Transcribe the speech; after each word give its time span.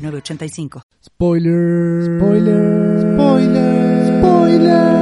906985. 0.00 0.82
Spoiler. 1.00 2.02
Spoiler. 2.16 3.00
Spoiler. 3.14 4.18
Spoiler. 4.18 5.00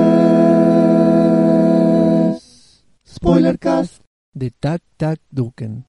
Spoilercast. 3.05 4.03
De 4.35 4.51
Tac 4.51 4.83
Tac 4.97 5.21
Duken. 5.31 5.87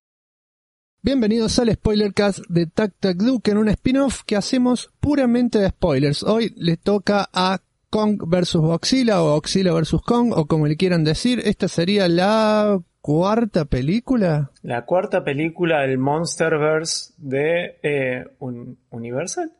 Bienvenidos 1.01 1.57
al 1.59 1.71
Spoilercast 1.71 2.39
de 2.49 2.67
Tac 2.67 2.93
Tac 2.99 3.17
Duken, 3.17 3.57
un 3.57 3.69
spin-off 3.69 4.23
que 4.25 4.35
hacemos 4.35 4.89
puramente 4.99 5.59
de 5.59 5.69
spoilers. 5.69 6.23
Hoy 6.23 6.53
le 6.57 6.77
toca 6.77 7.29
a 7.31 7.61
Kong 7.89 8.21
vs 8.27 8.55
Godzilla 8.55 9.21
o 9.21 9.33
Godzilla 9.33 9.73
vs 9.73 9.95
Kong 10.05 10.33
o 10.35 10.45
como 10.45 10.67
le 10.67 10.77
quieran 10.77 11.03
decir. 11.03 11.41
Esta 11.45 11.67
sería 11.67 12.07
la 12.07 12.81
cuarta 13.01 13.65
película. 13.65 14.51
La 14.61 14.85
cuarta 14.85 15.23
película 15.23 15.81
del 15.81 15.97
Monsterverse 15.97 17.13
de 17.17 17.77
eh, 17.83 18.25
un- 18.39 18.77
Universal. 18.89 19.51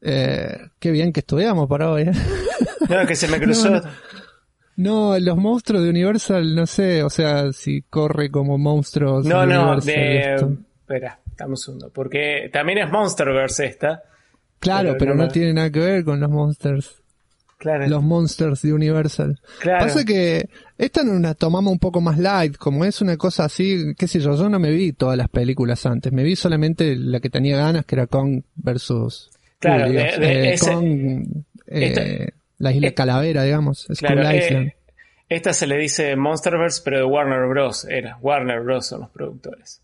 Eh, 0.00 0.56
qué 0.78 0.90
bien 0.90 1.12
que 1.12 1.20
estudiamos 1.20 1.68
para 1.68 1.90
hoy. 1.90 2.02
¿eh? 2.02 2.12
No, 2.88 3.04
que 3.04 3.16
se 3.16 3.26
me 3.26 3.40
cruzó. 3.40 3.70
No, 3.70 3.82
No, 4.76 5.18
los 5.18 5.36
monstruos 5.36 5.82
de 5.82 5.90
Universal, 5.90 6.54
no 6.54 6.66
sé, 6.66 7.02
o 7.02 7.10
sea, 7.10 7.50
si 7.52 7.82
corre 7.82 8.30
como 8.30 8.58
monstruos. 8.58 9.26
No, 9.26 9.44
no, 9.44 9.80
de. 9.80 10.34
Espera, 10.34 11.18
un 11.48 11.56
segundo. 11.56 11.90
Porque 11.92 12.48
también 12.52 12.78
es 12.78 12.90
Monsterverse 12.92 13.66
esta. 13.66 14.04
Claro, 14.60 14.90
pero 14.90 14.98
pero, 14.98 15.14
no 15.16 15.24
no 15.24 15.28
tiene 15.30 15.52
nada 15.52 15.70
que 15.70 15.80
ver 15.80 16.04
con 16.04 16.20
los 16.20 16.30
monsters. 16.30 17.02
Claro. 17.58 17.86
Los 17.88 18.02
monsters 18.02 18.60
de 18.62 18.72
Universal. 18.74 19.40
claro. 19.60 19.86
Pasa 19.86 20.04
que 20.04 20.48
esta 20.76 21.02
nos 21.02 21.20
la 21.20 21.34
tomamos 21.34 21.72
un 21.72 21.78
poco 21.78 22.00
más 22.02 22.18
light, 22.18 22.56
como 22.56 22.84
es 22.84 23.00
una 23.00 23.16
cosa 23.16 23.46
así, 23.46 23.94
qué 23.96 24.06
sé 24.06 24.20
yo, 24.20 24.36
yo 24.36 24.48
no 24.50 24.58
me 24.58 24.70
vi 24.70 24.92
todas 24.92 25.16
las 25.16 25.28
películas 25.30 25.86
antes, 25.86 26.12
me 26.12 26.22
vi 26.22 26.36
solamente 26.36 26.94
la 26.96 27.18
que 27.20 27.30
tenía 27.30 27.56
ganas, 27.56 27.86
que 27.86 27.94
era 27.94 28.06
Kong 28.06 28.42
versus 28.56 29.30
Claro, 29.58 29.86
de- 29.90 29.94
de 29.94 30.02
eh, 30.02 30.52
ese- 30.52 30.70
Kong, 30.70 30.86
eh, 31.68 31.86
Esta- 31.86 32.34
la 32.58 32.72
isla 32.72 32.88
eh, 32.88 32.94
Calavera, 32.94 33.42
digamos, 33.44 33.86
Claro, 33.98 34.28
eh, 34.28 34.36
Island. 34.46 34.72
esta 35.30 35.54
se 35.54 35.66
le 35.66 35.78
dice 35.78 36.14
Monsterverse, 36.14 36.82
pero 36.84 36.98
de 36.98 37.04
Warner 37.04 37.48
Bros. 37.48 37.86
Era. 37.88 38.18
Warner 38.20 38.60
Bros. 38.62 38.86
son 38.86 39.00
los 39.00 39.10
productores. 39.10 39.80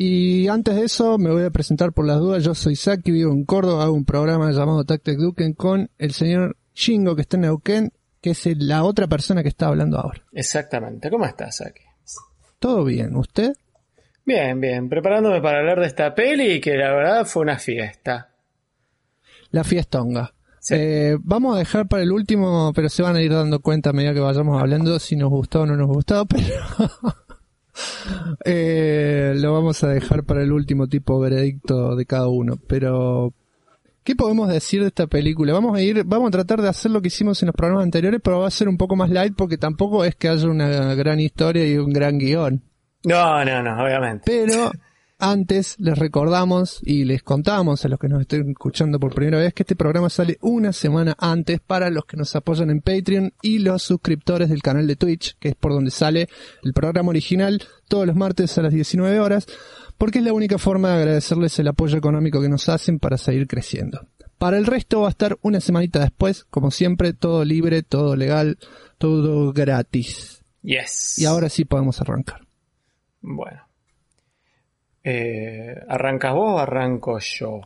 Y 0.00 0.46
antes 0.46 0.76
de 0.76 0.84
eso, 0.84 1.18
me 1.18 1.30
voy 1.32 1.42
a 1.42 1.50
presentar 1.50 1.92
por 1.92 2.06
las 2.06 2.18
dudas. 2.20 2.44
Yo 2.44 2.54
soy 2.54 2.76
Saki, 2.76 3.10
vivo 3.10 3.32
en 3.32 3.44
Córdoba, 3.44 3.82
hago 3.82 3.94
un 3.94 4.04
programa 4.04 4.52
llamado 4.52 4.84
Tactic 4.84 5.18
Duken 5.18 5.54
con 5.54 5.90
el 5.98 6.12
señor 6.12 6.56
Shingo 6.78 7.16
que 7.16 7.22
está 7.22 7.36
en 7.36 7.40
Neuquén, 7.40 7.92
que 8.20 8.30
es 8.30 8.46
la 8.56 8.84
otra 8.84 9.08
persona 9.08 9.42
que 9.42 9.48
está 9.48 9.66
hablando 9.66 9.98
ahora. 9.98 10.22
Exactamente. 10.32 11.10
¿Cómo 11.10 11.24
estás 11.24 11.60
aquí? 11.60 11.82
¿Todo 12.60 12.84
bien? 12.84 13.16
¿Usted? 13.16 13.52
Bien, 14.24 14.60
bien. 14.60 14.88
Preparándome 14.88 15.40
para 15.40 15.58
hablar 15.58 15.80
de 15.80 15.86
esta 15.88 16.14
peli 16.14 16.60
que 16.60 16.76
la 16.76 16.92
verdad 16.92 17.26
fue 17.26 17.42
una 17.42 17.58
fiesta. 17.58 18.30
La 19.50 19.64
fiestonga. 19.64 20.32
Sí. 20.60 20.74
Eh, 20.76 21.16
vamos 21.20 21.56
a 21.56 21.58
dejar 21.58 21.88
para 21.88 22.04
el 22.04 22.12
último, 22.12 22.72
pero 22.72 22.88
se 22.88 23.02
van 23.02 23.16
a 23.16 23.22
ir 23.22 23.32
dando 23.32 23.58
cuenta 23.58 23.90
a 23.90 23.92
medida 23.92 24.14
que 24.14 24.20
vayamos 24.20 24.60
hablando 24.60 25.00
si 25.00 25.16
nos 25.16 25.30
gustó 25.30 25.62
o 25.62 25.66
no 25.66 25.76
nos 25.76 25.88
gustó, 25.88 26.26
pero 26.28 26.46
eh, 28.44 29.32
lo 29.36 29.52
vamos 29.52 29.82
a 29.82 29.88
dejar 29.88 30.22
para 30.22 30.42
el 30.42 30.52
último 30.52 30.86
tipo 30.86 31.18
veredicto 31.18 31.96
de 31.96 32.06
cada 32.06 32.28
uno. 32.28 32.56
Pero, 32.68 33.34
¿qué 34.08 34.16
podemos 34.16 34.48
decir 34.48 34.80
de 34.80 34.86
esta 34.86 35.06
película? 35.06 35.52
Vamos 35.52 35.76
a 35.76 35.82
ir, 35.82 36.02
vamos 36.02 36.28
a 36.28 36.30
tratar 36.30 36.62
de 36.62 36.68
hacer 36.70 36.90
lo 36.90 37.02
que 37.02 37.08
hicimos 37.08 37.42
en 37.42 37.48
los 37.48 37.54
programas 37.54 37.84
anteriores, 37.84 38.22
pero 38.24 38.40
va 38.40 38.46
a 38.46 38.50
ser 38.50 38.66
un 38.66 38.78
poco 38.78 38.96
más 38.96 39.10
light 39.10 39.34
porque 39.36 39.58
tampoco 39.58 40.02
es 40.02 40.16
que 40.16 40.30
haya 40.30 40.48
una 40.48 40.94
gran 40.94 41.20
historia 41.20 41.68
y 41.68 41.76
un 41.76 41.92
gran 41.92 42.16
guion. 42.16 42.62
No, 43.04 43.44
no, 43.44 43.62
no, 43.62 43.84
obviamente. 43.84 44.22
Pero 44.24 44.72
antes 45.18 45.78
les 45.78 45.98
recordamos 45.98 46.80
y 46.82 47.04
les 47.04 47.22
contamos 47.22 47.84
a 47.84 47.88
los 47.88 47.98
que 47.98 48.08
nos 48.08 48.22
estén 48.22 48.48
escuchando 48.48 48.98
por 48.98 49.14
primera 49.14 49.36
vez 49.36 49.52
que 49.52 49.64
este 49.64 49.76
programa 49.76 50.08
sale 50.08 50.38
una 50.40 50.72
semana 50.72 51.14
antes 51.18 51.60
para 51.60 51.90
los 51.90 52.06
que 52.06 52.16
nos 52.16 52.34
apoyan 52.34 52.70
en 52.70 52.80
Patreon 52.80 53.34
y 53.42 53.58
los 53.58 53.82
suscriptores 53.82 54.48
del 54.48 54.62
canal 54.62 54.86
de 54.86 54.96
Twitch, 54.96 55.36
que 55.38 55.50
es 55.50 55.54
por 55.54 55.72
donde 55.72 55.90
sale 55.90 56.30
el 56.62 56.72
programa 56.72 57.10
original 57.10 57.62
todos 57.88 58.06
los 58.06 58.16
martes 58.16 58.56
a 58.56 58.62
las 58.62 58.72
19 58.72 59.20
horas, 59.20 59.46
porque 59.98 60.20
es 60.20 60.24
la 60.24 60.32
única 60.32 60.58
forma 60.58 60.90
de 60.90 61.02
agradecerles 61.02 61.58
el 61.58 61.68
apoyo 61.68 61.98
económico 61.98 62.40
que 62.40 62.48
nos 62.48 62.68
hacen 62.68 63.00
para 63.00 63.18
seguir 63.18 63.46
creciendo. 63.48 64.06
Para 64.38 64.56
el 64.56 64.66
resto 64.66 65.00
va 65.00 65.08
a 65.08 65.10
estar 65.10 65.36
una 65.42 65.60
semanita 65.60 65.98
después, 65.98 66.44
como 66.44 66.70
siempre, 66.70 67.12
todo 67.12 67.44
libre, 67.44 67.82
todo 67.82 68.14
legal, 68.14 68.58
todo 68.96 69.52
gratis. 69.52 70.44
Yes. 70.62 71.18
Y 71.18 71.24
ahora 71.24 71.48
sí 71.48 71.64
podemos 71.64 72.00
arrancar. 72.00 72.46
Bueno. 73.20 73.62
Eh, 75.02 75.74
¿Arrancas 75.88 76.34
vos 76.34 76.54
o 76.54 76.58
arranco 76.60 77.18
yo? 77.18 77.62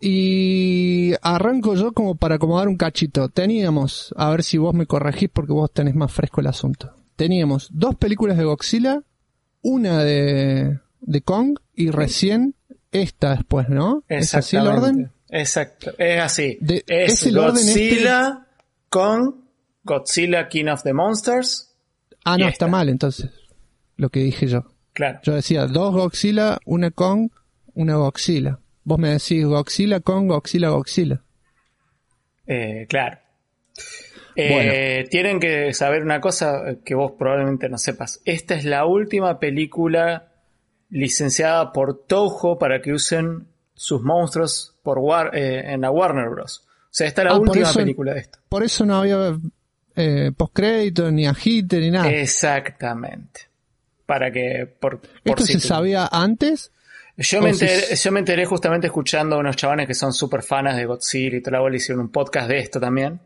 Y 0.00 1.12
arranco 1.22 1.74
yo 1.74 1.92
como 1.92 2.16
para 2.16 2.36
acomodar 2.36 2.66
un 2.66 2.76
cachito. 2.76 3.28
Teníamos, 3.28 4.12
a 4.16 4.30
ver 4.30 4.42
si 4.42 4.58
vos 4.58 4.74
me 4.74 4.86
corregís 4.86 5.28
porque 5.28 5.52
vos 5.52 5.70
tenés 5.72 5.94
más 5.94 6.12
fresco 6.12 6.40
el 6.40 6.48
asunto. 6.48 6.94
Teníamos 7.14 7.68
dos 7.72 7.94
películas 7.94 8.36
de 8.36 8.44
Godzilla, 8.44 9.02
una 9.62 10.02
de, 10.02 10.78
de 11.00 11.20
Kong 11.22 11.58
y 11.74 11.90
recién 11.90 12.54
esta 12.92 13.34
después, 13.34 13.68
¿no? 13.68 14.04
¿Es 14.08 14.34
así 14.34 14.56
el 14.56 14.66
orden? 14.66 15.12
Exacto. 15.30 15.92
Es 15.98 16.20
así. 16.22 16.58
De- 16.60 16.84
es 16.86 17.12
es 17.14 17.26
el 17.26 17.38
orden 17.38 17.56
este- 17.68 17.88
Godzilla 17.90 18.46
con 18.88 19.44
Godzilla 19.84 20.48
King 20.48 20.66
of 20.66 20.82
the 20.82 20.92
Monsters. 20.92 21.74
Ah, 22.24 22.36
no, 22.38 22.48
está 22.48 22.66
mal 22.66 22.88
entonces. 22.88 23.30
Lo 23.96 24.08
que 24.10 24.20
dije 24.20 24.46
yo. 24.46 24.64
Claro. 24.92 25.20
Yo 25.22 25.34
decía 25.34 25.66
dos 25.66 25.94
Godzilla, 25.94 26.58
una 26.64 26.90
Kong, 26.90 27.30
una 27.74 27.96
Godzilla. 27.96 28.58
Vos 28.84 28.98
me 28.98 29.10
decís 29.10 29.44
Godzilla, 29.44 30.00
Kong, 30.00 30.28
Godzilla, 30.28 30.70
Godzilla. 30.70 31.22
Eh, 32.46 32.86
claro. 32.88 33.18
Eh, 34.34 35.06
Tienen 35.10 35.40
que 35.40 35.72
saber 35.74 36.02
una 36.02 36.20
cosa 36.20 36.76
que 36.84 36.94
vos 36.94 37.12
probablemente 37.18 37.68
no 37.68 37.76
sepas. 37.76 38.20
Esta 38.24 38.54
es 38.54 38.64
la 38.64 38.86
última 38.86 39.38
película 39.40 40.32
licenciada 40.90 41.72
por 41.72 42.06
Toho 42.06 42.58
para 42.58 42.80
que 42.80 42.92
usen 42.92 43.46
sus 43.74 44.02
monstruos 44.02 44.74
por 44.82 44.98
War- 44.98 45.30
eh, 45.34 45.72
en 45.72 45.82
la 45.82 45.90
Warner 45.90 46.28
Bros. 46.30 46.64
O 46.66 46.88
sea, 46.90 47.06
esta 47.06 47.22
es 47.22 47.28
la 47.28 47.34
Ah, 47.34 47.38
última 47.38 47.68
eso- 47.68 47.78
película 47.80 48.14
de 48.14 48.20
esto. 48.20 48.38
Por 48.48 48.62
eso 48.62 48.84
no 48.84 48.96
había 48.96 49.38
eh, 50.00 50.30
postcrédito, 50.36 51.10
ni 51.10 51.26
agite, 51.26 51.80
ni 51.80 51.90
nada. 51.90 52.08
Exactamente. 52.10 53.42
Para 54.06 54.30
que 54.30 54.66
por, 54.80 55.00
por 55.00 55.10
¿Esto 55.24 55.44
se 55.46 55.52
tú- 55.54 55.60
sabía 55.60 56.08
antes? 56.10 56.72
Yo 57.16 57.42
me, 57.42 57.50
enteré, 57.50 57.96
yo 57.96 58.12
me 58.12 58.20
enteré 58.20 58.46
justamente 58.46 58.86
escuchando 58.86 59.34
a 59.34 59.38
unos 59.40 59.56
chavales 59.56 59.88
que 59.88 59.94
son 59.94 60.12
súper 60.12 60.42
fanas 60.44 60.76
de 60.76 60.84
Godzilla 60.86 61.36
y 61.38 61.42
toda 61.42 61.68
la 61.68 61.74
hicieron 61.76 62.02
un 62.02 62.12
podcast 62.12 62.48
de 62.48 62.58
esto 62.60 62.78
también. 62.78 63.18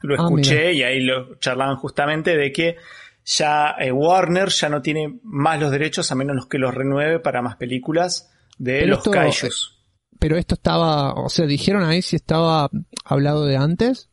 Lo 0.00 0.14
Ah, 0.14 0.24
escuché 0.24 0.72
y 0.72 0.82
ahí 0.82 1.00
lo 1.02 1.34
charlaban 1.38 1.76
justamente 1.76 2.36
de 2.38 2.50
que 2.50 2.76
ya 3.24 3.76
eh, 3.78 3.92
Warner 3.92 4.48
ya 4.48 4.68
no 4.68 4.82
tiene 4.82 5.20
más 5.22 5.60
los 5.60 5.70
derechos 5.70 6.10
a 6.10 6.14
menos 6.14 6.46
que 6.46 6.58
los 6.58 6.74
renueve 6.74 7.18
para 7.20 7.42
más 7.42 7.56
películas 7.56 8.30
de 8.58 8.80
Pero 8.80 8.86
los 8.88 8.98
esto- 8.98 9.10
kaijus. 9.10 9.78
Pero 10.18 10.36
esto 10.36 10.54
estaba, 10.54 11.14
o 11.14 11.28
sea, 11.28 11.46
dijeron 11.46 11.82
ahí 11.84 12.00
si 12.00 12.14
estaba 12.16 12.70
hablado 13.04 13.44
de 13.44 13.56
antes. 13.56 14.08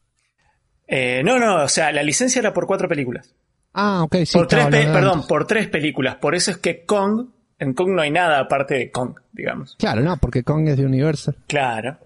Eh, 0.88 1.22
no, 1.24 1.38
no, 1.38 1.64
o 1.64 1.68
sea, 1.68 1.92
la 1.92 2.02
licencia 2.02 2.40
era 2.40 2.52
por 2.54 2.66
cuatro 2.66 2.88
películas. 2.90 3.36
Ah, 3.74 4.02
ok, 4.04 4.16
sí. 4.26 4.36
por 4.36 4.48
tres 4.48 4.66
perdón, 4.70 5.28
por 5.28 5.46
tres 5.46 5.68
películas. 5.68 6.16
Por 6.16 6.34
eso 6.34 6.50
es 6.50 6.58
que 6.58 6.84
Kong, 6.84 7.28
en 7.60 7.74
Kong 7.76 7.90
no 7.92 8.02
hay 8.02 8.10
nada 8.10 8.40
aparte 8.40 8.74
de 8.74 8.90
Kong, 8.90 9.20
digamos. 9.32 9.76
Claro, 9.78 10.02
no, 10.02 10.18
porque 10.18 10.44
Kong 10.44 10.68
es 10.70 10.78
de 10.78 10.86
Universal. 10.88 11.36
Claro. 11.46 12.00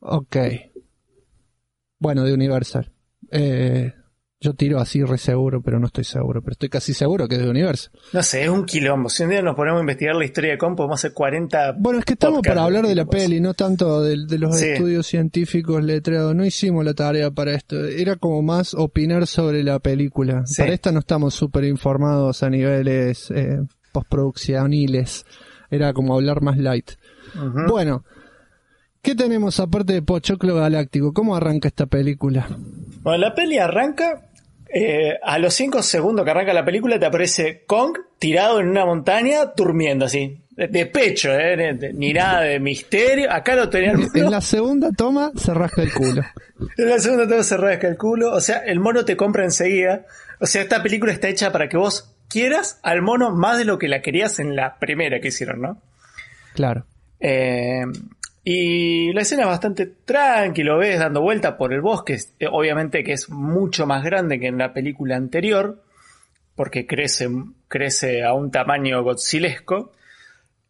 Ok. 0.00 0.36
Bueno, 1.98 2.24
de 2.24 2.32
Universal. 2.32 2.90
Eh, 3.30 3.92
yo 4.40 4.54
tiro 4.54 4.78
así 4.78 5.02
re 5.02 5.18
seguro, 5.18 5.60
pero 5.62 5.80
no 5.80 5.86
estoy 5.86 6.04
seguro. 6.04 6.40
Pero 6.42 6.52
estoy 6.52 6.68
casi 6.68 6.94
seguro 6.94 7.26
que 7.26 7.34
es 7.34 7.42
de 7.42 7.50
Universal. 7.50 7.90
No 8.12 8.22
sé, 8.22 8.44
es 8.44 8.48
un 8.48 8.64
quilombo. 8.66 9.08
Si 9.08 9.24
un 9.24 9.30
día 9.30 9.42
nos 9.42 9.56
ponemos 9.56 9.78
a 9.78 9.80
investigar 9.80 10.14
la 10.14 10.24
historia 10.24 10.52
de 10.52 10.58
Kong, 10.58 10.76
podemos 10.76 11.00
hacer 11.00 11.12
40 11.12 11.72
Bueno, 11.78 11.98
es 11.98 12.04
que 12.04 12.12
estamos 12.12 12.42
para 12.46 12.62
hablar 12.62 12.86
de 12.86 12.94
la 12.94 13.04
peli, 13.06 13.40
no 13.40 13.54
tanto 13.54 14.00
de, 14.02 14.16
de 14.28 14.38
los 14.38 14.56
Sí. 14.56 14.66
estudios 14.68 15.06
científicos 15.08 15.82
letrados. 15.82 16.34
No 16.36 16.44
hicimos 16.44 16.84
la 16.84 16.94
tarea 16.94 17.30
para 17.32 17.52
esto. 17.54 17.84
Era 17.84 18.14
como 18.16 18.40
más 18.42 18.74
opinar 18.74 19.26
sobre 19.26 19.64
la 19.64 19.80
película. 19.80 20.42
Sí. 20.46 20.62
Para 20.62 20.72
esta 20.74 20.92
no 20.92 21.00
estamos 21.00 21.34
súper 21.34 21.64
informados 21.64 22.42
a 22.44 22.50
niveles 22.50 23.32
eh, 23.32 23.58
postproduccioniles. 23.92 25.24
Era 25.70 25.92
como 25.92 26.14
hablar 26.14 26.42
más 26.42 26.56
light. 26.58 26.92
Bueno, 27.68 28.04
¿Qué 29.00 29.14
tenemos 29.14 29.60
aparte 29.60 29.92
de 29.92 30.02
Pochoclo 30.02 30.56
Galáctico? 30.56 31.12
¿Cómo 31.12 31.36
arranca 31.36 31.68
esta 31.68 31.86
película? 31.86 32.48
Bueno, 33.02 33.18
la 33.18 33.34
peli 33.34 33.56
arranca. 33.56 34.27
Eh, 34.72 35.18
a 35.22 35.38
los 35.38 35.54
5 35.54 35.82
segundos 35.82 36.24
que 36.24 36.30
arranca 36.30 36.52
la 36.52 36.64
película 36.64 36.98
te 36.98 37.06
aparece 37.06 37.64
Kong 37.66 37.96
tirado 38.18 38.60
en 38.60 38.68
una 38.68 38.84
montaña 38.84 39.46
durmiendo 39.56 40.04
así. 40.06 40.40
De, 40.50 40.66
de 40.66 40.86
pecho, 40.86 41.32
¿eh? 41.32 41.56
de- 41.56 41.72
de- 41.74 41.92
ni 41.92 42.12
nada 42.12 42.40
de 42.42 42.58
misterio. 42.58 43.30
Acá 43.32 43.54
lo 43.54 43.68
tenía 43.70 43.92
el 43.92 44.06
En 44.14 44.30
la 44.30 44.40
segunda 44.40 44.90
toma 44.96 45.30
se 45.36 45.54
rasca 45.54 45.82
el 45.82 45.92
culo. 45.92 46.22
En 46.76 46.88
la 46.90 46.98
segunda 46.98 47.28
te 47.28 47.42
se 47.44 47.56
rasca 47.56 47.86
el 47.86 47.96
culo. 47.96 48.32
O 48.32 48.40
sea, 48.40 48.58
el 48.58 48.80
mono 48.80 49.04
te 49.04 49.16
compra 49.16 49.44
enseguida. 49.44 50.04
O 50.40 50.46
sea, 50.46 50.62
esta 50.62 50.82
película 50.82 51.12
está 51.12 51.28
hecha 51.28 51.52
para 51.52 51.68
que 51.68 51.76
vos 51.76 52.12
quieras 52.28 52.80
al 52.82 53.00
mono 53.02 53.30
más 53.30 53.58
de 53.58 53.64
lo 53.64 53.78
que 53.78 53.86
la 53.88 54.02
querías 54.02 54.40
en 54.40 54.56
la 54.56 54.78
primera 54.80 55.20
que 55.20 55.28
hicieron, 55.28 55.60
¿no? 55.62 55.80
Claro. 56.54 56.84
Eh, 57.20 57.84
y 58.50 59.12
la 59.12 59.20
escena 59.20 59.42
es 59.42 59.48
bastante 59.48 59.84
tranqui, 59.84 60.62
lo 60.62 60.78
ves 60.78 60.98
dando 60.98 61.20
vuelta 61.20 61.58
por 61.58 61.74
el 61.74 61.82
bosque. 61.82 62.18
eh, 62.38 62.46
Obviamente 62.50 63.04
que 63.04 63.12
es 63.12 63.28
mucho 63.28 63.86
más 63.86 64.02
grande 64.02 64.40
que 64.40 64.46
en 64.46 64.56
la 64.56 64.72
película 64.72 65.16
anterior, 65.16 65.84
porque 66.54 66.86
crece, 66.86 67.28
crece 67.68 68.24
a 68.24 68.32
un 68.32 68.50
tamaño 68.50 69.02
godzilesco. 69.02 69.92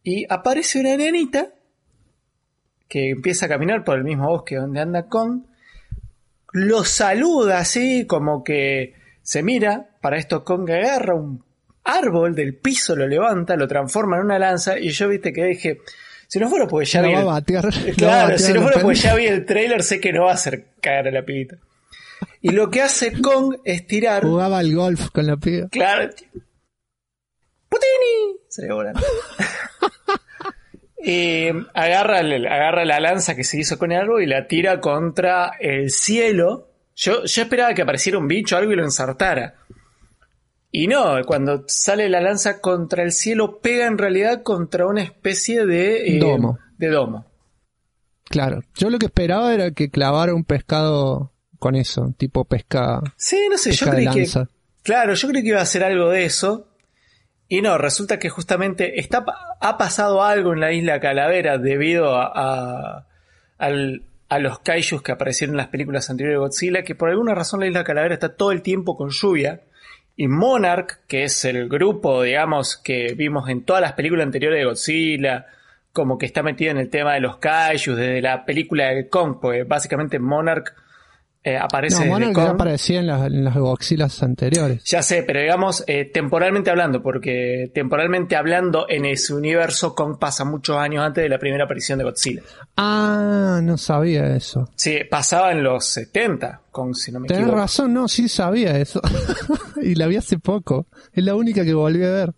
Y 0.03 0.27
aparece 0.29 0.81
una 0.81 0.97
nenita 0.97 1.51
que 2.89 3.11
empieza 3.11 3.47
a 3.47 3.49
caminar 3.49 3.85
por 3.85 3.97
el 3.97 4.03
mismo 4.03 4.27
bosque 4.29 4.57
donde 4.57 4.81
anda 4.81 5.07
Kong. 5.07 5.43
Lo 6.55 6.83
saluda 6.85 7.59
así, 7.59 8.07
como 8.09 8.43
que 8.43 8.95
se 9.23 9.45
mira. 9.45 9.91
Para 10.01 10.17
esto 10.17 10.43
Kong 10.43 10.69
agarra 10.69 11.15
un 11.15 11.45
árbol 11.85 12.35
del 12.35 12.57
piso, 12.57 12.97
lo 12.97 13.07
levanta, 13.07 13.55
lo 13.55 13.69
transforma 13.69 14.17
en 14.17 14.25
una 14.25 14.41
lanza. 14.41 14.81
Y 14.81 14.89
yo 14.89 15.07
viste 15.09 15.33
que 15.33 15.45
dije, 15.45 15.79
si 16.29 16.39
no 16.39 16.49
fuera 16.49 16.69
porque 16.69 16.87
ya 16.87 17.03
vi 17.03 17.13
va 17.15 17.21
el- 17.21 17.27
batear. 17.27 17.69
Claro, 17.97 18.39
si 18.39 18.53
no 18.53 18.63
fuera 18.63 18.81
porque 18.81 18.99
ya 18.99 19.15
vi 19.17 19.27
el 19.27 19.45
trailer, 19.45 19.83
sé 19.83 19.99
que 20.01 20.13
no 20.13 20.25
va 20.25 20.31
a 20.31 20.35
hacer 20.35 20.67
cagar 20.81 21.09
a 21.09 21.11
la 21.11 21.23
pibita. 21.25 21.57
Y 22.41 22.51
lo 22.51 22.71
que 22.71 22.83
hace 22.83 23.21
Kong 23.21 23.57
es 23.65 23.87
tirar. 23.87 24.23
Jugaba 24.23 24.59
al 24.59 24.73
golf 24.75 25.11
con 25.11 25.27
la 25.27 25.37
piba. 25.37 25.69
Claro. 25.71 26.09
¡Putini! 27.69 28.39
Se 28.49 28.63
le 28.63 28.73
volando. 28.73 29.01
y 31.03 31.49
agarra, 31.75 32.19
agarra 32.21 32.85
la 32.85 33.01
lanza 33.01 33.35
que 33.35 33.45
se 33.45 33.59
hizo 33.59 33.79
con 33.79 33.93
el 33.93 33.99
árbol 34.01 34.23
y 34.23 34.27
la 34.27 34.47
tira 34.47 34.81
contra 34.81 35.53
el 35.61 35.91
cielo. 35.91 36.69
Yo, 36.95 37.25
yo 37.25 37.43
esperaba 37.43 37.75
que 37.75 37.83
apareciera 37.83 38.19
un 38.19 38.27
bicho 38.29 38.57
o 38.57 38.59
algo 38.59 38.73
y 38.73 38.77
lo 38.77 38.85
ensartara. 38.85 39.55
Y 40.71 40.87
no, 40.87 41.17
cuando 41.27 41.65
sale 41.67 42.09
la 42.11 42.21
lanza 42.21 42.61
contra 42.61 43.03
el 43.03 43.13
cielo, 43.13 43.61
pega 43.61 43.87
en 43.87 43.97
realidad 43.99 44.43
contra 44.43 44.87
una 44.87 45.03
especie 45.03 45.65
de 45.65 46.17
eh, 46.17 46.19
Domo. 46.19 46.59
De 46.77 46.89
domo. 46.89 47.27
Claro. 48.25 48.61
Yo 48.77 48.91
lo 48.91 48.99
que 48.99 49.07
esperaba 49.07 49.55
era 49.55 49.71
que 49.71 49.91
clavara 49.91 50.35
un 50.35 50.45
pescado 50.45 51.33
con 51.59 51.75
eso, 51.75 52.15
tipo 52.19 52.45
pesca, 52.45 53.01
Sí, 53.17 53.49
no 53.51 53.57
sé, 53.59 53.73
yo 53.73 53.87
creí 53.91 54.07
que. 54.11 54.27
Claro, 54.83 55.15
yo 55.15 55.29
creí 55.29 55.43
que 55.43 55.49
iba 55.49 55.61
a 55.61 55.67
ser 55.67 55.83
algo 55.85 56.11
de 56.11 56.25
eso. 56.25 56.69
Y 57.49 57.63
no, 57.63 57.79
resulta 57.79 58.19
que 58.19 58.29
justamente 58.29 59.01
está, 59.01 59.25
ha 59.61 59.79
pasado 59.79 60.23
algo 60.23 60.53
en 60.53 60.61
la 60.61 60.73
isla 60.73 61.01
Calavera 61.01 61.57
debido 61.57 62.15
a, 62.15 62.31
a, 62.35 63.07
al- 63.57 64.03
a 64.29 64.39
los 64.39 64.59
kaijus 64.59 65.01
que 65.03 65.13
aparecieron 65.13 65.55
en 65.55 65.59
las 65.59 65.69
películas 65.69 66.11
anteriores 66.11 66.37
de 66.37 66.41
Godzilla, 66.41 66.83
que 66.85 66.95
por 66.95 67.09
alguna 67.09 67.35
razón 67.35 67.61
la 67.61 67.67
isla 67.67 67.85
Calavera 67.85 68.13
está 68.15 68.37
todo 68.37 68.53
el 68.53 68.61
tiempo 68.61 68.95
con 68.99 69.09
lluvia. 69.09 69.63
Y 70.21 70.27
Monarch, 70.27 70.99
que 71.07 71.23
es 71.23 71.45
el 71.45 71.69
grupo, 71.69 72.25
digamos, 72.25 72.77
que 72.77 73.15
vimos 73.17 73.49
en 73.49 73.63
todas 73.63 73.81
las 73.81 73.93
películas 73.93 74.27
anteriores 74.27 74.59
de 74.59 74.65
Godzilla, 74.65 75.47
como 75.93 76.19
que 76.19 76.27
está 76.27 76.43
metido 76.43 76.73
en 76.73 76.79
el 76.79 76.91
tema 76.91 77.15
de 77.15 77.21
los 77.21 77.37
kaijus 77.37 77.97
desde 77.97 78.21
la 78.21 78.45
película 78.45 78.89
de 78.89 79.09
Kong, 79.09 79.37
porque 79.41 79.63
básicamente 79.63 80.19
Monarch 80.19 80.75
eh, 81.53 81.59
aparece 81.59 82.05
No, 82.05 82.13
Monarch 82.13 82.37
ya 82.37 82.51
aparecía 82.51 83.01
en 83.01 83.07
las, 83.07 83.27
en 83.27 83.45
las 83.45 83.55
Godzillas 83.57 84.23
anteriores. 84.23 84.83
Ya 84.85 85.03
sé, 85.03 85.23
pero 85.23 85.41
digamos, 85.41 85.85
eh, 85.87 86.05
temporalmente 86.13 86.71
hablando, 86.71 87.03
porque 87.03 87.71
temporalmente 87.75 88.37
hablando 88.37 88.87
en 88.89 89.05
ese 89.05 89.35
universo, 89.35 89.95
Kong 89.95 90.19
pasa 90.19 90.45
muchos 90.45 90.77
años 90.77 91.05
antes 91.05 91.23
de 91.23 91.29
la 91.29 91.39
primera 91.39 91.65
aparición 91.65 91.99
de 91.99 92.05
Godzilla. 92.05 92.43
Ah, 92.77 93.61
no 93.63 93.77
sabía 93.77 94.37
eso. 94.37 94.69
Sí, 94.77 94.99
pasaba 95.11 95.53
en 95.53 95.63
los 95.63 95.85
70, 95.87 96.63
Kong, 96.71 96.95
si 96.95 97.11
no 97.13 97.21
me 97.21 97.29
Tenés 97.29 97.43
equivoco. 97.43 97.61
razón, 97.61 97.93
no, 97.93 98.09
sí 98.09 98.29
sabía 98.29 98.79
eso. 98.79 99.01
y 99.83 99.95
la 99.95 100.07
vi 100.07 100.17
hace 100.17 100.39
poco. 100.39 100.87
Es 101.13 101.25
la 101.25 101.35
única 101.35 101.65
que 101.65 101.75
volví 101.75 102.05
a 102.05 102.11
ver. 102.11 102.35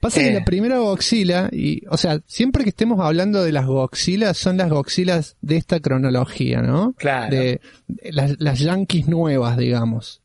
Pasa 0.00 0.20
que 0.20 0.28
Eh. 0.28 0.34
la 0.34 0.44
primera 0.44 0.78
Godzilla, 0.78 1.48
y, 1.50 1.82
o 1.88 1.96
sea, 1.96 2.20
siempre 2.26 2.62
que 2.62 2.70
estemos 2.70 3.00
hablando 3.00 3.42
de 3.42 3.52
las 3.52 3.66
Godzillas, 3.66 4.36
son 4.36 4.56
las 4.56 4.70
Godzillas 4.70 5.36
de 5.40 5.56
esta 5.56 5.80
cronología, 5.80 6.62
¿no? 6.62 6.94
Claro. 6.96 7.34
De, 7.34 7.60
de 7.88 8.12
las, 8.12 8.36
las 8.38 8.58
Yankees 8.60 9.08
nuevas, 9.08 9.56
digamos. 9.56 10.22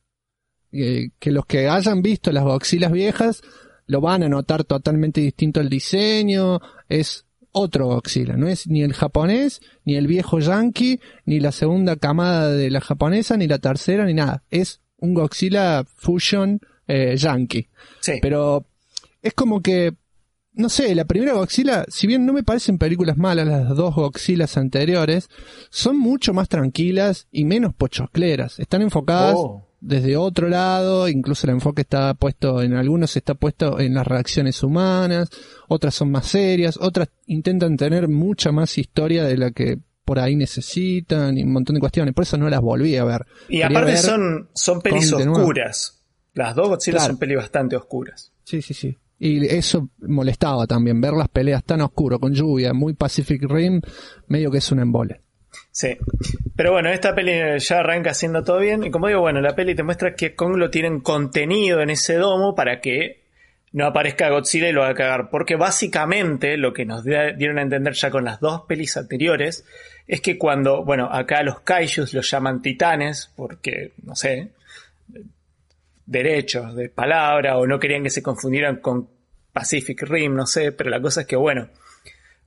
Eh, 0.71 1.09
que 1.19 1.31
los 1.31 1.45
que 1.45 1.67
hayan 1.67 2.01
visto 2.01 2.31
las 2.31 2.43
Godzillas 2.43 2.91
viejas 2.91 3.41
lo 3.85 4.01
van 4.01 4.23
a 4.23 4.29
notar 4.29 4.63
totalmente 4.63 5.21
distinto 5.21 5.59
el 5.59 5.69
diseño, 5.69 6.59
es 6.89 7.25
otro 7.51 7.85
Godzilla, 7.87 8.35
no 8.35 8.47
es 8.47 8.65
ni 8.67 8.81
el 8.81 8.93
japonés, 8.93 9.61
ni 9.85 9.95
el 9.95 10.07
viejo 10.07 10.39
yankee, 10.39 10.99
ni 11.25 11.39
la 11.39 11.51
segunda 11.51 11.95
camada 11.97 12.49
de 12.51 12.71
la 12.71 12.81
japonesa, 12.81 13.37
ni 13.37 13.47
la 13.47 13.59
tercera, 13.59 14.05
ni 14.05 14.13
nada. 14.15 14.43
Es 14.49 14.81
un 14.97 15.13
Godzilla 15.13 15.83
Fusion 15.95 16.59
eh, 16.87 17.15
yankee. 17.17 17.67
Sí. 17.99 18.13
Pero 18.21 18.65
es 19.23 19.33
como 19.33 19.61
que, 19.61 19.93
no 20.53 20.69
sé, 20.69 20.93
la 20.93 21.05
primera 21.05 21.33
Godzilla, 21.33 21.83
si 21.87 22.05
bien 22.05 22.25
no 22.27 22.33
me 22.33 22.43
parecen 22.43 22.77
películas 22.77 23.17
malas 23.17 23.47
las 23.47 23.69
dos 23.75 23.95
Godzillas 23.95 24.55
anteriores, 24.57 25.27
son 25.71 25.97
mucho 25.97 26.33
más 26.33 26.47
tranquilas 26.49 27.27
y 27.31 27.45
menos 27.45 27.73
pochocleras. 27.73 28.59
Están 28.59 28.83
enfocadas 28.83 29.33
Oh. 29.35 29.67
desde 29.81 30.15
otro 30.15 30.47
lado, 30.49 31.07
incluso 31.09 31.47
el 31.47 31.53
enfoque 31.53 31.81
está 31.81 32.13
puesto, 32.13 32.61
en 32.61 32.73
algunos 32.75 33.15
está 33.17 33.33
puesto 33.33 33.79
en 33.79 33.95
las 33.95 34.05
reacciones 34.05 34.61
humanas, 34.61 35.29
otras 35.67 35.95
son 35.95 36.11
más 36.11 36.27
serias, 36.27 36.77
otras 36.79 37.09
intentan 37.25 37.75
tener 37.75 38.07
mucha 38.07 38.51
más 38.51 38.77
historia 38.77 39.23
de 39.23 39.37
la 39.37 39.49
que 39.51 39.79
por 40.05 40.19
ahí 40.19 40.35
necesitan 40.35 41.37
y 41.37 41.43
un 41.43 41.53
montón 41.53 41.75
de 41.75 41.79
cuestiones. 41.79 42.13
Por 42.13 42.23
eso 42.23 42.37
no 42.37 42.49
las 42.49 42.61
volví 42.61 42.95
a 42.97 43.05
ver. 43.05 43.25
y 43.47 43.53
Quería 43.61 43.67
aparte 43.67 43.91
ver- 43.93 43.97
son, 44.01 44.49
son 44.53 44.81
pelis 44.81 45.11
oscuras. 45.13 46.01
Las 46.33 46.55
dos 46.55 46.67
Godzilla 46.69 46.97
Claro. 46.97 47.11
son 47.13 47.19
pelis 47.19 47.37
bastante 47.37 47.75
oscuras. 47.75 48.31
Sí, 48.43 48.61
sí, 48.61 48.73
sí. 48.73 48.97
Y 49.19 49.45
eso 49.45 49.89
molestaba 49.99 50.67
también, 50.67 50.99
ver 50.99 51.13
las 51.13 51.29
peleas 51.29 51.63
tan 51.63 51.81
oscuro, 51.81 52.19
con 52.19 52.33
lluvia, 52.33 52.73
muy 52.73 52.93
Pacific 52.93 53.43
Rim, 53.47 53.79
medio 54.27 54.51
que 54.51 54.57
es 54.57 54.71
un 54.71 54.79
embole. 54.79 55.21
Sí. 55.71 55.97
Pero 56.55 56.71
bueno, 56.71 56.89
esta 56.89 57.15
peli 57.15 57.59
ya 57.59 57.79
arranca 57.79 58.11
haciendo 58.11 58.43
todo 58.43 58.59
bien. 58.59 58.83
Y 58.83 58.91
como 58.91 59.07
digo, 59.07 59.21
bueno, 59.21 59.41
la 59.41 59.55
peli 59.55 59.75
te 59.75 59.83
muestra 59.83 60.15
que 60.15 60.35
Kong 60.35 60.57
lo 60.57 60.69
tienen 60.69 60.99
contenido 60.99 61.81
en 61.81 61.89
ese 61.89 62.15
domo 62.15 62.55
para 62.55 62.79
que 62.79 63.23
no 63.71 63.87
aparezca 63.87 64.29
Godzilla 64.29 64.69
y 64.69 64.71
lo 64.71 64.83
haga 64.83 64.93
cagar. 64.93 65.29
Porque 65.29 65.55
básicamente 65.55 66.57
lo 66.57 66.73
que 66.73 66.85
nos 66.85 67.03
dieron 67.03 67.57
a 67.57 67.63
entender 67.63 67.93
ya 67.93 68.11
con 68.11 68.25
las 68.25 68.39
dos 68.39 68.61
pelis 68.67 68.97
anteriores 68.97 69.65
es 70.07 70.21
que 70.21 70.37
cuando, 70.37 70.83
bueno, 70.83 71.09
acá 71.11 71.43
los 71.43 71.61
kaijus 71.61 72.13
los 72.13 72.29
llaman 72.29 72.61
titanes 72.61 73.31
porque, 73.35 73.93
no 74.03 74.15
sé, 74.15 74.49
derechos 76.05 76.75
de 76.75 76.89
palabra 76.89 77.57
o 77.57 77.65
no 77.65 77.79
querían 77.79 78.03
que 78.03 78.09
se 78.09 78.23
confundieran 78.23 78.77
con 78.77 79.09
Pacific 79.51 80.01
Rim, 80.03 80.35
no 80.35 80.45
sé, 80.45 80.71
pero 80.71 80.89
la 80.89 81.01
cosa 81.01 81.21
es 81.21 81.27
que, 81.27 81.35
bueno, 81.35 81.69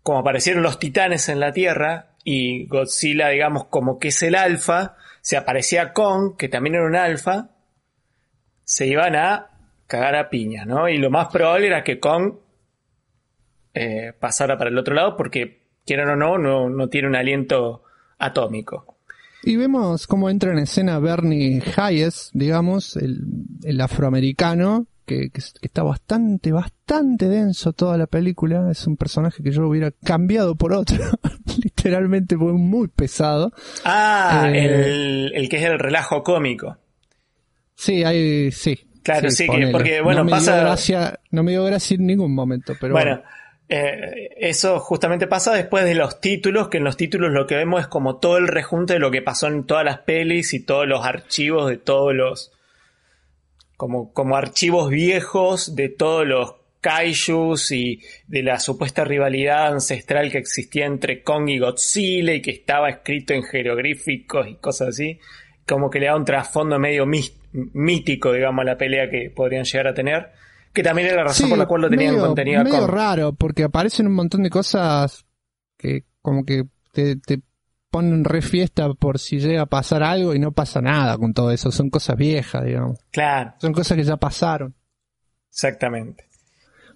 como 0.02 0.18
aparecieron 0.18 0.62
los 0.62 0.78
titanes 0.78 1.28
en 1.28 1.40
la 1.40 1.52
Tierra 1.52 2.16
y 2.25 2.66
Godzilla, 2.66 3.28
digamos, 3.28 3.66
como 3.66 3.98
que 3.98 4.08
es 4.08 4.22
el 4.22 4.34
alfa, 4.34 4.96
se 5.20 5.36
aparecía 5.36 5.92
Kong, 5.92 6.36
que 6.36 6.48
también 6.48 6.76
era 6.76 6.86
un 6.86 6.96
alfa, 6.96 7.50
se 8.64 8.86
iban 8.86 9.16
a 9.16 9.50
cagar 9.86 10.16
a 10.16 10.28
piña, 10.28 10.64
¿no? 10.64 10.88
Y 10.88 10.98
lo 10.98 11.10
más 11.10 11.28
probable 11.28 11.68
era 11.68 11.84
que 11.84 12.00
Kong 12.00 12.34
eh, 13.75 14.12
pasara 14.18 14.58
para 14.58 14.70
el 14.70 14.78
otro 14.78 14.94
lado 14.94 15.16
porque, 15.16 15.62
quieran 15.84 16.08
o 16.10 16.16
no, 16.16 16.38
no, 16.38 16.68
no 16.68 16.88
tiene 16.88 17.08
un 17.08 17.16
aliento 17.16 17.84
atómico. 18.18 18.95
Y 19.46 19.56
vemos 19.56 20.06
cómo 20.08 20.28
entra 20.28 20.50
en 20.52 20.58
escena 20.58 20.98
Bernie 20.98 21.62
Hayes, 21.76 22.30
digamos, 22.34 22.96
el, 22.96 23.20
el 23.62 23.80
afroamericano, 23.80 24.86
que, 25.06 25.30
que, 25.30 25.40
que 25.40 25.66
está 25.68 25.84
bastante, 25.84 26.50
bastante 26.50 27.28
denso 27.28 27.72
toda 27.72 27.96
la 27.96 28.08
película. 28.08 28.68
Es 28.72 28.86
un 28.88 28.96
personaje 28.96 29.44
que 29.44 29.52
yo 29.52 29.68
hubiera 29.68 29.92
cambiado 30.02 30.56
por 30.56 30.72
otro. 30.72 30.98
Literalmente 31.62 32.36
fue 32.36 32.54
muy 32.54 32.88
pesado. 32.88 33.52
Ah, 33.84 34.50
Eh, 34.52 34.64
el, 34.64 35.32
el 35.34 35.48
que 35.48 35.58
es 35.58 35.62
el 35.62 35.78
relajo 35.78 36.24
cómico. 36.24 36.76
Sí, 37.76 38.02
hay, 38.02 38.50
sí. 38.50 38.80
Claro, 39.04 39.30
sí, 39.30 39.46
que- 39.48 39.68
porque, 39.70 40.00
bueno, 40.00 40.20
no 40.20 40.24
me 40.24 40.30
pasa- 40.32 40.54
Dio 40.56 40.64
gracia, 40.64 41.20
no 41.30 41.44
me 41.44 41.52
dio 41.52 41.62
gracia 41.64 41.94
en 41.94 42.06
ningún 42.06 42.34
momento, 42.34 42.72
pero 42.80 42.94
Bueno, 42.94 43.22
eh, 43.68 44.30
eso 44.37 44.78
justamente 44.78 45.26
pasa 45.26 45.52
después 45.52 45.85
de 45.85 45.94
los 45.94 46.20
títulos, 46.20 46.68
que 46.68 46.78
en 46.78 46.85
los 46.85 46.96
títulos 46.96 47.32
lo 47.32 47.46
que 47.46 47.56
vemos 47.56 47.80
es 47.80 47.87
como 47.88 48.18
todo 48.18 48.38
el 48.38 48.46
rejunte 48.46 48.94
de 48.94 49.00
lo 49.00 49.11
que 49.11 49.23
pasó 49.23 49.49
en 49.49 49.64
todas 49.64 49.85
las 49.85 49.99
pelis 49.99 50.54
y 50.54 50.64
todos 50.64 50.87
los 50.87 51.04
archivos 51.04 51.68
de 51.68 51.76
todos 51.76 52.14
los... 52.14 52.52
como, 53.76 54.12
como 54.12 54.37
archivos 54.37 54.90
viejos 54.90 55.75
de 55.75 55.88
todos 55.88 56.26
los 56.26 56.54
kaijus 56.80 57.73
y 57.73 58.00
de 58.28 58.44
la 58.44 58.61
supuesta 58.61 59.04
rivalidad 59.04 59.66
ancestral 59.66 60.30
que 60.30 60.38
existía 60.38 60.87
entre 60.87 61.23
Kong 61.25 61.49
y 61.49 61.58
Godzilla 61.58 62.32
y 62.32 62.42
que 62.42 62.52
estaba 62.52 62.88
escrito 62.88 63.35
en 63.35 63.42
jeroglíficos 63.42 64.46
y 64.46 64.54
cosas 64.54 64.90
así, 64.90 65.18
como 65.66 65.90
que 65.90 65.99
le 65.99 66.06
da 66.06 66.14
un 66.14 66.25
trasfondo 66.25 66.78
medio 66.78 67.04
mítico, 67.04 68.32
digamos, 68.32 68.62
a 68.62 68.66
la 68.66 68.78
pelea 68.78 69.11
que 69.11 69.30
podrían 69.30 69.64
llegar 69.64 69.88
a 69.88 69.94
tener, 69.94 70.28
que 70.76 70.83
también 70.83 71.09
era 71.09 71.16
la 71.16 71.25
razón 71.25 71.49
por 71.49 71.56
la 71.56 71.64
cual 71.64 71.80
lo 71.80 71.88
tenían 71.88 72.16
medio, 72.16 72.26
contenido 72.26 72.62
medio 72.62 72.87
raro, 72.87 73.33
porque 73.33 73.64
aparecen 73.64 74.09
un 74.09 74.12
montón 74.12 74.42
de 74.42 74.50
cosas 74.50 75.25
que 75.78 76.04
como 76.21 76.45
que 76.45 76.66
te, 76.92 77.16
te 77.16 77.40
ponen 77.90 78.25
re 78.25 78.42
fiesta 78.42 78.92
por 78.92 79.18
si 79.18 79.38
llega 79.38 79.62
a 79.62 79.66
pasar 79.66 80.02
algo 80.02 80.35
y 80.35 80.38
no 80.38 80.52
pasa 80.52 80.83
nada 80.83 81.16
con 81.16 81.33
todo 81.33 81.50
eso. 81.50 81.73
Son 81.73 81.88
cosas 81.88 82.18
viejas, 82.18 82.62
digamos. 82.62 82.99
Claro. 83.11 83.54
Son 83.59 83.73
cosas 83.73 83.97
que 83.97 84.04
ya 84.04 84.18
pasaron. 84.18 84.75
Exactamente. 85.50 86.26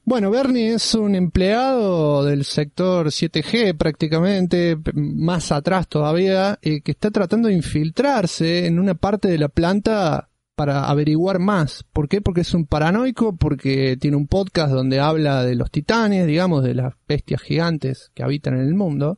Bueno, 0.04 0.30
Bernie 0.30 0.74
es 0.74 0.94
un 0.94 1.14
empleado 1.14 2.22
del 2.22 2.44
sector 2.44 3.06
7G 3.06 3.78
prácticamente, 3.78 4.76
más 4.92 5.52
atrás 5.52 5.88
todavía, 5.88 6.58
eh, 6.60 6.82
que 6.82 6.92
está 6.92 7.10
tratando 7.10 7.48
de 7.48 7.54
infiltrarse 7.54 8.66
en 8.66 8.78
una 8.78 8.94
parte 8.94 9.28
de 9.28 9.38
la 9.38 9.48
planta 9.48 10.29
para 10.60 10.90
averiguar 10.90 11.38
más. 11.38 11.86
¿Por 11.90 12.06
qué? 12.06 12.20
Porque 12.20 12.42
es 12.42 12.52
un 12.52 12.66
paranoico, 12.66 13.34
porque 13.34 13.96
tiene 13.98 14.18
un 14.18 14.26
podcast 14.26 14.70
donde 14.70 15.00
habla 15.00 15.42
de 15.42 15.54
los 15.54 15.70
titanes, 15.70 16.26
digamos, 16.26 16.62
de 16.62 16.74
las 16.74 16.92
bestias 17.08 17.40
gigantes 17.40 18.10
que 18.12 18.22
habitan 18.22 18.58
en 18.58 18.66
el 18.66 18.74
mundo. 18.74 19.16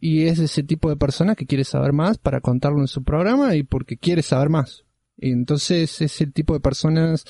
Y 0.00 0.26
es 0.26 0.38
ese 0.38 0.62
tipo 0.62 0.90
de 0.90 0.96
persona 0.96 1.34
que 1.34 1.46
quiere 1.46 1.64
saber 1.64 1.94
más 1.94 2.18
para 2.18 2.42
contarlo 2.42 2.80
en 2.80 2.88
su 2.88 3.02
programa 3.02 3.56
y 3.56 3.62
porque 3.62 3.96
quiere 3.96 4.20
saber 4.20 4.50
más. 4.50 4.84
Y 5.16 5.32
entonces 5.32 5.98
es 6.02 6.20
el 6.20 6.34
tipo 6.34 6.52
de 6.52 6.60
personas 6.60 7.24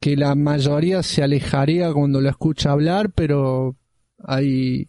que 0.00 0.16
la 0.16 0.34
mayoría 0.34 1.04
se 1.04 1.22
alejaría 1.22 1.92
cuando 1.92 2.20
lo 2.20 2.30
escucha 2.30 2.72
hablar, 2.72 3.12
pero 3.12 3.76
hay, 4.24 4.88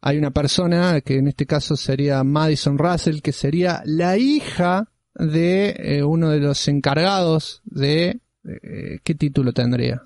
hay 0.00 0.18
una 0.18 0.32
persona 0.32 1.00
que 1.02 1.18
en 1.18 1.28
este 1.28 1.46
caso 1.46 1.76
sería 1.76 2.24
Madison 2.24 2.78
Russell, 2.78 3.20
que 3.20 3.30
sería 3.30 3.80
la 3.84 4.18
hija 4.18 4.89
de 5.14 5.74
eh, 5.78 6.02
uno 6.02 6.30
de 6.30 6.40
los 6.40 6.66
encargados 6.68 7.62
de... 7.64 8.20
Eh, 8.44 8.98
¿Qué 9.04 9.14
título 9.14 9.52
tendría? 9.52 10.02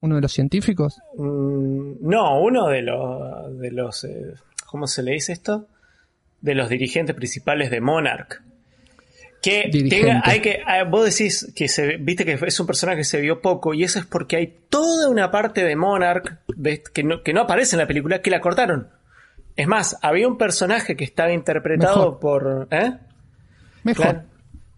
¿Uno 0.00 0.16
de 0.16 0.20
los 0.20 0.32
científicos? 0.32 1.00
Mm, 1.16 1.94
no, 2.00 2.40
uno 2.40 2.68
de 2.68 2.82
los... 2.82 3.58
De 3.58 3.70
los 3.70 4.04
eh, 4.04 4.34
¿Cómo 4.66 4.86
se 4.86 5.02
le 5.02 5.12
dice 5.12 5.32
esto? 5.32 5.68
De 6.40 6.54
los 6.54 6.68
dirigentes 6.68 7.16
principales 7.16 7.70
de 7.70 7.80
Monarch. 7.80 8.42
Que 9.42 9.70
tenga, 9.88 10.20
hay 10.24 10.40
que, 10.40 10.60
ah, 10.66 10.84
vos 10.84 11.06
decís 11.06 11.50
que 11.56 11.66
se, 11.66 11.96
viste 11.96 12.26
que 12.26 12.34
es 12.34 12.60
un 12.60 12.66
personaje 12.66 12.98
que 12.98 13.04
se 13.04 13.22
vio 13.22 13.40
poco 13.40 13.72
y 13.72 13.84
eso 13.84 13.98
es 13.98 14.04
porque 14.04 14.36
hay 14.36 14.54
toda 14.68 15.08
una 15.08 15.30
parte 15.30 15.64
de 15.64 15.76
Monarch 15.76 16.40
que, 16.92 17.02
no, 17.02 17.22
que 17.22 17.32
no 17.32 17.40
aparece 17.40 17.74
en 17.74 17.80
la 17.80 17.86
película 17.86 18.20
que 18.20 18.30
la 18.30 18.42
cortaron. 18.42 18.88
Es 19.56 19.66
más, 19.66 19.98
había 20.02 20.28
un 20.28 20.36
personaje 20.36 20.94
que 20.94 21.04
estaba 21.04 21.32
interpretado 21.32 22.20
por, 22.20 22.68
¿eh? 22.70 22.98
Mejor. 23.84 24.22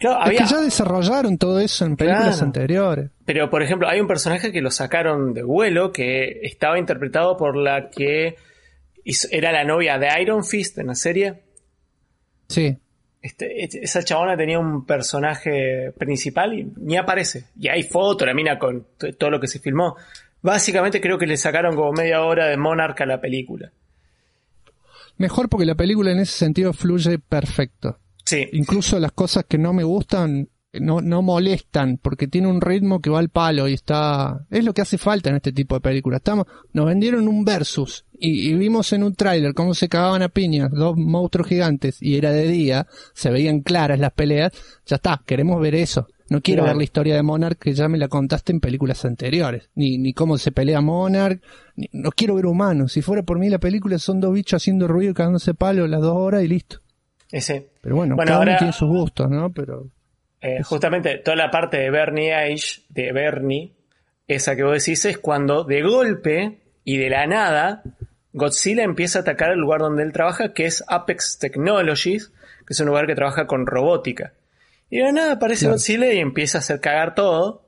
es 0.01 0.41
que 0.41 0.47
ya 0.47 0.61
desarrollaron 0.61 1.39
todo 1.39 1.61
eso 1.61 1.85
en 1.85 1.97
películas 1.97 2.43
anteriores. 2.43 3.11
Pero, 3.25 3.51
por 3.51 3.63
ejemplo, 3.63 3.89
hay 3.89 4.01
un 4.01 4.09
personaje 4.09 4.53
que 4.53 4.61
lo 4.61 4.71
sacaron 4.71 5.35
de 5.35 5.43
vuelo 5.43 5.93
que 5.93 6.41
estaba 6.43 6.79
interpretado 6.79 7.37
por 7.37 7.57
la 7.57 7.91
que 7.91 8.37
era 9.31 9.53
la 9.53 9.65
novia 9.65 9.99
de 9.99 10.09
Iron 10.21 10.45
Fist 10.45 10.79
en 10.79 10.89
la 10.89 10.95
serie. 10.95 11.43
Sí. 12.49 12.77
Este, 13.21 13.65
este, 13.65 13.85
esa 13.85 14.03
chabona 14.03 14.37
tenía 14.37 14.59
un 14.59 14.85
personaje 14.85 15.93
principal 15.97 16.59
y 16.59 16.73
ni 16.77 16.97
aparece. 16.97 17.47
Y 17.59 17.69
hay 17.69 17.85
foto, 17.85 18.27
la 18.27 18.35
mina 18.35 18.59
con 18.59 18.87
todo 19.19 19.31
lo 19.31 19.41
que 19.41 19.47
se 19.47 19.61
filmó. 19.61 19.97
Básicamente 20.43 21.01
creo 21.01 21.19
que 21.19 21.27
le 21.27 21.37
sacaron 21.37 21.77
como 21.77 21.93
media 21.93 22.23
hora 22.23 22.47
de 22.47 22.57
Monarch 22.57 23.01
a 23.01 23.07
la 23.07 23.21
película. 23.21 23.71
Mejor 25.19 25.49
porque 25.49 25.67
la 25.67 25.77
película 25.77 26.11
en 26.11 26.19
ese 26.19 26.33
sentido 26.33 26.73
fluye 26.73 27.19
perfecto. 27.19 27.99
Sí. 28.33 28.49
Incluso 28.53 28.99
las 28.99 29.13
cosas 29.13 29.45
que 29.47 29.59
no 29.59 29.73
me 29.73 29.85
gustan 29.85 30.49
no, 30.81 31.03
no 31.03 31.21
molestan 31.21 31.99
porque 32.01 32.29
tiene 32.29 32.49
un 32.49 32.61
ritmo 32.61 33.01
que 33.01 33.11
va 33.11 33.19
al 33.19 33.29
palo 33.29 33.69
y 33.69 33.75
está 33.75 34.47
es 34.51 34.65
lo 34.65 34.73
que 34.73 34.81
hace 34.81 34.97
falta 34.97 35.31
en 35.31 35.37
este 35.37 35.53
tipo 35.53 35.75
de 35.75 35.81
películas. 35.81 36.21
Estamos 36.21 36.47
nos 36.73 36.87
vendieron 36.87 37.29
un 37.29 37.45
versus 37.45 38.07
y, 38.13 38.55
vimos 38.55 38.93
en 38.93 39.03
un 39.03 39.15
tráiler 39.15 39.53
cómo 39.55 39.75
se 39.75 39.89
cagaban 39.89 40.23
a 40.23 40.29
piñas 40.29 40.71
dos 40.71 40.97
monstruos 40.97 41.49
gigantes 41.49 42.01
y 42.01 42.17
era 42.17 42.33
de 42.33 42.49
día 42.49 42.87
se 43.13 43.31
veían 43.31 43.61
claras 43.61 43.99
las 43.99 44.13
peleas 44.13 44.53
ya 44.87 44.97
está 44.97 45.23
queremos 45.27 45.61
ver 45.61 45.75
eso. 45.75 46.09
No 46.31 46.41
quiero 46.41 46.65
ver 46.65 46.77
la 46.77 46.85
historia 46.85 47.15
de 47.15 47.23
Monarch 47.23 47.59
que 47.59 47.75
ya 47.75 47.89
me 47.89 47.99
la 47.99 48.09
contaste 48.09 48.53
en 48.53 48.61
películas 48.61 49.05
anteriores 49.05 49.69
ni, 49.75 49.99
ni 49.99 50.15
cómo 50.15 50.39
se 50.39 50.53
pelea 50.53 50.81
Monarch 50.81 51.43
no 51.93 52.11
quiero 52.13 52.37
ver 52.37 52.47
humanos 52.47 52.93
si 52.93 53.03
fuera 53.03 53.23
por 53.23 53.39
mí 53.39 53.51
la 53.51 53.59
película 53.59 53.99
son 53.99 54.21
dos 54.21 54.33
bichos 54.33 54.63
haciendo 54.63 54.89
ruido 54.89 55.11
y 55.11 55.15
cagándose 55.15 55.53
palo 55.53 55.87
las 55.87 56.01
dos 56.01 56.17
horas 56.17 56.43
y 56.43 56.49
listo 56.49 56.82
ese 57.33 57.71
pero 57.81 57.97
bueno, 57.97 58.17
cada 58.17 58.41
uno 58.41 58.57
tiene 58.57 58.73
sus 58.73 58.89
gustos 58.89 59.29
no 59.29 59.51
pero 59.53 59.89
eh, 60.41 60.63
justamente 60.63 61.19
toda 61.19 61.37
la 61.37 61.51
parte 61.51 61.79
de 61.79 61.91
Bernie 61.91 62.35
Age, 62.35 62.83
de 62.89 63.13
Bernie, 63.13 63.73
esa 64.27 64.57
que 64.57 64.65
vos 64.65 64.85
decís, 64.85 65.05
es 65.05 65.19
cuando 65.19 65.63
de 65.63 65.83
golpe 65.83 66.59
y 66.85 66.97
de 66.97 67.11
la 67.11 67.27
nada 67.29 67.83
Godzilla 68.33 68.83
empieza 68.83 69.19
a 69.19 69.23
atacar 69.23 69.51
el 69.51 69.59
lugar 69.59 69.81
donde 69.81 70.03
él 70.03 70.13
trabaja, 70.13 70.53
que 70.53 70.65
es 70.65 70.83
Apex 70.89 71.39
Technologies, 71.39 72.33
que 72.67 72.73
es 72.73 72.81
un 72.81 72.87
lugar 72.87 73.07
que 73.07 73.15
trabaja 73.15 73.47
con 73.47 73.67
robótica. 73.67 74.33
Y 74.91 74.99
de 74.99 75.05
la 75.05 75.13
nada 75.13 75.33
aparece 75.33 75.69
Godzilla 75.69 76.13
y 76.13 76.19
empieza 76.19 76.59
a 76.59 76.61
hacer 76.61 76.81
cagar 76.81 77.15
todo. 77.15 77.63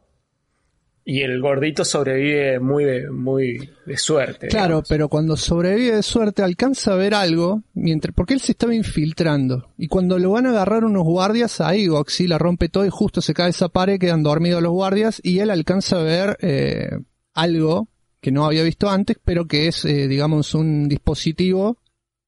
Y 1.06 1.20
el 1.20 1.40
gordito 1.42 1.84
sobrevive 1.84 2.58
muy 2.60 2.84
de, 2.84 3.10
muy 3.10 3.70
de 3.84 3.96
suerte. 3.98 4.48
Claro, 4.48 4.82
pero 4.88 5.10
cuando 5.10 5.36
sobrevive 5.36 5.96
de 5.96 6.02
suerte 6.02 6.42
alcanza 6.42 6.94
a 6.94 6.96
ver 6.96 7.12
algo, 7.12 7.62
mientras, 7.74 8.14
porque 8.14 8.32
él 8.32 8.40
se 8.40 8.52
estaba 8.52 8.74
infiltrando. 8.74 9.70
Y 9.76 9.88
cuando 9.88 10.18
lo 10.18 10.30
van 10.30 10.46
a 10.46 10.50
agarrar 10.50 10.82
unos 10.82 11.04
guardias, 11.04 11.60
ahí 11.60 11.88
Godzilla 11.88 12.38
rompe 12.38 12.70
todo 12.70 12.86
y 12.86 12.90
justo 12.90 13.20
se 13.20 13.34
cae 13.34 13.50
esa 13.50 13.68
pared, 13.68 13.98
quedan 13.98 14.22
dormidos 14.22 14.62
los 14.62 14.72
guardias 14.72 15.20
y 15.22 15.40
él 15.40 15.50
alcanza 15.50 16.00
a 16.00 16.02
ver 16.02 16.38
eh, 16.40 16.88
algo 17.34 17.88
que 18.22 18.32
no 18.32 18.46
había 18.46 18.62
visto 18.62 18.88
antes, 18.88 19.18
pero 19.22 19.46
que 19.46 19.68
es, 19.68 19.84
eh, 19.84 20.08
digamos, 20.08 20.54
un 20.54 20.88
dispositivo 20.88 21.76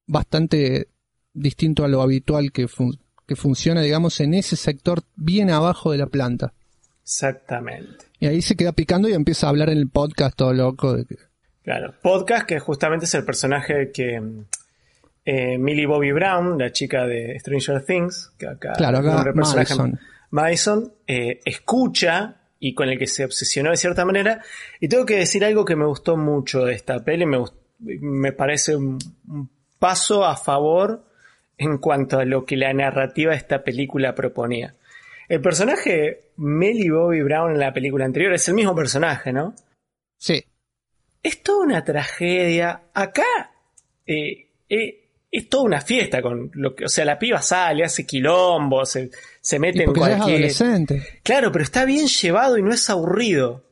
bastante 0.05 0.89
distinto 1.33 1.83
a 1.83 1.87
lo 1.87 2.03
habitual 2.03 2.51
que, 2.51 2.67
que 3.25 3.35
funciona, 3.35 3.81
digamos, 3.81 4.19
en 4.19 4.35
ese 4.35 4.55
sector 4.55 5.01
bien 5.15 5.49
abajo 5.49 5.91
de 5.91 5.97
la 5.97 6.05
planta. 6.05 6.53
Exactamente. 7.01 8.06
Y 8.19 8.27
ahí 8.27 8.41
se 8.41 8.55
queda 8.55 8.71
picando 8.71 9.07
y 9.07 9.13
empieza 9.13 9.47
a 9.47 9.49
hablar 9.49 9.69
en 9.69 9.77
el 9.77 9.89
podcast 9.89 10.35
todo 10.35 10.53
loco. 10.53 10.93
De 10.93 11.05
que... 11.05 11.15
Claro, 11.63 11.93
podcast 12.01 12.45
que 12.45 12.59
justamente 12.59 13.05
es 13.05 13.13
el 13.13 13.25
personaje 13.25 13.91
que 13.91 14.21
eh, 15.25 15.57
Millie 15.57 15.85
Bobby 15.85 16.11
Brown, 16.11 16.57
la 16.57 16.71
chica 16.71 17.05
de 17.05 17.37
Stranger 17.39 17.83
Things, 17.85 18.33
que 18.37 18.47
acá, 18.47 18.73
claro, 18.73 18.99
acá 18.99 19.31
Madison, 19.35 19.99
Madison 20.31 20.93
eh, 21.05 21.41
escucha 21.45 22.37
y 22.59 22.73
con 22.73 22.89
el 22.89 22.97
que 22.97 23.07
se 23.07 23.25
obsesionó 23.25 23.71
de 23.71 23.77
cierta 23.77 24.05
manera. 24.05 24.41
Y 24.79 24.87
tengo 24.87 25.05
que 25.05 25.17
decir 25.17 25.43
algo 25.43 25.65
que 25.65 25.75
me 25.75 25.85
gustó 25.85 26.17
mucho 26.17 26.65
de 26.65 26.73
esta 26.73 27.03
peli, 27.03 27.25
me, 27.25 27.43
me 27.79 28.31
parece 28.31 28.75
un, 28.75 28.97
un 29.27 29.49
paso 29.77 30.25
a 30.25 30.37
favor 30.37 31.05
en 31.57 31.77
cuanto 31.77 32.19
a 32.19 32.25
lo 32.25 32.45
que 32.45 32.55
la 32.55 32.73
narrativa 32.73 33.31
de 33.31 33.37
esta 33.37 33.63
película 33.63 34.15
proponía. 34.15 34.75
El 35.27 35.41
personaje 35.41 36.31
Melly 36.37 36.89
Bobby 36.89 37.21
Brown 37.21 37.51
en 37.51 37.59
la 37.59 37.73
película 37.73 38.05
anterior 38.05 38.33
es 38.33 38.47
el 38.47 38.53
mismo 38.53 38.75
personaje, 38.75 39.33
¿no? 39.33 39.53
Sí. 40.17 40.43
Es 41.21 41.43
toda 41.43 41.65
una 41.65 41.83
tragedia. 41.83 42.83
Acá 42.93 43.25
eh, 44.05 44.47
eh, 44.69 45.07
es 45.29 45.49
toda 45.49 45.63
una 45.63 45.81
fiesta 45.81 46.21
con 46.21 46.49
lo 46.53 46.73
que, 46.75 46.85
o 46.85 46.89
sea, 46.89 47.03
la 47.03 47.19
piba 47.19 47.41
sale, 47.41 47.83
hace 47.83 48.05
quilombo, 48.05 48.85
se, 48.85 49.09
se 49.41 49.59
mete 49.59 49.83
en 49.83 49.93
cualquier. 49.93 50.21
adolescente. 50.21 51.19
Claro, 51.23 51.51
pero 51.51 51.63
está 51.63 51.83
bien 51.83 52.07
llevado 52.07 52.57
y 52.57 52.63
no 52.63 52.71
es 52.71 52.89
aburrido. 52.89 53.65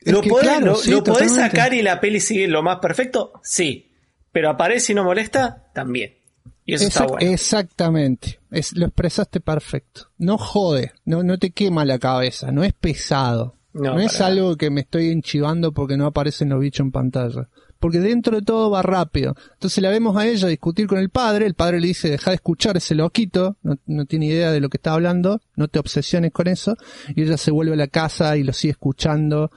lo 0.00 0.22
podés, 0.22 1.34
sacar 1.34 1.72
y 1.72 1.82
la 1.82 2.00
peli 2.00 2.20
sigue 2.20 2.46
lo 2.48 2.62
más 2.62 2.78
perfecto, 2.80 3.32
sí. 3.42 3.90
Pero 4.30 4.50
aparece 4.50 4.92
y 4.92 4.94
no 4.94 5.04
molesta, 5.04 5.70
también. 5.74 6.21
Y 6.64 6.74
eso 6.74 6.86
está 6.86 7.06
bueno. 7.06 7.30
Exactamente. 7.30 8.40
Es, 8.50 8.76
lo 8.76 8.86
expresaste 8.86 9.40
perfecto. 9.40 10.08
No 10.18 10.38
jode, 10.38 10.92
no, 11.04 11.22
no 11.22 11.38
te 11.38 11.50
quema 11.50 11.84
la 11.84 11.98
cabeza, 11.98 12.52
no 12.52 12.62
es 12.64 12.72
pesado. 12.72 13.56
No, 13.72 13.98
es 13.98 14.20
algo 14.20 14.56
que 14.56 14.70
me 14.70 14.82
estoy 14.82 15.10
enchivando 15.10 15.72
porque 15.72 15.96
no 15.96 16.06
aparecen 16.06 16.50
los 16.50 16.60
bichos 16.60 16.84
en 16.84 16.92
pantalla. 16.92 17.48
Porque 17.78 17.98
dentro 17.98 18.36
de 18.36 18.42
todo 18.42 18.70
va 18.70 18.82
rápido. 18.82 19.34
Entonces 19.54 19.82
la 19.82 19.88
vemos 19.88 20.16
a 20.16 20.26
ella 20.26 20.46
discutir 20.46 20.86
con 20.86 20.98
el 20.98 21.08
padre. 21.08 21.46
El 21.46 21.54
padre 21.54 21.80
le 21.80 21.88
dice, 21.88 22.10
deja 22.10 22.30
de 22.30 22.36
escuchar 22.36 22.76
ese 22.76 22.94
loquito. 22.94 23.56
No, 23.62 23.76
no 23.86 24.04
tiene 24.04 24.26
idea 24.26 24.52
de 24.52 24.60
lo 24.60 24.68
que 24.68 24.76
está 24.76 24.92
hablando. 24.92 25.40
No 25.56 25.68
te 25.68 25.78
obsesiones 25.78 26.32
con 26.32 26.48
eso. 26.48 26.76
Y 27.16 27.22
ella 27.22 27.38
se 27.38 27.50
vuelve 27.50 27.72
a 27.72 27.76
la 27.76 27.88
casa 27.88 28.36
y 28.36 28.44
lo 28.44 28.52
sigue 28.52 28.72
escuchando. 28.72 29.50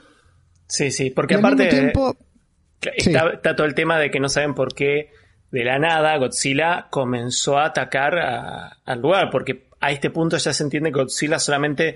Sí, 0.65 0.91
sí. 0.91 1.11
Porque 1.11 1.35
aparte... 1.35 1.67
Tiempo, 1.67 2.17
está, 2.81 3.29
está 3.31 3.55
todo 3.55 3.67
el 3.67 3.75
tema 3.75 3.99
de 3.99 4.09
que 4.09 4.19
no 4.19 4.29
saben 4.29 4.55
por 4.55 4.73
qué 4.73 5.09
de 5.51 5.63
la 5.63 5.79
nada 5.79 6.17
Godzilla 6.17 6.87
comenzó 6.89 7.57
a 7.57 7.65
atacar 7.65 8.15
al 8.83 9.01
lugar, 9.01 9.29
porque 9.31 9.67
a 9.79 9.91
este 9.91 10.09
punto 10.09 10.37
ya 10.37 10.53
se 10.53 10.63
entiende 10.63 10.91
que 10.91 10.99
Godzilla 10.99 11.39
solamente 11.39 11.95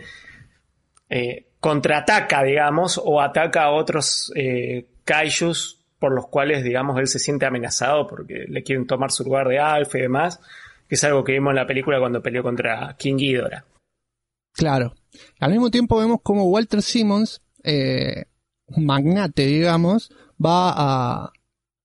eh, 1.10 1.48
contraataca, 1.60 2.44
digamos, 2.44 3.02
o 3.04 3.22
ataca 3.22 3.64
a 3.64 3.72
otros 3.72 4.32
eh, 4.36 4.88
kaijus 5.04 5.80
por 5.98 6.14
los 6.14 6.28
cuales, 6.28 6.64
digamos, 6.64 6.98
él 7.00 7.08
se 7.08 7.20
siente 7.20 7.46
amenazado 7.46 8.08
porque 8.08 8.46
le 8.48 8.64
quieren 8.64 8.88
tomar 8.88 9.12
su 9.12 9.24
lugar 9.24 9.48
de 9.48 9.60
alfa 9.60 9.98
y 9.98 10.02
demás, 10.02 10.40
que 10.88 10.96
es 10.96 11.04
algo 11.04 11.24
que 11.24 11.34
vimos 11.34 11.52
en 11.52 11.58
la 11.58 11.68
película 11.68 12.00
cuando 12.00 12.22
peleó 12.22 12.42
contra 12.42 12.96
King 12.98 13.18
Ghidorah. 13.18 13.66
Claro. 14.54 14.94
Al 15.40 15.52
mismo 15.52 15.70
tiempo 15.70 15.98
vemos 15.98 16.20
como 16.24 16.50
Walter 16.50 16.82
Simmons, 16.82 17.42
eh, 17.64 18.26
un 18.68 18.86
magnate, 18.86 19.46
digamos, 19.46 20.12
va 20.44 20.74
a, 20.76 21.34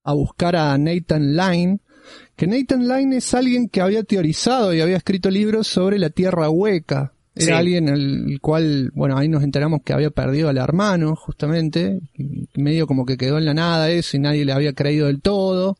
a 0.05 0.13
buscar 0.13 0.55
a 0.55 0.77
Nathan 0.77 1.35
Line, 1.35 1.79
que 2.35 2.47
Nathan 2.47 2.87
Line 2.87 3.17
es 3.17 3.33
alguien 3.33 3.67
que 3.67 3.81
había 3.81 4.03
teorizado 4.03 4.73
y 4.73 4.79
había 4.79 4.97
escrito 4.97 5.29
libros 5.29 5.67
sobre 5.67 5.99
la 5.99 6.09
Tierra 6.09 6.49
hueca. 6.49 7.11
Era 7.37 7.57
alguien 7.57 7.89
el 7.89 8.39
cual, 8.39 8.91
bueno, 8.93 9.17
ahí 9.17 9.27
nos 9.27 9.43
enteramos 9.43 9.81
que 9.83 9.91
había 9.91 10.09
perdido 10.09 10.47
al 10.47 10.57
hermano, 10.57 11.17
justamente, 11.17 11.99
y 12.13 12.47
medio 12.55 12.87
como 12.87 13.05
que 13.05 13.17
quedó 13.17 13.37
en 13.37 13.43
la 13.43 13.53
nada 13.53 13.91
eso 13.91 14.15
y 14.15 14.21
nadie 14.21 14.45
le 14.45 14.53
había 14.53 14.71
creído 14.71 15.07
del 15.07 15.21
todo. 15.21 15.77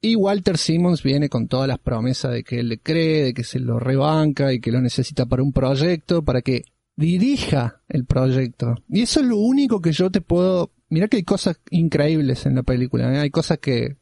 Y 0.00 0.14
Walter 0.14 0.56
Simmons 0.56 1.02
viene 1.02 1.28
con 1.28 1.48
todas 1.48 1.68
las 1.68 1.78
promesas 1.78 2.32
de 2.32 2.42
que 2.42 2.60
él 2.60 2.68
le 2.68 2.78
cree, 2.78 3.24
de 3.24 3.34
que 3.34 3.44
se 3.44 3.58
lo 3.58 3.78
rebanca 3.78 4.52
y 4.52 4.60
que 4.60 4.70
lo 4.70 4.80
necesita 4.80 5.26
para 5.26 5.42
un 5.42 5.52
proyecto, 5.52 6.22
para 6.22 6.40
que 6.40 6.62
dirija 6.96 7.82
el 7.88 8.04
proyecto. 8.04 8.74
Y 8.88 9.02
eso 9.02 9.20
es 9.20 9.26
lo 9.26 9.36
único 9.36 9.80
que 9.80 9.92
yo 9.92 10.10
te 10.10 10.20
puedo... 10.20 10.72
Mira 10.88 11.08
que 11.08 11.18
hay 11.18 11.24
cosas 11.24 11.60
increíbles 11.70 12.46
en 12.46 12.54
la 12.54 12.62
película, 12.62 13.12
¿eh? 13.12 13.18
hay 13.18 13.30
cosas 13.30 13.58
que, 13.58 13.96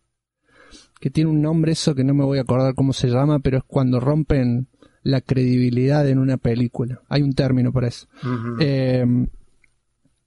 que 1.01 1.11
tiene 1.11 1.31
un 1.31 1.41
nombre 1.41 1.73
eso 1.73 1.95
que 1.95 2.05
no 2.05 2.15
me 2.15 2.25
voy 2.25 2.39
a 2.39 2.43
acordar 2.43 2.75
cómo 2.75 2.93
se 2.93 3.09
llama, 3.09 3.39
pero 3.39 3.59
es 3.59 3.65
cuando 3.67 4.01
rompen 4.01 4.69
la 5.03 5.21
credibilidad 5.21 6.09
en 6.09 6.19
una 6.19 6.37
película. 6.37 7.01
Hay 7.09 7.23
un 7.23 7.33
término 7.33 7.73
para 7.73 7.89
eso. 7.89 8.07
Eh, 8.61 9.05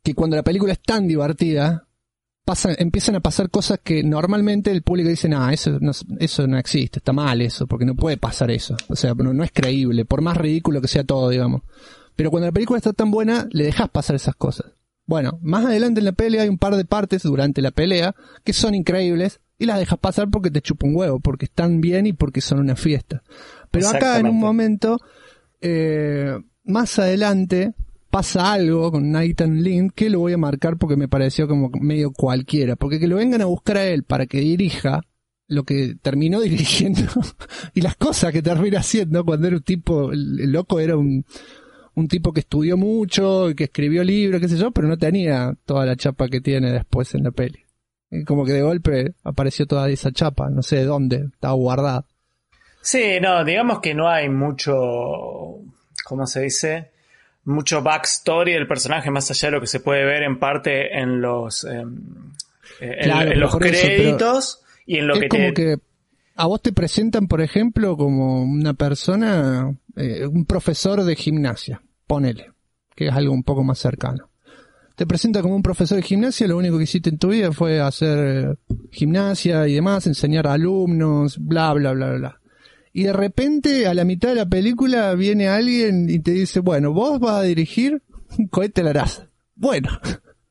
que 0.03 0.13
cuando 0.13 0.35
la 0.35 0.43
película 0.43 0.73
es 0.73 0.81
tan 0.81 1.07
divertida, 1.07 1.87
pasa, 2.45 2.73
empiezan 2.77 3.15
a 3.15 3.19
pasar 3.19 3.49
cosas 3.49 3.79
que 3.83 4.03
normalmente 4.03 4.71
el 4.71 4.81
público 4.81 5.09
dice, 5.09 5.27
no, 5.27 5.49
eso 5.49 5.79
no, 5.81 5.91
eso 6.19 6.47
no 6.47 6.57
existe, 6.57 6.99
está 6.99 7.11
mal 7.11 7.41
eso, 7.41 7.67
porque 7.67 7.85
no 7.85 7.93
puede 7.93 8.17
pasar 8.17 8.49
eso. 8.51 8.77
O 8.87 8.95
sea, 8.95 9.13
no, 9.15 9.33
no 9.33 9.43
es 9.43 9.51
creíble, 9.51 10.05
por 10.05 10.21
más 10.21 10.37
ridículo 10.37 10.79
que 10.79 10.87
sea 10.87 11.03
todo, 11.03 11.29
digamos. 11.29 11.63
Pero 12.17 12.31
cuando 12.31 12.47
la 12.47 12.51
película 12.51 12.77
está 12.77 12.91
tan 12.91 13.11
buena, 13.11 13.47
le 13.51 13.63
dejas 13.63 13.89
pasar 13.89 14.17
esas 14.17 14.35
cosas. 14.35 14.73
Bueno, 15.05 15.39
más 15.41 15.65
adelante 15.65 16.01
en 16.01 16.05
la 16.05 16.11
pelea 16.11 16.41
hay 16.41 16.49
un 16.49 16.57
par 16.57 16.75
de 16.75 16.83
partes 16.83 17.23
durante 17.23 17.61
la 17.61 17.71
pelea 17.71 18.13
que 18.43 18.51
son 18.51 18.75
increíbles 18.75 19.39
y 19.57 19.65
las 19.65 19.79
dejas 19.79 19.99
pasar 19.99 20.29
porque 20.29 20.51
te 20.51 20.61
chupa 20.61 20.85
un 20.85 20.95
huevo, 20.95 21.21
porque 21.21 21.45
están 21.45 21.79
bien 21.79 22.07
y 22.07 22.13
porque 22.13 22.41
son 22.41 22.59
una 22.59 22.75
fiesta. 22.75 23.23
Pero 23.71 23.87
acá 23.87 24.19
en 24.19 24.27
un 24.27 24.39
momento, 24.39 24.99
eh, 25.61 26.37
más 26.65 26.99
adelante, 26.99 27.73
pasa 28.09 28.51
algo 28.51 28.91
con 28.91 29.11
Nathan 29.11 29.61
Lind 29.61 29.91
que 29.93 30.09
lo 30.09 30.19
voy 30.19 30.33
a 30.33 30.37
marcar 30.37 30.77
porque 30.77 30.97
me 30.97 31.07
pareció 31.07 31.47
como 31.47 31.69
medio 31.79 32.11
cualquiera. 32.11 32.75
Porque 32.75 32.99
que 32.99 33.07
lo 33.07 33.17
vengan 33.17 33.41
a 33.41 33.45
buscar 33.45 33.77
a 33.77 33.85
él 33.85 34.03
para 34.03 34.25
que 34.25 34.39
dirija 34.39 35.01
lo 35.47 35.63
que 35.63 35.95
terminó 36.01 36.41
dirigiendo 36.41 37.01
y 37.73 37.81
las 37.81 37.95
cosas 37.95 38.33
que 38.33 38.41
termina 38.41 38.79
haciendo 38.79 39.23
cuando 39.23 39.47
era 39.47 39.57
un 39.57 39.63
tipo, 39.63 40.11
el, 40.11 40.51
loco 40.51 40.79
era 40.79 40.97
un, 40.97 41.25
un 41.97 42.07
tipo 42.07 42.31
que 42.31 42.41
estudió 42.41 42.77
mucho, 42.77 43.47
que 43.57 43.63
escribió 43.63 44.03
libros, 44.03 44.39
qué 44.39 44.47
sé 44.47 44.55
yo, 44.55 44.69
pero 44.69 44.87
no 44.87 44.97
tenía 44.97 45.55
toda 45.65 45.83
la 45.83 45.95
chapa 45.95 46.27
que 46.27 46.41
tiene 46.41 46.71
después 46.71 47.15
en 47.15 47.23
la 47.23 47.31
peli. 47.31 47.65
Como 48.27 48.45
que 48.45 48.53
de 48.53 48.61
golpe 48.61 49.15
apareció 49.23 49.65
toda 49.65 49.89
esa 49.89 50.11
chapa, 50.11 50.47
no 50.51 50.61
sé 50.61 50.75
de 50.75 50.85
dónde, 50.85 51.25
estaba 51.33 51.55
guardada. 51.55 52.05
Sí, 52.81 53.19
no, 53.19 53.43
digamos 53.43 53.79
que 53.79 53.95
no 53.95 54.07
hay 54.07 54.29
mucho, 54.29 54.75
¿cómo 56.05 56.27
se 56.27 56.41
dice? 56.41 56.91
Mucho 57.45 57.81
backstory 57.81 58.53
del 58.53 58.67
personaje, 58.67 59.09
más 59.09 59.31
allá 59.31 59.47
de 59.47 59.55
lo 59.55 59.61
que 59.61 59.67
se 59.67 59.79
puede 59.79 60.05
ver 60.05 60.21
en 60.21 60.37
parte 60.37 60.99
en 60.99 61.19
los, 61.19 61.63
em, 61.63 61.97
en, 62.79 63.39
los 63.39 63.57
créditos 63.57 64.61
y 64.85 64.99
en 64.99 65.07
lo 65.07 65.19
que 65.19 65.29
como 65.29 65.51
que 65.51 65.77
a 66.35 66.45
vos 66.45 66.61
te 66.61 66.71
presentan, 66.71 67.27
por 67.27 67.41
ejemplo, 67.41 67.97
como 67.97 68.43
una 68.43 68.75
persona, 68.75 69.75
eh, 69.95 70.27
un 70.27 70.45
profesor 70.45 71.03
de 71.03 71.15
gimnasia, 71.15 71.81
ponele, 72.07 72.53
que 72.95 73.07
es 73.07 73.13
algo 73.13 73.33
un 73.33 73.43
poco 73.43 73.63
más 73.63 73.77
cercano. 73.77 74.29
Te 74.95 75.05
presenta 75.05 75.43
como 75.43 75.55
un 75.55 75.61
profesor 75.61 75.97
de 75.97 76.03
gimnasia, 76.03 76.47
lo 76.47 76.57
único 76.57 76.77
que 76.77 76.85
hiciste 76.85 77.09
en 77.09 77.19
tu 77.19 77.27
vida 77.27 77.51
fue 77.51 77.79
hacer 77.79 78.57
gimnasia 78.91 79.67
y 79.67 79.75
demás, 79.75 80.07
enseñar 80.07 80.47
a 80.47 80.53
alumnos, 80.53 81.37
bla, 81.37 81.73
bla, 81.73 81.91
bla, 81.91 82.13
bla 82.13 82.41
y 82.97 83.03
de 83.03 83.13
repente 83.13 83.85
a 83.85 83.93
la 83.93 84.05
mitad 84.05 84.29
de 84.29 84.33
la 84.33 84.47
película 84.47 85.13
viene 85.13 85.47
alguien 85.47 86.09
y 86.09 86.17
te 86.17 86.31
dice, 86.31 86.61
bueno, 86.61 86.93
vos 86.93 87.19
vas 87.19 87.35
a 87.35 87.43
dirigir 87.43 88.01
un 88.39 88.47
cohete 88.47 88.81
Laraz. 88.81 89.27
Bueno, 89.53 89.89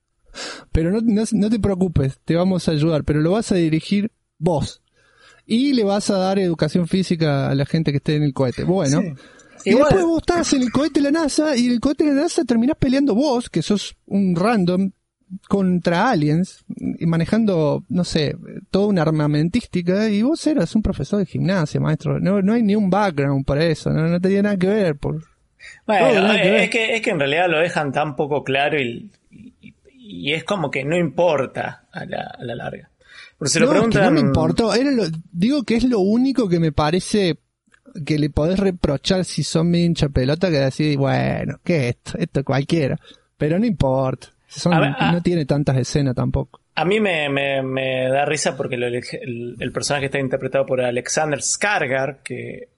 pero 0.70 0.92
no, 0.92 1.00
no, 1.32 1.50
te 1.50 1.58
preocupes, 1.58 2.20
te 2.24 2.36
vamos 2.36 2.68
a 2.68 2.70
ayudar, 2.70 3.02
pero 3.02 3.20
lo 3.20 3.32
vas 3.32 3.50
a 3.50 3.56
dirigir 3.56 4.12
vos. 4.38 4.80
Y 5.44 5.72
le 5.72 5.82
vas 5.82 6.08
a 6.10 6.18
dar 6.18 6.38
educación 6.38 6.86
física 6.86 7.50
a 7.50 7.54
la 7.56 7.66
gente 7.66 7.90
que 7.90 7.96
esté 7.96 8.14
en 8.14 8.22
el 8.22 8.32
cohete. 8.32 8.62
Bueno. 8.62 9.02
Y 9.66 9.74
después 9.74 10.04
vos 10.04 10.18
estás 10.18 10.52
en 10.52 10.62
el 10.62 10.70
cohete 10.70 11.00
de 11.00 11.10
la 11.10 11.20
NASA 11.22 11.56
y 11.56 11.66
en 11.66 11.72
el 11.72 11.80
cohete 11.80 12.04
de 12.04 12.14
la 12.14 12.22
NASA 12.22 12.44
terminás 12.44 12.76
peleando 12.78 13.14
vos, 13.14 13.50
que 13.50 13.62
sos 13.62 13.96
un 14.06 14.36
random, 14.36 14.90
contra 15.48 16.10
aliens 16.10 16.64
y 16.98 17.06
manejando, 17.06 17.84
no 17.88 18.04
sé, 18.04 18.36
toda 18.70 18.86
una 18.86 19.02
armamentística 19.02 20.08
y 20.08 20.22
vos 20.22 20.46
eras 20.46 20.74
un 20.74 20.82
profesor 20.82 21.18
de 21.18 21.26
gimnasia, 21.26 21.80
maestro. 21.80 22.20
No, 22.20 22.42
no 22.42 22.52
hay 22.52 22.62
ni 22.62 22.76
un 22.76 22.90
background 22.90 23.44
para 23.44 23.64
eso, 23.64 23.90
no, 23.90 24.06
no 24.06 24.20
tenía 24.20 24.42
nada 24.42 24.56
que 24.56 24.68
ver. 24.68 24.96
Por, 24.96 25.24
bueno, 25.86 26.32
es, 26.32 26.70
que, 26.70 26.96
es 26.96 27.02
que 27.02 27.10
en 27.10 27.18
realidad 27.18 27.48
lo 27.48 27.58
dejan 27.58 27.92
tan 27.92 28.16
poco 28.16 28.44
claro 28.44 28.80
y, 28.80 29.10
y, 29.30 30.32
es 30.32 30.44
como 30.44 30.70
que 30.70 30.84
no 30.84 30.96
importa 30.96 31.86
a 31.92 32.04
la, 32.04 32.34
a 32.38 32.44
la 32.44 32.54
larga. 32.54 32.90
Se 33.42 33.60
lo 33.60 33.68
preguntan... 33.68 34.04
no 34.04 34.10
me 34.12 34.20
importó, 34.20 34.72
Era 34.74 34.90
lo, 34.90 35.04
digo 35.32 35.64
que 35.64 35.76
es 35.76 35.84
lo 35.84 36.00
único 36.00 36.48
que 36.48 36.58
me 36.58 36.72
parece 36.72 37.38
que 38.04 38.18
le 38.18 38.30
podés 38.30 38.58
reprochar 38.58 39.24
si 39.24 39.42
son 39.42 39.70
mi 39.70 39.84
hincha 39.84 40.08
pelota 40.08 40.50
que 40.50 40.58
decir, 40.58 40.98
bueno, 40.98 41.60
¿qué 41.64 41.88
es 41.88 41.96
esto? 41.96 42.18
Esto 42.18 42.44
cualquiera. 42.44 42.98
Pero 43.36 43.58
no 43.58 43.66
importa 43.66 44.28
no 44.64 45.22
tiene 45.22 45.44
tantas 45.44 45.76
escenas 45.76 46.14
tampoco. 46.14 46.60
A 46.74 46.84
mí 46.84 47.00
me, 47.00 48.08
da 48.10 48.24
risa 48.24 48.56
porque 48.56 48.76
el, 48.76 49.72
personaje 49.72 50.06
está 50.06 50.18
interpretado 50.18 50.66
por 50.66 50.80
Alexander 50.80 51.42
Skargar, 51.42 52.22
que 52.22 52.68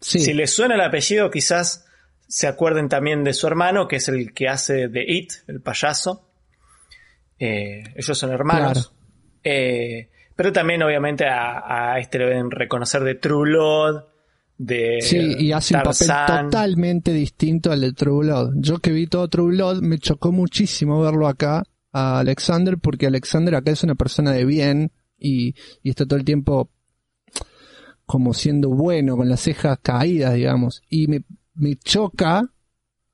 si 0.00 0.32
le 0.32 0.46
suena 0.46 0.74
el 0.74 0.80
apellido 0.80 1.30
quizás 1.30 1.86
se 2.26 2.46
acuerden 2.46 2.88
también 2.88 3.24
de 3.24 3.34
su 3.34 3.46
hermano, 3.46 3.86
que 3.88 3.96
es 3.96 4.08
el 4.08 4.32
que 4.32 4.48
hace 4.48 4.88
de 4.88 5.04
It, 5.06 5.32
el 5.48 5.60
payaso. 5.60 6.28
Eh, 7.38 7.82
ellos 7.94 8.16
son 8.16 8.32
hermanos. 8.32 8.94
Eh, 9.44 10.08
pero 10.34 10.50
también 10.50 10.82
obviamente 10.82 11.26
a, 11.26 11.92
a, 11.92 11.98
este 11.98 12.18
lo 12.18 12.28
deben 12.28 12.50
reconocer 12.50 13.02
de 13.02 13.16
True 13.16 13.50
Sí, 15.00 15.34
y 15.38 15.52
hace 15.52 15.76
un 15.76 15.82
papel 15.82 16.08
totalmente 16.26 17.12
distinto 17.12 17.72
al 17.72 17.80
de 17.80 17.92
True 17.92 18.26
Blood. 18.26 18.52
Yo 18.56 18.78
que 18.78 18.92
vi 18.92 19.06
todo 19.06 19.28
True 19.28 19.56
Blood, 19.56 19.82
me 19.82 19.98
chocó 19.98 20.32
muchísimo 20.32 21.00
verlo 21.00 21.26
acá 21.26 21.64
a 21.92 22.20
Alexander, 22.20 22.78
porque 22.78 23.06
Alexander 23.06 23.54
acá 23.54 23.72
es 23.72 23.82
una 23.82 23.94
persona 23.94 24.32
de 24.32 24.44
bien 24.44 24.92
y, 25.18 25.54
y 25.82 25.90
está 25.90 26.06
todo 26.06 26.18
el 26.18 26.24
tiempo 26.24 26.70
como 28.06 28.34
siendo 28.34 28.70
bueno, 28.70 29.16
con 29.16 29.28
las 29.28 29.40
cejas 29.40 29.78
caídas, 29.82 30.34
digamos. 30.34 30.82
Y 30.88 31.06
me, 31.06 31.22
me 31.54 31.76
choca, 31.76 32.52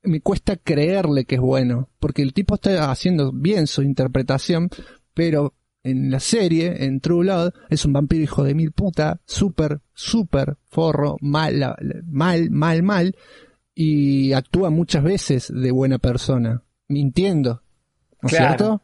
me 0.03 0.21
cuesta 0.21 0.57
creerle 0.57 1.25
que 1.25 1.35
es 1.35 1.41
bueno, 1.41 1.89
porque 1.99 2.21
el 2.21 2.33
tipo 2.33 2.55
está 2.55 2.91
haciendo 2.91 3.31
bien 3.31 3.67
su 3.67 3.81
interpretación, 3.81 4.69
pero 5.13 5.53
en 5.83 6.11
la 6.11 6.19
serie, 6.19 6.85
en 6.85 6.99
True 6.99 7.19
Blood, 7.19 7.53
es 7.69 7.85
un 7.85 7.93
vampiro 7.93 8.23
hijo 8.23 8.43
de 8.43 8.53
mil 8.53 8.71
puta, 8.71 9.21
súper, 9.25 9.81
súper 9.93 10.57
forro, 10.67 11.17
mal, 11.21 11.75
mal, 12.05 12.49
mal, 12.51 12.83
mal, 12.83 13.15
y 13.73 14.33
actúa 14.33 14.69
muchas 14.69 15.03
veces 15.03 15.53
de 15.53 15.71
buena 15.71 15.99
persona, 15.99 16.63
mintiendo, 16.87 17.63
¿no 18.21 18.29
es 18.29 18.35
cierto? 18.35 18.81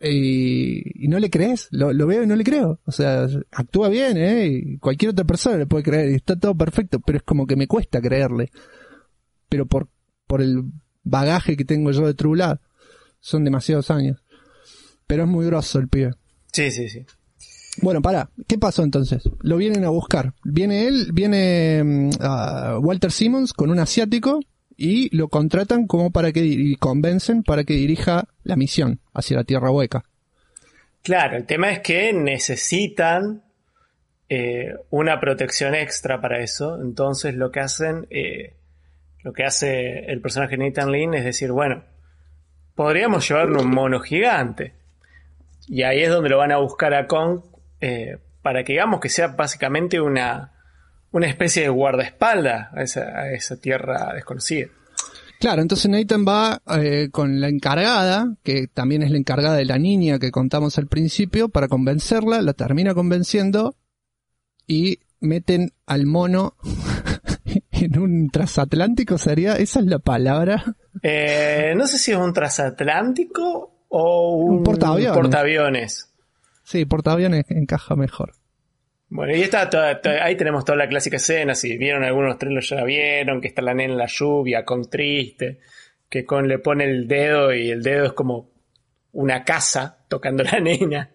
Y, 0.00 1.08
no 1.08 1.18
le 1.18 1.30
crees, 1.30 1.68
lo, 1.70 2.06
veo 2.06 2.22
y 2.22 2.26
no 2.26 2.36
le 2.36 2.44
creo. 2.44 2.80
O 2.84 2.92
sea, 2.92 3.26
actúa 3.50 3.88
bien, 3.88 4.16
¿eh? 4.16 4.46
Y 4.46 4.78
cualquier 4.78 5.12
otra 5.12 5.24
persona 5.24 5.56
le 5.56 5.66
puede 5.66 5.84
creer 5.84 6.10
y 6.10 6.14
está 6.14 6.38
todo 6.38 6.54
perfecto, 6.54 7.00
pero 7.00 7.18
es 7.18 7.24
como 7.24 7.46
que 7.46 7.56
me 7.56 7.66
cuesta 7.66 8.00
creerle. 8.00 8.50
Pero 9.48 9.66
por, 9.66 9.88
por 10.26 10.42
el 10.42 10.64
bagaje 11.02 11.56
que 11.56 11.64
tengo 11.64 11.90
yo 11.92 12.06
de 12.06 12.14
True 12.14 12.32
Blood, 12.32 12.58
son 13.20 13.44
demasiados 13.44 13.90
años. 13.90 14.22
Pero 15.06 15.24
es 15.24 15.28
muy 15.28 15.46
grosso 15.46 15.78
el 15.78 15.88
pibe. 15.88 16.12
Sí, 16.56 16.70
sí, 16.70 16.88
sí. 16.88 17.04
Bueno, 17.82 18.00
para, 18.00 18.30
¿qué 18.48 18.56
pasó 18.56 18.82
entonces? 18.82 19.22
Lo 19.42 19.58
vienen 19.58 19.84
a 19.84 19.90
buscar. 19.90 20.32
Viene 20.42 20.86
él, 20.86 21.10
viene 21.12 21.84
mm, 21.84 22.10
Walter 22.80 23.12
Simmons 23.12 23.52
con 23.52 23.68
un 23.68 23.78
asiático 23.78 24.40
y 24.74 25.14
lo 25.14 25.28
contratan 25.28 25.86
como 25.86 26.10
para 26.10 26.32
que 26.32 26.40
y 26.40 26.76
convencen 26.76 27.42
para 27.42 27.64
que 27.64 27.74
dirija 27.74 28.24
la 28.42 28.56
misión 28.56 29.00
hacia 29.12 29.36
la 29.36 29.44
Tierra 29.44 29.70
Hueca. 29.70 30.04
Claro, 31.02 31.36
el 31.36 31.44
tema 31.44 31.70
es 31.70 31.80
que 31.80 32.14
necesitan 32.14 33.42
eh, 34.30 34.72
una 34.88 35.20
protección 35.20 35.74
extra 35.74 36.22
para 36.22 36.40
eso. 36.40 36.80
Entonces 36.80 37.34
lo 37.34 37.50
que 37.50 37.60
hacen, 37.60 38.06
eh, 38.08 38.54
lo 39.22 39.34
que 39.34 39.44
hace 39.44 40.06
el 40.10 40.22
personaje 40.22 40.56
Nathan 40.56 40.90
Lynn 40.90 41.12
es 41.12 41.24
decir, 41.26 41.52
bueno, 41.52 41.84
podríamos 42.74 43.28
llevarle 43.28 43.60
un 43.60 43.68
mono 43.68 44.00
gigante. 44.00 44.75
Y 45.66 45.82
ahí 45.82 46.02
es 46.02 46.10
donde 46.10 46.30
lo 46.30 46.38
van 46.38 46.52
a 46.52 46.58
buscar 46.58 46.94
a 46.94 47.06
Kong 47.06 47.40
eh, 47.80 48.18
para 48.42 48.64
que 48.64 48.74
digamos 48.74 49.00
que 49.00 49.08
sea 49.08 49.28
básicamente 49.28 50.00
una, 50.00 50.52
una 51.10 51.26
especie 51.26 51.62
de 51.62 51.68
guardaespaldas 51.68 52.72
a 52.72 52.82
esa, 52.82 53.00
a 53.00 53.32
esa 53.32 53.60
tierra 53.60 54.12
desconocida. 54.14 54.68
Claro, 55.38 55.60
entonces 55.60 55.90
Nathan 55.90 56.24
va 56.26 56.62
eh, 56.80 57.08
con 57.10 57.40
la 57.40 57.48
encargada, 57.48 58.34
que 58.42 58.68
también 58.68 59.02
es 59.02 59.10
la 59.10 59.18
encargada 59.18 59.56
de 59.56 59.66
la 59.66 59.78
niña 59.78 60.18
que 60.18 60.30
contamos 60.30 60.78
al 60.78 60.86
principio, 60.86 61.48
para 61.50 61.68
convencerla, 61.68 62.40
la 62.40 62.54
termina 62.54 62.94
convenciendo 62.94 63.76
y 64.66 65.00
meten 65.20 65.72
al 65.84 66.06
mono 66.06 66.54
en 67.70 67.98
un 67.98 68.30
transatlántico, 68.30 69.18
sería, 69.18 69.56
esa 69.56 69.80
es 69.80 69.86
la 69.86 69.98
palabra. 69.98 70.64
Eh, 71.02 71.74
no 71.76 71.86
sé 71.86 71.98
si 71.98 72.12
es 72.12 72.16
un 72.16 72.32
transatlántico 72.32 73.75
o 73.88 74.36
un, 74.36 74.62
portaaviones. 74.62 75.16
portaaviones. 75.16 76.14
Sí, 76.64 76.84
portaaviones 76.84 77.44
encaja 77.48 77.96
mejor. 77.96 78.32
Bueno, 79.08 79.36
y 79.36 79.42
está 79.42 79.70
ahí 80.22 80.36
tenemos 80.36 80.64
toda 80.64 80.78
la 80.78 80.88
clásica 80.88 81.16
escena, 81.16 81.54
si 81.54 81.76
vieron 81.78 82.02
algunos 82.02 82.38
trailers 82.38 82.68
ya 82.68 82.76
la 82.76 82.84
vieron, 82.84 83.40
que 83.40 83.48
está 83.48 83.62
la 83.62 83.72
nena 83.72 83.92
en 83.92 83.98
la 83.98 84.06
lluvia, 84.08 84.64
con 84.64 84.90
triste, 84.90 85.60
que 86.08 86.24
con 86.24 86.48
le 86.48 86.58
pone 86.58 86.84
el 86.84 87.06
dedo 87.06 87.54
y 87.54 87.70
el 87.70 87.82
dedo 87.82 88.06
es 88.06 88.12
como 88.12 88.50
una 89.12 89.44
casa 89.44 90.04
tocando 90.08 90.42
la 90.42 90.58
nena. 90.58 91.10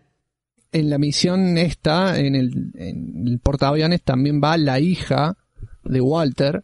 En 0.72 0.90
la 0.90 0.98
misión 0.98 1.58
esta, 1.58 2.18
en 2.18 2.36
el, 2.36 2.72
en 2.76 3.28
el 3.28 3.40
portaaviones, 3.40 4.04
también 4.04 4.40
va 4.42 4.56
la 4.58 4.80
hija 4.80 5.36
de 5.84 6.00
Walter, 6.00 6.64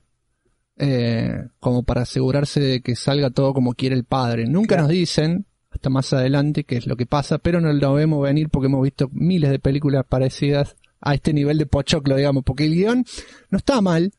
eh, 0.78 1.48
como 1.60 1.84
para 1.84 2.04
asegurarse 2.04 2.60
de 2.62 2.82
que 2.82 2.96
salga 2.96 3.32
todo 3.32 3.54
como 3.54 3.74
quiere 3.74 3.96
el 3.96 4.06
padre. 4.06 4.46
Nunca 4.48 4.78
nos 4.78 4.90
dicen, 4.90 5.47
hasta 5.78 5.90
más 5.90 6.12
adelante, 6.14 6.64
qué 6.64 6.78
es 6.78 6.88
lo 6.88 6.96
que 6.96 7.06
pasa, 7.06 7.38
pero 7.38 7.62
no 7.62 7.72
lo 7.72 7.94
vemos 7.94 8.24
venir 8.24 8.50
porque 8.50 8.68
hemos 8.68 8.84
visto 8.84 9.10
miles 9.14 9.50
de 9.50 9.60
películas 9.60 10.06
parecidas 10.08 10.76
a 11.00 11.14
este 11.14 11.34
nivel 11.34 11.58
de 11.58 11.66
pochoclo, 11.66 12.16
digamos, 12.16 12.44
porque 12.44 12.66
el 12.66 12.74
guion 12.74 13.06
no 13.50 13.58
está 13.58 13.80
mal, 13.82 14.12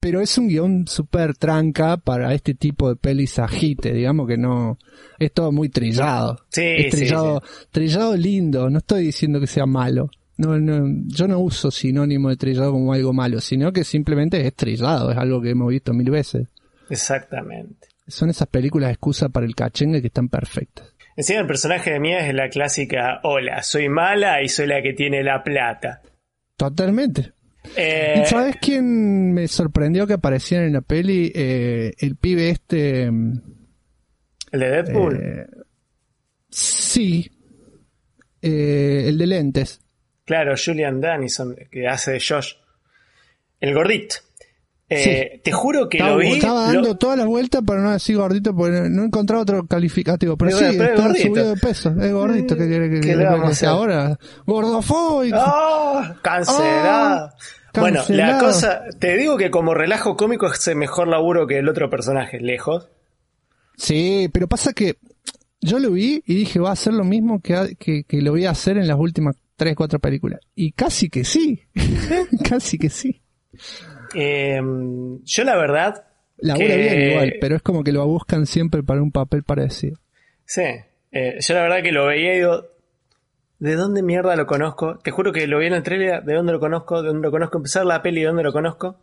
pero 0.00 0.20
es 0.20 0.38
un 0.38 0.48
guion 0.48 0.86
súper 0.86 1.36
tranca 1.36 1.96
para 1.96 2.32
este 2.32 2.54
tipo 2.54 2.88
de 2.88 2.96
pelis 2.96 3.38
agite, 3.38 3.92
digamos 3.92 4.28
que 4.28 4.38
no, 4.38 4.78
es 5.18 5.32
todo 5.32 5.50
muy 5.50 5.68
trillado. 5.68 6.38
Sí, 6.48 6.62
es 6.62 6.94
trillado, 6.94 7.42
trillado 7.70 8.16
lindo, 8.16 8.70
no 8.70 8.78
estoy 8.78 9.04
diciendo 9.06 9.40
que 9.40 9.48
sea 9.48 9.66
malo. 9.66 10.10
No, 10.38 10.58
no, 10.60 10.86
yo 11.06 11.26
no 11.26 11.38
uso 11.38 11.70
sinónimo 11.70 12.28
de 12.28 12.36
trillado 12.36 12.70
como 12.70 12.92
algo 12.92 13.12
malo, 13.12 13.40
sino 13.40 13.72
que 13.72 13.84
simplemente 13.84 14.46
es 14.46 14.54
trillado, 14.54 15.10
es 15.10 15.16
algo 15.16 15.40
que 15.40 15.50
hemos 15.50 15.70
visto 15.70 15.92
mil 15.92 16.10
veces. 16.10 16.46
Exactamente. 16.90 17.88
Son 18.06 18.30
esas 18.30 18.48
películas 18.48 18.88
de 18.88 18.94
excusa 18.94 19.28
para 19.28 19.46
el 19.46 19.54
cachengue 19.54 20.00
que 20.00 20.08
están 20.08 20.28
perfectas. 20.28 20.94
Encima 21.16 21.40
el 21.40 21.46
personaje 21.46 21.92
de 21.92 22.00
Mía 22.00 22.26
es 22.26 22.34
la 22.34 22.48
clásica, 22.48 23.20
hola, 23.22 23.62
soy 23.62 23.88
mala 23.88 24.42
y 24.42 24.48
soy 24.48 24.66
la 24.66 24.82
que 24.82 24.92
tiene 24.92 25.22
la 25.22 25.42
plata. 25.42 26.02
Totalmente. 26.56 27.32
Eh, 27.74 28.22
¿Y 28.22 28.26
sabes 28.26 28.56
quién 28.60 29.32
me 29.32 29.48
sorprendió 29.48 30.06
que 30.06 30.12
apareciera 30.12 30.64
en 30.64 30.74
la 30.74 30.82
peli? 30.82 31.32
Eh, 31.34 31.92
el 31.98 32.16
pibe 32.16 32.50
este... 32.50 33.10
Mm, 33.10 33.42
¿El 34.52 34.60
de 34.60 34.70
Deadpool? 34.70 35.20
Eh, 35.20 35.46
sí. 36.50 37.30
el 38.40 39.18
de 39.18 39.26
lentes. 39.26 39.80
Claro, 40.24 40.54
Julian 40.62 41.00
Dennison, 41.00 41.56
que 41.70 41.88
hace 41.88 42.12
de 42.12 42.20
Josh. 42.20 42.52
El 43.60 43.74
gordito. 43.74 44.16
Eh, 44.88 45.40
te 45.42 45.50
juro 45.50 45.88
que 45.88 45.98
lo 45.98 46.18
vi. 46.18 46.34
Estaba 46.34 46.72
dando 46.72 46.96
todas 46.96 47.18
las 47.18 47.26
vueltas 47.26 47.62
para 47.66 47.82
no 47.82 47.90
decir 47.90 48.16
gordito 48.16 48.54
porque 48.54 48.88
no 48.88 49.02
he 49.02 49.06
encontrado 49.06 49.42
otro 49.42 49.66
calificativo. 49.66 50.36
Pero, 50.36 50.56
sí, 50.56 50.64
está 50.64 51.14
subido 51.14 51.50
de 51.54 51.56
peso. 51.56 51.90
Es 52.00 52.12
gordito. 52.12 52.56
¿Qué 52.56 52.68
quiere 52.68 52.90
que, 52.90 53.00
que, 53.00 53.66
ahora? 53.66 54.18
Gordofóbico. 54.46 55.38
¡Oh! 55.38 56.02
Cancelado. 56.22 57.32
Bueno, 57.74 58.02
la 58.08 58.38
cosa. 58.38 58.82
Te 58.98 59.16
digo 59.16 59.36
que 59.36 59.50
como 59.50 59.74
relajo 59.74 60.16
cómico 60.16 60.46
es 60.46 60.66
el 60.68 60.76
mejor 60.76 61.08
laburo 61.08 61.46
que 61.46 61.58
el 61.58 61.68
otro 61.68 61.90
personaje, 61.90 62.40
lejos. 62.40 62.88
Sí, 63.76 64.30
pero 64.32 64.46
pasa 64.46 64.72
que 64.72 64.96
yo 65.60 65.78
lo 65.78 65.90
vi 65.90 66.22
y 66.26 66.34
dije, 66.34 66.60
va 66.60 66.70
a 66.70 66.72
hacer 66.72 66.94
lo 66.94 67.04
mismo 67.04 67.40
que, 67.40 67.76
que, 67.78 68.04
que 68.04 68.22
lo 68.22 68.30
voy 68.30 68.46
a 68.46 68.50
hacer 68.50 68.78
en 68.78 68.86
las 68.88 68.98
últimas 68.98 69.36
3, 69.56 69.74
4 69.74 69.98
películas. 69.98 70.40
Y 70.54 70.72
casi 70.72 71.10
que 71.10 71.24
sí. 71.24 71.60
casi 72.48 72.78
que 72.78 72.88
sí. 72.88 73.20
Eh, 74.14 74.60
yo 75.24 75.44
la 75.44 75.56
verdad... 75.56 76.04
La 76.38 76.54
que... 76.54 76.66
bien 76.66 77.10
igual, 77.10 77.34
pero 77.40 77.56
es 77.56 77.62
como 77.62 77.82
que 77.82 77.92
lo 77.92 78.06
buscan 78.06 78.46
siempre 78.46 78.82
para 78.82 79.02
un 79.02 79.10
papel 79.10 79.42
parecido. 79.42 79.96
Sí, 80.44 80.64
eh, 81.12 81.36
yo 81.40 81.54
la 81.54 81.62
verdad 81.62 81.82
que 81.82 81.92
lo 81.92 82.06
veía 82.06 82.34
y 82.34 82.36
digo, 82.36 82.66
¿de 83.58 83.74
dónde 83.74 84.02
mierda 84.02 84.36
lo 84.36 84.46
conozco? 84.46 84.98
Te 84.98 85.10
juro 85.10 85.32
que 85.32 85.46
lo 85.46 85.58
vi 85.58 85.66
en 85.66 85.74
el 85.74 85.82
trailer, 85.82 86.22
¿de 86.24 86.34
dónde 86.34 86.52
lo 86.52 86.60
conozco? 86.60 87.02
¿De 87.02 87.08
dónde 87.08 87.26
lo 87.26 87.30
conozco? 87.30 87.58
Empezar 87.58 87.86
la 87.86 88.02
peli, 88.02 88.20
¿de 88.20 88.26
dónde 88.26 88.42
lo 88.42 88.52
conozco? 88.52 89.00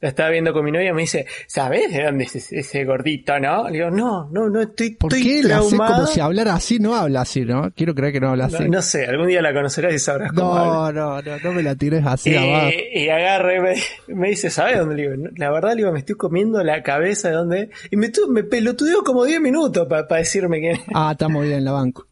La 0.00 0.08
estaba 0.08 0.30
viendo 0.30 0.52
con 0.52 0.64
mi 0.64 0.72
novia 0.72 0.90
y 0.90 0.92
me 0.92 1.02
dice, 1.02 1.26
¿sabes 1.46 1.92
de 1.92 2.04
dónde 2.04 2.24
es 2.24 2.52
ese, 2.52 2.84
gordito, 2.84 3.38
no? 3.38 3.68
Le 3.68 3.78
digo, 3.78 3.90
no, 3.90 4.28
no, 4.30 4.48
no 4.48 4.60
estoy, 4.62 4.90
¿Por 4.90 5.12
qué 5.14 5.42
traumado. 5.42 5.94
como 5.94 6.06
si 6.06 6.20
hablara 6.20 6.54
así? 6.54 6.78
No 6.78 6.94
habla 6.94 7.22
así, 7.22 7.42
¿no? 7.42 7.70
Quiero 7.74 7.94
creer 7.94 8.12
que 8.12 8.20
no 8.20 8.30
habla 8.30 8.46
así. 8.46 8.68
No, 8.68 8.82
sé, 8.82 9.06
algún 9.06 9.28
día 9.28 9.42
la 9.42 9.52
conocerás 9.52 9.94
y 9.94 9.98
sabrás 9.98 10.32
cómo 10.32 10.54
no, 10.54 10.92
No, 10.92 11.22
no, 11.22 11.38
no 11.42 11.52
me 11.52 11.62
la 11.62 11.74
tires 11.74 12.04
así 12.04 12.34
abajo. 12.34 12.70
Y 12.92 13.08
agarre 13.08 13.60
me, 13.60 13.74
me 14.14 14.28
dice, 14.30 14.50
¿sabes 14.50 14.78
dónde? 14.78 14.96
Le 14.96 15.10
digo, 15.10 15.30
la 15.36 15.50
verdad, 15.50 15.70
le 15.70 15.76
digo, 15.76 15.92
me 15.92 16.00
estoy 16.00 16.16
comiendo 16.16 16.62
la 16.62 16.82
cabeza 16.82 17.28
de 17.28 17.34
dónde 17.34 17.70
Y 17.90 17.96
me, 17.96 18.10
me 18.28 18.44
pelotudeó 18.44 19.02
como 19.02 19.24
10 19.24 19.40
minutos 19.40 19.86
para 19.88 20.06
decirme 20.18 20.60
quién 20.60 20.78
Ah, 20.94 21.10
está 21.12 21.28
muy 21.28 21.48
bien, 21.48 21.64
la 21.64 21.72
banco. 21.72 22.06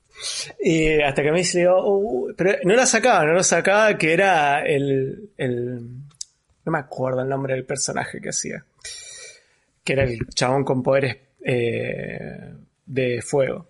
Y 0.63 1.01
hasta 1.01 1.23
que 1.23 1.33
me 1.33 1.39
dice, 1.39 1.67
oh, 1.69 2.29
pero 2.37 2.53
no 2.65 2.75
la 2.75 2.87
sacaba, 2.87 3.25
no 3.27 3.33
la 3.35 3.43
sacaba, 3.43 3.99
que 3.99 4.13
era 4.13 4.65
el, 4.65 5.31
el 5.37 5.81
no 6.65 6.73
me 6.73 6.79
acuerdo 6.79 7.23
el 7.23 7.29
nombre 7.29 7.55
del 7.55 7.65
personaje 7.65 8.21
que 8.21 8.31
hacía. 8.31 8.65
Que 9.83 9.93
era 9.93 10.05
el 10.05 10.27
chabón 10.29 10.65
con 10.65 10.83
poderes 10.83 11.17
eh, 11.45 12.55
de 12.87 13.23
fuego. 13.23 13.69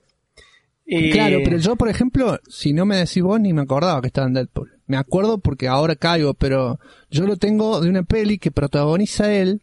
Y... 0.86 1.10
Claro, 1.10 1.38
pero 1.42 1.56
yo, 1.56 1.76
por 1.76 1.88
ejemplo, 1.88 2.38
si 2.48 2.72
no 2.72 2.84
me 2.84 2.96
decís 2.96 3.22
vos, 3.22 3.40
ni 3.40 3.52
me 3.52 3.62
acordaba 3.62 4.00
que 4.00 4.08
estaba 4.08 4.26
en 4.26 4.34
Deadpool. 4.34 4.78
Me 4.86 4.96
acuerdo 4.96 5.38
porque 5.38 5.66
ahora 5.66 5.96
caigo, 5.96 6.34
pero 6.34 6.78
yo 7.10 7.26
lo 7.26 7.36
tengo 7.36 7.80
de 7.80 7.88
una 7.88 8.02
peli 8.02 8.38
que 8.38 8.50
protagoniza 8.50 9.32
él, 9.32 9.62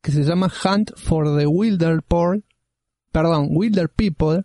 que 0.00 0.12
se 0.12 0.22
llama 0.22 0.50
Hunt 0.64 0.92
for 0.96 1.36
the 1.36 1.46
Wilder 1.46 2.02
People, 2.02 2.42
perdón, 3.10 3.48
Wilder 3.50 3.88
People, 3.88 4.44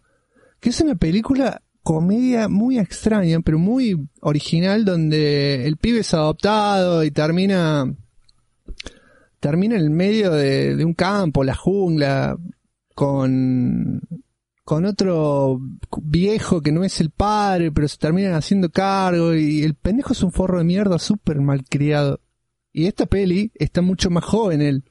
que 0.59 0.69
es 0.69 0.81
una 0.81 0.95
película 0.95 1.61
comedia 1.83 2.47
muy 2.47 2.79
extraña, 2.79 3.39
pero 3.41 3.59
muy 3.59 4.09
original, 4.21 4.83
donde 4.83 5.67
el 5.67 5.77
pibe 5.77 5.99
es 5.99 6.13
adoptado 6.15 7.03
y 7.03 7.11
termina 7.11 7.93
termina 9.45 9.75
en 9.75 9.81
el 9.81 9.91
medio 9.91 10.31
de, 10.31 10.83
un 10.83 10.95
campo, 10.95 11.43
la 11.43 11.53
jungla, 11.53 12.35
con, 12.95 14.01
con 14.63 14.85
otro 14.85 15.59
viejo 16.01 16.61
que 16.61 16.71
no 16.71 16.83
es 16.83 16.99
el 16.99 17.11
padre, 17.11 17.71
pero 17.71 17.87
se 17.87 17.97
terminan 17.97 18.33
haciendo 18.33 18.71
cargo 18.71 19.35
y 19.35 19.61
el 19.61 19.75
pendejo 19.75 20.13
es 20.13 20.23
un 20.23 20.31
forro 20.31 20.57
de 20.57 20.63
mierda 20.63 20.97
súper 20.97 21.41
malcriado. 21.41 22.21
Y 22.73 22.87
esta 22.87 23.05
peli 23.05 23.51
está 23.53 23.83
mucho 23.83 24.09
más 24.09 24.23
joven 24.23 24.63
él. 24.63 24.83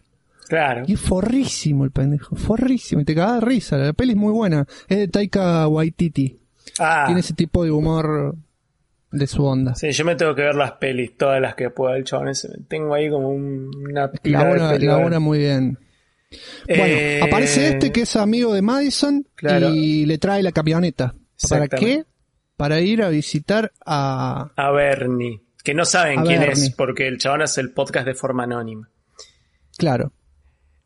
Claro. 0.49 0.85
Y 0.87 0.93
es 0.93 1.01
forrísimo 1.01 1.85
el 1.85 1.91
pendejo, 1.91 2.37
forrísimo. 2.37 3.03
Y 3.03 3.05
te 3.05 3.17
cagas 3.17 3.41
de 3.41 3.47
risa. 3.47 3.77
La 3.77 3.93
peli 3.93 4.13
es 4.13 4.17
muy 4.17 4.33
buena. 4.33 4.69
Es 4.87 4.99
de 4.99 5.09
Taika 5.09 5.67
Waititi. 5.67 6.39
Ah. 6.79 7.05
Tiene 7.07 7.23
ese 7.23 7.35
tipo 7.35 7.65
de 7.65 7.73
humor 7.73 8.37
de 9.15 9.27
su 9.27 9.45
onda. 9.45 9.75
Sí, 9.75 9.93
yo 9.93 10.05
me 10.05 10.17
tengo 10.17 10.35
que 10.35 10.43
ver 10.43 10.55
las 10.55 10.73
pelis, 10.73 11.17
todas 11.17 11.41
las 11.41 11.55
que 11.55 11.71
pueda 11.71 11.97
el 11.97 12.05
chabón. 12.05 12.33
Tengo 12.69 12.95
ahí 12.95 13.09
como 13.09 13.29
una 13.29 14.11
pila 14.11 14.45
la 14.79 14.97
una, 14.99 15.21
muy 15.21 15.39
bien. 15.39 15.79
Bueno, 16.67 16.85
eh, 16.85 17.21
aparece 17.23 17.69
este 17.69 17.93
que 17.93 18.03
es 18.03 18.17
amigo 18.17 18.53
de 18.53 18.61
Madison 18.61 19.25
y 19.73 20.05
le 20.05 20.19
trae 20.19 20.43
la 20.43 20.51
camioneta. 20.51 21.15
¿Para 21.49 21.69
qué? 21.69 22.05
Para 22.57 22.81
ir 22.81 23.03
a 23.03 23.09
visitar 23.09 23.73
a... 23.85 24.53
A 24.57 24.71
Bernie. 24.73 25.43
Que 25.63 25.75
no 25.75 25.85
saben 25.85 26.23
quién 26.25 26.43
es 26.43 26.71
porque 26.71 27.07
el 27.07 27.19
chabón 27.19 27.43
hace 27.43 27.61
el 27.61 27.73
podcast 27.73 28.07
de 28.07 28.15
forma 28.15 28.45
anónima. 28.45 28.91
Claro. 29.79 30.13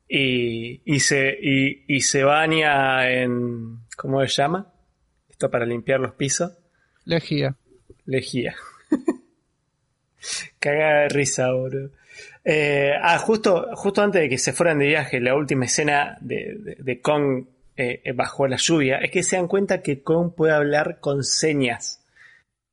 Y, 0.08 0.82
y, 0.84 1.00
se, 1.00 1.36
y, 1.40 1.84
y 1.88 2.00
se 2.00 2.24
baña 2.24 3.10
en... 3.10 3.80
¿Cómo 3.96 4.20
se 4.20 4.28
llama? 4.28 4.72
Esto 5.28 5.50
para 5.50 5.64
limpiar 5.66 6.00
los 6.00 6.12
pisos. 6.12 6.52
Lejía 7.04 7.56
lejía. 8.04 8.54
Caga 10.58 11.02
de 11.02 11.08
risa, 11.08 11.52
boludo. 11.52 11.90
Eh, 12.44 12.92
ah, 13.00 13.18
justo, 13.18 13.68
justo 13.74 14.02
antes 14.02 14.22
de 14.22 14.28
que 14.28 14.38
se 14.38 14.52
fueran 14.52 14.78
de 14.78 14.86
viaje, 14.86 15.20
la 15.20 15.34
última 15.34 15.66
escena 15.66 16.16
de, 16.20 16.76
de, 16.78 17.00
Kong 17.00 17.44
eh, 17.76 18.12
bajo 18.14 18.46
la 18.46 18.56
lluvia, 18.56 18.98
es 18.98 19.10
que 19.10 19.22
se 19.22 19.36
dan 19.36 19.48
cuenta 19.48 19.82
que 19.82 20.02
Kong 20.02 20.32
puede 20.34 20.54
hablar 20.54 20.98
con 21.00 21.22
señas. 21.24 22.04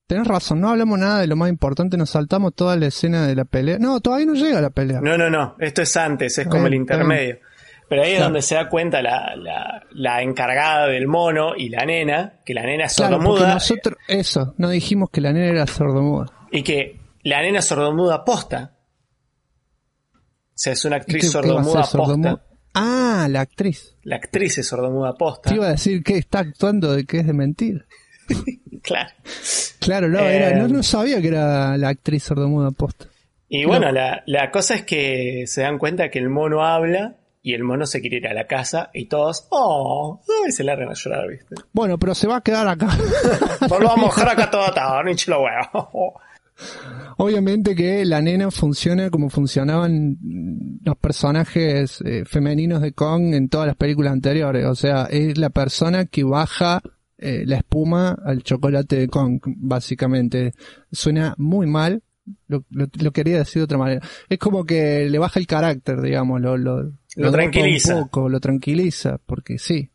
Tenés 0.08 0.28
razón, 0.28 0.62
no 0.62 0.70
hablamos 0.70 1.00
nada 1.00 1.20
de 1.20 1.28
lo 1.28 1.36
más 1.36 1.50
importante, 1.50 1.98
nos 1.98 2.12
saltamos 2.12 2.54
toda 2.54 2.76
la 2.76 2.88
escena 2.88 3.28
de 3.28 3.36
la 3.36 3.46
pelea. 3.46 3.80
No, 3.80 4.00
todavía 4.02 4.28
no 4.28 4.36
llega 4.36 4.62
la 4.62 4.70
pelea. 4.70 5.02
No, 5.02 5.18
no, 5.18 5.30
no, 5.30 5.56
esto 5.60 5.82
es 5.82 5.98
antes, 5.98 6.38
es 6.38 6.48
como 6.48 6.68
el 6.68 6.76
intermedio. 6.76 7.40
Pero 7.88 8.04
ahí 8.04 8.14
es 8.14 8.20
donde 8.20 8.42
se 8.42 8.56
da 8.56 8.68
cuenta 8.68 9.02
la, 9.02 9.36
la, 9.92 10.22
encargada 10.22 10.88
del 10.88 11.08
mono 11.08 11.56
y 11.56 11.70
la 11.70 11.86
nena, 11.86 12.40
que 12.44 12.54
la 12.54 12.64
nena 12.64 12.86
es 12.86 12.94
sordomuda. 12.94 13.54
nosotros, 13.54 13.98
eso, 14.08 14.56
no 14.58 14.70
dijimos 14.70 15.10
que 15.12 15.22
la 15.22 15.32
nena 15.32 15.48
era 15.48 15.68
sordomuda. 15.68 16.26
Y 16.52 16.64
que 16.64 17.00
la 17.24 17.42
nena 17.42 17.62
sordomuda 17.62 18.26
posta. 18.26 18.76
O 20.14 20.58
sea, 20.58 20.74
es 20.74 20.84
una 20.86 20.96
actriz 20.98 21.32
sordomuda 21.32 21.84
posta. 21.84 22.42
Ah, 22.74 23.28
la 23.30 23.42
actriz. 23.42 23.96
La 24.04 24.18
actriz 24.18 24.58
es 24.58 24.68
sordomuda 24.68 25.14
posta. 25.14 25.50
Te 25.50 25.56
iba 25.56 25.68
a 25.68 25.72
decir 25.72 26.04
que 26.04 26.18
está 26.18 26.40
actuando 26.40 26.94
de 26.94 27.06
que 27.06 27.20
es 27.20 27.28
de 27.28 27.34
mentir. 27.34 27.86
claro. 28.82 29.12
Claro, 29.80 30.10
no, 30.10 30.20
era, 30.20 30.58
no, 30.58 30.68
no, 30.68 30.82
sabía 30.82 31.22
que 31.22 31.28
era 31.28 31.78
la 31.78 31.90
actriz 31.90 32.24
sordomuda 32.24 32.72
posta. 32.72 33.06
Y 33.48 33.66
bueno, 33.66 33.92
la, 33.92 34.24
la 34.26 34.50
cosa 34.50 34.74
es 34.74 34.84
que 34.84 35.44
se 35.46 35.62
dan 35.62 35.78
cuenta 35.78 36.10
que 36.10 36.18
el 36.18 36.30
mono 36.30 36.66
habla 36.66 37.18
y 37.46 37.54
el 37.54 37.64
mono 37.64 37.86
se 37.86 38.02
quiere 38.02 38.18
ir 38.18 38.28
a 38.28 38.34
la 38.34 38.48
casa 38.48 38.90
y 38.92 39.06
todos, 39.06 39.46
oh, 39.52 40.20
y 40.50 40.52
se 40.52 40.64
largan 40.64 40.90
a 40.90 40.94
llorar, 40.96 41.30
¿viste? 41.30 41.54
Bueno, 41.74 42.00
pero 42.00 42.16
se 42.16 42.26
va 42.26 42.38
a 42.38 42.42
quedar 42.42 42.68
acá. 42.68 42.90
Volvamos 43.70 43.98
a 43.98 44.02
mojar 44.02 44.30
acá 44.30 44.50
todo 44.50 44.64
atado, 44.64 45.04
ni 45.04 45.16
chilo 45.16 45.44
huevo. 45.44 46.20
Obviamente 47.18 47.76
que 47.76 48.04
la 48.04 48.20
nena 48.20 48.50
funciona 48.50 49.12
como 49.12 49.30
funcionaban 49.30 50.18
los 50.84 50.98
personajes 50.98 52.02
eh, 52.02 52.26
femeninos 52.26 52.82
de 52.82 52.94
Kong 52.94 53.36
en 53.36 53.48
todas 53.48 53.68
las 53.68 53.76
películas 53.76 54.14
anteriores. 54.14 54.66
O 54.66 54.74
sea, 54.74 55.04
es 55.04 55.38
la 55.38 55.52
persona 55.52 56.06
que 56.06 56.24
baja 56.24 56.82
eh, 57.20 57.44
la 57.46 57.58
espuma 57.58 58.18
al 58.26 58.42
chocolate 58.42 58.96
de 58.96 59.08
Kong, 59.08 59.40
básicamente. 59.46 60.54
Suena 60.92 61.36
muy 61.38 61.68
mal. 61.68 62.02
Lo, 62.48 62.64
quería 63.12 63.38
decir 63.38 63.60
de 63.60 63.66
otra 63.66 63.78
manera. 63.78 64.02
Es 64.30 64.40
como 64.40 64.66
que 64.66 65.08
le 65.08 65.20
baja 65.20 65.40
el 65.40 65.46
carácter, 65.46 66.02
digamos, 66.02 66.42
lo, 66.42 66.58
lo, 66.58 66.92
lo 67.16 67.32
tranquiliza. 67.32 67.96
Un 67.96 68.04
poco, 68.04 68.30
lo 68.30 68.40
tranquiliza, 68.40 69.20
porque 69.26 69.58
sí. 69.58 69.90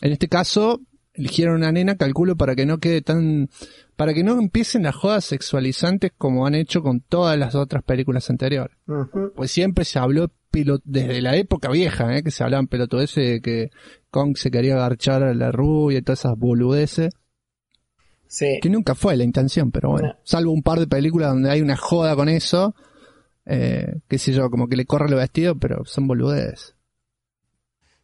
En 0.00 0.12
este 0.12 0.28
caso, 0.28 0.80
eligieron 1.14 1.56
una 1.56 1.72
nena, 1.72 1.96
calculo, 1.96 2.36
para 2.36 2.54
que 2.54 2.66
no 2.66 2.78
quede 2.78 3.02
tan, 3.02 3.48
para 3.96 4.14
que 4.14 4.22
no 4.22 4.38
empiecen 4.38 4.82
las 4.82 4.94
jodas 4.94 5.24
sexualizantes 5.24 6.12
como 6.16 6.46
han 6.46 6.54
hecho 6.54 6.82
con 6.82 7.00
todas 7.00 7.38
las 7.38 7.54
otras 7.54 7.82
películas 7.82 8.28
anteriores. 8.30 8.76
Pues 9.34 9.50
siempre 9.50 9.84
se 9.84 9.98
habló 9.98 10.30
desde 10.84 11.20
la 11.20 11.36
época 11.36 11.70
vieja, 11.70 12.16
¿eh? 12.16 12.22
que 12.22 12.30
se 12.30 12.42
hablaban 12.42 12.66
pelotudeces 12.66 13.28
de 13.28 13.40
que 13.40 13.70
Kong 14.10 14.36
se 14.36 14.50
quería 14.50 14.74
agarchar 14.74 15.22
a 15.22 15.34
la 15.34 15.52
rubia 15.52 15.98
y 15.98 16.02
todas 16.02 16.20
esas 16.20 16.38
boludeces. 16.38 17.10
Sí. 18.26 18.58
Que 18.60 18.70
nunca 18.70 18.94
fue 18.94 19.16
la 19.16 19.24
intención, 19.24 19.70
pero 19.70 19.90
bueno. 19.90 20.14
Salvo 20.24 20.52
un 20.52 20.62
par 20.62 20.80
de 20.80 20.86
películas 20.86 21.30
donde 21.30 21.50
hay 21.50 21.60
una 21.60 21.76
joda 21.76 22.16
con 22.16 22.28
eso, 22.28 22.74
eh, 23.46 23.94
qué 24.08 24.18
sé 24.18 24.32
yo, 24.32 24.50
como 24.50 24.68
que 24.68 24.76
le 24.76 24.84
corre 24.84 25.08
el 25.08 25.14
vestido, 25.14 25.54
pero 25.56 25.84
son 25.84 26.08
boludeces. 26.08 26.74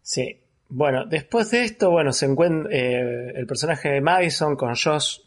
Sí. 0.00 0.38
Bueno, 0.68 1.04
después 1.04 1.50
de 1.50 1.64
esto, 1.64 1.90
bueno, 1.90 2.12
se 2.12 2.26
encuentra 2.26 2.72
eh, 2.72 3.32
el 3.34 3.46
personaje 3.46 3.90
de 3.90 4.00
Madison 4.00 4.56
con 4.56 4.74
Josh 4.74 5.18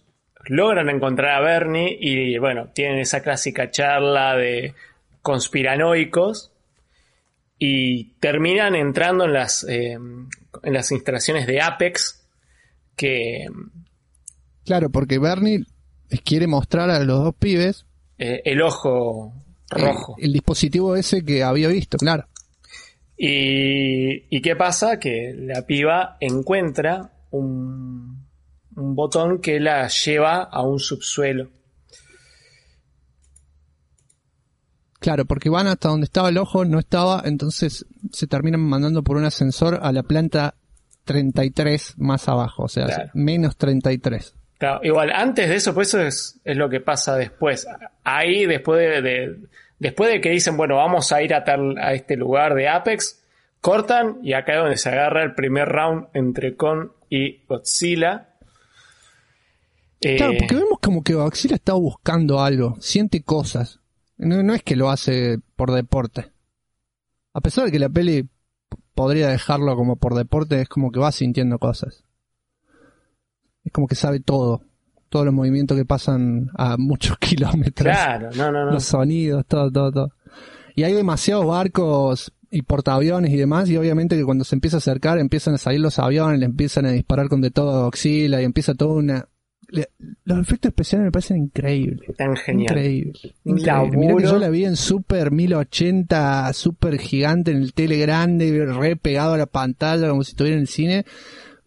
logran 0.47 0.89
encontrar 0.89 1.35
a 1.35 1.41
Bernie 1.41 1.97
y 1.99 2.37
bueno, 2.37 2.69
tienen 2.73 2.99
esa 2.99 3.21
clásica 3.21 3.69
charla 3.69 4.35
de 4.35 4.73
conspiranoicos 5.21 6.51
y 7.59 8.15
terminan 8.19 8.75
entrando 8.75 9.25
en 9.25 9.33
las, 9.33 9.63
eh, 9.69 9.93
en 9.93 10.73
las 10.73 10.91
instalaciones 10.91 11.45
de 11.45 11.61
Apex 11.61 12.27
que... 12.95 13.47
Claro, 14.65 14.89
porque 14.89 15.19
Bernie 15.19 15.65
quiere 16.23 16.47
mostrar 16.47 16.89
a 16.89 16.99
los 16.99 17.23
dos 17.23 17.35
pibes 17.35 17.85
el 18.17 18.61
ojo 18.61 19.33
rojo. 19.69 20.15
El, 20.17 20.33
dispositivo 20.33 20.95
ese 20.95 21.23
que 21.23 21.43
había 21.43 21.67
visto, 21.67 21.97
claro. 21.97 22.27
Y, 23.17 24.41
qué 24.41 24.55
pasa? 24.55 24.99
Que 24.99 25.33
la 25.37 25.65
piba 25.65 26.17
encuentra 26.19 27.13
un, 27.31 28.25
un 28.75 28.95
botón 28.95 29.39
que 29.39 29.59
la 29.59 29.87
lleva 29.87 30.43
a 30.43 30.61
un 30.63 30.79
subsuelo. 30.79 31.49
Claro, 34.99 35.25
porque 35.25 35.49
van 35.49 35.67
hasta 35.67 35.89
donde 35.89 36.05
estaba 36.05 36.29
el 36.29 36.37
ojo, 36.37 36.65
no 36.65 36.79
estaba, 36.79 37.21
entonces 37.25 37.85
se 38.11 38.27
terminan 38.27 38.61
mandando 38.61 39.03
por 39.03 39.17
un 39.17 39.25
ascensor 39.25 39.79
a 39.81 39.91
la 39.91 40.03
planta 40.03 40.55
33 41.03 41.93
más 41.97 42.27
abajo, 42.27 42.63
o 42.63 42.67
sea, 42.67 43.11
menos 43.13 43.55
33. 43.55 44.33
Claro, 44.57 44.79
igual, 44.83 45.11
antes 45.11 45.49
de 45.49 45.55
eso, 45.55 45.73
pues 45.73 45.89
eso 45.89 46.01
es, 46.01 46.39
es 46.43 46.55
lo 46.55 46.69
que 46.69 46.79
pasa 46.79 47.15
después. 47.17 47.67
Ahí, 48.03 48.45
después 48.45 49.03
de, 49.03 49.37
después 49.79 50.11
de 50.11 50.21
que 50.21 50.29
dicen, 50.29 50.55
bueno, 50.55 50.77
vamos 50.77 51.11
a 51.11 51.21
ir 51.21 51.33
a, 51.33 51.43
tal, 51.43 51.77
a 51.77 51.93
este 51.93 52.15
lugar 52.15 52.55
de 52.55 52.69
Apex, 52.69 53.21
cortan 53.59 54.19
y 54.23 54.33
acá 54.33 54.53
es 54.53 54.59
donde 54.59 54.77
se 54.77 54.89
agarra 54.89 55.23
el 55.23 55.35
primer 55.35 55.67
round 55.67 56.07
entre 56.13 56.55
Kong 56.55 56.89
y 57.09 57.43
Godzilla. 57.47 58.29
Claro, 59.99 60.33
eh, 60.33 60.37
porque 60.39 60.55
vemos 60.55 60.79
como 60.81 61.03
que 61.03 61.15
Godzilla 61.15 61.55
está 61.55 61.73
buscando 61.73 62.41
algo, 62.41 62.77
siente 62.79 63.23
cosas. 63.23 63.79
No, 64.17 64.41
no 64.41 64.53
es 64.53 64.63
que 64.63 64.77
lo 64.77 64.89
hace 64.89 65.39
por 65.57 65.73
deporte. 65.73 66.31
A 67.33 67.41
pesar 67.41 67.65
de 67.65 67.71
que 67.71 67.79
la 67.79 67.89
peli 67.89 68.29
podría 68.93 69.27
dejarlo 69.27 69.75
como 69.75 69.97
por 69.97 70.15
deporte, 70.15 70.61
es 70.61 70.69
como 70.69 70.93
que 70.93 71.01
va 71.01 71.11
sintiendo 71.11 71.59
cosas 71.59 72.04
es 73.65 73.71
como 73.71 73.87
que 73.87 73.95
sabe 73.95 74.19
todo. 74.19 74.61
Todos 75.09 75.25
los 75.25 75.33
movimientos 75.33 75.77
que 75.77 75.85
pasan 75.85 76.49
a 76.55 76.77
muchos 76.77 77.17
kilómetros. 77.19 77.93
Claro, 77.93 78.29
no, 78.35 78.51
no, 78.51 78.65
no. 78.65 78.71
Los 78.71 78.85
sonidos, 78.85 79.45
todo, 79.47 79.71
todo, 79.71 79.91
todo. 79.91 80.11
Y 80.75 80.83
hay 80.83 80.93
demasiados 80.93 81.45
barcos 81.45 82.31
y 82.51 82.61
portaaviones 82.61 83.31
y 83.31 83.37
demás, 83.37 83.69
y 83.69 83.77
obviamente 83.77 84.15
que 84.15 84.23
cuando 84.23 84.43
se 84.43 84.55
empieza 84.55 84.77
a 84.77 84.79
acercar 84.79 85.19
empiezan 85.19 85.55
a 85.55 85.57
salir 85.57 85.79
los 85.79 85.99
aviones, 85.99 86.39
le 86.39 86.45
empiezan 86.45 86.85
a 86.85 86.91
disparar 86.91 87.27
con 87.27 87.41
de 87.41 87.51
todo 87.51 87.85
auxilia 87.85 88.41
y 88.41 88.45
empieza 88.45 88.75
toda 88.75 88.93
una... 88.93 89.27
los 90.23 90.39
efectos 90.39 90.69
especiales 90.69 91.05
me 91.05 91.11
parecen 91.11 91.37
increíbles. 91.37 92.15
Tan 92.17 92.35
genial. 92.35 92.71
Increíble. 92.71 93.13
increíble. 93.43 93.97
Mira 93.97 94.15
que 94.15 94.23
yo 94.23 94.37
la 94.37 94.49
vi 94.49 94.65
en 94.65 94.75
Super 94.75 95.31
1080, 95.31 96.53
super 96.53 96.97
gigante, 96.97 97.51
en 97.51 97.57
el 97.57 97.73
tele 97.73 97.97
grande, 97.97 98.65
re 98.65 98.95
pegado 98.95 99.33
a 99.33 99.37
la 99.37 99.47
pantalla, 99.47 100.09
como 100.09 100.23
si 100.23 100.31
estuviera 100.31 100.55
en 100.55 100.61
el 100.61 100.67
cine 100.67 101.05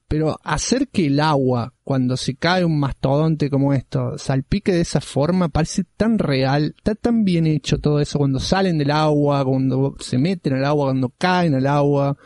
pero 0.08 0.40
hacer 0.42 0.88
que 0.88 1.06
el 1.06 1.20
agua, 1.20 1.74
cuando 1.84 2.16
se 2.16 2.34
cae 2.34 2.64
un 2.64 2.80
mastodonte 2.80 3.50
como 3.50 3.74
esto, 3.74 4.16
salpique 4.16 4.72
de 4.72 4.80
esa 4.80 5.02
forma, 5.02 5.50
parece 5.50 5.84
tan 5.84 6.18
real, 6.18 6.74
está 6.78 6.94
tan 6.94 7.24
bien 7.24 7.46
hecho 7.46 7.78
todo 7.78 8.00
eso, 8.00 8.18
cuando 8.18 8.40
salen 8.40 8.78
del 8.78 8.90
agua, 8.90 9.44
cuando 9.44 9.94
se 10.00 10.16
meten 10.16 10.54
al 10.54 10.64
agua, 10.64 10.86
cuando 10.86 11.10
caen 11.10 11.54
al 11.54 11.66
agua, 11.66 12.16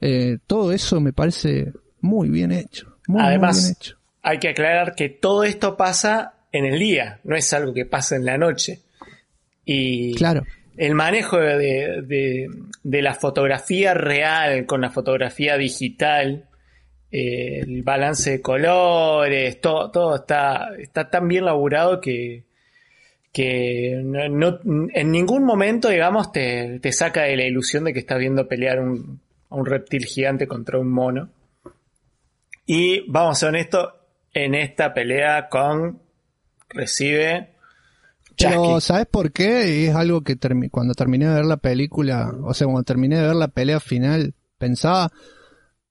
eh, 0.00 0.38
todo 0.46 0.72
eso 0.72 0.98
me 1.00 1.12
parece 1.12 1.72
muy 2.00 2.30
bien 2.30 2.52
hecho. 2.52 2.96
Muy, 3.06 3.20
Además, 3.22 3.62
bien 3.62 3.76
hecho. 3.78 3.98
hay 4.22 4.38
que 4.38 4.48
aclarar 4.48 4.94
que 4.94 5.10
todo 5.10 5.44
esto 5.44 5.76
pasa 5.76 6.34
en 6.52 6.64
el 6.64 6.78
día, 6.78 7.20
no 7.24 7.36
es 7.36 7.52
algo 7.52 7.74
que 7.74 7.84
pasa 7.84 8.16
en 8.16 8.24
la 8.24 8.38
noche. 8.38 8.80
Y 9.66 10.14
claro. 10.14 10.42
el 10.78 10.94
manejo 10.94 11.36
de, 11.36 12.00
de, 12.02 12.48
de 12.82 13.02
la 13.02 13.12
fotografía 13.14 13.92
real 13.92 14.64
con 14.64 14.80
la 14.80 14.88
fotografía 14.88 15.58
digital, 15.58 16.46
el 17.10 17.82
balance 17.82 18.32
de 18.32 18.42
colores, 18.42 19.60
todo, 19.60 19.90
todo 19.90 20.16
está, 20.16 20.70
está 20.78 21.08
tan 21.08 21.28
bien 21.28 21.44
laburado 21.44 22.00
que, 22.00 22.44
que 23.32 24.00
no, 24.02 24.60
en 24.92 25.10
ningún 25.10 25.44
momento, 25.44 25.88
digamos, 25.88 26.32
te, 26.32 26.80
te, 26.80 26.92
saca 26.92 27.22
de 27.22 27.36
la 27.36 27.44
ilusión 27.44 27.84
de 27.84 27.92
que 27.92 28.00
estás 28.00 28.18
viendo 28.18 28.48
pelear 28.48 28.80
un, 28.80 29.20
a 29.50 29.54
un 29.56 29.66
reptil 29.66 30.04
gigante 30.04 30.46
contra 30.46 30.78
un 30.78 30.90
mono. 30.90 31.30
Y 32.66 33.08
vamos 33.10 33.36
a 33.36 33.40
ser 33.40 33.48
honestos, 33.50 33.94
en 34.34 34.54
esta 34.54 34.92
pelea 34.92 35.48
con 35.48 36.00
recibe 36.68 37.56
pero, 38.36 38.80
¿sabes 38.80 39.06
por 39.06 39.32
qué? 39.32 39.86
Es 39.86 39.94
algo 39.94 40.20
que 40.22 40.36
cuando 40.70 40.94
terminé 40.94 41.26
de 41.26 41.34
ver 41.34 41.44
la 41.44 41.56
película, 41.56 42.32
o 42.42 42.52
sea, 42.52 42.66
cuando 42.66 42.82
terminé 42.82 43.16
de 43.16 43.28
ver 43.28 43.36
la 43.36 43.48
pelea 43.48 43.80
final, 43.80 44.34
pensaba, 44.58 45.10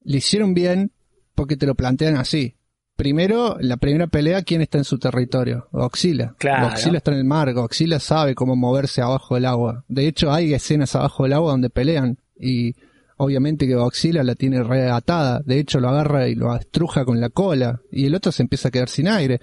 le 0.04 0.17
hicieron 0.17 0.54
bien, 0.54 0.91
porque 1.36 1.58
te 1.58 1.65
lo 1.65 1.76
plantean 1.76 2.17
así. 2.17 2.56
Primero, 2.95 3.58
la 3.60 3.76
primera 3.76 4.08
pelea, 4.08 4.43
¿quién 4.43 4.62
está 4.62 4.78
en 4.78 4.86
su 4.86 4.98
territorio? 4.98 5.67
Godzilla. 5.71 6.34
Claro. 6.38 6.74
Está 6.76 7.12
en 7.12 7.17
el 7.17 7.26
mar, 7.26 7.54
Godzilla 7.54 8.00
sabe 8.00 8.36
cómo 8.36 8.56
moverse 8.56 9.02
abajo 9.02 9.36
del 9.36 9.45
agua. 9.45 9.84
De 9.89 10.08
hecho, 10.08 10.32
hay 10.32 10.54
escenas 10.54 10.95
abajo 10.95 11.24
del 11.24 11.34
agua 11.34 11.52
donde 11.52 11.69
pelean 11.69 12.17
y 12.39 12.74
obviamente 13.17 13.67
que 13.67 13.76
Godzilla 13.76 14.24
la 14.24 14.36
tiene 14.36 14.63
reatada. 14.63 15.41
De 15.45 15.60
hecho, 15.60 15.82
lo 15.82 15.89
agarra 15.89 16.30
y 16.30 16.36
lo 16.36 16.56
estruja 16.56 17.04
con 17.04 17.19
la 17.19 17.30
cola 17.30 17.82
y 17.91 18.06
el 18.06 18.15
otro 18.15 18.32
se 18.32 18.43
empieza 18.43 18.69
a 18.69 18.71
quedar 18.71 18.88
sin 18.88 19.10
aire. 19.10 19.41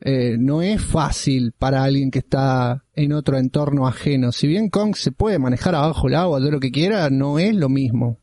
Eh, 0.00 0.36
no 0.38 0.60
es 0.60 0.82
fácil 0.82 1.52
para 1.58 1.82
alguien 1.82 2.10
que 2.10 2.18
está 2.18 2.84
en 2.94 3.14
otro 3.14 3.38
entorno 3.38 3.88
ajeno. 3.88 4.32
Si 4.32 4.46
bien 4.46 4.68
Kong 4.68 4.94
se 4.94 5.12
puede 5.12 5.38
manejar 5.38 5.74
abajo 5.74 6.08
del 6.08 6.16
agua, 6.16 6.40
de 6.40 6.50
lo 6.50 6.60
que 6.60 6.70
quiera, 6.70 7.08
no 7.08 7.38
es 7.38 7.54
lo 7.54 7.70
mismo. 7.70 8.18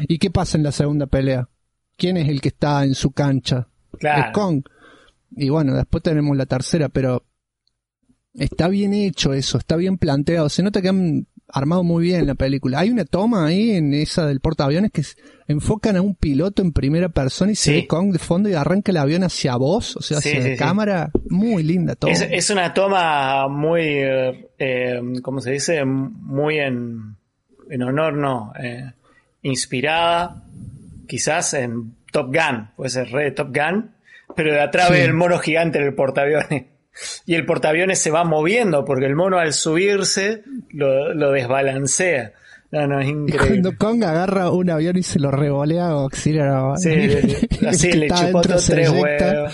¿Y 0.00 0.18
qué 0.18 0.30
pasa 0.30 0.56
en 0.56 0.64
la 0.64 0.72
segunda 0.72 1.06
pelea? 1.06 1.48
Quién 2.00 2.16
es 2.16 2.28
el 2.28 2.40
que 2.40 2.48
está 2.48 2.82
en 2.82 2.94
su 2.94 3.12
cancha. 3.12 3.68
Claro. 3.98 4.26
Es 4.26 4.32
Kong. 4.32 4.62
Y 5.36 5.50
bueno, 5.50 5.74
después 5.74 6.02
tenemos 6.02 6.36
la 6.36 6.46
tercera, 6.46 6.88
pero 6.88 7.24
está 8.34 8.68
bien 8.68 8.94
hecho 8.94 9.32
eso, 9.32 9.58
está 9.58 9.76
bien 9.76 9.98
planteado. 9.98 10.48
Se 10.48 10.62
nota 10.62 10.82
que 10.82 10.88
han, 10.88 11.26
armado 11.52 11.82
muy 11.82 12.04
bien 12.04 12.26
la 12.26 12.34
película. 12.34 12.80
Hay 12.80 12.90
una 12.90 13.04
toma 13.04 13.46
ahí 13.46 13.72
en 13.72 13.94
esa 13.94 14.26
del 14.26 14.40
portaaviones 14.40 14.90
que 14.92 15.02
enfocan 15.48 15.96
a 15.96 16.02
un 16.02 16.14
piloto 16.14 16.62
en 16.62 16.72
primera 16.72 17.08
persona 17.08 17.52
y 17.52 17.56
se 17.56 17.72
ve 17.72 17.86
Kong 17.86 18.12
de 18.12 18.18
fondo 18.18 18.48
y 18.48 18.54
arranca 18.54 18.92
el 18.92 18.98
avión 18.98 19.24
hacia 19.24 19.56
vos, 19.56 19.96
o 19.96 20.02
sea, 20.02 20.18
hacia 20.18 20.40
la 20.40 20.56
cámara. 20.56 21.10
Muy 21.28 21.62
linda 21.62 21.94
toma. 21.96 22.12
Es, 22.12 22.50
una 22.50 22.72
toma 22.72 23.48
muy, 23.48 23.82
eh, 23.82 25.00
¿cómo 25.22 25.40
se 25.40 25.52
dice? 25.52 25.84
Muy 25.84 26.58
en, 26.58 27.16
en 27.68 27.82
honor, 27.82 28.14
no, 28.14 28.52
eh, 28.60 28.92
inspirada, 29.42 30.44
quizás 31.10 31.54
en 31.54 31.96
Top 32.12 32.28
Gun, 32.28 32.68
puede 32.76 32.90
ser 32.90 33.10
re 33.10 33.32
Top 33.32 33.48
Gun, 33.48 33.90
pero 34.36 34.52
de 34.52 34.60
atrás 34.60 34.90
ve 34.90 35.02
el 35.02 35.12
mono 35.12 35.40
gigante 35.40 35.78
en 35.78 35.86
el 35.86 35.94
portaaviones 35.94 36.66
y 37.26 37.34
el 37.34 37.44
portaaviones 37.44 37.98
se 37.98 38.12
va 38.12 38.22
moviendo 38.22 38.84
porque 38.84 39.06
el 39.06 39.16
mono 39.16 39.40
al 39.40 39.52
subirse 39.52 40.44
lo, 40.70 41.32
desbalancea. 41.32 42.32
No, 42.70 42.86
no, 42.86 43.00
es 43.00 43.08
increíble. 43.08 43.48
cuando 43.48 43.76
Kong 43.76 44.04
agarra 44.04 44.50
un 44.50 44.70
avión 44.70 44.96
y 44.96 45.02
se 45.02 45.18
lo 45.18 45.32
revolea 45.32 45.88
a 45.88 45.94
Godzilla. 45.94 46.76
Sí, 46.76 47.08
así 47.66 47.92
le 47.92 48.08
chupó 48.08 48.40
tres 48.42 48.70
huevos. 48.70 49.52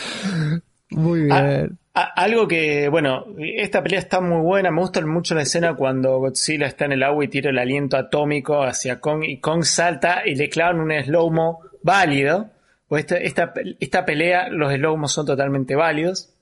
Muy 0.90 1.30
ah, 1.30 1.42
bien. 1.42 1.70
Ah, 1.72 1.76
algo 1.96 2.46
que, 2.46 2.88
bueno, 2.88 3.24
esta 3.38 3.82
pelea 3.82 4.00
está 4.00 4.20
muy 4.20 4.42
buena. 4.42 4.70
Me 4.70 4.80
gusta 4.80 5.04
mucho 5.06 5.34
la 5.34 5.42
escena 5.42 5.74
cuando 5.74 6.18
Godzilla 6.18 6.66
está 6.66 6.84
en 6.84 6.92
el 6.92 7.02
agua 7.02 7.24
y 7.24 7.28
tira 7.28 7.50
el 7.50 7.58
aliento 7.58 7.96
atómico 7.96 8.62
hacia 8.62 9.00
Kong 9.00 9.24
y 9.24 9.38
Kong 9.40 9.64
salta 9.64 10.22
y 10.26 10.34
le 10.34 10.50
clavan 10.50 10.80
un 10.80 10.92
slow-mo 10.92 11.60
válido. 11.82 12.50
Pues 12.86 13.04
esta, 13.04 13.16
esta, 13.16 13.54
esta 13.80 14.04
pelea, 14.04 14.48
los 14.50 14.72
slow 14.72 15.08
son 15.08 15.26
totalmente 15.26 15.74
válidos. 15.74 16.34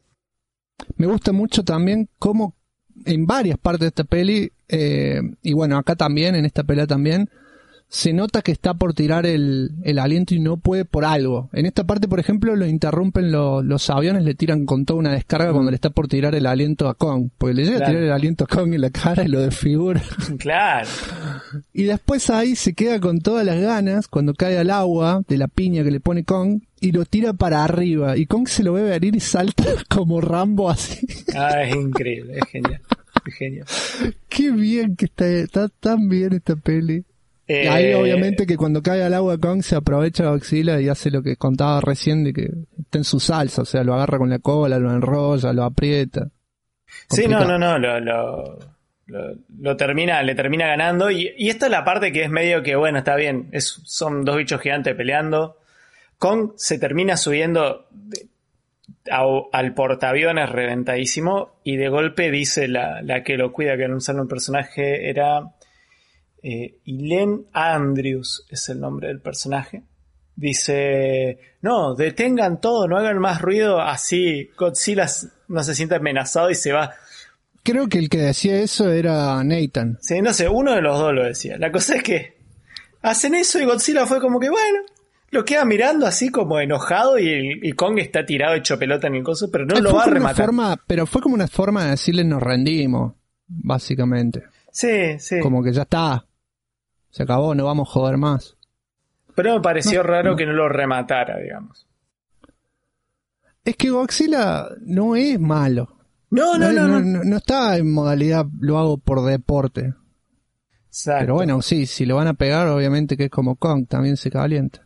Me 0.97 1.07
gusta 1.07 1.33
mucho 1.33 1.63
también 1.63 2.09
cómo 2.19 2.55
en 3.07 3.27
varias 3.27 3.57
partes 3.59 3.81
de 3.81 3.87
esta 3.89 4.05
peli, 4.05 4.51
eh, 4.69 5.21
y 5.43 5.53
bueno, 5.53 5.79
acá 5.79 5.95
también, 5.95 6.35
en 6.35 6.45
esta 6.45 6.65
pelea 6.65 6.87
también, 6.87 7.31
se 7.95 8.13
nota 8.13 8.43
que 8.43 8.51
está 8.51 8.75
por 8.75 8.93
tirar 8.93 9.25
el, 9.25 9.71
aliento 10.01 10.35
y 10.35 10.41
no 10.41 10.57
puede 10.57 10.85
por 10.85 11.05
algo. 11.05 11.49
En 11.53 11.65
esta 11.65 11.85
parte, 11.85 12.09
por 12.09 12.19
ejemplo, 12.19 12.57
lo 12.57 12.67
interrumpen 12.67 13.31
los 13.31 13.89
aviones, 13.89 14.25
le 14.25 14.35
tiran 14.35 14.67
con 14.67 14.85
toda 14.85 14.99
una 14.99 15.13
descarga 15.13 15.53
cuando 15.53 15.71
le 15.71 15.77
está 15.77 15.91
por 15.91 16.09
tirar 16.09 16.35
el 16.35 16.47
aliento 16.47 16.89
a 16.89 16.95
Kong. 16.95 17.29
Porque 17.39 17.55
le 17.55 17.65
llega 17.65 17.77
a 17.77 17.87
tirar 17.87 18.03
el 18.03 18.11
aliento 18.11 18.45
a 18.45 18.47
Kong 18.49 18.75
en 18.75 18.81
la 18.81 18.91
cara 18.91 19.23
y 19.23 19.29
lo 19.29 19.41
desfigura. 19.41 20.03
Claro. 20.39 20.89
y 21.73 21.85
después 21.85 22.29
ahí 22.31 22.57
se 22.57 22.75
queda 22.75 22.99
con 22.99 23.21
todas 23.21 23.47
las 23.47 23.61
ganas 23.61 24.09
cuando 24.09 24.35
cae 24.35 24.59
al 24.59 24.71
agua 24.71 25.23
de 25.29 25.39
la 25.39 25.47
piña 25.47 25.85
que 25.85 25.93
le 25.93 26.01
pone 26.01 26.25
Kong 26.25 26.63
y 26.81 26.91
lo 26.91 27.05
tira 27.05 27.33
para 27.33 27.63
arriba. 27.63 28.17
Y 28.17 28.27
Kong 28.27 28.49
se 28.49 28.65
lo 28.65 28.73
ve 28.73 28.83
venir 28.83 29.15
y 29.15 29.21
salta 29.21 29.65
como 29.89 30.21
Rambo 30.21 30.69
así. 30.69 31.07
Ah, 31.37 31.63
es 31.63 31.77
increíble, 31.77 32.39
es 32.39 32.49
genial. 32.51 32.81
Es 33.25 33.35
genial. 33.35 33.67
Qué 34.29 34.51
bien 34.51 34.97
que 34.97 35.05
está, 35.05 35.29
está 35.29 35.69
tan 35.69 36.09
bien 36.09 36.33
esta 36.33 36.57
peli. 36.57 37.05
Ahí 37.47 37.87
eh, 37.87 37.95
obviamente 37.95 38.47
que 38.47 38.57
cuando 38.57 38.83
cae 38.83 39.03
al 39.03 39.13
agua 39.13 39.37
Kong 39.39 39.63
se 39.63 39.77
aprovecha 39.77 40.31
Godzilla 40.31 40.81
y 40.81 40.89
hace 40.89 41.11
lo 41.11 41.23
que 41.23 41.37
contaba 41.37 41.81
recién 41.81 42.25
de 42.25 42.33
que 42.33 42.49
está 42.79 42.99
en 42.99 43.05
su 43.05 43.21
salsa, 43.21 43.63
o 43.63 43.65
sea, 43.67 43.85
lo 43.85 43.95
agarra 43.95 44.17
con 44.19 44.31
la 44.31 44.39
cola, 44.39 44.79
lo 44.79 44.91
enrolla, 44.91 45.53
lo 45.53 45.65
aprieta. 45.65 46.29
Sí, 47.11 47.29
no, 47.29 47.45
no, 47.45 47.59
no, 47.59 47.79
lo, 47.79 48.59
lo, 49.59 49.77
termina, 49.77 50.23
le 50.23 50.35
termina 50.35 50.67
ganando 50.67 51.11
y, 51.11 51.35
y, 51.37 51.51
esta 51.51 51.67
es 51.67 51.73
la 51.73 51.85
parte 51.85 52.13
que 52.13 52.25
es 52.25 52.31
medio 52.31 52.63
que, 52.63 52.77
bueno, 52.77 52.99
está 52.99 53.15
bien, 53.17 53.49
es, 53.53 53.81
son 53.85 54.25
dos 54.25 54.37
bichos 54.37 54.61
gigantes 54.61 54.95
peleando. 54.95 55.59
Kong 56.19 56.53
se 56.57 56.79
termina 56.79 57.17
subiendo 57.19 57.89
al 59.11 59.75
portaaviones 59.75 60.49
reventadísimo 60.49 61.61
y 61.63 61.77
de 61.77 61.89
golpe 61.89 62.31
dice 62.31 62.69
la, 62.69 63.03
la 63.03 63.23
que 63.23 63.37
lo 63.37 63.53
cuida, 63.53 63.77
que 63.77 63.87
usar 63.93 64.17
un 64.17 64.29
personaje, 64.29 65.11
era 65.11 65.53
eh, 66.47 66.77
Andrews 67.55 68.47
es 68.51 68.69
el 68.69 68.79
nombre 68.79 69.09
del 69.09 69.21
personaje. 69.21 69.83
Dice, 70.37 71.39
no, 71.63 71.95
detengan 71.95 72.61
todo, 72.61 72.87
no 72.87 72.99
hagan 72.99 73.19
más 73.19 73.41
ruido, 73.41 73.81
así 73.81 74.51
Godzilla 74.59 75.07
no 75.49 75.63
se 75.63 75.75
siente 75.75 75.95
amenazado 75.95 76.51
y 76.51 76.55
se 76.55 76.73
va. 76.73 76.93
Creo 77.63 77.89
que 77.89 77.99
el 77.99 78.11
que 78.11 78.19
decía 78.19 78.59
eso 78.61 78.93
era 78.93 79.43
Nathan. 79.43 79.97
Sí, 80.03 80.21
no 80.21 80.35
sé, 80.35 80.49
uno 80.49 80.75
de 80.75 80.83
los 80.83 80.99
dos 80.99 81.15
lo 81.15 81.25
decía. 81.25 81.57
La 81.57 81.73
cosa 81.73 81.95
es 81.95 82.03
que 82.03 82.37
hacen 83.01 83.35
eso 83.35 83.59
y 83.59 83.65
Godzilla 83.65 84.05
fue 84.05 84.21
como 84.21 84.39
que, 84.39 84.51
bueno, 84.51 84.81
lo 85.31 85.45
queda 85.47 85.65
mirando 85.65 86.07
así 86.07 86.29
como 86.29 86.61
enojado 86.61 87.19
y 87.19 87.61
el, 87.63 87.75
Kong 87.75 87.99
está 88.01 88.27
tirado 88.27 88.55
hecho 88.55 88.79
pelota 88.79 89.07
en 89.07 89.15
el 89.15 89.23
coso, 89.23 89.51
pero 89.51 89.65
no 89.65 89.81
lo 89.81 89.95
va 89.95 90.05
a 90.05 90.11
rematar. 90.11 90.47
Forma, 90.47 90.77
pero 90.87 91.07
fue 91.07 91.23
como 91.23 91.37
una 91.37 91.49
forma 91.49 91.85
de 91.85 91.91
decirle 91.93 92.23
nos 92.23 92.43
rendimos, 92.43 93.15
básicamente. 93.47 94.43
Sí, 94.71 95.19
sí. 95.19 95.41
Como 95.41 95.63
que 95.63 95.73
ya 95.73 95.83
está, 95.83 96.27
se 97.15 97.23
acabó, 97.23 97.55
no 97.55 97.65
vamos 97.65 97.89
a 97.89 97.93
joder 97.93 98.17
más. 98.17 98.57
Pero 99.37 99.55
me 99.55 99.61
pareció 99.61 100.03
raro 100.03 100.35
que 100.35 100.47
no 100.47 100.53
lo 100.53 100.69
rematara, 100.69 101.39
digamos. 101.39 101.87
Es 103.65 103.77
que 103.77 103.91
Godzilla 103.91 104.67
no 104.81 105.15
es 105.15 105.39
malo. 105.39 105.97
No, 106.31 106.59
no, 106.59 106.73
no. 106.73 106.99
No, 106.99 107.37
está 107.37 107.77
en 107.77 107.93
modalidad 107.93 108.47
lo 108.59 108.79
hago 108.79 108.99
por 108.99 109.25
deporte. 109.25 109.95
Exacto. 110.89 111.21
Pero 111.21 111.35
bueno, 111.35 111.63
sí, 111.63 111.87
si 111.87 112.05
lo 112.05 112.17
van 112.17 112.27
a 112.27 112.35
pegar, 112.35 112.67
obviamente 112.67 113.17
que 113.17 113.27
es 113.27 113.31
como 113.31 113.55
Kong, 113.55 113.87
también 113.89 114.17
se 114.17 114.29
calienta. 114.29 114.83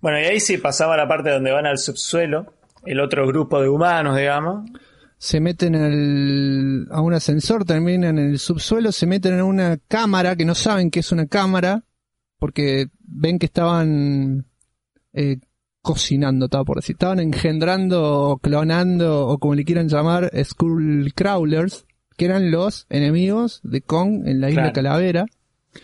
Bueno, 0.00 0.18
y 0.20 0.24
ahí 0.24 0.40
sí 0.40 0.56
pasaba 0.56 0.96
la 0.96 1.06
parte 1.06 1.28
donde 1.28 1.52
van 1.52 1.66
al 1.66 1.76
subsuelo, 1.76 2.54
el 2.86 3.00
otro 3.00 3.26
grupo 3.26 3.60
de 3.60 3.68
humanos, 3.68 4.16
digamos 4.16 4.64
se 5.24 5.40
meten 5.40 5.74
a 6.90 7.00
un 7.00 7.14
ascensor, 7.14 7.64
terminan 7.64 8.18
en 8.18 8.32
el 8.32 8.38
subsuelo, 8.38 8.92
se 8.92 9.06
meten 9.06 9.32
en 9.32 9.42
una 9.42 9.78
cámara 9.88 10.36
que 10.36 10.44
no 10.44 10.54
saben 10.54 10.90
que 10.90 11.00
es 11.00 11.12
una 11.12 11.24
cámara, 11.24 11.82
porque 12.38 12.88
ven 12.98 13.38
que 13.38 13.46
estaban 13.46 14.44
eh, 15.14 15.38
cocinando, 15.80 16.44
estaba 16.44 16.66
por 16.66 16.76
decir, 16.76 16.96
estaban 16.96 17.20
engendrando, 17.20 18.38
clonando, 18.42 19.26
o 19.26 19.38
como 19.38 19.54
le 19.54 19.64
quieran 19.64 19.88
llamar, 19.88 20.30
Skull 20.44 21.14
Crawlers, 21.14 21.86
que 22.18 22.26
eran 22.26 22.50
los 22.50 22.84
enemigos 22.90 23.60
de 23.62 23.80
Kong 23.80 24.26
en 24.26 24.42
la 24.42 24.50
isla 24.50 24.74
Calavera. 24.74 25.24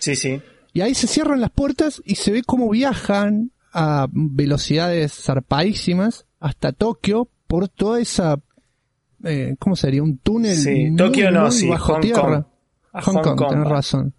Sí, 0.00 0.16
sí. 0.16 0.42
Y 0.74 0.83
ahí 0.83 0.94
se 0.94 1.07
cierran 1.07 1.40
las 1.40 1.50
puertas 1.50 2.03
y 2.05 2.16
se 2.16 2.31
ve 2.31 2.42
cómo 2.42 2.68
viajan 2.68 3.53
a 3.72 4.07
velocidades 4.12 5.14
zarpadísimas 5.14 6.26
hasta 6.40 6.72
Tokio 6.72 7.31
por 7.46 7.70
toda 7.70 8.00
esa 8.00 8.38
eh, 9.24 9.54
¿cómo 9.59 9.76
sería? 9.76 10.02
Un 10.02 10.18
túnel 10.18 10.56
sí, 10.56 10.94
Tokio 10.96 11.30
no, 11.30 11.50
sí, 11.50 11.68
bajo 11.68 11.94
Hong 11.94 12.00
tierra. 12.00 12.22
Kong. 12.22 12.44
Hong, 13.04 13.22
Kong, 13.22 13.48
tenés 13.50 13.68
razón. 13.68 14.14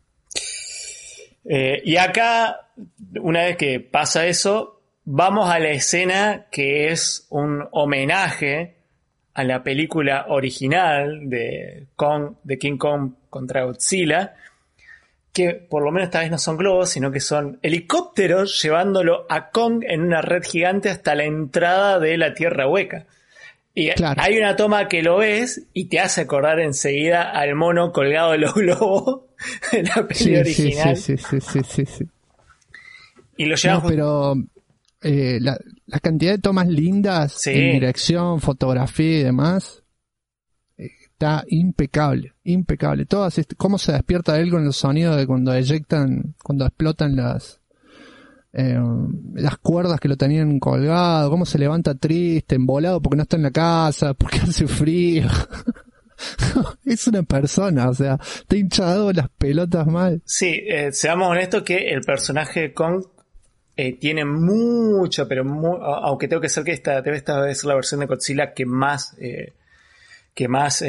Eh, 1.44 1.82
y 1.84 1.98
acá, 1.98 2.70
una 3.22 3.44
vez 3.44 3.58
que 3.58 3.80
pasa 3.80 4.28
eso, 4.28 4.82
vamos 5.04 5.50
a 5.50 5.60
la 5.60 5.70
escena 5.70 6.48
que 6.52 6.92
es 6.92 7.28
un 7.30 7.64
homenaje 7.72 8.76
a 9.34 9.44
la 9.44 9.64
película 9.64 10.26
original 10.30 11.30
de 11.30 11.88
Kong, 11.96 12.36
de 12.44 12.58
King 12.58 12.78
Kong 12.78 13.14
contra 13.30 13.64
Godzilla, 13.64 14.36
que 15.34 15.54
por 15.54 15.84
lo 15.84 15.92
menos 15.92 16.08
esta 16.08 16.20
vez 16.20 16.32
no 16.32 16.38
son 16.38 16.58
globos, 16.58 16.90
sino 16.90 17.12
que 17.12 17.22
son 17.22 17.58
helicópteros 17.62 18.62
llevándolo 18.62 19.26
a 19.30 19.50
Kong 19.50 19.84
en 19.88 20.02
una 20.02 20.22
red 20.22 20.44
gigante 20.44 20.90
hasta 20.90 21.16
la 21.16 21.24
entrada 21.24 22.00
de 22.00 22.18
la 22.18 22.34
Tierra 22.34 22.68
Hueca. 22.68 23.06
Y 23.74 23.90
hay 24.00 24.38
una 24.38 24.56
toma 24.56 24.88
que 24.90 25.02
lo 25.02 25.18
ves 25.18 25.68
y 25.74 25.86
te 25.86 26.00
hace 26.00 26.22
acordar 26.22 26.60
enseguida 26.60 27.32
al 27.32 27.56
mono 27.56 27.94
colgado 27.94 28.32
de 28.32 28.40
los 28.40 28.54
globos 28.56 29.22
en 29.72 29.86
la 29.86 30.08
peli 30.08 30.36
original. 30.36 30.98
Sí, 30.98 31.18
sí, 31.18 31.40
sí, 31.40 31.62
sí, 31.64 31.86
sí, 31.86 32.06
Y 33.38 33.46
lo 33.46 33.56
llevan. 33.56 33.82
pero 33.88 34.36
eh, 35.02 35.40
la, 35.40 35.58
cantidad 36.02 36.34
de 36.34 36.40
tomas 36.40 36.68
lindas 36.68 37.48
en 37.48 37.72
dirección, 37.72 38.42
fotografía 38.42 39.20
y 39.20 39.24
demás 39.24 39.84
está 40.76 41.44
impecable, 41.48 42.34
impecable. 42.44 43.06
Todas, 43.06 43.40
cómo 43.56 43.78
se 43.78 43.94
despierta 43.94 44.38
él 44.40 44.50
con 44.52 44.66
los 44.66 44.76
sonidos 44.76 45.16
de 45.16 45.28
cuando 45.28 45.54
eyectan, 45.54 46.36
cuando 46.44 46.66
explotan 46.66 47.16
las 47.16 47.61
eh, 48.54 48.78
las 49.36 49.58
cuerdas 49.60 50.00
que 50.00 50.10
lo 50.10 50.18
tenían 50.18 50.60
colgado, 50.60 51.30
cómo 51.30 51.46
se 51.46 51.58
levanta 51.58 51.96
triste, 51.96 52.56
embolado 52.56 53.02
porque 53.02 53.16
no 53.16 53.24
está 53.24 53.38
en 53.38 53.44
la 53.44 53.52
casa, 53.52 54.14
porque 54.18 54.40
hace 54.40 54.68
frío. 54.68 55.28
es 56.86 57.08
una 57.08 57.24
persona, 57.24 57.90
o 57.90 57.94
sea, 57.94 58.20
está 58.22 58.56
hinchado 58.56 59.12
las 59.14 59.30
pelotas 59.30 59.88
mal. 59.88 60.22
Sí, 60.26 60.64
eh, 60.68 60.92
seamos 60.92 61.30
honestos 61.30 61.64
que 61.64 61.90
el 61.90 62.02
personaje 62.02 62.62
de 62.62 62.74
Kong 62.74 63.06
eh, 63.78 63.98
tiene 63.98 64.26
mucho, 64.26 65.28
pero 65.28 65.44
aunque 66.04 66.28
tengo 66.28 66.42
que 66.42 66.50
ser 66.50 66.64
que 66.64 66.74
esta 66.74 67.00
esta 67.00 67.54
ser 67.56 67.68
la 67.68 67.76
versión 67.76 68.02
de 68.02 68.06
Godzilla 68.06 68.54
que 68.54 68.66
más, 68.66 69.16
que 70.34 70.48
más 70.48 70.84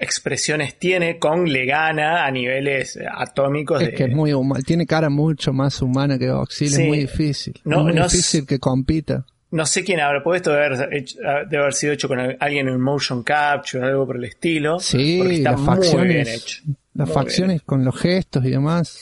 expresiones 0.00 0.78
tiene, 0.78 1.18
Kong 1.18 1.46
le 1.46 1.66
gana 1.66 2.24
a 2.24 2.30
niveles 2.30 2.98
atómicos. 3.12 3.82
Es 3.82 3.94
que 3.94 4.04
es 4.04 4.14
muy 4.14 4.32
tiene 4.64 4.86
cara 4.86 5.10
mucho 5.10 5.52
más 5.52 5.80
humana 5.82 6.18
que 6.18 6.30
Godzilla, 6.30 6.80
es 6.80 6.88
muy 6.88 6.98
difícil. 7.00 7.60
No, 7.64 7.88
es 7.88 7.94
muy 7.94 8.02
difícil 8.02 8.46
que 8.46 8.58
compita. 8.58 9.26
No 9.50 9.66
sé 9.66 9.84
quién 9.84 10.00
habrá 10.00 10.22
puesto, 10.22 10.52
debe 10.52 10.66
haber, 10.66 11.04
debe 11.48 11.58
haber 11.58 11.74
sido 11.74 11.92
hecho 11.92 12.08
con 12.08 12.18
alguien 12.18 12.68
en 12.68 12.80
motion 12.80 13.22
capture 13.22 13.84
o 13.84 13.86
algo 13.86 14.06
por 14.06 14.16
el 14.16 14.24
estilo. 14.24 14.78
Sí, 14.80 15.18
porque 15.18 15.34
está 15.34 15.56
muy 15.56 16.08
bien 16.08 16.28
hecho. 16.28 16.62
Las 16.94 17.12
facciones 17.12 17.62
con 17.62 17.84
los 17.84 17.98
gestos 17.98 18.44
y 18.44 18.50
demás. 18.50 19.00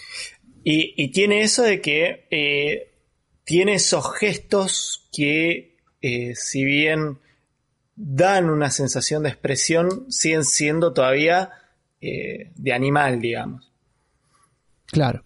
Y, 0.64 1.10
tiene 1.12 1.42
eso 1.42 1.62
de 1.62 1.80
que 1.80 2.26
eh, 2.30 2.92
tiene 3.44 3.74
esos 3.74 4.14
gestos 4.16 5.08
que, 5.12 5.76
eh, 6.02 6.34
si 6.34 6.64
bien 6.64 7.18
dan 8.00 8.48
una 8.48 8.70
sensación 8.70 9.24
de 9.24 9.30
expresión, 9.30 10.06
siguen 10.08 10.44
siendo 10.44 10.92
todavía 10.92 11.50
eh, 12.00 12.52
de 12.54 12.72
animal, 12.72 13.20
digamos. 13.20 13.72
Claro. 14.86 15.24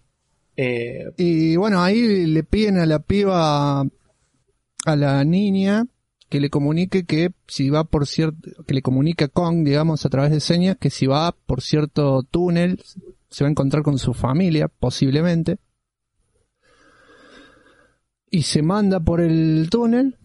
y 0.55 1.55
bueno, 1.55 1.81
ahí 1.81 2.25
le 2.25 2.43
piden 2.43 2.77
a 2.77 2.85
la 2.85 2.99
piba, 2.99 3.81
a 3.81 4.95
la 4.95 5.23
niña, 5.23 5.85
que 6.33 6.39
le 6.39 6.49
comunique 6.49 7.05
que 7.05 7.31
si 7.47 7.69
va 7.69 7.83
por 7.83 8.07
cierto, 8.07 8.63
que 8.65 8.73
le 8.73 8.81
comunique 8.81 9.25
a 9.25 9.27
Kong, 9.27 9.63
digamos, 9.63 10.03
a 10.03 10.09
través 10.09 10.31
de 10.31 10.39
señas, 10.39 10.77
que 10.79 10.89
si 10.89 11.05
va 11.05 11.31
por 11.31 11.61
cierto 11.61 12.23
túnel, 12.23 12.81
se 13.29 13.43
va 13.43 13.49
a 13.49 13.51
encontrar 13.51 13.83
con 13.83 13.99
su 13.99 14.15
familia, 14.15 14.67
posiblemente. 14.67 15.59
Y 18.31 18.41
se 18.41 18.63
manda 18.63 18.99
por 18.99 19.21
el 19.21 19.67
túnel. 19.69 20.17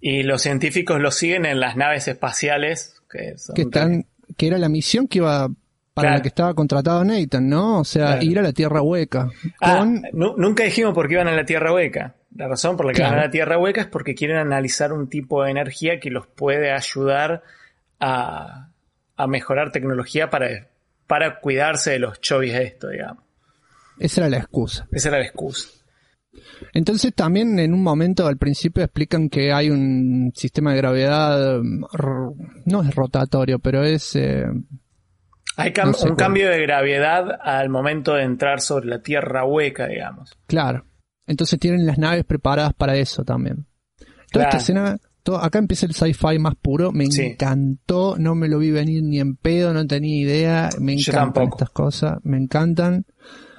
Y 0.00 0.22
los 0.22 0.42
científicos 0.42 1.00
lo 1.00 1.10
siguen 1.10 1.46
en 1.46 1.60
las 1.60 1.76
naves 1.76 2.08
espaciales. 2.08 2.94
Que, 3.10 3.34
están, 3.56 4.06
que 4.36 4.46
era 4.46 4.58
la 4.58 4.68
misión 4.68 5.08
que 5.08 5.18
iba 5.18 5.48
para 5.94 6.12
la 6.12 6.22
que 6.22 6.28
estaba 6.28 6.54
contratado 6.54 7.04
Nathan, 7.04 7.48
¿no? 7.48 7.80
O 7.80 7.84
sea, 7.84 8.22
ir 8.22 8.38
a 8.38 8.42
la 8.42 8.52
Tierra 8.52 8.82
Hueca. 8.82 9.30
Ah, 9.60 9.84
nunca 10.12 10.64
dijimos 10.64 10.94
por 10.94 11.08
qué 11.08 11.14
iban 11.14 11.28
a 11.28 11.34
la 11.34 11.44
Tierra 11.44 11.72
Hueca. 11.72 12.14
La 12.34 12.46
razón 12.46 12.76
por 12.76 12.86
la 12.86 12.92
que 12.92 13.02
van 13.02 13.14
a 13.14 13.22
la 13.22 13.30
Tierra 13.30 13.58
hueca 13.58 13.80
es 13.80 13.86
porque 13.86 14.14
quieren 14.14 14.36
analizar 14.36 14.92
un 14.92 15.08
tipo 15.08 15.42
de 15.42 15.50
energía 15.50 15.98
que 15.98 16.10
los 16.10 16.26
puede 16.26 16.70
ayudar 16.70 17.42
a, 17.98 18.68
mejorar 19.26 19.72
tecnología 19.72 20.30
para, 20.30 20.68
para 21.06 21.40
cuidarse 21.40 21.92
de 21.92 21.98
los 21.98 22.20
chovis 22.20 22.52
de 22.52 22.64
esto, 22.64 22.90
digamos. 22.90 23.24
Esa 23.98 24.20
era 24.20 24.30
la 24.30 24.36
excusa. 24.36 24.86
Esa 24.92 25.08
era 25.08 25.18
la 25.18 25.24
excusa. 25.24 25.68
Entonces 26.72 27.14
también 27.14 27.58
en 27.58 27.72
un 27.72 27.82
momento 27.82 28.26
al 28.26 28.36
principio 28.36 28.82
explican 28.84 29.28
que 29.28 29.52
hay 29.52 29.70
un 29.70 30.32
sistema 30.34 30.72
de 30.72 30.76
gravedad, 30.78 31.60
no 32.64 32.82
es 32.82 32.94
rotatorio, 32.94 33.58
pero 33.58 33.84
es... 33.84 34.16
Eh, 34.16 34.44
hay 35.56 35.72
un 36.04 36.14
cambio 36.14 36.48
de 36.50 36.62
gravedad 36.62 37.36
al 37.42 37.68
momento 37.68 38.14
de 38.14 38.22
entrar 38.22 38.60
sobre 38.60 38.86
la 38.86 39.02
Tierra 39.02 39.44
hueca, 39.44 39.88
digamos. 39.88 40.38
Claro. 40.46 40.84
Entonces 41.26 41.58
tienen 41.58 41.84
las 41.84 41.98
naves 41.98 42.24
preparadas 42.24 42.72
para 42.74 42.96
eso 42.96 43.24
también. 43.24 43.66
Toda 44.30 44.44
esta 44.46 44.58
escena, 44.58 44.98
acá 45.40 45.58
empieza 45.58 45.86
el 45.86 45.94
sci-fi 45.94 46.38
más 46.38 46.54
puro, 46.54 46.92
me 46.92 47.04
encantó, 47.04 48.16
no 48.18 48.34
me 48.34 48.48
lo 48.48 48.58
vi 48.58 48.70
venir 48.70 49.02
ni 49.02 49.20
en 49.20 49.36
pedo, 49.36 49.72
no 49.72 49.86
tenía 49.86 50.22
idea, 50.22 50.70
me 50.80 50.94
encantan 50.94 51.48
estas 51.48 51.70
cosas, 51.70 52.18
me 52.22 52.38
encantan. 52.38 53.04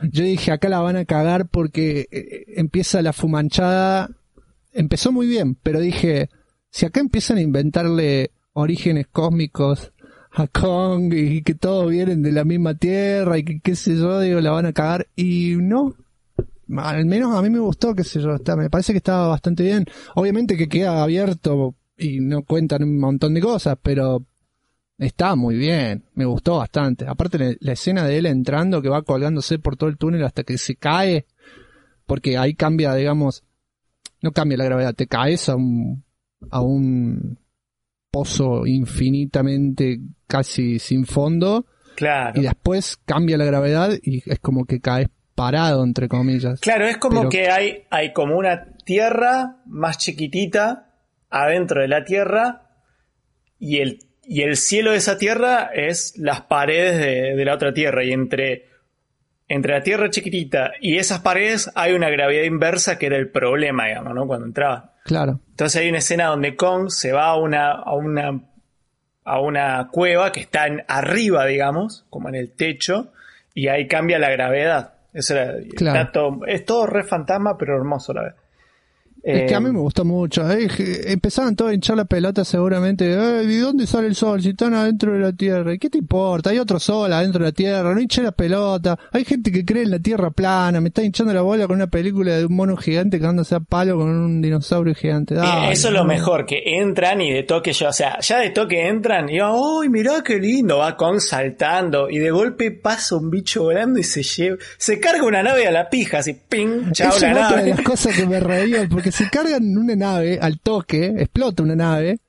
Yo 0.03 0.23
dije, 0.23 0.51
acá 0.51 0.69
la 0.69 0.79
van 0.79 0.95
a 0.95 1.05
cagar 1.05 1.47
porque 1.49 2.07
eh, 2.11 2.45
empieza 2.55 3.01
la 3.01 3.13
fumanchada, 3.13 4.09
empezó 4.71 5.11
muy 5.11 5.27
bien, 5.27 5.55
pero 5.55 5.79
dije, 5.79 6.29
si 6.69 6.85
acá 6.85 6.99
empiezan 6.99 7.37
a 7.37 7.41
inventarle 7.41 8.31
orígenes 8.53 9.07
cósmicos 9.07 9.91
a 10.31 10.47
Kong 10.47 11.13
y 11.13 11.41
que 11.41 11.55
todos 11.55 11.89
vienen 11.89 12.21
de 12.21 12.31
la 12.31 12.45
misma 12.45 12.75
tierra 12.75 13.37
y 13.37 13.43
que 13.43 13.59
qué 13.59 13.75
sé 13.75 13.95
yo, 13.95 14.19
digo, 14.19 14.39
la 14.41 14.51
van 14.51 14.67
a 14.67 14.73
cagar 14.73 15.07
y 15.15 15.55
no, 15.57 15.95
al 16.77 17.05
menos 17.05 17.35
a 17.35 17.41
mí 17.41 17.49
me 17.49 17.59
gustó, 17.59 17.95
qué 17.95 18.03
sé 18.03 18.21
yo, 18.21 18.35
está, 18.35 18.55
me 18.55 18.69
parece 18.69 18.93
que 18.93 18.97
estaba 18.97 19.27
bastante 19.27 19.63
bien. 19.63 19.85
Obviamente 20.15 20.55
que 20.55 20.69
queda 20.69 21.01
abierto 21.01 21.75
y 21.97 22.19
no 22.19 22.43
cuentan 22.43 22.83
un 22.83 22.99
montón 22.99 23.33
de 23.33 23.41
cosas, 23.41 23.77
pero 23.81 24.23
está 24.99 25.35
muy 25.35 25.55
bien, 25.55 26.03
me 26.13 26.25
gustó 26.25 26.57
bastante. 26.57 27.05
Aparte 27.07 27.57
la, 27.59 27.71
escena 27.71 28.05
de 28.05 28.17
él 28.17 28.25
entrando, 28.25 28.81
que 28.81 28.89
va 28.89 29.01
colgándose 29.01 29.57
por 29.57 29.77
todo 29.77 29.89
el 29.89 29.97
túnel 29.97 30.23
hasta 30.23 30.43
que 30.43 30.57
se 30.57 30.75
cae, 30.75 31.25
porque 32.05 32.37
ahí 32.37 32.53
cambia, 32.53 32.93
digamos, 32.93 33.43
no 34.21 34.31
cambia 34.31 34.57
la 34.57 34.65
gravedad, 34.65 34.93
te 34.93 35.07
caes 35.07 35.47
a 35.49 35.55
un, 35.55 36.03
a 36.51 36.61
un 36.61 37.39
pozo 38.11 38.67
infinitamente 38.67 40.01
casi 40.27 40.79
sin 40.79 41.05
fondo. 41.05 41.65
Claro. 41.95 42.39
Y 42.39 42.43
después 42.43 42.97
cambia 43.05 43.37
la 43.37 43.45
gravedad 43.45 43.91
y 44.01 44.29
es 44.29 44.39
como 44.39 44.65
que 44.65 44.81
caes 44.81 45.07
parado, 45.33 45.83
entre 45.85 46.09
comillas. 46.09 46.59
Claro, 46.59 46.85
es 46.85 46.97
como 46.97 47.29
que 47.29 47.49
hay, 47.49 47.83
hay 47.89 48.11
como 48.11 48.37
una 48.37 48.73
tierra 48.83 49.61
más 49.65 49.97
chiquitita 49.97 50.89
adentro 51.29 51.81
de 51.81 51.87
la 51.87 52.03
tierra 52.03 52.63
y 53.57 53.77
el, 53.77 54.08
y 54.29 54.43
el 54.43 54.55
cielo 54.55 54.91
de 54.91 54.97
esa 54.97 55.17
tierra 55.17 55.71
es 55.73 56.17
las 56.17 56.41
paredes 56.41 56.99
de, 57.35 57.43
la 57.43 57.55
otra 57.55 57.73
tierra 57.73 58.03
y 58.03 58.11
entre, 58.11 58.67
entre 59.47 59.73
la 59.73 59.83
tierra 59.83 60.09
chiquitita 60.09 60.73
y 60.79 60.97
esas 60.97 61.19
paredes 61.19 61.71
hay 61.73 61.93
una 61.93 62.09
gravedad 62.09 62.43
inversa 62.43 62.97
que 62.97 63.07
era 63.07 63.17
el 63.17 63.29
problema, 63.29 63.87
digamos, 63.87 64.13
¿no? 64.13 64.27
Cuando 64.27 64.45
entraba. 64.45 64.93
Claro. 65.03 65.39
Entonces 65.49 65.81
hay 65.81 65.89
una 65.89 65.97
escena 65.97 66.27
donde 66.27 66.55
Kong 66.55 66.89
se 66.89 67.11
va 67.11 67.25
a 67.25 67.37
una, 67.37 67.71
a 67.71 67.95
una, 67.95 68.39
a 69.23 69.41
una 69.41 69.89
cueva 69.91 70.31
que 70.31 70.41
está 70.41 70.67
en, 70.67 70.83
arriba, 70.87 71.45
digamos, 71.47 72.05
como 72.09 72.29
en 72.29 72.35
el 72.35 72.51
techo, 72.51 73.11
y 73.55 73.67
ahí 73.67 73.87
cambia 73.87 74.19
la 74.19 74.29
gravedad 74.29 74.93
es 75.13 76.65
todo 76.65 76.85
re 76.85 77.03
fantasma, 77.03 77.57
pero 77.57 77.75
hermoso 77.75 78.11
a 78.11 78.15
la 78.15 78.23
vez. 78.23 78.33
Es 79.23 79.49
que 79.49 79.55
a 79.55 79.59
mí 79.59 79.69
eh, 79.69 79.73
me 79.73 79.79
gustó 79.79 80.05
mucho. 80.05 80.49
Eh, 80.49 80.67
empezaron 81.07 81.55
todos 81.55 81.71
a 81.71 81.73
hinchar 81.73 81.97
la 81.97 82.05
pelota 82.05 82.45
seguramente. 82.45 83.05
¿De 83.05 83.59
dónde 83.59 83.87
sale 83.87 84.07
el 84.07 84.15
sol? 84.15 84.41
Si 84.41 84.49
están 84.49 84.73
adentro 84.73 85.13
de 85.13 85.19
la 85.19 85.33
Tierra. 85.33 85.73
¿Y 85.73 85.79
qué 85.79 85.89
te 85.89 85.97
importa? 85.97 86.49
Hay 86.51 86.59
otro 86.59 86.79
sol 86.79 87.11
adentro 87.11 87.43
de 87.43 87.49
la 87.49 87.53
Tierra. 87.53 87.93
No 87.93 87.99
hinché 87.99 88.21
la 88.21 88.31
pelota. 88.31 88.97
Hay 89.11 89.25
gente 89.25 89.51
que 89.51 89.65
cree 89.65 89.83
en 89.83 89.91
la 89.91 89.99
Tierra 89.99 90.31
plana. 90.31 90.81
Me 90.81 90.89
está 90.89 91.03
hinchando 91.03 91.33
la 91.33 91.41
bola 91.41 91.67
con 91.67 91.75
una 91.75 91.87
película 91.87 92.37
de 92.37 92.45
un 92.45 92.55
mono 92.55 92.77
gigante 92.77 93.19
quedándose 93.19 93.55
a 93.55 93.59
palo 93.59 93.97
con 93.97 94.09
un 94.09 94.41
dinosaurio 94.41 94.95
gigante. 94.95 95.35
eso 95.71 95.87
es 95.87 95.93
lo 95.93 96.03
mejor, 96.05 96.45
que 96.45 96.61
entran 96.65 97.21
y 97.21 97.31
de 97.31 97.43
toque 97.43 97.73
ya, 97.73 97.89
o 97.89 97.93
sea, 97.93 98.19
ya 98.19 98.39
de 98.39 98.49
toque 98.49 98.87
entran 98.87 99.29
y 99.29 99.39
¡ay, 99.39 99.89
mirá 99.89 100.23
qué 100.23 100.37
lindo! 100.37 100.79
Va 100.79 100.95
con 100.95 101.19
saltando 101.21 102.09
y 102.09 102.19
de 102.19 102.31
golpe 102.31 102.71
pasa 102.71 103.15
un 103.15 103.29
bicho 103.29 103.63
volando 103.63 103.99
y 103.99 104.03
se 104.03 104.23
lleva, 104.23 104.57
se 104.77 104.99
carga 104.99 105.23
una 105.23 105.43
nave 105.43 105.67
a 105.67 105.71
la 105.71 105.89
pija, 105.89 106.19
así 106.19 106.33
¡ping! 106.33 106.91
Chao 106.91 107.17
la 107.19 107.33
nave. 107.33 107.63
De 107.63 107.69
las 107.69 107.81
cosas 107.81 108.15
que 108.15 108.25
me 108.25 108.39
reían 108.39 108.89
porque 108.89 109.08
se 109.11 109.29
cargan 109.29 109.77
una 109.77 109.95
nave 109.95 110.39
al 110.41 110.59
toque, 110.59 111.13
explota 111.17 111.63
una 111.63 111.75
nave, 111.75 112.19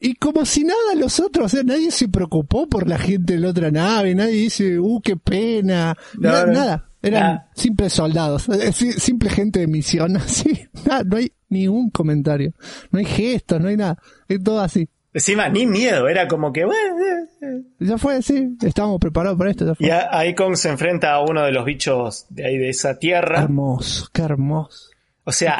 y 0.00 0.16
como 0.16 0.44
si 0.44 0.64
nada 0.64 0.94
los 0.96 1.18
otros, 1.18 1.46
o 1.46 1.48
sea, 1.48 1.62
nadie 1.62 1.90
se 1.90 2.08
preocupó 2.08 2.68
por 2.68 2.86
la 2.86 2.98
gente 2.98 3.34
de 3.34 3.40
la 3.40 3.48
otra 3.48 3.70
nave, 3.70 4.14
nadie 4.14 4.34
dice, 4.34 4.78
uh, 4.78 5.00
qué 5.00 5.16
pena, 5.16 5.96
nada, 6.18 6.90
eran 7.00 7.44
simples 7.54 7.92
soldados, 7.92 8.48
eh, 8.50 8.72
simple 8.72 9.30
gente 9.30 9.60
de 9.60 9.66
misión, 9.66 10.16
así, 10.18 10.68
nada, 10.84 11.04
no 11.04 11.16
hay 11.16 11.32
ningún 11.48 11.90
comentario, 11.90 12.52
no 12.90 12.98
hay 12.98 13.06
gestos, 13.06 13.60
no 13.60 13.68
hay 13.68 13.76
nada, 13.76 13.98
es 14.28 14.42
todo 14.42 14.60
así. 14.60 14.88
Encima, 15.14 15.48
ni 15.48 15.64
miedo, 15.64 16.08
era 16.08 16.26
como 16.26 16.52
que, 16.52 16.64
bueno, 16.64 16.98
eh, 16.98 17.26
eh". 17.40 17.62
ya 17.78 17.96
fue, 17.96 18.20
sí, 18.20 18.56
estábamos 18.62 18.98
preparados 18.98 19.38
para 19.38 19.52
esto. 19.52 19.74
Y 19.78 19.88
ahí 19.88 20.34
Kong 20.34 20.56
se 20.56 20.68
enfrenta 20.68 21.14
a 21.14 21.22
uno 21.22 21.44
de 21.44 21.52
los 21.52 21.64
bichos 21.64 22.26
de 22.30 22.44
ahí 22.44 22.58
de 22.58 22.68
esa 22.68 22.98
tierra. 22.98 23.42
hermoso, 23.42 24.08
qué 24.12 24.22
hermoso. 24.22 24.93
O 25.24 25.32
sea, 25.32 25.58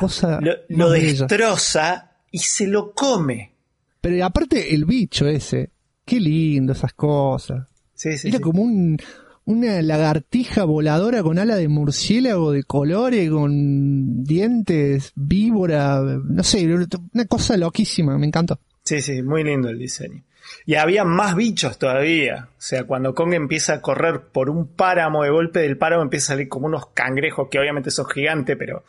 lo, 0.69 0.91
destroza 0.91 2.13
y 2.31 2.39
se 2.39 2.67
lo 2.67 2.93
come. 2.93 3.53
Pero 4.01 4.25
aparte 4.25 4.75
el 4.75 4.85
bicho 4.85 5.27
ese, 5.27 5.71
qué 6.05 6.21
lindo 6.21 6.73
esas 6.73 6.93
cosas. 6.93 7.67
Sí, 7.95 8.19
sí, 8.19 8.29
Era 8.29 8.41
como 8.41 8.63
un, 8.63 8.99
una 9.47 9.81
lagartija 9.81 10.65
voladora 10.65 11.23
con 11.23 11.39
ala 11.39 11.57
de 11.57 11.69
murciélago 11.69 12.53
de 12.53 12.65
colores, 12.65 13.31
con 13.31 14.25
dientes, 14.25 15.13
víbora, 15.15 16.01
no 16.03 16.43
sé, 16.43 16.67
una 17.13 17.25
cosa 17.27 17.57
loquísima, 17.57 18.19
me 18.19 18.27
encantó. 18.27 18.59
Sí, 18.83 19.01
sí, 19.01 19.23
muy 19.23 19.45
lindo 19.45 19.71
el 19.71 19.79
diseño. 19.79 20.23
Y 20.67 20.75
había 20.75 21.05
más 21.05 21.35
bichos 21.35 21.79
todavía. 21.79 22.49
O 22.59 22.61
sea, 22.61 22.85
cuando 22.85 23.15
Kong 23.15 23.33
empieza 23.33 23.75
a 23.75 23.81
correr 23.81 24.21
por 24.21 24.51
un 24.51 24.67
páramo, 24.67 25.25
de 25.25 25.31
golpe 25.31 25.61
del 25.61 25.79
páramo 25.79 26.03
empieza 26.03 26.33
a 26.33 26.37
salir 26.37 26.49
como 26.49 26.67
unos 26.67 26.89
cangrejos 26.89 27.49
que 27.51 27.59
obviamente 27.59 27.91
son 27.91 28.07
gigantes, 28.07 28.57
pero 28.59 28.85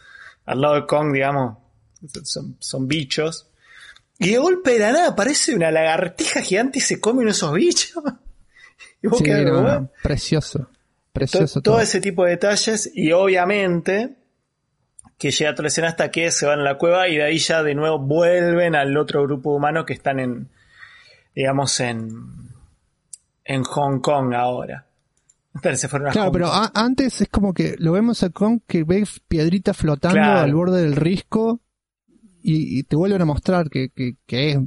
al 0.46 0.62
lado 0.62 0.76
de 0.76 0.86
Kong, 0.86 1.14
digamos, 1.14 1.58
son, 2.60 2.88
bichos. 2.88 3.48
Y 4.18 4.32
de 4.32 4.38
golpe 4.38 4.72
de 4.72 4.80
la 4.80 4.91
nada 4.91 5.08
aparece 5.10 5.56
una 5.56 5.72
lagartija 5.72 6.41
gigante 6.41 6.80
y 6.80 6.82
se 6.82 7.00
come 7.00 7.20
uno 7.20 7.28
de 7.28 7.32
esos 7.32 7.54
bichos. 7.54 8.04
y 9.02 9.08
vos 9.08 9.22
precioso. 10.02 10.70
Precioso 11.12 11.62
todo, 11.62 11.80
ese 11.80 12.02
tipo 12.02 12.26
de 12.26 12.32
detalles 12.32 12.91
y 12.93 13.14
obviamente 13.14 14.18
que 15.18 15.32
llega 15.32 15.54
toda 15.54 15.64
la 15.64 15.68
escena 15.70 15.88
hasta 15.88 16.12
que 16.12 16.30
se 16.30 16.46
van 16.46 16.60
a 16.60 16.64
la 16.64 16.78
cueva 16.78 17.08
y 17.08 17.16
de 17.16 17.24
ahí 17.24 17.38
ya 17.38 17.64
de 17.64 17.74
nuevo 17.74 18.00
vuelven 18.00 18.76
al 18.76 18.98
otro 18.98 19.24
grupo 19.24 19.56
humano 19.56 19.86
que 19.86 19.93
están 19.93 20.20
en, 20.20 20.50
digamos, 21.34 21.80
en, 21.80 22.52
en 23.46 23.64
Hong 23.64 24.02
Kong 24.02 24.34
ahora 24.34 24.86
claro, 26.12 26.32
pero 26.32 26.49
antes 26.74 27.22
es 27.22 27.30
como 27.30 27.53
que 27.53 27.76
lo 27.78 27.93
vemos 27.93 28.24
a 28.24 28.30
Kong 28.30 28.62
que 28.68 28.84
ve 28.84 29.06
piedrita 29.28 29.74
flotando 29.74 30.22
al 30.22 30.53
borde 30.53 30.82
del 30.82 30.95
risco 30.95 31.62
y, 32.47 32.84
te 32.84 32.95
vuelven 32.95 33.22
a 33.22 33.26
mostrar 33.26 33.70
que, 33.70 33.91
es, 34.28 34.58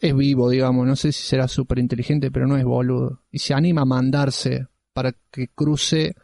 es, 0.00 0.14
vivo, 0.14 0.50
digamos. 0.50 0.86
No 0.86 0.96
sé 0.96 1.12
si 1.12 1.22
será 1.22 1.48
súper 1.48 1.78
inteligente, 1.78 2.30
pero 2.30 2.46
no 2.46 2.58
es 2.58 2.64
boludo. 2.64 3.22
Y 3.30 3.38
se 3.38 3.54
anima 3.54 3.82
a 3.82 3.86
mandarse 3.86 4.66
para 4.92 5.14
que 5.30 5.48
cruce 5.48 6.14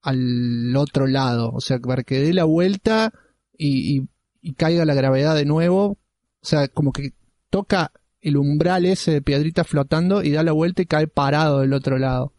al 0.00 0.74
otro 0.74 1.06
lado, 1.06 1.50
o 1.52 1.60
sea, 1.60 1.78
para 1.80 2.02
que 2.02 2.20
dé 2.20 2.32
la 2.32 2.44
vuelta 2.44 3.12
y, 3.58 4.08
y 4.40 4.54
caiga 4.54 4.84
la 4.84 4.94
gravedad 4.94 5.34
de 5.34 5.44
nuevo, 5.44 5.84
o 5.84 5.98
sea, 6.40 6.68
como 6.68 6.92
que 6.92 7.12
toca 7.50 7.90
el 8.20 8.36
umbral 8.36 8.86
ese 8.86 9.10
de 9.10 9.22
piedrita 9.22 9.64
flotando 9.64 10.22
y 10.22 10.30
da 10.30 10.42
la 10.42 10.52
vuelta 10.52 10.82
y 10.82 10.86
cae 10.86 11.08
parado 11.08 11.60
del 11.60 11.72
otro 11.72 11.98
lado. 11.98 12.35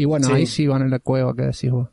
Y 0.00 0.06
bueno, 0.06 0.28
ahí 0.32 0.46
sí 0.46 0.66
van 0.66 0.80
a 0.80 0.88
la 0.88 0.98
cueva, 0.98 1.36
que 1.36 1.42
decís 1.42 1.70
vos. 1.70 1.90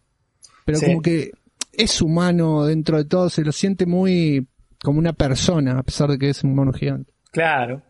Pero 0.63 0.79
como 0.79 1.01
que 1.01 1.31
es 1.73 2.01
humano 2.01 2.65
dentro 2.65 2.95
de 2.95 3.03
todo, 3.03 3.29
se 3.29 3.43
lo 3.43 3.51
siente 3.51 3.85
muy 3.85 4.47
como 4.81 4.99
una 4.99 5.11
persona, 5.11 5.77
a 5.77 5.83
pesar 5.83 6.11
de 6.11 6.17
que 6.17 6.29
es 6.29 6.41
un 6.41 6.55
mono 6.55 6.71
gigante. 6.71 7.11
Claro. 7.31 7.81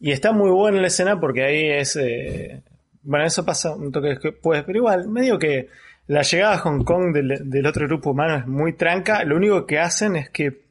Y 0.00 0.10
está 0.10 0.32
muy 0.32 0.50
buena 0.50 0.80
la 0.80 0.88
escena 0.88 1.20
porque 1.20 1.44
ahí 1.44 1.70
es... 1.70 1.94
Eh, 1.94 2.64
bueno, 3.04 3.26
eso 3.26 3.44
pasa 3.44 3.76
un 3.76 3.92
toque 3.92 4.18
después, 4.20 4.64
pero 4.64 4.76
igual, 4.76 5.08
medio 5.08 5.38
que 5.38 5.68
la 6.08 6.22
llegada 6.22 6.54
a 6.54 6.58
Hong 6.58 6.82
Kong 6.82 7.14
del, 7.14 7.66
otro 7.68 7.86
grupo 7.86 8.10
humano 8.10 8.34
es 8.34 8.48
muy 8.48 8.72
tranca. 8.72 9.22
Lo 9.22 9.36
único 9.36 9.66
que 9.66 9.78
hacen 9.78 10.16
es 10.16 10.30
que 10.30 10.64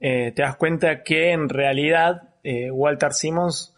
eh, 0.00 0.32
te 0.36 0.42
das 0.42 0.56
cuenta 0.56 1.02
que 1.02 1.32
en 1.32 1.48
realidad 1.48 2.34
eh, 2.44 2.70
Walter 2.70 3.14
Simmons 3.14 3.74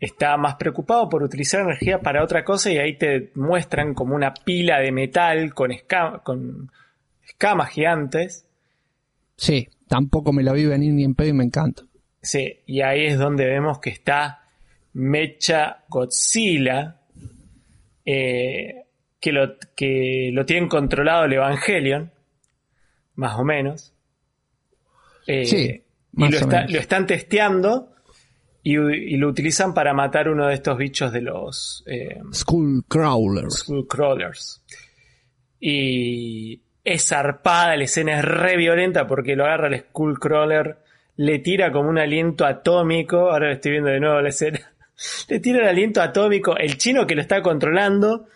está 0.00 0.36
más 0.36 0.56
preocupado 0.56 1.08
por 1.08 1.22
utilizar 1.22 1.62
energía 1.62 2.00
para 2.00 2.22
otra 2.22 2.44
cosa 2.44 2.70
y 2.70 2.78
ahí 2.78 2.96
te 2.96 3.32
muestran 3.34 3.94
como 3.94 4.14
una 4.14 4.32
pila 4.32 4.78
de 4.78 4.92
metal 4.92 5.54
con, 5.54 5.72
con 6.22 6.70
escamas 7.26 7.70
gigantes. 7.70 8.46
Sí, 9.36 9.68
tampoco 9.88 10.32
me 10.32 10.42
la 10.42 10.52
vi 10.52 10.66
venir 10.66 10.92
ni 10.92 11.04
en 11.04 11.14
pedo 11.14 11.28
y 11.28 11.32
me 11.32 11.44
encanta. 11.44 11.82
Sí, 12.22 12.60
y 12.66 12.80
ahí 12.80 13.06
es 13.06 13.18
donde 13.18 13.46
vemos 13.46 13.78
que 13.78 13.90
está 13.90 14.48
Mecha 14.92 15.84
Godzilla, 15.88 17.00
eh, 18.04 18.84
que, 19.20 19.32
lo, 19.32 19.56
que 19.76 20.30
lo 20.32 20.44
tienen 20.44 20.68
controlado 20.68 21.24
el 21.24 21.34
Evangelion, 21.34 22.12
más 23.14 23.38
o 23.38 23.44
menos. 23.44 23.94
Eh, 25.26 25.44
sí, 25.44 25.82
y 26.16 26.28
lo, 26.28 26.40
lo, 26.40 26.78
están 26.78 27.06
testeando 27.06 27.92
y, 28.72 29.16
lo 29.16 29.28
utilizan 29.28 29.72
para 29.72 29.94
matar 29.94 30.28
uno 30.28 30.46
de 30.46 30.54
estos 30.54 30.76
bichos 30.76 31.12
de 31.12 31.22
los... 31.22 31.82
Eh, 31.86 32.20
Skull 32.32 32.84
Crawlers. 32.86 33.60
Skull 33.60 33.86
Crawlers. 33.86 34.62
Y 35.58 36.60
es 36.84 37.06
zarpada, 37.06 37.76
la 37.76 37.84
escena 37.84 38.18
es 38.18 38.24
re 38.24 38.56
violenta 38.56 39.06
porque 39.06 39.36
lo 39.36 39.44
agarra 39.44 39.68
el 39.68 39.80
Skull 39.80 40.18
Crawler, 40.18 40.76
le 41.16 41.38
tira 41.38 41.72
como 41.72 41.88
un 41.88 41.98
aliento 41.98 42.44
atómico, 42.44 43.30
ahora 43.30 43.48
lo 43.48 43.54
estoy 43.54 43.72
viendo 43.72 43.90
de 43.90 44.00
nuevo 44.00 44.20
la 44.20 44.28
escena, 44.28 44.60
le 45.28 45.40
tira 45.40 45.60
el 45.60 45.68
aliento 45.68 46.02
atómico, 46.02 46.56
el 46.56 46.76
chino 46.76 47.06
que 47.06 47.14
lo 47.14 47.22
está 47.22 47.40
controlando 47.40 48.26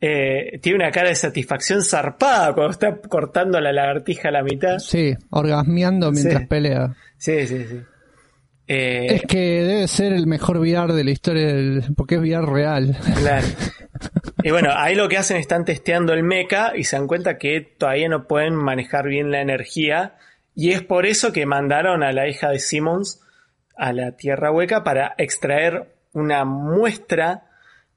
eh, 0.00 0.58
tiene 0.62 0.76
una 0.76 0.90
cara 0.90 1.10
de 1.10 1.14
satisfacción 1.16 1.82
zarpada 1.82 2.54
cuando 2.54 2.70
está 2.70 2.96
cortando 2.96 3.60
la 3.60 3.72
lagartija 3.72 4.28
a 4.28 4.32
la 4.32 4.42
mitad. 4.42 4.78
Sí, 4.78 5.14
orgasmeando 5.30 6.10
mientras 6.10 6.46
pelea. 6.46 6.94
Sí, 7.18 7.46
sí, 7.46 7.64
sí. 7.68 7.80
Eh, 8.72 9.16
es 9.16 9.22
que 9.22 9.64
debe 9.64 9.88
ser 9.88 10.12
el 10.12 10.28
mejor 10.28 10.58
VR 10.58 10.92
de 10.92 11.02
la 11.02 11.10
historia, 11.10 11.46
del, 11.46 11.82
porque 11.96 12.14
es 12.14 12.20
VR 12.20 12.46
real. 12.46 12.96
Claro. 13.16 13.46
Y 14.42 14.50
bueno, 14.50 14.70
ahí 14.74 14.94
lo 14.94 15.08
que 15.10 15.18
hacen 15.18 15.36
están 15.36 15.66
testeando 15.66 16.14
el 16.14 16.22
mecha 16.22 16.74
y 16.74 16.84
se 16.84 16.96
dan 16.96 17.06
cuenta 17.06 17.36
que 17.36 17.60
todavía 17.60 18.08
no 18.08 18.26
pueden 18.26 18.54
manejar 18.54 19.06
bien 19.06 19.30
la 19.30 19.42
energía. 19.42 20.14
Y 20.54 20.70
es 20.70 20.82
por 20.82 21.04
eso 21.04 21.32
que 21.32 21.44
mandaron 21.44 22.02
a 22.02 22.12
la 22.12 22.26
hija 22.26 22.48
de 22.48 22.58
Simmons 22.58 23.20
a 23.76 23.92
la 23.92 24.12
Tierra 24.12 24.50
Hueca 24.50 24.82
para 24.82 25.14
extraer 25.18 25.92
una 26.14 26.46
muestra 26.46 27.50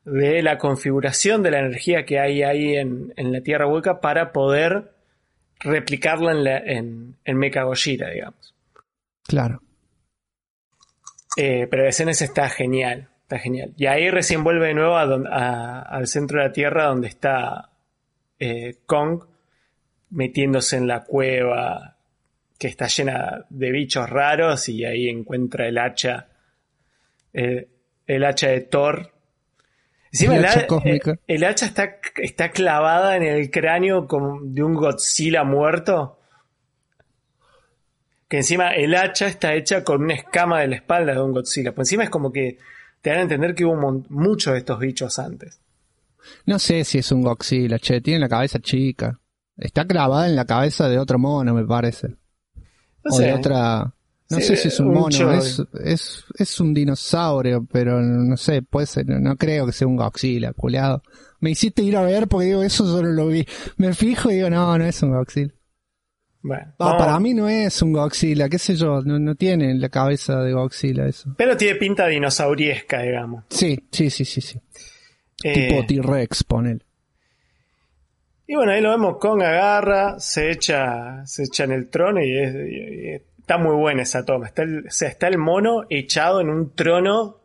de 0.04 0.42
la 0.42 0.58
configuración 0.58 1.42
de 1.42 1.52
la 1.52 1.60
energía 1.60 2.04
que 2.04 2.20
hay 2.20 2.44
ahí 2.44 2.76
en, 2.76 3.14
la 3.16 3.40
Tierra 3.40 3.66
Hueca 3.66 4.02
para 4.02 4.34
poder 4.34 4.92
replicarla 5.62 6.32
en, 6.32 6.44
la, 6.44 6.58
en, 6.58 7.16
en 7.24 7.38
Mecha 7.38 7.64
digamos. 7.64 8.54
Claro. 9.24 9.63
Eh, 11.36 11.68
pero 11.70 11.88
escena 11.88 12.12
está 12.12 12.50
genial, 12.50 13.10
está 13.24 13.40
genial. 13.40 13.74
Y 13.78 13.88
ahí 13.88 14.10
recién 14.10 14.44
vuelve 14.44 14.68
de 14.68 14.74
nuevo 14.74 14.98
al 14.98 16.08
centro 16.08 16.40
de 16.40 16.48
la 16.48 16.52
Tierra 16.52 16.86
donde 16.86 17.08
está 17.08 17.72
eh, 18.40 18.78
Kong 18.86 19.24
metiéndose 20.12 20.78
en 20.78 20.88
la 20.88 21.04
cueva 21.04 21.98
que 22.60 22.68
está 22.68 22.88
llena 22.88 23.46
de 23.50 23.72
bichos 23.72 24.10
raros 24.10 24.70
y 24.70 24.86
ahí 24.86 25.10
encuentra 25.10 25.68
el 25.68 25.78
hacha, 25.78 26.28
el 27.34 28.24
hacha 28.24 28.50
de 28.50 28.62
Thor. 28.62 29.12
Encima 30.12 30.38
el, 30.38 30.46
hacha, 30.46 30.68
el, 31.28 31.44
hacha 31.44 31.66
está, 31.66 32.00
está 32.18 32.52
clavada 32.52 33.18
en 33.18 33.24
el 33.24 33.50
cráneo 33.50 34.08
de 34.44 34.64
un 34.64 34.76
Godzilla 34.76 35.44
muerto 35.44 36.20
que 38.28 38.38
encima 38.38 38.72
el 38.74 38.96
hacha 38.96 39.28
está 39.28 39.54
hecha 39.54 39.84
con 39.84 40.04
una 40.04 40.16
escama 40.16 40.62
de 40.62 40.68
la 40.68 40.76
espalda 40.78 41.14
de 41.14 41.22
un 41.22 41.34
Godzilla. 41.34 41.74
Pues 41.74 41.88
encima 41.88 42.04
es 42.04 42.10
como 42.10 42.32
que 42.32 42.58
te 43.02 43.10
dan 43.10 43.20
a 43.20 43.24
entender 43.24 43.54
que 43.54 43.66
hubo 43.66 44.04
muchos 44.10 44.54
de 44.54 44.60
estos 44.60 44.80
bichos 44.80 45.20
antes. 45.20 45.60
No 46.46 46.58
sé 46.60 46.84
si 46.84 47.00
es 47.00 47.12
un 47.12 47.22
Godzilla, 47.22 47.78
che, 47.80 48.02
tiene 48.02 48.20
la 48.20 48.30
cabeza 48.30 48.60
chica. 48.60 49.20
Está 49.58 49.86
clavada 49.86 50.28
en 50.28 50.36
la 50.36 50.46
cabeza 50.46 50.88
de 50.90 50.98
otro 50.98 51.20
mono, 51.20 51.54
me 51.54 51.66
parece. 51.66 52.16
No 53.04 53.16
o 53.16 53.20
de 53.20 53.34
otra... 53.34 53.94
No 54.30 54.40
sé 54.40 54.56
si 54.56 54.70
es 54.70 54.80
un, 54.80 54.92
mono, 54.92 55.34
es, 55.34 55.62
es, 56.40 56.60
un 56.60 56.74
dinosaurio, 56.74 57.68
pero 57.72 58.02
no 58.02 58.36
sé, 58.36 58.64
puede 58.64 58.88
ser, 58.88 59.08
no 59.08 59.36
creo 59.36 59.68
que 59.68 59.74
sea 59.74 59.86
un 59.86 59.96
Godzilla, 59.96 60.54
culeado. 60.54 61.04
Me 61.40 61.52
hiciste 61.52 61.84
ir 61.84 61.96
a 61.98 62.02
ver 62.02 62.28
porque 62.28 62.48
digo, 62.48 62.64
eso 62.64 62.84
solo 62.88 63.12
lo 63.12 63.28
vi. 63.28 63.46
Me 63.78 63.94
fijo 63.94 64.32
y 64.32 64.36
digo, 64.36 64.50
no, 64.50 64.76
no 64.76 64.86
es 64.86 65.04
un 65.04 65.12
Godzilla. 65.12 65.54
Bueno, 66.44 66.74
para 66.78 67.20
mí 67.22 67.34
no 67.34 67.48
es 67.48 67.82
un 67.82 67.94
Godzilla, 67.94 68.50
qué 68.50 68.60
sé 68.60 68.76
yo, 68.76 69.02
no, 69.02 69.34
tiene 69.36 69.74
la 69.76 69.88
cabeza 69.88 70.42
de 70.42 70.52
Godzilla 70.52 71.08
eso. 71.08 71.34
Pero 71.38 71.56
tiene 71.56 71.76
pinta 71.76 72.08
dinosauriesca, 72.08 73.02
digamos. 73.02 73.46
Sí, 73.50 73.82
sí, 73.90 74.10
sí, 74.10 74.26
sí, 74.26 74.42
sí. 74.42 74.60
Eh, 75.42 75.54
tipo 75.54 75.86
T-Rex, 75.86 76.44
ponele. 76.44 76.82
Y 78.46 78.56
bueno, 78.56 78.74
ahí 78.74 78.82
lo 78.82 78.90
vemos, 78.90 79.18
Kong 79.20 79.42
agarra, 79.42 80.20
se 80.20 80.52
echa, 80.52 81.26
se 81.26 81.44
echa 81.44 81.64
en 81.64 81.72
el 81.72 81.90
trono 81.90 82.22
y, 82.22 83.22
está 83.40 83.58
muy 83.58 83.76
buena 83.76 84.04
esa 84.04 84.26
toma. 84.26 84.48
Está 84.48 84.64
el, 84.64 84.88
o 84.88 84.92
sea, 84.92 85.08
está 85.08 85.30
el 85.30 85.38
mono 85.38 85.86
echado 85.90 86.42
en 86.42 86.50
un 86.50 86.76
trono 86.76 87.38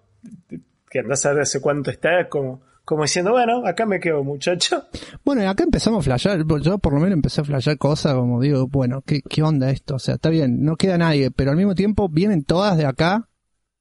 que 0.91 0.99
andás 0.99 1.25
a 1.25 1.33
ver 1.33 1.43
hace 1.43 1.61
cuánto 1.61 1.93
está, 1.93 2.29
como 2.29 2.63
como 2.89 3.03
diciendo, 3.03 3.33
bueno, 3.33 3.67
acá 3.67 3.85
me 3.85 4.01
quedo, 4.01 4.25
muchacho. 4.25 4.85
Bueno, 5.23 5.47
acá 5.47 5.63
empezamos 5.63 6.01
a 6.01 6.03
flashear, 6.05 6.43
yo 6.63 6.79
por 6.79 6.95
lo 6.95 7.01
menos 7.01 7.17
empecé 7.17 7.43
a 7.43 7.45
flashear 7.45 7.77
cosas 7.77 8.15
como 8.15 8.41
digo, 8.41 8.67
bueno, 8.67 9.03
¿qué, 9.05 9.21
¿qué 9.21 9.43
onda 9.43 9.71
esto? 9.71 9.97
O 9.97 9.99
sea, 9.99 10.15
está 10.15 10.31
bien, 10.31 10.65
no 10.65 10.77
queda 10.77 10.97
nadie, 10.97 11.31
pero 11.31 11.51
al 11.51 11.59
mismo 11.59 11.75
tiempo 11.75 12.09
vienen 12.09 12.45
todas 12.45 12.79
de 12.79 12.87
acá. 12.87 13.29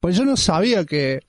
Pues 0.00 0.14
yo 0.14 0.26
no 0.26 0.36
sabía 0.36 0.84
que, 0.84 1.22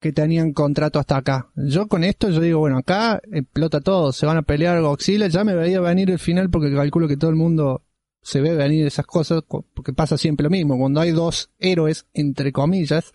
que 0.00 0.12
tenían 0.12 0.52
contrato 0.52 0.98
hasta 0.98 1.16
acá. 1.16 1.50
Yo 1.54 1.86
con 1.86 2.02
esto, 2.02 2.30
yo 2.30 2.40
digo, 2.40 2.58
bueno, 2.58 2.78
acá 2.78 3.22
explota 3.30 3.80
todo, 3.80 4.12
se 4.12 4.26
van 4.26 4.38
a 4.38 4.42
pelear 4.42 4.82
Godzilla, 4.82 5.28
ya 5.28 5.44
me 5.44 5.54
veía 5.54 5.80
venir 5.80 6.10
el 6.10 6.18
final 6.18 6.50
porque 6.50 6.74
calculo 6.74 7.06
que 7.06 7.16
todo 7.16 7.30
el 7.30 7.36
mundo 7.36 7.84
se 8.22 8.40
ve 8.40 8.56
venir 8.56 8.88
esas 8.88 9.06
cosas, 9.06 9.44
porque 9.46 9.92
pasa 9.92 10.18
siempre 10.18 10.42
lo 10.42 10.50
mismo, 10.50 10.76
cuando 10.76 11.00
hay 11.00 11.12
dos 11.12 11.50
héroes, 11.60 12.06
entre 12.12 12.50
comillas, 12.50 13.12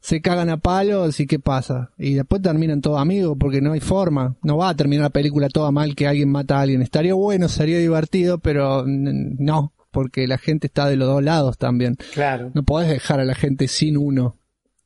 se 0.00 0.20
cagan 0.20 0.50
a 0.50 0.56
palos 0.58 1.20
y 1.20 1.26
qué 1.26 1.38
pasa. 1.38 1.90
Y 1.98 2.14
después 2.14 2.42
terminan 2.42 2.80
todos 2.80 3.00
amigos 3.00 3.36
porque 3.38 3.60
no 3.60 3.72
hay 3.72 3.80
forma. 3.80 4.36
No 4.42 4.56
va 4.56 4.70
a 4.70 4.76
terminar 4.76 5.04
la 5.04 5.10
película 5.10 5.48
toda 5.48 5.70
mal 5.70 5.94
que 5.94 6.06
alguien 6.06 6.30
mata 6.30 6.58
a 6.58 6.62
alguien. 6.62 6.82
Estaría 6.82 7.14
bueno, 7.14 7.48
sería 7.48 7.78
divertido, 7.78 8.38
pero 8.38 8.84
no, 8.86 9.72
porque 9.90 10.26
la 10.26 10.38
gente 10.38 10.66
está 10.66 10.88
de 10.88 10.96
los 10.96 11.08
dos 11.08 11.22
lados 11.22 11.58
también. 11.58 11.96
Claro. 12.14 12.50
No 12.54 12.62
podés 12.62 12.88
dejar 12.88 13.20
a 13.20 13.24
la 13.24 13.34
gente 13.34 13.68
sin 13.68 13.96
uno. 13.96 14.36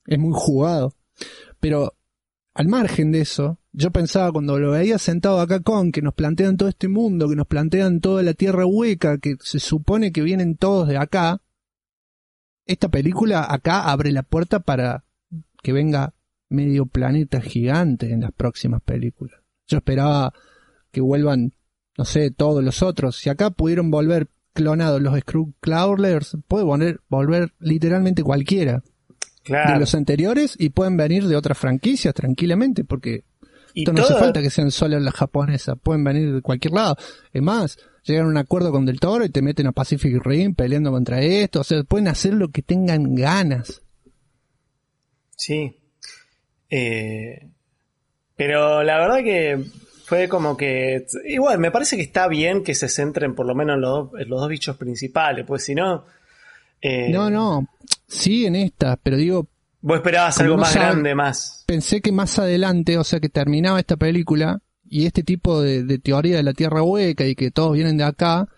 Es 0.07 0.19
muy 0.19 0.33
jugado. 0.35 0.95
Pero 1.61 1.95
al 2.55 2.69
margen 2.69 3.11
de 3.11 3.21
eso, 3.21 3.59
yo 3.73 3.91
pensaba 3.91 4.31
cuando 4.31 4.59
lo 4.59 4.71
veía 4.71 4.99
sentado 4.99 5.41
acá 5.41 5.61
con, 5.61 5.91
que 5.91 6.03
nos 6.03 6.15
plantean 6.15 6.57
todo 6.57 6.69
este 6.69 6.89
mundo, 6.89 7.29
que 7.29 7.37
nos 7.37 7.49
plantean 7.49 8.01
toda 8.01 8.23
la 8.23 8.35
tierra 8.35 8.65
hueca, 8.65 9.19
que 9.19 9.35
se 9.41 9.59
supone 9.59 10.13
que 10.13 10.23
vienen 10.23 10.57
todos 10.57 10.87
de 10.89 10.97
acá, 10.97 11.43
esta 12.67 12.89
película 12.89 13.47
acá 13.49 13.91
abre 13.91 14.13
la 14.13 14.23
puerta 14.23 14.61
para 14.61 15.05
que 15.63 15.73
venga 15.73 16.15
medio 16.49 16.87
planeta 16.87 17.41
gigante 17.41 18.13
en 18.13 18.21
las 18.21 18.33
próximas 18.33 18.83
películas. 18.83 19.41
Yo 19.67 19.79
esperaba 19.79 20.33
que 20.91 21.01
vuelvan, 21.01 21.53
no 21.99 22.05
sé, 22.05 22.31
todos 22.31 22.63
los 22.63 22.83
otros. 22.83 23.17
Si 23.17 23.31
acá 23.31 23.51
pudieron 23.51 23.91
volver 23.91 24.29
clonados 24.53 25.03
los 25.03 25.19
Cloudlers, 25.61 26.37
puede 26.47 26.65
volver, 26.65 27.01
volver 27.09 27.53
literalmente 27.59 28.23
cualquiera 28.23 28.83
de 29.47 29.79
los 29.79 29.95
anteriores 29.95 30.55
y 30.59 30.71
pueden 30.71 30.97
venir 30.97 31.27
de 31.27 31.37
otras 31.37 31.59
franquicias 31.59 32.15
tranquilamente 32.15 32.85
porque 32.85 33.25
esto 33.75 33.93
no 33.93 34.03
hace 34.03 34.15
falta 34.15 34.41
que 34.41 34.51
sean 34.51 34.71
solo 34.71 34.99
las 35.01 35.15
japonesas, 35.15 35.77
pueden 35.83 36.05
venir 36.05 36.33
de 36.33 36.41
cualquier 36.41 36.75
lado. 36.75 36.97
Es 37.33 37.43
más, 37.43 37.77
llegan 38.05 38.27
a 38.27 38.29
un 38.29 38.37
acuerdo 38.37 38.71
con 38.71 38.87
Del 38.87 39.01
Toro 39.01 39.25
y 39.25 39.31
te 39.31 39.43
meten 39.43 39.67
a 39.67 39.73
Pacific 39.73 40.25
Rim 40.25 40.55
peleando 40.55 40.91
contra 40.91 41.21
esto. 41.21 41.61
O 41.61 41.65
sea, 41.65 41.83
pueden 41.85 42.09
hacer 42.09 42.35
lo 42.35 42.49
que 42.49 42.63
tengan 42.63 43.15
ganas. 43.15 43.83
Sí. 45.37 45.77
Eh, 46.71 47.49
Pero 48.37 48.83
la 48.83 48.99
verdad 48.99 49.19
que 49.19 49.65
fue 50.05 50.29
como 50.29 50.57
que. 50.57 51.07
Igual, 51.27 51.59
me 51.59 51.71
parece 51.71 51.97
que 51.97 52.03
está 52.03 52.29
bien 52.29 52.63
que 52.63 52.75
se 52.75 52.89
centren 52.89 53.35
por 53.35 53.47
lo 53.47 53.55
menos 53.55 53.77
en 53.77 53.81
los, 53.81 54.11
dos, 54.11 54.21
los 54.27 54.41
dos 54.41 54.49
bichos 54.49 54.77
principales, 54.77 55.45
pues 55.47 55.65
si 55.65 55.75
no. 55.75 56.05
Eh, 56.81 57.11
no, 57.11 57.31
no. 57.31 57.67
Sí, 58.07 58.47
en 58.47 58.57
esta, 58.57 58.97
pero 58.97 59.17
digo. 59.17 59.49
Vos 59.81 59.97
esperabas 59.97 60.39
algo 60.41 60.57
más 60.57 60.75
grande, 60.75 61.15
más. 61.15 61.65
Pensé 61.67 62.01
que 62.01 62.11
más 62.11 62.39
adelante, 62.39 62.97
o 62.97 63.05
sea, 63.05 63.21
que 63.21 63.29
terminaba 63.29 63.79
esta 63.79 63.97
película 63.99 64.61
y 64.89 65.07
este 65.07 65.23
tipo 65.23 65.61
de, 65.63 65.99
teoría 65.99 66.37
de 66.37 66.43
la 66.43 66.53
tierra 66.53 66.83
hueca 66.83 67.25
y 67.25 67.35
que 67.35 67.51
todos 67.51 67.73
vienen 67.73 67.97
de 67.97 68.05
acá 68.05 68.49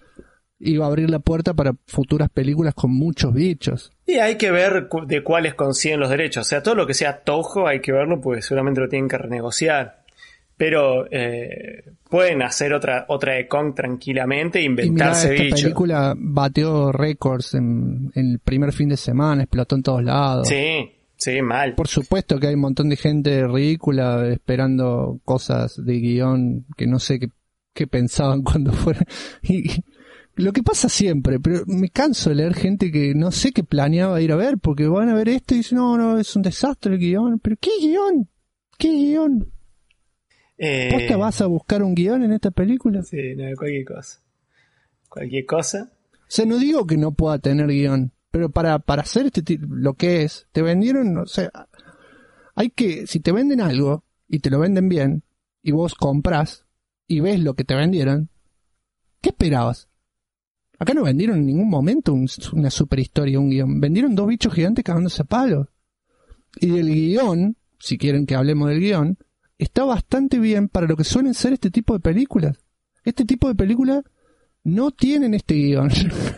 iba 0.58 0.84
a 0.86 0.88
abrir 0.88 1.10
la 1.10 1.18
puerta 1.18 1.54
para 1.54 1.74
futuras 1.86 2.30
películas 2.30 2.74
con 2.74 2.92
muchos 2.92 3.32
bichos. 3.34 3.92
Y 4.06 4.14
hay 4.14 4.36
que 4.36 4.50
ver 4.50 4.88
de 5.06 5.22
cuáles 5.22 5.54
consiguen 5.54 6.00
los 6.00 6.10
derechos. 6.10 6.46
O 6.46 6.48
sea, 6.48 6.62
todo 6.62 6.74
lo 6.74 6.86
que 6.86 6.94
sea 6.94 7.18
Tojo 7.20 7.66
hay 7.66 7.80
que 7.80 7.92
verlo 7.92 8.20
porque 8.20 8.42
seguramente 8.42 8.80
lo 8.80 8.88
tienen 8.88 9.08
que 9.08 9.18
renegociar. 9.18 10.04
Pero 10.56 11.06
eh, 11.10 11.84
pueden 12.08 12.40
hacer 12.42 12.72
otra, 12.72 13.04
otra 13.08 13.34
de 13.34 13.46
Kong 13.46 13.74
tranquilamente 13.74 14.58
e 14.58 14.62
inventarse 14.62 15.36
y 15.36 15.48
esta 15.48 15.56
película 15.56 16.14
bateó 16.16 16.92
récords 16.92 17.52
en, 17.52 18.10
en, 18.14 18.32
el 18.32 18.38
primer 18.38 18.72
fin 18.72 18.88
de 18.88 18.96
semana, 18.96 19.42
explotó 19.42 19.76
en 19.76 19.82
todos 19.82 20.02
lados. 20.02 20.48
Sí, 20.48 20.95
sí, 21.16 21.42
mal. 21.42 21.74
Por 21.74 21.88
supuesto 21.88 22.38
que 22.38 22.48
hay 22.48 22.54
un 22.54 22.60
montón 22.60 22.88
de 22.88 22.96
gente 22.96 23.46
ridícula 23.46 24.28
esperando 24.28 25.20
cosas 25.24 25.82
de 25.84 25.94
guion 25.94 26.66
que 26.76 26.86
no 26.86 26.98
sé 26.98 27.18
qué, 27.18 27.30
qué 27.72 27.86
pensaban 27.86 28.42
cuando 28.44 28.72
fueron. 28.72 29.04
Y, 29.42 29.84
lo 30.36 30.52
que 30.52 30.62
pasa 30.62 30.90
siempre, 30.90 31.40
pero 31.40 31.62
me 31.66 31.88
canso 31.88 32.28
de 32.28 32.36
leer 32.36 32.54
gente 32.54 32.92
que 32.92 33.14
no 33.14 33.32
sé 33.32 33.52
qué 33.52 33.64
planeaba 33.64 34.20
ir 34.20 34.32
a 34.32 34.36
ver, 34.36 34.58
porque 34.58 34.86
van 34.86 35.08
a 35.08 35.14
ver 35.14 35.30
esto 35.30 35.54
y 35.54 35.58
dicen, 35.58 35.78
no, 35.78 35.96
no, 35.96 36.18
es 36.18 36.36
un 36.36 36.42
desastre 36.42 36.92
el 36.92 37.00
guion. 37.00 37.38
Pero 37.38 37.56
¿qué 37.58 37.70
guion? 37.80 38.28
¿Qué 38.76 38.90
guion? 38.90 39.50
Eh, 40.58 40.90
¿Vos 40.92 41.06
te 41.06 41.16
vas 41.16 41.40
a 41.40 41.46
buscar 41.46 41.82
un 41.82 41.94
guion 41.94 42.22
en 42.22 42.32
esta 42.32 42.50
película? 42.50 43.02
Sí, 43.02 43.34
no, 43.34 43.44
cualquier 43.56 43.86
cosa. 43.86 44.20
Cualquier 45.08 45.46
cosa. 45.46 45.90
O 46.12 46.28
sea, 46.28 46.44
no 46.44 46.58
digo 46.58 46.86
que 46.86 46.98
no 46.98 47.12
pueda 47.12 47.38
tener 47.38 47.68
guion, 47.68 48.12
pero 48.36 48.50
para, 48.50 48.78
para 48.80 49.00
hacer 49.00 49.24
este 49.32 49.58
lo 49.66 49.94
que 49.94 50.22
es, 50.22 50.46
te 50.52 50.60
vendieron, 50.60 51.16
o 51.16 51.24
sea, 51.24 51.50
hay 52.54 52.68
que, 52.68 53.06
si 53.06 53.18
te 53.20 53.32
venden 53.32 53.62
algo 53.62 54.04
y 54.28 54.40
te 54.40 54.50
lo 54.50 54.58
venden 54.58 54.90
bien, 54.90 55.24
y 55.62 55.72
vos 55.72 55.94
compras 55.94 56.66
y 57.06 57.20
ves 57.20 57.40
lo 57.40 57.54
que 57.54 57.64
te 57.64 57.74
vendieron, 57.74 58.28
¿qué 59.22 59.30
esperabas? 59.30 59.88
Acá 60.78 60.92
no 60.92 61.04
vendieron 61.04 61.38
en 61.38 61.46
ningún 61.46 61.70
momento 61.70 62.14
una 62.52 62.68
super 62.68 62.98
historia, 62.98 63.40
un 63.40 63.48
guion. 63.48 63.80
Vendieron 63.80 64.14
dos 64.14 64.26
bichos 64.26 64.52
gigantes 64.52 64.84
cagándose 64.84 65.22
a 65.22 65.24
palos. 65.24 65.68
Y 66.60 66.66
del 66.66 66.92
guion, 66.92 67.56
si 67.78 67.96
quieren 67.96 68.26
que 68.26 68.34
hablemos 68.34 68.68
del 68.68 68.80
guion, 68.80 69.16
está 69.56 69.84
bastante 69.84 70.38
bien 70.38 70.68
para 70.68 70.86
lo 70.86 70.94
que 70.94 71.04
suelen 71.04 71.32
ser 71.32 71.54
este 71.54 71.70
tipo 71.70 71.94
de 71.94 72.00
películas. 72.00 72.58
Este 73.02 73.24
tipo 73.24 73.48
de 73.48 73.54
películas 73.54 74.04
no 74.66 74.90
tienen 74.90 75.34
este 75.34 75.54
guion. 75.54 75.88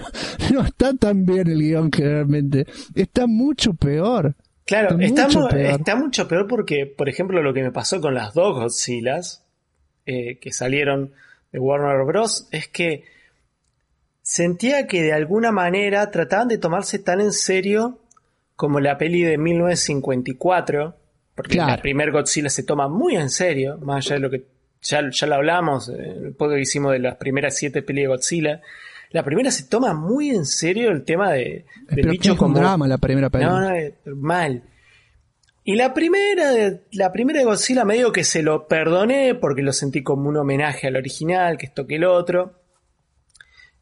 no 0.53 0.63
está 0.63 0.95
tan 0.95 1.25
bien 1.25 1.49
el 1.49 1.59
guion 1.59 1.91
generalmente. 1.91 2.67
Está 2.95 3.27
mucho 3.27 3.73
peor. 3.75 4.35
Claro, 4.65 4.99
está, 5.01 5.27
mucho, 5.27 5.49
peor. 5.49 5.81
está 5.81 5.97
mucho 5.97 6.29
peor 6.29 6.47
porque, 6.47 6.87
por 6.87 7.09
ejemplo, 7.09 7.43
lo 7.43 7.55
que 7.55 7.63
me 7.63 7.73
pasó 7.73 8.01
con 8.01 8.15
las 8.15 8.35
dos 8.35 8.55
Godzillas 8.55 9.43
eh, 10.05 10.39
que 10.39 10.53
salieron 10.53 11.13
de 11.53 11.59
Warner 11.59 12.05
Bros. 12.05 12.49
es 12.53 12.69
que 12.69 13.05
sentía 14.21 14.87
que 14.87 15.03
de 15.03 15.15
alguna 15.15 15.51
manera 15.53 16.11
trataban 16.11 16.49
de 16.49 16.59
tomarse 16.59 16.99
tan 16.99 17.23
en 17.23 17.33
serio 17.33 17.99
como 18.57 18.79
la 18.81 18.99
peli 18.99 19.23
de 19.23 19.39
1954 19.39 20.95
porque 21.35 21.57
la 21.57 21.81
primer 21.81 22.11
Godzilla 22.11 22.51
se 22.51 22.65
toma 22.65 22.89
muy 22.89 23.15
en 23.15 23.31
serio, 23.31 23.79
más 23.79 24.05
allá 24.05 24.17
de 24.17 24.21
lo 24.21 24.29
que 24.29 24.45
ya, 24.83 25.03
ya 25.11 25.27
lo 25.27 25.35
hablamos, 25.35 25.89
eh, 25.89 25.95
el 26.29 26.37
que 26.37 26.61
hicimos 26.61 26.93
de 26.93 26.99
las 27.01 27.17
primeras 27.17 27.57
siete 27.57 27.83
pelis 27.83 28.05
de 28.05 28.09
Godzilla. 28.09 28.61
La 29.11 29.23
primera 29.23 29.51
se 29.51 29.65
toma 29.65 29.95
muy 29.95 30.31
en 30.31 30.45
serio 30.45 30.91
el 30.91 31.05
tema 31.05 31.33
de, 31.33 31.65
del 31.89 32.09
bicho 32.09 32.37
como. 32.37 32.55
Un 32.55 32.61
drama 32.61 32.87
la 32.87 32.99
primera 32.99 33.31
película. 33.31 33.61
No, 33.61 33.71
no, 33.71 34.17
mal. 34.17 34.63
Y 35.65 35.77
la 35.77 35.93
primera, 35.93 36.53
de, 36.53 36.83
la 36.93 37.13
primera 37.13 37.41
de 37.41 37.45
Godzilla 37.45 37.85
me 37.85 37.95
digo 37.95 38.13
que 38.13 38.25
se 38.25 38.43
lo 38.43 38.67
perdoné 38.67 39.35
porque 39.35 39.63
lo 39.63 39.73
sentí 39.73 40.03
como 40.03 40.29
un 40.29 40.37
homenaje 40.37 40.87
al 40.87 40.97
original, 40.97 41.59
que 41.59 41.67
esto 41.67 41.87
que 41.87 41.97
el 41.97 42.05
otro. 42.05 42.63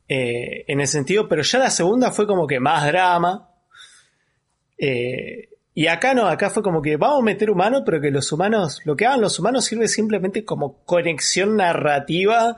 Eh, 0.08 0.64
en 0.68 0.80
ese 0.80 0.92
sentido, 0.94 1.28
pero 1.28 1.42
ya 1.42 1.58
la 1.58 1.70
segunda 1.70 2.12
fue 2.12 2.26
como 2.26 2.46
que 2.46 2.60
más 2.60 2.86
drama. 2.86 3.50
Eh, 4.78 5.48
y 5.78 5.88
acá 5.88 6.14
no, 6.14 6.26
acá 6.26 6.48
fue 6.48 6.62
como 6.62 6.80
que 6.80 6.96
vamos 6.96 7.20
a 7.20 7.22
meter 7.22 7.50
humanos, 7.50 7.82
pero 7.84 8.00
que 8.00 8.10
los 8.10 8.32
humanos, 8.32 8.80
lo 8.86 8.96
que 8.96 9.04
hagan 9.04 9.20
los 9.20 9.38
humanos 9.38 9.66
sirve 9.66 9.88
simplemente 9.88 10.42
como 10.42 10.82
conexión 10.86 11.54
narrativa 11.54 12.56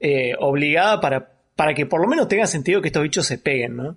eh, 0.00 0.32
obligada 0.40 1.00
para, 1.00 1.30
para 1.54 1.74
que 1.74 1.86
por 1.86 2.00
lo 2.00 2.08
menos 2.08 2.26
tenga 2.26 2.44
sentido 2.48 2.82
que 2.82 2.88
estos 2.88 3.04
bichos 3.04 3.24
se 3.24 3.38
peguen, 3.38 3.76
¿no? 3.76 3.96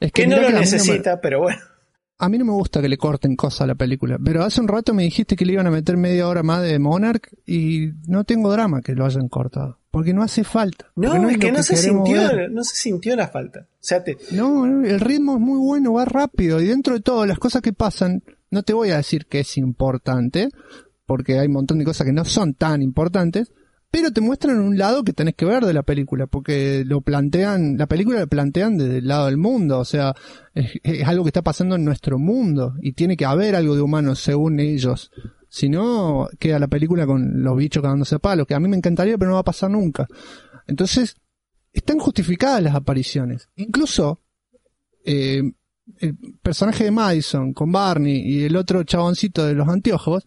Es 0.00 0.10
que, 0.10 0.26
no 0.26 0.40
lo 0.40 0.50
necesita, 0.50 1.20
pero 1.20 1.42
bueno. 1.42 1.60
A 2.18 2.28
mí 2.28 2.36
no 2.36 2.46
me 2.46 2.50
gusta 2.50 2.82
que 2.82 2.88
le 2.88 2.96
corten 2.96 3.36
cosas 3.36 3.60
a 3.60 3.66
la 3.68 3.76
película, 3.76 4.18
pero 4.24 4.42
hace 4.42 4.60
un 4.60 4.66
rato 4.66 4.92
me 4.92 5.04
dijiste 5.04 5.36
que 5.36 5.46
le 5.46 5.52
iban 5.52 5.68
a 5.68 5.70
meter 5.70 5.96
media 5.96 6.26
hora 6.26 6.42
más 6.42 6.62
de 6.62 6.80
Monarch 6.80 7.28
y 7.46 7.92
no 8.08 8.24
tengo 8.24 8.50
drama 8.50 8.82
que 8.82 8.94
lo 8.94 9.06
hayan 9.06 9.28
cortado. 9.28 9.78
Porque 9.90 10.12
no 10.12 10.22
hace 10.22 10.44
falta. 10.44 10.90
No, 10.96 11.28
es, 11.28 11.38
que, 11.38 11.50
no, 11.50 11.62
se 11.62 11.76
sintió, 11.76 12.48
no 12.50 12.62
se 12.62 12.76
sintió 12.76 13.16
la 13.16 13.28
falta. 13.28 13.60
O 13.60 13.76
sea, 13.80 14.04
No, 14.32 14.66
el 14.84 15.00
ritmo 15.00 15.34
es 15.36 15.40
muy 15.40 15.58
bueno, 15.58 15.94
va 15.94 16.04
rápido. 16.04 16.60
Y 16.60 16.66
dentro 16.66 16.94
de 16.94 17.00
todo, 17.00 17.24
las 17.24 17.38
cosas 17.38 17.62
que 17.62 17.72
pasan, 17.72 18.22
no 18.50 18.62
te 18.62 18.74
voy 18.74 18.90
a 18.90 18.98
decir 18.98 19.26
que 19.26 19.40
es 19.40 19.56
importante, 19.56 20.50
porque 21.06 21.38
hay 21.38 21.46
un 21.46 21.54
montón 21.54 21.78
de 21.78 21.86
cosas 21.86 22.06
que 22.06 22.12
no 22.12 22.24
son 22.26 22.52
tan 22.52 22.82
importantes, 22.82 23.50
pero 23.90 24.12
te 24.12 24.20
muestran 24.20 24.60
un 24.60 24.76
lado 24.76 25.02
que 25.02 25.14
tenés 25.14 25.34
que 25.34 25.46
ver 25.46 25.64
de 25.64 25.72
la 25.72 25.82
película, 25.82 26.26
porque 26.26 26.84
lo 26.84 27.00
plantean, 27.00 27.78
la 27.78 27.86
película 27.86 28.20
lo 28.20 28.26
plantean 28.26 28.76
desde 28.76 28.98
el 28.98 29.08
lado 29.08 29.26
del 29.26 29.38
mundo, 29.38 29.78
o 29.78 29.84
sea, 29.84 30.14
es, 30.54 30.78
algo 31.06 31.24
que 31.24 31.30
está 31.30 31.42
pasando 31.42 31.76
en 31.76 31.84
nuestro 31.84 32.18
mundo, 32.18 32.74
y 32.82 32.92
tiene 32.92 33.16
que 33.16 33.24
haber 33.24 33.56
algo 33.56 33.74
de 33.74 33.80
humano 33.80 34.14
según 34.14 34.60
ellos. 34.60 35.10
Si 35.48 35.68
no, 35.68 36.28
queda 36.38 36.58
la 36.58 36.68
película 36.68 37.06
con 37.06 37.42
los 37.42 37.56
bichos 37.56 37.82
cagándose 37.82 38.18
palos, 38.18 38.46
que 38.46 38.54
a 38.54 38.60
mí 38.60 38.68
me 38.68 38.76
encantaría, 38.76 39.16
pero 39.16 39.30
no 39.30 39.34
va 39.36 39.40
a 39.40 39.44
pasar 39.44 39.70
nunca. 39.70 40.06
Entonces, 40.66 41.16
están 41.72 41.98
justificadas 41.98 42.62
las 42.62 42.74
apariciones. 42.74 43.48
Incluso, 43.56 44.20
eh, 45.04 45.42
el 45.98 46.16
personaje 46.42 46.84
de 46.84 46.90
Madison 46.90 47.54
con 47.54 47.72
Barney 47.72 48.20
y 48.20 48.44
el 48.44 48.56
otro 48.56 48.82
chaboncito 48.84 49.46
de 49.46 49.54
los 49.54 49.68
anteojos, 49.68 50.26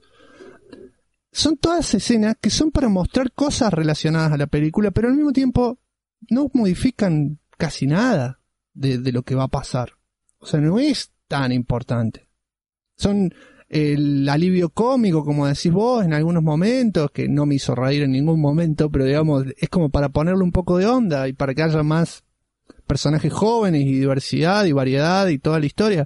son 1.31 1.57
todas 1.57 1.93
escenas 1.93 2.35
que 2.41 2.49
son 2.49 2.71
para 2.71 2.89
mostrar 2.89 3.31
cosas 3.31 3.71
relacionadas 3.71 4.33
a 4.33 4.37
la 4.37 4.47
película, 4.47 4.91
pero 4.91 5.07
al 5.07 5.15
mismo 5.15 5.31
tiempo 5.31 5.79
no 6.29 6.49
modifican 6.53 7.39
casi 7.57 7.87
nada 7.87 8.41
de, 8.73 8.97
de 8.97 9.11
lo 9.11 9.23
que 9.23 9.35
va 9.35 9.43
a 9.43 9.49
pasar. 9.49 9.93
O 10.39 10.45
sea, 10.45 10.59
no 10.59 10.79
es 10.79 11.11
tan 11.27 11.51
importante. 11.51 12.27
Son 12.97 13.33
el 13.71 14.27
alivio 14.27 14.69
cómico, 14.69 15.23
como 15.23 15.47
decís 15.47 15.71
vos, 15.71 16.03
en 16.03 16.13
algunos 16.13 16.43
momentos, 16.43 17.09
que 17.11 17.29
no 17.29 17.45
me 17.45 17.55
hizo 17.55 17.73
reír 17.73 18.03
en 18.03 18.11
ningún 18.11 18.41
momento, 18.41 18.91
pero 18.91 19.05
digamos, 19.05 19.45
es 19.57 19.69
como 19.69 19.89
para 19.89 20.09
ponerle 20.09 20.43
un 20.43 20.51
poco 20.51 20.77
de 20.77 20.85
onda 20.85 21.29
y 21.29 21.33
para 21.33 21.53
que 21.53 21.63
haya 21.63 21.81
más 21.81 22.25
personajes 22.85 23.31
jóvenes 23.31 23.83
y 23.83 23.93
diversidad 23.93 24.65
y 24.65 24.73
variedad 24.73 25.25
y 25.29 25.39
toda 25.39 25.57
la 25.57 25.65
historia. 25.65 26.05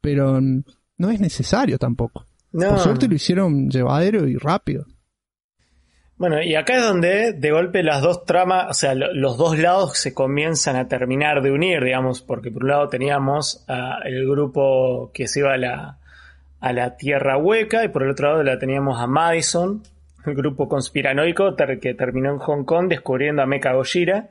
Pero 0.00 0.40
no 0.40 1.10
es 1.10 1.18
necesario 1.18 1.78
tampoco. 1.78 2.26
Por 2.52 2.78
suerte 2.78 3.08
lo 3.08 3.14
hicieron 3.16 3.68
llevadero 3.68 4.28
y 4.28 4.36
rápido. 4.36 4.86
Bueno, 6.16 6.40
y 6.40 6.54
acá 6.54 6.76
es 6.76 6.84
donde 6.84 7.32
de 7.32 7.50
golpe 7.50 7.82
las 7.82 8.02
dos 8.02 8.24
tramas, 8.24 8.66
o 8.70 8.74
sea, 8.74 8.94
los 8.94 9.36
dos 9.36 9.58
lados 9.58 9.98
se 9.98 10.14
comienzan 10.14 10.76
a 10.76 10.86
terminar 10.86 11.42
de 11.42 11.50
unir, 11.50 11.82
digamos, 11.82 12.22
porque 12.22 12.52
por 12.52 12.62
un 12.62 12.70
lado 12.70 12.88
teníamos 12.88 13.64
el 14.04 14.28
grupo 14.28 15.10
que 15.12 15.26
se 15.26 15.40
iba 15.40 15.54
a 15.54 15.58
la, 15.58 16.00
a 16.60 16.72
la 16.72 16.96
Tierra 16.96 17.38
Hueca 17.38 17.84
y 17.84 17.88
por 17.88 18.02
el 18.02 18.10
otro 18.10 18.28
lado 18.28 18.42
la 18.42 18.58
teníamos 18.58 19.00
a 19.00 19.06
Madison, 19.06 19.82
el 20.26 20.34
grupo 20.34 20.68
conspiranoico 20.68 21.56
que 21.80 21.94
terminó 21.94 22.30
en 22.30 22.38
Hong 22.38 22.64
Kong 22.64 22.88
descubriendo 22.88 23.42
a 23.42 23.46
Mecha 23.46 23.72
Gojira. 23.72 24.30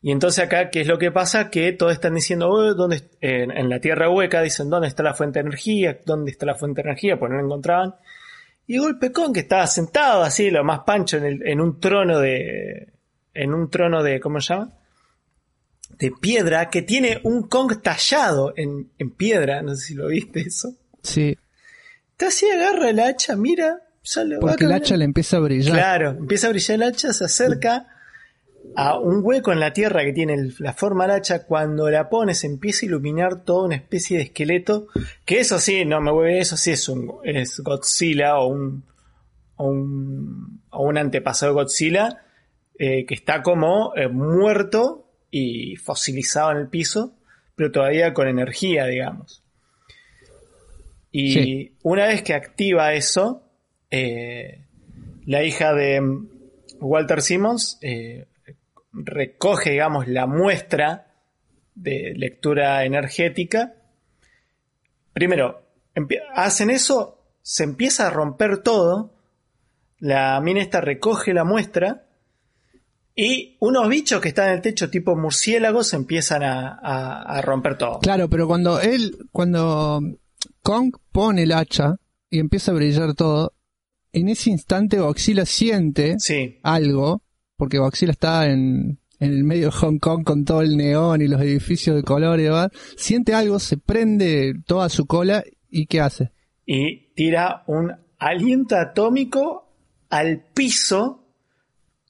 Y 0.00 0.12
entonces 0.12 0.44
acá, 0.44 0.70
¿qué 0.70 0.80
es 0.80 0.86
lo 0.86 0.98
que 0.98 1.10
pasa? 1.10 1.50
Que 1.50 1.72
todos 1.72 1.92
están 1.92 2.14
diciendo, 2.14 2.48
oh, 2.48 2.74
¿dónde, 2.74 3.02
en, 3.20 3.68
la 3.68 3.80
Tierra 3.80 4.08
Hueca 4.08 4.40
dicen, 4.40 4.70
¿dónde 4.70 4.88
está 4.88 5.02
la 5.02 5.12
fuente 5.12 5.40
de 5.40 5.48
energía? 5.48 5.98
¿Dónde 6.06 6.30
está 6.30 6.46
la 6.46 6.54
fuente 6.54 6.82
de 6.82 6.88
energía? 6.88 7.18
Pues 7.18 7.30
no 7.30 7.36
la 7.36 7.42
encontraban. 7.42 7.94
Y 8.66 8.78
golpe 8.78 9.12
con 9.12 9.32
que 9.32 9.40
estaba 9.40 9.66
sentado 9.66 10.22
así, 10.22 10.50
lo 10.50 10.62
más 10.62 10.80
pancho, 10.80 11.16
en, 11.18 11.46
en 11.46 11.60
un 11.60 11.80
trono 11.80 12.20
de... 12.20 12.92
En 13.34 13.54
un 13.54 13.68
trono 13.70 14.02
de... 14.02 14.20
¿Cómo 14.20 14.40
se 14.40 14.54
llama? 14.54 14.72
de 15.98 16.12
piedra 16.12 16.70
que 16.70 16.82
tiene 16.82 17.20
un 17.24 17.48
Kong 17.48 17.80
tallado 17.82 18.52
en, 18.56 18.90
piedra. 19.16 19.62
No 19.62 19.74
sé 19.74 19.86
si 19.86 19.94
lo 19.94 20.08
viste 20.08 20.40
eso. 20.40 20.74
Sí. 21.02 21.36
Está 22.12 22.28
así, 22.28 22.46
agarra 22.50 22.90
el 22.90 23.00
hacha, 23.00 23.36
mira, 23.36 23.82
sale. 24.02 24.38
Porque 24.38 24.64
el 24.64 24.72
hacha 24.72 24.96
le 24.96 25.04
empieza 25.04 25.36
a 25.36 25.40
brillar. 25.40 25.74
Claro, 25.74 26.10
empieza 26.10 26.48
a 26.48 26.50
brillar 26.50 26.74
el 26.76 26.82
hacha, 26.82 27.12
se 27.12 27.24
acerca, 27.24 27.86
a 28.74 28.98
un 28.98 29.20
hueco 29.22 29.52
en 29.52 29.60
la 29.60 29.72
tierra 29.72 30.04
que 30.04 30.12
tiene 30.12 30.50
la 30.58 30.72
forma 30.72 31.06
del 31.06 31.16
hacha, 31.16 31.44
cuando 31.44 31.88
la 31.90 32.08
pones 32.08 32.44
empieza 32.44 32.84
a 32.84 32.88
iluminar 32.88 33.44
toda 33.44 33.66
una 33.66 33.76
especie 33.76 34.18
de 34.18 34.24
esqueleto, 34.24 34.88
que 35.24 35.40
eso 35.40 35.58
sí, 35.58 35.84
no 35.84 36.00
me 36.00 36.10
voy 36.10 36.38
eso 36.38 36.56
sí 36.56 36.72
es 36.72 36.88
un 36.88 37.18
es 37.24 37.60
Godzilla 37.60 38.38
o 38.38 38.48
un, 38.48 38.84
o 39.56 39.68
un, 39.68 40.62
o 40.70 40.82
un 40.84 40.98
antepasado 40.98 41.52
de 41.52 41.62
Godzilla, 41.62 42.22
eh, 42.78 43.06
que 43.06 43.14
está 43.14 43.42
como 43.42 43.92
eh, 43.96 44.08
muerto 44.08 45.10
y 45.30 45.76
fosilizado 45.76 46.52
en 46.52 46.58
el 46.58 46.68
piso, 46.68 47.14
pero 47.54 47.70
todavía 47.70 48.14
con 48.14 48.28
energía, 48.28 48.86
digamos. 48.86 49.42
Y 51.20 51.72
una 51.82 52.06
vez 52.06 52.22
que 52.22 52.34
activa 52.34 52.94
eso, 52.94 53.42
eh, 53.90 54.64
la 55.26 55.42
hija 55.42 55.74
de 55.74 56.00
Walter 56.80 57.22
Simmons 57.22 57.78
recoge, 58.92 59.70
digamos, 59.70 60.08
la 60.08 60.26
muestra 60.26 61.08
de 61.74 62.14
lectura 62.16 62.84
energética. 62.84 63.74
Primero, 65.12 65.62
hacen 66.34 66.70
eso, 66.70 67.18
se 67.42 67.64
empieza 67.64 68.06
a 68.06 68.10
romper 68.10 68.58
todo, 68.58 69.14
la 69.98 70.40
mina 70.40 70.60
esta 70.60 70.80
recoge 70.80 71.34
la 71.34 71.44
muestra 71.44 72.04
y 73.14 73.56
unos 73.58 73.88
bichos 73.88 74.20
que 74.20 74.28
están 74.28 74.48
en 74.48 74.54
el 74.54 74.60
techo 74.60 74.90
tipo 74.90 75.16
murciélagos 75.16 75.92
empiezan 75.92 76.42
a, 76.44 77.40
romper 77.42 77.76
todo. 77.76 77.98
Claro, 77.98 78.28
pero 78.28 78.46
cuando 78.46 78.80
él, 78.80 79.26
cuando 79.32 80.00
Kong 80.68 80.92
pone 81.12 81.44
el 81.44 81.52
hacha 81.52 81.96
y 82.28 82.40
empieza 82.40 82.72
a 82.72 82.74
brillar 82.74 83.14
todo, 83.14 83.54
en 84.12 84.28
ese 84.28 84.50
instante 84.50 84.98
Godzilla 84.98 85.46
siente 85.46 86.18
algo, 86.62 87.22
porque 87.56 87.78
Godzilla 87.78 88.12
está 88.12 88.44
en, 88.50 89.00
en 89.18 89.32
el 89.32 89.44
medio 89.44 89.70
de 89.70 89.70
Hong 89.70 89.98
Kong 89.98 90.24
con 90.24 90.44
todo 90.44 90.60
el 90.60 90.76
neón 90.76 91.22
y 91.22 91.26
los 91.26 91.40
edificios 91.40 91.96
de 91.96 92.02
color 92.02 92.38
y 92.38 92.42
demás, 92.42 92.68
siente 92.98 93.32
algo, 93.32 93.58
se 93.58 93.78
prende 93.78 94.56
toda 94.66 94.90
su 94.90 95.06
cola 95.06 95.42
y 95.70 95.86
¿qué 95.86 96.02
hace? 96.02 96.32
Y 96.66 97.14
tira 97.14 97.64
un 97.66 97.90
aliento 98.18 98.76
atómico 98.76 99.72
al 100.10 100.44
piso 100.52 101.32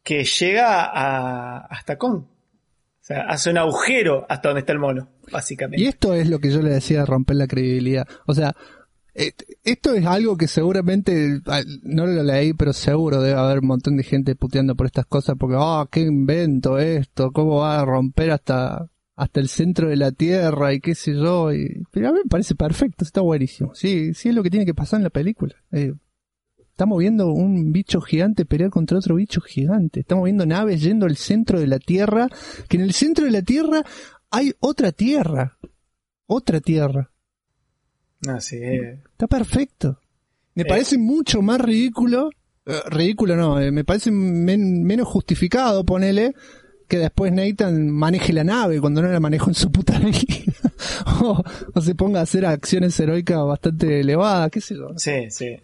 que 0.02 0.24
llega 0.24 0.82
a, 0.82 1.58
hasta 1.58 1.96
con. 1.96 2.12
O 2.16 2.28
sea, 3.02 3.20
hace 3.28 3.50
un 3.50 3.58
agujero 3.58 4.26
hasta 4.28 4.48
donde 4.48 4.62
está 4.62 4.72
el 4.72 4.80
mono, 4.80 5.10
Y 5.78 5.86
esto 5.86 6.14
es 6.14 6.28
lo 6.28 6.38
que 6.38 6.50
yo 6.50 6.62
le 6.62 6.70
decía 6.70 7.00
de 7.00 7.06
romper 7.06 7.36
la 7.36 7.46
credibilidad. 7.46 8.06
O 8.26 8.34
sea, 8.34 8.54
esto 9.64 9.94
es 9.94 10.06
algo 10.06 10.36
que 10.36 10.46
seguramente, 10.46 11.40
ah, 11.46 11.62
no 11.82 12.06
lo 12.06 12.22
leí, 12.22 12.52
pero 12.52 12.72
seguro 12.72 13.20
debe 13.20 13.38
haber 13.38 13.58
un 13.58 13.66
montón 13.66 13.96
de 13.96 14.04
gente 14.04 14.36
puteando 14.36 14.76
por 14.76 14.86
estas 14.86 15.06
cosas 15.06 15.36
porque, 15.38 15.56
ah, 15.58 15.86
qué 15.90 16.00
invento 16.00 16.78
esto, 16.78 17.32
cómo 17.32 17.56
va 17.56 17.80
a 17.80 17.84
romper 17.84 18.30
hasta, 18.30 18.88
hasta 19.16 19.40
el 19.40 19.48
centro 19.48 19.88
de 19.88 19.96
la 19.96 20.12
Tierra 20.12 20.72
y 20.72 20.80
qué 20.80 20.94
sé 20.94 21.14
yo. 21.14 21.52
Y, 21.52 21.82
pero 21.90 22.08
a 22.08 22.12
mí 22.12 22.20
me 22.22 22.28
parece 22.28 22.54
perfecto, 22.54 23.04
está 23.04 23.20
buenísimo. 23.20 23.74
Sí, 23.74 24.14
sí 24.14 24.28
es 24.28 24.34
lo 24.34 24.42
que 24.42 24.50
tiene 24.50 24.66
que 24.66 24.74
pasar 24.74 24.98
en 24.98 25.04
la 25.04 25.10
película. 25.10 25.54
Eh, 25.72 25.92
Estamos 26.78 27.00
viendo 27.00 27.32
un 27.32 27.72
bicho 27.72 28.00
gigante 28.00 28.46
pelear 28.46 28.70
contra 28.70 28.98
otro 28.98 29.16
bicho 29.16 29.40
gigante. 29.40 29.98
Estamos 29.98 30.26
viendo 30.26 30.46
naves 30.46 30.80
yendo 30.80 31.06
al 31.06 31.16
centro 31.16 31.58
de 31.58 31.66
la 31.66 31.80
Tierra, 31.80 32.28
que 32.68 32.76
en 32.76 32.84
el 32.84 32.92
centro 32.92 33.24
de 33.24 33.32
la 33.32 33.42
Tierra 33.42 33.82
hay 34.30 34.52
otra 34.60 34.92
Tierra. 34.92 35.58
Otra 36.26 36.60
Tierra. 36.60 37.10
Así 38.28 38.56
es. 38.56 38.98
Está 39.12 39.26
perfecto. 39.26 40.00
Me 40.54 40.62
eh. 40.62 40.66
parece 40.66 40.98
mucho 40.98 41.42
más 41.42 41.60
ridículo. 41.60 42.30
Eh, 42.66 42.80
ridículo 42.90 43.36
no, 43.36 43.60
eh, 43.60 43.70
me 43.70 43.84
parece 43.84 44.10
menos 44.10 45.06
justificado, 45.08 45.84
ponele, 45.84 46.34
que 46.88 46.98
después 46.98 47.32
Nathan 47.32 47.88
maneje 47.88 48.32
la 48.32 48.44
nave 48.44 48.80
cuando 48.80 49.00
no 49.00 49.08
la 49.08 49.20
manejó 49.20 49.50
en 49.50 49.54
su 49.54 49.70
puta 49.70 49.98
vida. 50.00 50.52
o, 51.22 51.42
o, 51.74 51.80
se 51.80 51.94
ponga 51.94 52.20
a 52.20 52.24
hacer 52.24 52.44
acciones 52.44 52.98
heroicas 53.00 53.38
bastante 53.44 54.00
elevadas, 54.00 54.50
qué 54.50 54.60
sé 54.60 54.74
yo. 54.74 54.90
Sí, 54.96 55.30
sí. 55.30 55.56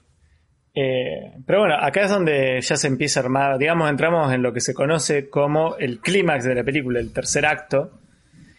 Eh, 0.76 1.32
pero 1.46 1.60
bueno, 1.60 1.76
acá 1.80 2.02
es 2.02 2.10
donde 2.10 2.60
ya 2.60 2.76
se 2.76 2.88
empieza 2.88 3.20
a 3.20 3.22
armar, 3.22 3.58
digamos, 3.58 3.88
entramos 3.88 4.32
en 4.32 4.42
lo 4.42 4.52
que 4.52 4.60
se 4.60 4.74
conoce 4.74 5.28
como 5.28 5.76
el 5.76 6.00
clímax 6.00 6.44
de 6.44 6.54
la 6.56 6.64
película, 6.64 6.98
el 6.98 7.12
tercer 7.12 7.46
acto. 7.46 7.92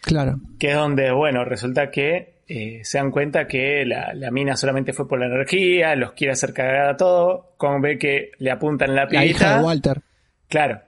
Claro. 0.06 0.40
Que 0.60 0.70
es 0.70 0.76
donde, 0.76 1.10
bueno, 1.10 1.44
resulta 1.44 1.90
que 1.90 2.42
eh, 2.46 2.80
se 2.84 2.98
dan 2.98 3.10
cuenta 3.10 3.48
que 3.48 3.84
la, 3.84 4.30
mina 4.30 4.56
solamente 4.56 4.92
fue 4.92 5.08
por 5.08 5.18
la 5.18 5.26
energía, 5.26 5.96
los 5.96 6.12
quiere 6.12 6.32
hacer 6.32 6.52
cagar 6.52 6.90
a 6.90 6.96
todo. 6.96 7.54
Kong 7.56 7.82
ve 7.82 7.98
que 7.98 8.30
le 8.38 8.52
apuntan 8.52 8.94
la 8.94 9.08
pibita. 9.08 9.20
La 9.20 9.26
hija 9.26 9.58
de 9.58 9.64
Walter. 9.64 10.00
Claro. 10.46 10.80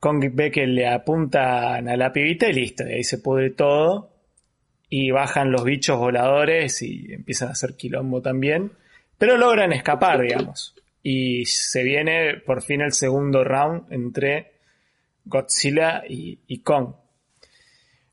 Kong 0.00 0.22
ve 0.34 0.50
que 0.50 0.66
le 0.66 0.86
apuntan 0.86 1.88
a 1.88 1.96
la 1.96 2.12
pibita 2.12 2.46
y 2.48 2.52
listo, 2.52 2.84
de 2.84 2.96
ahí 2.96 3.04
se 3.04 3.18
pudre 3.18 3.50
todo. 3.50 4.12
Y 4.90 5.10
bajan 5.10 5.50
los 5.50 5.64
bichos 5.64 5.98
voladores 5.98 6.82
y 6.82 7.10
empiezan 7.10 7.48
a 7.48 7.52
hacer 7.52 7.74
quilombo 7.74 8.20
también. 8.20 8.72
Pero 9.16 9.38
logran 9.38 9.72
escapar, 9.72 10.20
digamos. 10.20 10.74
Y 11.02 11.46
se 11.46 11.82
viene 11.82 12.34
por 12.44 12.60
fin 12.62 12.82
el 12.82 12.92
segundo 12.92 13.44
round 13.44 13.90
entre 13.90 14.58
Godzilla 15.24 16.02
y, 16.06 16.58
Kong. 16.60 16.94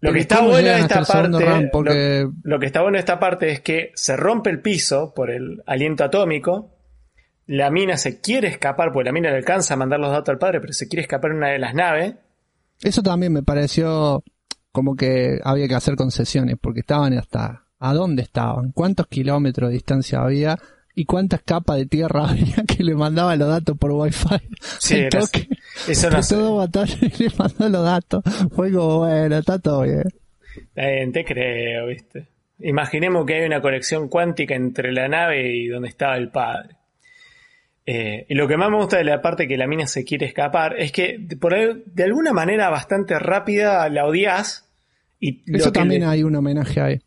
Lo 0.05 0.13
que, 0.13 0.19
está 0.19 0.41
bueno 0.41 0.69
de 0.69 0.79
esta 0.79 1.03
parte, 1.03 2.27
lo, 2.43 2.59
que 2.59 2.65
está 2.65 2.81
bueno 2.81 2.95
de 2.95 2.99
esta 2.99 3.19
parte 3.19 3.51
es 3.51 3.61
que 3.61 3.91
se 3.95 4.15
rompe 4.15 4.49
el 4.49 4.61
piso 4.61 5.13
por 5.15 5.31
el 5.31 5.63
aliento 5.65 6.03
atómico. 6.03 6.71
La 7.47 7.71
mina 7.71 7.97
se 7.97 8.21
quiere 8.21 8.47
escapar, 8.47 8.91
porque 8.91 9.07
la 9.07 9.11
mina 9.11 9.29
le 9.31 9.37
alcanza 9.37 9.73
a 9.73 9.77
mandar 9.77 9.99
los 9.99 10.11
datos 10.11 10.29
al 10.29 10.37
padre, 10.37 10.61
pero 10.61 10.73
se 10.73 10.87
quiere 10.87 11.01
escapar 11.01 11.31
en 11.31 11.37
una 11.37 11.49
de 11.49 11.59
las 11.59 11.73
naves. 11.73 12.15
Eso 12.81 13.01
también 13.01 13.33
me 13.33 13.43
pareció 13.43 14.23
como 14.71 14.95
que 14.95 15.39
había 15.43 15.67
que 15.67 15.75
hacer 15.75 15.95
concesiones, 15.95 16.55
porque 16.61 16.81
estaban 16.81 17.13
hasta... 17.17 17.63
¿A 17.77 17.93
dónde 17.93 18.23
estaban? 18.23 18.71
¿Cuántos 18.71 19.05
kilómetros 19.07 19.69
de 19.69 19.73
distancia 19.73 20.21
había? 20.21 20.57
Y 20.95 21.05
cuántas 21.05 21.41
capas 21.41 21.77
de 21.77 21.85
tierra 21.85 22.25
había 22.29 22.63
que 22.67 22.83
le 22.83 22.95
mandaba 22.95 23.35
los 23.35 23.49
datos 23.49 23.77
por 23.77 23.91
wifi. 23.91 24.37
Sí, 24.79 25.07
eso 25.87 26.09
no 26.09 26.21
todo 26.21 26.55
batalla 26.55 26.97
y 27.01 27.23
le 27.23 27.29
mandó 27.37 27.69
los 27.69 27.83
datos. 27.83 28.23
Fue 28.55 28.71
como, 28.71 28.99
bueno, 28.99 29.37
está 29.37 29.59
todo 29.59 29.83
bien. 29.83 31.11
te 31.11 31.25
creo, 31.25 31.87
viste. 31.87 32.27
Imaginemos 32.59 33.25
que 33.25 33.35
hay 33.35 33.45
una 33.45 33.61
conexión 33.61 34.07
cuántica 34.07 34.55
entre 34.55 34.93
la 34.93 35.09
nave 35.09 35.53
y 35.53 35.67
donde 35.67 35.89
estaba 35.89 36.15
el 36.15 36.29
padre. 36.29 36.77
Eh, 37.85 38.25
y 38.29 38.33
lo 38.33 38.47
que 38.47 38.57
más 38.57 38.71
me 38.71 38.77
gusta 38.77 38.97
de 38.97 39.03
la 39.03 39.21
parte 39.21 39.47
que 39.47 39.57
la 39.57 39.67
mina 39.67 39.85
se 39.85 40.03
quiere 40.05 40.25
escapar 40.25 40.75
es 40.79 40.91
que 40.91 41.19
por 41.39 41.53
de 41.53 42.03
alguna 42.03 42.33
manera 42.33 42.69
bastante 42.69 43.19
rápida 43.19 43.87
la 43.89 44.05
odias. 44.05 44.67
Y 45.19 45.43
Eso 45.55 45.71
también 45.71 46.03
hay 46.03 46.23
un 46.23 46.35
homenaje 46.35 46.81
ahí. 46.81 47.01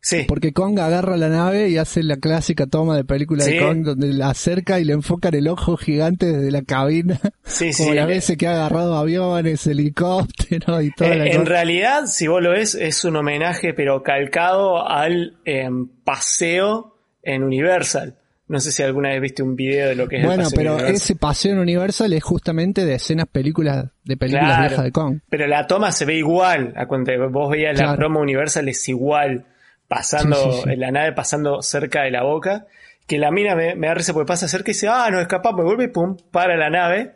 Sí. 0.00 0.24
Porque 0.28 0.52
Kong 0.52 0.78
agarra 0.78 1.16
la 1.16 1.28
nave 1.28 1.68
y 1.68 1.76
hace 1.76 2.02
la 2.02 2.16
clásica 2.16 2.66
toma 2.66 2.96
de 2.96 3.04
película 3.04 3.44
de 3.44 3.58
Kong 3.58 3.82
donde 3.84 4.12
la 4.12 4.30
acerca 4.30 4.78
y 4.78 4.84
le 4.84 4.92
enfocan 4.92 5.34
el 5.34 5.48
ojo 5.48 5.76
gigante 5.76 6.26
desde 6.26 6.50
la 6.50 6.62
cabina. 6.62 7.20
Sí, 7.44 7.70
como 7.76 7.94
la 7.94 8.06
vez 8.06 8.32
que 8.38 8.46
ha 8.46 8.52
agarrado 8.52 8.96
aviones, 8.96 9.66
helicópteros 9.66 10.84
y 10.84 10.90
todo. 10.92 11.08
Eh, 11.08 11.32
en 11.34 11.46
realidad, 11.46 12.06
si 12.06 12.28
vos 12.28 12.40
lo 12.42 12.50
ves, 12.50 12.74
es 12.74 13.04
un 13.04 13.16
homenaje 13.16 13.74
pero 13.74 14.02
calcado 14.02 14.88
al 14.88 15.36
em, 15.44 15.88
paseo 16.04 16.96
en 17.22 17.42
Universal. 17.42 18.16
No 18.46 18.60
sé 18.60 18.72
si 18.72 18.82
alguna 18.82 19.10
vez 19.10 19.20
viste 19.20 19.42
un 19.42 19.56
video 19.56 19.88
de 19.88 19.94
lo 19.94 20.08
que 20.08 20.20
es 20.20 20.24
bueno, 20.24 20.48
pero 20.54 20.78
ese 20.78 21.16
paseo 21.16 21.52
en 21.52 21.58
Universal 21.58 22.10
es 22.14 22.22
justamente 22.22 22.86
de 22.86 22.94
escenas 22.94 23.26
películas 23.26 23.88
de 24.04 24.16
películas 24.16 24.60
viejas 24.60 24.84
de 24.84 24.92
Kong. 24.92 25.18
Pero 25.28 25.46
la 25.46 25.66
toma 25.66 25.92
se 25.92 26.06
ve 26.06 26.14
igual. 26.14 26.72
A 26.76 26.86
cuando 26.86 27.12
vos 27.28 27.50
veías 27.50 27.78
la 27.78 27.94
promo 27.94 28.20
Universal 28.20 28.66
es 28.70 28.88
igual 28.88 29.44
pasando, 29.88 30.64
en 30.66 30.80
la 30.80 30.90
nave 30.90 31.12
pasando 31.12 31.62
cerca 31.62 32.02
de 32.02 32.10
la 32.10 32.22
boca, 32.22 32.66
que 33.06 33.18
la 33.18 33.30
mina 33.30 33.56
me, 33.56 33.74
me 33.74 33.88
da 33.88 33.94
risa 33.94 34.12
porque 34.12 34.28
pasa 34.28 34.46
cerca 34.46 34.70
y 34.70 34.74
dice, 34.74 34.88
ah, 34.88 35.08
nos 35.10 35.22
escapamos, 35.22 35.62
y 35.62 35.64
vuelve 35.64 35.84
y 35.84 35.88
pum, 35.88 36.16
para 36.30 36.56
la 36.56 36.70
nave 36.70 37.14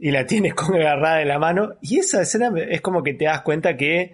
y 0.00 0.10
la 0.10 0.26
tienes 0.26 0.54
con 0.56 0.74
agarrada 0.74 1.18
de 1.18 1.26
la 1.26 1.38
mano. 1.38 1.74
Y 1.80 1.98
esa 1.98 2.22
escena 2.22 2.50
es 2.68 2.80
como 2.80 3.02
que 3.02 3.14
te 3.14 3.26
das 3.26 3.42
cuenta 3.42 3.76
que 3.76 4.12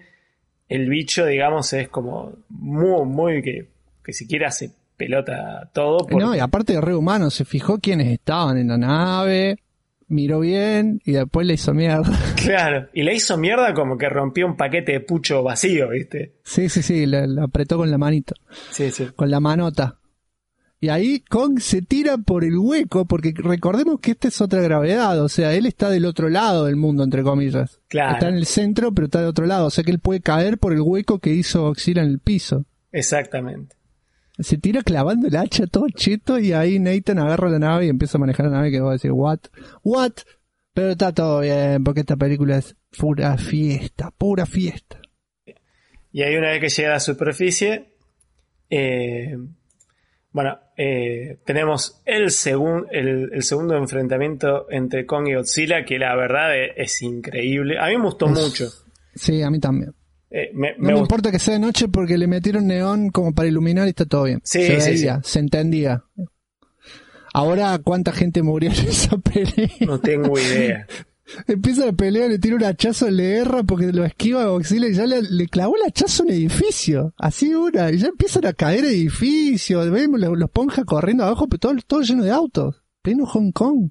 el 0.69 0.89
bicho, 0.89 1.25
digamos, 1.25 1.71
es 1.73 1.87
como 1.89 2.33
muy, 2.49 3.05
muy 3.05 3.41
que, 3.41 3.69
que 4.03 4.13
siquiera 4.13 4.49
hace 4.49 4.71
pelota 4.97 5.69
todo. 5.73 6.05
No, 6.09 6.35
y 6.35 6.39
aparte 6.39 6.73
de 6.73 6.81
re 6.81 6.95
humano, 6.95 7.29
se 7.29 7.45
fijó 7.45 7.79
quiénes 7.79 8.07
estaban 8.07 8.57
en 8.57 8.67
la 8.67 8.77
nave, 8.77 9.59
miró 10.07 10.39
bien 10.39 11.01
y 11.05 11.13
después 11.13 11.45
le 11.45 11.55
hizo 11.55 11.73
mierda. 11.73 12.03
Claro, 12.37 12.87
y 12.93 13.03
le 13.03 13.13
hizo 13.13 13.37
mierda 13.37 13.73
como 13.73 13.97
que 13.97 14.07
rompió 14.07 14.45
un 14.45 14.55
paquete 14.55 14.93
de 14.93 14.99
pucho 15.01 15.43
vacío, 15.43 15.89
¿viste? 15.89 16.35
Sí, 16.43 16.69
sí, 16.69 16.81
sí, 16.81 17.05
le, 17.05 17.25
apretó 17.41 17.77
con 17.77 17.91
la 17.91 17.97
manito. 17.97 18.35
Sí, 18.71 18.89
sí. 18.91 19.07
Con 19.15 19.29
la 19.29 19.41
manota. 19.41 19.99
Y 20.79 20.89
ahí 20.89 21.19
Kong 21.21 21.59
se 21.59 21.81
tira 21.81 22.17
por 22.17 22.45
el 22.45 22.57
hueco, 22.57 23.05
porque 23.05 23.33
recordemos 23.35 23.99
que 23.99 24.11
esta 24.11 24.29
es 24.29 24.39
otra 24.39 24.61
gravedad, 24.61 25.21
o 25.21 25.27
sea, 25.27 25.53
él 25.55 25.65
está 25.65 25.89
del 25.89 26.05
otro 26.05 26.29
lado 26.29 26.65
del 26.65 26.75
mundo, 26.75 27.03
entre 27.03 27.23
comillas. 27.23 27.81
Claro. 27.87 28.13
Está 28.13 28.29
en 28.29 28.35
el 28.35 28.45
centro, 28.45 28.93
pero 28.93 29.05
está 29.05 29.19
del 29.19 29.29
otro 29.29 29.45
lado, 29.45 29.65
o 29.65 29.71
sea 29.71 29.83
que 29.83 29.91
él 29.91 29.99
puede 29.99 30.21
caer 30.21 30.57
por 30.57 30.71
el 30.71 30.81
hueco 30.81 31.19
que 31.19 31.31
hizo 31.31 31.65
Oxila 31.65 32.03
en 32.03 32.09
el 32.09 32.19
piso. 32.19 32.65
Exactamente 32.91 33.76
se 34.39 34.57
tira 34.57 34.83
clavando 34.83 35.27
el 35.27 35.35
hacha 35.35 35.65
todo 35.67 35.87
cheto 35.89 36.39
y 36.39 36.53
ahí 36.53 36.79
Nathan 36.79 37.19
agarra 37.19 37.49
la 37.49 37.59
nave 37.59 37.85
y 37.85 37.89
empieza 37.89 38.17
a 38.17 38.21
manejar 38.21 38.47
la 38.47 38.53
nave 38.53 38.71
que 38.71 38.79
va 38.79 38.91
a 38.91 38.93
decir, 38.93 39.11
what, 39.11 39.39
what, 39.83 40.13
Pero 40.73 40.91
está 40.91 41.13
todo 41.13 41.41
bien, 41.41 41.83
porque 41.83 42.01
esta 42.01 42.15
película 42.15 42.57
es 42.57 42.75
pura 42.97 43.37
fiesta, 43.37 44.11
pura 44.11 44.45
fiesta. 44.45 45.01
Y 46.11 46.23
ahí 46.23 46.35
una 46.35 46.51
vez 46.51 46.61
que 46.61 46.69
llega 46.69 46.89
a 46.89 46.93
la 46.93 46.99
superficie, 46.99 47.93
eh, 48.69 49.37
bueno, 50.31 50.59
eh, 50.77 51.39
tenemos 51.45 52.01
el, 52.05 52.25
el, 52.91 53.43
segundo 53.43 53.75
enfrentamiento 53.75 54.69
entre 54.69 55.05
Kong 55.05 55.27
y 55.29 55.33
Godzilla, 55.33 55.83
que 55.83 55.97
la 55.97 56.15
verdad 56.15 56.51
es, 56.75 57.01
increíble. 57.01 57.79
A 57.79 57.87
mí 57.87 57.97
me 57.97 58.03
gustó 58.03 58.27
mucho. 58.27 58.67
Sí, 59.15 59.41
a 59.41 59.49
mí 59.49 59.59
también. 59.59 59.93
Eh, 60.29 60.51
me, 60.53 60.75
no 60.77 60.93
me, 60.93 60.99
importa 60.99 61.31
que 61.31 61.39
sea 61.39 61.53
de 61.53 61.59
noche 61.59 61.87
porque 61.87 62.17
le 62.17 62.27
metieron 62.27 62.67
neón 62.67 63.09
como 63.09 63.33
para 63.33 63.47
iluminar 63.47 63.87
y 63.87 63.91
está 63.91 64.05
todo 64.05 64.23
bien. 64.23 64.41
Sí, 64.43 64.65
se 64.65 64.97
sí, 64.97 65.07
se 65.23 65.39
entendía. 65.39 66.03
Ahora, 67.33 67.79
¿cuánta 67.83 68.11
gente 68.11 68.41
murió 68.41 68.71
en 68.71 68.75
esa 68.89 69.17
pelea? 69.17 69.69
No 69.81 69.99
tengo 69.99 70.37
idea. 70.37 70.87
Empieza 71.47 71.85
la 71.85 71.91
pelea, 71.91 72.27
le 72.27 72.39
tira 72.39 72.55
un 72.55 72.63
hachazo, 72.63 73.09
le 73.09 73.37
erra 73.37 73.63
porque 73.63 73.91
lo 73.91 74.05
esquiva 74.05 74.43
a 74.43 74.57
y 74.57 74.93
ya 74.93 75.05
le, 75.05 75.47
clavó 75.47 75.75
el 75.75 75.83
hachazo 75.83 76.23
a 76.23 76.25
un 76.25 76.31
edificio. 76.31 77.13
Así 77.17 77.53
una, 77.53 77.91
y 77.91 77.97
ya 77.97 78.07
empiezan 78.07 78.45
a 78.45 78.53
caer 78.53 78.85
edificios, 78.85 79.89
vemos 79.91 80.19
los, 80.19 80.37
los 80.37 80.49
ponjas 80.49 80.85
corriendo 80.85 81.25
abajo, 81.25 81.47
pero 81.47 81.59
todo, 81.59 81.75
todo 81.85 82.01
lleno 82.01 82.23
de 82.23 82.31
autos. 82.31 82.81
Pleno 83.01 83.25
Hong 83.25 83.51
Kong. 83.51 83.89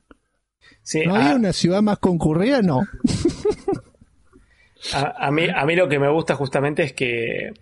¿No 1.06 1.14
había 1.14 1.32
ah. 1.32 1.36
una 1.36 1.52
ciudad 1.52 1.82
más 1.82 1.98
concurrida? 1.98 2.62
No. 2.62 2.80
a, 4.94 5.30
mí, 5.30 5.48
a 5.54 5.64
mí 5.64 5.76
lo 5.76 5.88
que 5.88 5.98
me 5.98 6.10
gusta 6.10 6.34
justamente 6.34 6.82
es 6.82 6.92
que 6.92 7.52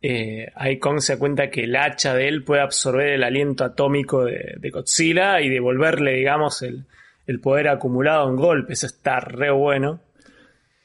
eh, 0.00 0.78
Kong 0.80 1.00
se 1.00 1.14
da 1.14 1.18
cuenta 1.18 1.50
que 1.50 1.64
el 1.64 1.76
hacha 1.76 2.14
de 2.14 2.28
él 2.28 2.44
puede 2.44 2.62
absorber 2.62 3.08
el 3.08 3.24
aliento 3.24 3.64
atómico 3.64 4.24
de, 4.24 4.54
de 4.58 4.70
Godzilla 4.70 5.40
y 5.40 5.48
devolverle, 5.48 6.12
digamos, 6.12 6.62
el, 6.62 6.86
el 7.26 7.40
poder 7.40 7.68
acumulado 7.68 8.28
en 8.28 8.36
golpes. 8.36 8.78
Eso 8.78 8.86
está 8.86 9.20
re 9.20 9.50
bueno. 9.50 10.00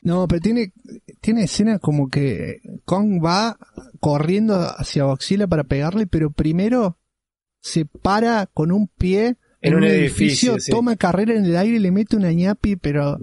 No, 0.02 0.28
pero 0.28 0.42
tiene, 0.42 0.74
tiene 1.22 1.44
escenas 1.46 1.80
como 1.80 2.10
que 2.10 2.60
Kong 2.84 3.24
va 3.24 3.58
corriendo 4.00 4.56
hacia 4.56 5.06
Godzilla 5.06 5.48
para 5.48 5.64
pegarle, 5.64 6.08
pero 6.08 6.30
primero 6.32 6.98
se 7.62 7.86
para 7.86 8.48
con 8.48 8.74
un 8.74 8.90
pie 8.90 9.38
en, 9.62 9.76
un, 9.76 9.86
edificio, 9.86 10.58
toma 10.70 10.98
carrera 10.98 11.36
en 11.36 11.46
el 11.46 11.56
aire 11.56 11.78
y 11.78 11.80
le 11.80 11.92
mete 11.92 12.18
una 12.18 12.34
ñapi, 12.34 12.76
pero 12.76 13.18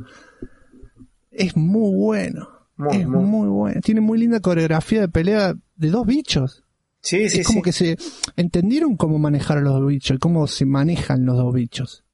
es 1.30 1.54
muy 1.54 1.94
bueno. 1.94 2.48
Es 2.90 3.06
muy... 3.06 3.48
bueno. 3.48 3.80
Tiene 3.80 4.00
muy 4.00 4.18
linda 4.18 4.40
coreografía 4.40 5.00
de 5.02 5.08
pelea 5.08 5.54
de 5.76 5.90
dos 5.90 6.06
bichos. 6.06 6.64
Sí, 7.02 7.28
sí, 7.30 7.40
es 7.40 7.46
como 7.46 7.62
que 7.62 7.72
se 7.72 7.96
entendieron 8.36 8.96
cómo 8.96 9.18
manejar 9.18 9.58
a 9.58 9.60
los 9.62 9.72
dos 9.74 9.86
bichos 9.86 10.16
y 10.16 10.18
cómo 10.18 10.46
se 10.46 10.66
manejan 10.66 11.24
los 11.24 11.36
dos 11.36 11.54
bichos. 11.54 12.04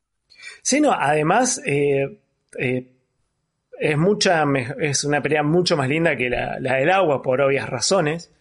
Sí, 0.62 0.80
no, 0.80 0.92
además 0.92 1.60
eh, 1.66 2.20
eh, 2.58 2.92
es, 3.78 3.98
mucha, 3.98 4.44
es 4.80 5.04
una 5.04 5.22
pelea 5.22 5.42
mucho 5.42 5.76
más 5.76 5.88
linda 5.88 6.16
que 6.16 6.30
la, 6.30 6.58
del 6.58 6.90
agua 6.90 7.22
por 7.22 7.40
obvias 7.40 7.68
razones. 7.68 8.32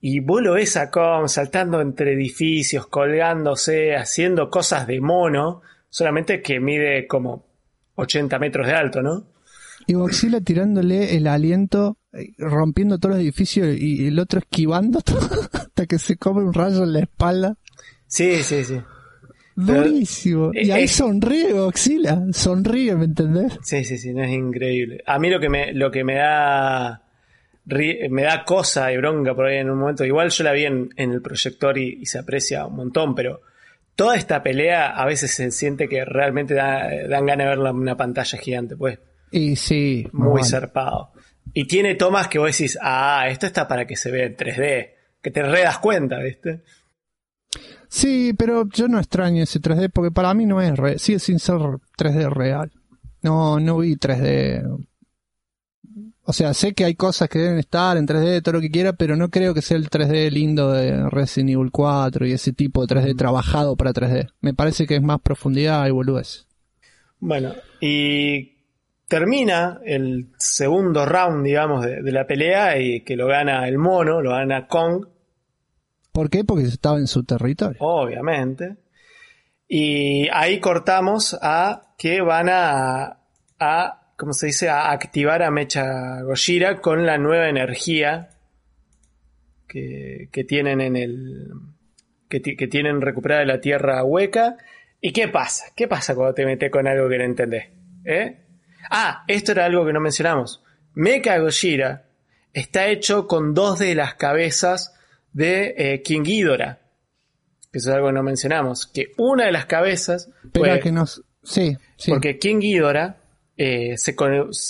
Y 0.00 0.20
vos 0.20 0.42
lo 0.42 0.54
ves 0.54 0.76
a 0.76 0.90
Kong 0.90 1.28
saltando 1.28 1.80
entre 1.80 2.12
edificios, 2.12 2.86
colgándose, 2.86 3.96
haciendo 3.96 4.50
cosas 4.50 4.86
de 4.86 5.00
mono, 5.00 5.62
solamente 5.90 6.40
que 6.40 6.60
mide 6.60 7.06
como 7.06 7.44
80 7.96 8.38
metros 8.38 8.66
de 8.66 8.74
alto, 8.74 9.02
¿no? 9.02 9.26
Y 9.88 9.94
Godzilla 9.94 10.42
tirándole 10.42 11.16
el 11.16 11.26
aliento, 11.26 11.96
eh, 12.12 12.34
rompiendo 12.36 12.98
todos 12.98 13.14
los 13.14 13.24
edificios 13.24 13.74
y 13.74 14.06
el 14.06 14.18
otro 14.18 14.38
esquivando 14.40 15.00
hasta 15.52 15.86
que 15.86 15.98
se 15.98 16.18
come 16.18 16.42
un 16.42 16.52
rayo 16.52 16.84
en 16.84 16.92
la 16.92 17.00
espalda. 17.00 17.56
Sí, 18.06 18.42
sí, 18.42 18.64
sí. 18.64 18.78
Durísimo. 19.56 20.50
y 20.52 20.70
ahí 20.70 20.86
sonríe 20.86 21.54
Godzilla, 21.54 22.22
sonríe, 22.32 22.96
¿me 22.96 23.06
entendés? 23.06 23.58
Sí, 23.62 23.82
sí, 23.82 23.96
sí, 23.96 24.12
no 24.12 24.22
es 24.22 24.30
increíble. 24.30 25.02
A 25.06 25.18
mí 25.18 25.30
lo 25.30 25.40
que 25.40 25.48
me, 25.48 25.72
lo 25.72 25.90
que 25.90 26.04
me 26.04 26.16
da 26.16 27.02
me 27.64 28.22
da 28.24 28.44
cosa 28.44 28.92
y 28.92 28.98
bronca 28.98 29.34
por 29.34 29.46
ahí 29.46 29.56
en 29.56 29.70
un 29.70 29.78
momento. 29.78 30.04
Igual 30.04 30.28
yo 30.28 30.44
la 30.44 30.52
vi 30.52 30.66
en, 30.66 30.90
el 30.96 31.22
proyector 31.22 31.78
y, 31.78 32.04
se 32.04 32.18
aprecia 32.18 32.66
un 32.66 32.76
montón, 32.76 33.14
pero 33.14 33.40
toda 33.96 34.16
esta 34.16 34.42
pelea 34.42 34.88
a 34.88 35.06
veces 35.06 35.32
se 35.32 35.50
siente 35.50 35.88
que 35.88 36.04
realmente 36.04 36.52
dan 36.52 37.24
ganas 37.24 37.38
de 37.38 37.44
verla 37.46 37.70
en 37.70 37.76
una 37.76 37.96
pantalla 37.96 38.38
gigante, 38.38 38.76
pues. 38.76 38.98
Y 39.30 39.56
sí. 39.56 40.06
Muy 40.12 40.42
zarpado. 40.44 41.12
Y 41.52 41.66
tiene 41.66 41.94
tomas 41.94 42.28
que 42.28 42.38
vos 42.38 42.56
decís, 42.56 42.78
ah, 42.80 43.26
esto 43.28 43.46
está 43.46 43.66
para 43.66 43.86
que 43.86 43.96
se 43.96 44.10
vea 44.10 44.26
en 44.26 44.36
3D. 44.36 44.90
Que 45.20 45.30
te 45.30 45.42
re 45.42 45.62
das 45.62 45.78
cuenta, 45.78 46.18
¿viste? 46.18 46.62
Sí, 47.88 48.34
pero 48.34 48.68
yo 48.68 48.86
no 48.88 48.98
extraño 48.98 49.42
ese 49.42 49.60
3D 49.60 49.90
porque 49.92 50.10
para 50.10 50.34
mí 50.34 50.44
no 50.44 50.60
es 50.60 50.76
real, 50.76 50.98
sigue 50.98 51.18
sin 51.18 51.38
ser 51.38 51.56
3D 51.56 52.30
real. 52.30 52.70
No, 53.22 53.58
no 53.58 53.78
vi 53.78 53.96
3D. 53.96 54.86
O 56.22 56.32
sea, 56.34 56.52
sé 56.52 56.74
que 56.74 56.84
hay 56.84 56.94
cosas 56.94 57.30
que 57.30 57.38
deben 57.38 57.58
estar 57.58 57.96
en 57.96 58.06
3D, 58.06 58.42
todo 58.42 58.56
lo 58.56 58.60
que 58.60 58.70
quiera, 58.70 58.92
pero 58.92 59.16
no 59.16 59.30
creo 59.30 59.54
que 59.54 59.62
sea 59.62 59.78
el 59.78 59.88
3D 59.88 60.30
lindo 60.30 60.70
de 60.72 61.08
Resident 61.08 61.50
Evil 61.50 61.70
4 61.70 62.26
y 62.26 62.32
ese 62.32 62.52
tipo 62.52 62.86
de 62.86 62.94
3D 62.94 63.16
trabajado 63.16 63.76
para 63.76 63.94
3D. 63.94 64.28
Me 64.42 64.52
parece 64.52 64.86
que 64.86 64.96
es 64.96 65.02
más 65.02 65.20
profundidad 65.22 65.86
y 65.86 65.90
boludez. 65.90 66.46
Bueno, 67.18 67.54
y 67.80 68.57
termina 69.08 69.80
el 69.84 70.28
segundo 70.38 71.06
round, 71.06 71.44
digamos, 71.44 71.84
de, 71.84 72.02
de, 72.02 72.12
la 72.12 72.26
pelea 72.26 72.78
y 72.78 73.00
que 73.02 73.16
lo 73.16 73.26
gana 73.26 73.66
el 73.66 73.78
mono, 73.78 74.20
lo 74.20 74.30
gana 74.30 74.66
Kong, 74.66 75.06
¿Por 76.18 76.30
qué? 76.30 76.42
Porque 76.42 76.64
estaba 76.64 76.98
en 76.98 77.06
su 77.06 77.22
territorio. 77.22 77.76
Obviamente. 77.78 78.74
Y 79.68 80.28
ahí 80.32 80.58
cortamos 80.58 81.38
a 81.40 81.94
que 81.96 82.20
van 82.22 82.48
a, 82.48 83.20
a 83.60 84.12
¿cómo 84.16 84.32
se 84.32 84.46
dice? 84.46 84.68
A 84.68 84.90
activar 84.90 85.44
a 85.44 85.52
Mecha 85.52 86.22
Gojira 86.22 86.80
con 86.80 87.06
la 87.06 87.18
nueva 87.18 87.48
energía 87.48 88.30
que, 89.68 90.28
tienen 90.48 90.80
en 90.80 90.96
el. 90.96 91.52
Que, 92.28 92.40
tienen 92.40 93.00
recuperada 93.00 93.42
de 93.42 93.46
la 93.46 93.60
tierra 93.60 94.02
hueca. 94.02 94.56
¿Y 95.00 95.12
qué 95.12 95.28
pasa? 95.28 95.66
¿Qué 95.76 95.86
pasa 95.86 96.16
cuando 96.16 96.34
te 96.34 96.46
metes 96.46 96.68
con 96.68 96.88
algo 96.88 97.08
que 97.08 97.18
no 97.18 97.24
entendés? 97.24 97.66
¿Eh? 98.04 98.40
Ah, 98.90 99.24
esto 99.28 99.52
era 99.52 99.66
algo 99.66 99.84
que 99.86 99.92
no 99.92 100.00
mencionamos. 100.00 100.62
Mecha 100.94 101.38
Gojira 101.38 102.06
está 102.52 102.88
hecho 102.88 103.26
con 103.26 103.54
dos 103.54 103.78
de 103.78 103.94
las 103.94 104.14
cabezas 104.14 104.94
de 105.32 105.74
eh, 105.76 106.02
King 106.02 106.22
Ghidorah. 106.22 106.78
Que 107.70 107.78
eso 107.78 107.90
es 107.90 107.96
algo 107.96 108.08
que 108.08 108.14
no 108.14 108.22
mencionamos. 108.22 108.86
Que 108.86 109.12
una 109.18 109.46
de 109.46 109.52
las 109.52 109.66
cabezas. 109.66 110.30
Pero 110.52 110.80
que 110.80 110.92
nos. 110.92 111.22
Sí, 111.42 111.76
Porque 112.08 112.38
King 112.38 112.58
Ghidorah, 112.58 113.16
eh, 113.56 113.96
se, 113.96 114.14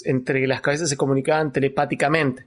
entre 0.04 0.46
las 0.46 0.60
cabezas 0.60 0.88
se 0.88 0.96
comunicaban 0.96 1.52
telepáticamente. 1.52 2.46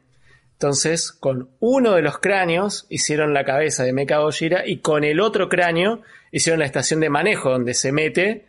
Entonces, 0.54 1.12
con 1.12 1.50
uno 1.60 1.94
de 1.94 2.04
los 2.04 2.20
cráneos 2.20 2.86
hicieron 2.90 3.34
la 3.34 3.44
cabeza 3.44 3.84
de 3.84 3.94
Mecha 3.94 4.20
Gojira 4.20 4.68
y 4.68 4.78
con 4.78 5.04
el 5.04 5.20
otro 5.20 5.50
cráneo 5.50 6.02
hicieron 6.32 6.60
la 6.60 6.66
estación 6.66 7.00
de 7.00 7.10
manejo 7.10 7.50
donde 7.50 7.74
se 7.74 7.92
mete 7.92 8.46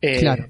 eh, 0.00 0.20
claro. 0.20 0.48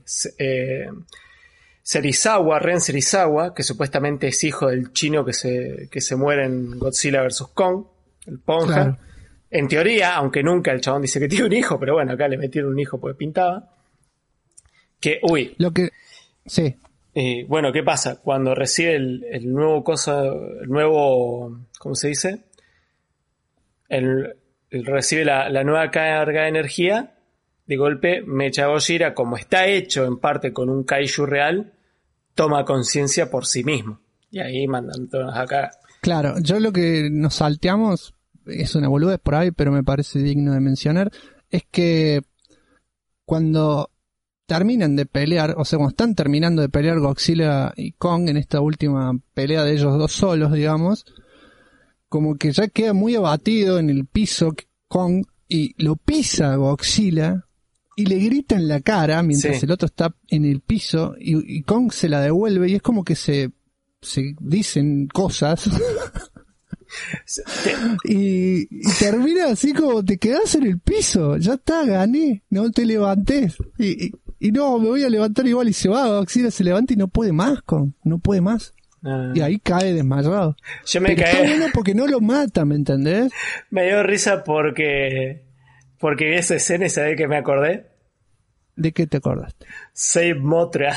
Serizawa, 1.82 2.58
Ren 2.58 2.80
Serizawa, 2.80 3.54
que 3.54 3.62
supuestamente 3.62 4.28
es 4.28 4.44
hijo 4.44 4.68
del 4.68 4.92
chino 4.92 5.24
que 5.24 5.32
se, 5.32 5.88
que 5.90 6.00
se 6.00 6.16
muere 6.16 6.44
en 6.44 6.78
Godzilla 6.78 7.22
vs. 7.22 7.48
Kong 7.54 7.84
el 8.26 8.38
Ponja. 8.38 8.98
En 9.50 9.66
teoría, 9.66 10.14
aunque 10.14 10.42
nunca 10.42 10.70
el 10.70 10.80
chabón 10.80 11.02
dice 11.02 11.18
que 11.18 11.28
tiene 11.28 11.46
un 11.46 11.52
hijo, 11.52 11.78
pero 11.80 11.94
bueno, 11.94 12.12
acá 12.12 12.28
le 12.28 12.38
metieron 12.38 12.72
un 12.72 12.78
hijo 12.78 13.00
porque 13.00 13.16
pintaba. 13.16 13.74
Que, 15.00 15.18
uy. 15.22 15.54
Lo 15.58 15.72
que. 15.72 15.90
Sí. 16.46 16.76
Bueno, 17.48 17.72
¿qué 17.72 17.82
pasa? 17.82 18.20
Cuando 18.22 18.54
recibe 18.54 18.94
el, 18.94 19.52
nuevo 19.52 19.82
cosa, 19.82 20.22
el 20.22 20.68
nuevo. 20.68 21.66
¿Cómo 21.78 21.94
se 21.94 22.08
dice? 22.08 22.44
El, 23.88 24.36
recibe 24.70 25.24
la, 25.24 25.64
nueva 25.64 25.90
carga 25.90 26.42
de 26.42 26.48
energía. 26.48 27.16
De 27.70 27.76
golpe, 27.76 28.20
Mecha 28.26 28.66
Gojira, 28.66 29.14
como 29.14 29.36
está 29.36 29.68
hecho 29.68 30.04
en 30.04 30.18
parte 30.18 30.52
con 30.52 30.68
un 30.68 30.82
kaiju 30.82 31.24
real, 31.24 31.72
toma 32.34 32.64
conciencia 32.64 33.30
por 33.30 33.46
sí 33.46 33.62
mismo. 33.62 34.00
Y 34.28 34.40
ahí 34.40 34.66
mandan 34.66 35.08
todos 35.08 35.32
acá. 35.36 35.70
Claro, 36.00 36.34
yo 36.40 36.58
lo 36.58 36.72
que 36.72 37.08
nos 37.12 37.34
salteamos 37.36 38.12
es 38.44 38.74
una 38.74 38.88
boludez 38.88 39.20
por 39.20 39.36
ahí, 39.36 39.52
pero 39.52 39.70
me 39.70 39.84
parece 39.84 40.18
digno 40.18 40.52
de 40.52 40.58
mencionar, 40.58 41.12
es 41.48 41.62
que 41.70 42.22
cuando 43.24 43.92
terminan 44.46 44.96
de 44.96 45.06
pelear, 45.06 45.54
o 45.56 45.64
sea, 45.64 45.78
cuando 45.78 45.90
están 45.90 46.16
terminando 46.16 46.62
de 46.62 46.70
pelear 46.70 46.98
Godzilla 46.98 47.72
y 47.76 47.92
Kong 47.92 48.30
en 48.30 48.36
esta 48.36 48.60
última 48.60 49.12
pelea 49.32 49.62
de 49.62 49.74
ellos 49.74 49.96
dos 49.96 50.10
solos, 50.10 50.52
digamos, 50.52 51.04
como 52.08 52.34
que 52.34 52.50
ya 52.50 52.66
queda 52.66 52.94
muy 52.94 53.14
abatido 53.14 53.78
en 53.78 53.90
el 53.90 54.06
piso 54.06 54.56
Kong 54.88 55.22
y 55.46 55.80
lo 55.80 55.94
pisa 55.94 56.56
Godzilla 56.56 57.46
y 58.00 58.06
le 58.06 58.18
grita 58.18 58.56
en 58.56 58.68
la 58.68 58.80
cara 58.80 59.22
mientras 59.22 59.62
el 59.62 59.70
otro 59.70 59.86
está 59.86 60.14
en 60.28 60.44
el 60.44 60.60
piso 60.60 61.14
y, 61.18 61.58
y 61.58 61.62
Kong 61.62 61.92
se 61.92 62.08
la 62.08 62.20
devuelve 62.20 62.68
y 62.68 62.74
es 62.74 62.82
como 62.82 63.04
que 63.04 63.14
se, 63.14 63.50
se 64.00 64.34
dicen 64.40 65.08
cosas 65.08 65.68
y, 68.04 68.66
termina 68.98 69.46
así 69.46 69.72
como 69.72 70.04
te 70.04 70.18
quedas 70.18 70.54
en 70.54 70.66
el 70.66 70.80
piso, 70.80 71.36
ya 71.36 71.54
está, 71.54 71.84
gané, 71.84 72.42
no 72.50 72.70
te 72.70 72.84
levantes. 72.84 73.56
Y, 73.78 74.12
Y 74.42 74.52
no, 74.52 74.78
me 74.78 74.88
voy 74.88 75.04
a 75.04 75.10
levantar 75.10 75.46
igual 75.46 75.68
y 75.68 75.74
se 75.74 75.88
va, 75.88 76.08
Godzilla 76.08 76.50
se 76.50 76.64
levanta 76.64 76.94
y 76.94 76.96
no 76.96 77.08
puede 77.08 77.30
más, 77.30 77.60
con, 77.62 77.94
no 78.04 78.18
puede 78.18 78.40
más. 78.40 78.72
Ah. 79.04 79.32
Y 79.34 79.40
ahí 79.40 79.58
cae 79.58 79.92
desmayado. 79.92 80.56
Yo 80.86 81.00
me 81.00 81.10
Pero 81.10 81.26
está 81.26 81.38
caí. 81.38 81.48
bueno 81.48 81.66
porque 81.72 81.94
no 81.94 82.06
lo 82.06 82.20
mata, 82.20 82.64
¿me 82.64 82.74
entendés? 82.74 83.32
Me 83.70 83.86
dio 83.86 84.02
risa 84.02 84.42
porque. 84.42 85.44
Porque 85.98 86.30
vi 86.30 86.36
esa 86.36 86.54
escena 86.54 86.88
sabés 86.88 87.16
que 87.16 87.28
me 87.28 87.36
acordé. 87.36 87.89
¿De 88.80 88.92
qué 88.92 89.06
te 89.06 89.18
acordaste? 89.18 89.66
Save 89.92 90.36
Motra. 90.36 90.96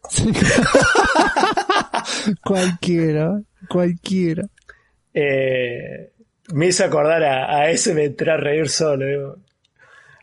cualquiera, 2.42 3.38
cualquiera. 3.68 4.44
Eh, 5.12 6.10
me 6.54 6.68
hizo 6.68 6.86
acordar 6.86 7.22
a, 7.22 7.54
a 7.54 7.68
ese 7.68 7.92
me 7.92 8.06
entré 8.06 8.32
a 8.32 8.38
reír 8.38 8.70
solo. 8.70 9.04
digo. 9.04 9.36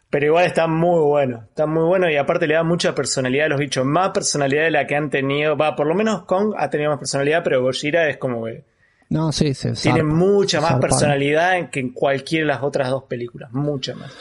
Pero 0.10 0.26
igual 0.26 0.48
está 0.48 0.66
muy 0.66 1.00
bueno. 1.02 1.44
Está 1.48 1.68
muy 1.68 1.84
bueno 1.84 2.10
y 2.10 2.16
aparte 2.16 2.48
le 2.48 2.56
da 2.56 2.64
mucha 2.64 2.96
personalidad 2.96 3.46
a 3.46 3.50
los 3.50 3.60
bichos. 3.60 3.86
Más 3.86 4.10
personalidad 4.10 4.64
de 4.64 4.72
la 4.72 4.88
que 4.88 4.96
han 4.96 5.12
tenido. 5.12 5.56
Va, 5.56 5.76
por 5.76 5.86
lo 5.86 5.94
menos 5.94 6.24
Kong 6.24 6.56
ha 6.58 6.72
tenido 6.72 6.90
más 6.90 6.98
personalidad, 6.98 7.44
pero 7.44 7.62
Gojira 7.62 8.10
es 8.10 8.18
como 8.18 8.46
que. 8.46 8.64
No, 9.10 9.32
sí, 9.32 9.54
sí. 9.54 9.70
Tiene 9.84 10.00
zarpa, 10.00 10.16
mucha 10.16 10.60
más 10.60 10.80
personalidad 10.80 11.70
que 11.70 11.82
en 11.82 11.94
cualquiera 11.94 12.48
de 12.48 12.52
las 12.54 12.64
otras 12.64 12.90
dos 12.90 13.04
películas. 13.04 13.52
Mucha 13.54 13.94
más. 13.94 14.12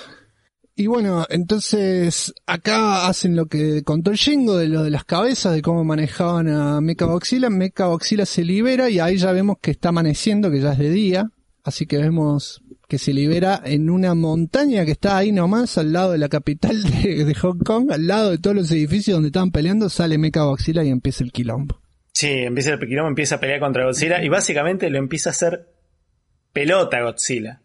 Y 0.76 0.88
bueno, 0.88 1.24
entonces 1.30 2.34
acá 2.46 3.06
hacen 3.06 3.36
lo 3.36 3.46
que 3.46 3.84
contó 3.84 4.10
el 4.10 4.16
Shingo 4.16 4.56
de 4.56 4.66
lo 4.66 4.82
de 4.82 4.90
las 4.90 5.04
cabezas, 5.04 5.54
de 5.54 5.62
cómo 5.62 5.84
manejaban 5.84 6.48
a 6.48 6.80
Mecha 6.80 7.04
Godzilla. 7.04 7.48
Mecha 7.48 7.86
Godzilla 7.86 8.26
se 8.26 8.42
libera 8.42 8.90
y 8.90 8.98
ahí 8.98 9.16
ya 9.16 9.30
vemos 9.30 9.58
que 9.60 9.70
está 9.70 9.90
amaneciendo, 9.90 10.50
que 10.50 10.60
ya 10.60 10.72
es 10.72 10.78
de 10.78 10.90
día. 10.90 11.30
Así 11.62 11.86
que 11.86 11.98
vemos 11.98 12.60
que 12.88 12.98
se 12.98 13.12
libera 13.12 13.62
en 13.64 13.88
una 13.88 14.14
montaña 14.14 14.84
que 14.84 14.90
está 14.90 15.16
ahí 15.16 15.30
nomás, 15.30 15.78
al 15.78 15.92
lado 15.92 16.12
de 16.12 16.18
la 16.18 16.28
capital 16.28 16.82
de, 16.82 17.34
Hong 17.34 17.58
Kong, 17.58 17.92
al 17.92 18.06
lado 18.08 18.32
de 18.32 18.38
todos 18.38 18.56
los 18.56 18.70
edificios 18.72 19.14
donde 19.14 19.28
estaban 19.28 19.52
peleando, 19.52 19.88
sale 19.88 20.18
Mecha 20.18 20.42
Godzilla 20.42 20.82
y 20.82 20.90
empieza 20.90 21.22
el 21.22 21.30
quilombo. 21.30 21.80
Sí, 22.12 22.30
empieza 22.30 22.72
el 22.72 22.80
quilombo, 22.80 23.08
empieza 23.08 23.36
a 23.36 23.40
pelear 23.40 23.60
contra 23.60 23.84
Godzilla 23.84 24.22
y 24.22 24.28
básicamente 24.28 24.90
lo 24.90 24.98
empieza 24.98 25.30
a 25.30 25.32
hacer 25.32 25.68
pelota 26.52 27.00
Godzilla. 27.02 27.60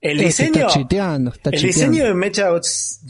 El 0.00 0.18
diseño, 0.18 0.66
está 0.66 0.66
chiteando, 0.68 1.30
está 1.32 1.50
el 1.50 1.56
chiteando. 1.56 1.92
diseño 1.92 2.04
de 2.08 2.14
Mecha, 2.14 2.48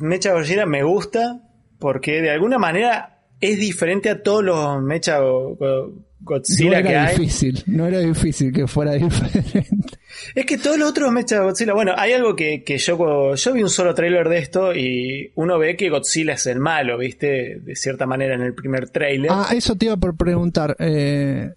Mecha 0.00 0.32
Godzilla 0.32 0.66
me 0.66 0.82
gusta 0.82 1.40
porque 1.78 2.22
de 2.22 2.30
alguna 2.30 2.58
manera 2.58 3.20
es 3.40 3.58
diferente 3.58 4.08
a 4.08 4.22
todos 4.22 4.42
los 4.44 4.82
Mecha 4.82 5.18
Go- 5.18 5.56
Go- 5.56 5.88
no 5.88 6.04
Godzilla 6.20 6.82
que 6.82 6.88
era 6.88 7.04
hay. 7.06 7.16
difícil, 7.18 7.62
no 7.66 7.86
era 7.86 7.98
difícil 8.00 8.52
que 8.52 8.66
fuera 8.66 8.92
diferente. 8.94 9.98
Es 10.34 10.46
que 10.46 10.56
todos 10.58 10.78
los 10.78 10.90
otros 10.90 11.12
Mecha 11.12 11.40
Godzilla, 11.42 11.74
bueno, 11.74 11.92
hay 11.96 12.12
algo 12.14 12.34
que, 12.34 12.64
que 12.64 12.78
yo, 12.78 13.34
yo 13.34 13.52
vi 13.52 13.62
un 13.62 13.68
solo 13.70 13.94
tráiler 13.94 14.28
de 14.28 14.38
esto 14.38 14.74
y 14.74 15.30
uno 15.34 15.58
ve 15.58 15.76
que 15.76 15.90
Godzilla 15.90 16.32
es 16.34 16.46
el 16.46 16.58
malo, 16.60 16.96
¿viste? 16.98 17.60
De 17.60 17.76
cierta 17.76 18.06
manera 18.06 18.34
en 18.34 18.42
el 18.42 18.54
primer 18.54 18.88
tráiler. 18.90 19.30
Ah, 19.32 19.48
eso 19.54 19.76
te 19.76 19.86
iba 19.86 19.96
por 19.98 20.16
preguntar. 20.16 20.74
Eh, 20.78 21.50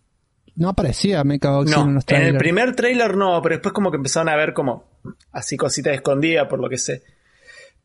no 0.56 0.70
aparecía 0.70 1.24
Mecha 1.24 1.52
Godzilla 1.52 1.78
No, 1.78 1.84
en 1.90 1.94
los 1.96 2.04
en 2.10 2.16
el 2.16 2.22
trailers. 2.22 2.38
primer 2.40 2.76
trailer 2.76 3.16
no, 3.16 3.42
pero 3.42 3.56
después 3.56 3.74
como 3.74 3.90
que 3.92 3.98
empezaron 3.98 4.28
a 4.30 4.36
ver 4.36 4.54
como 4.54 4.89
así 5.32 5.58
cositas 5.58 5.94
escondidas 5.94 6.48
por 6.48 6.60
lo 6.60 6.70
que 6.70 6.78
sé. 6.78 7.02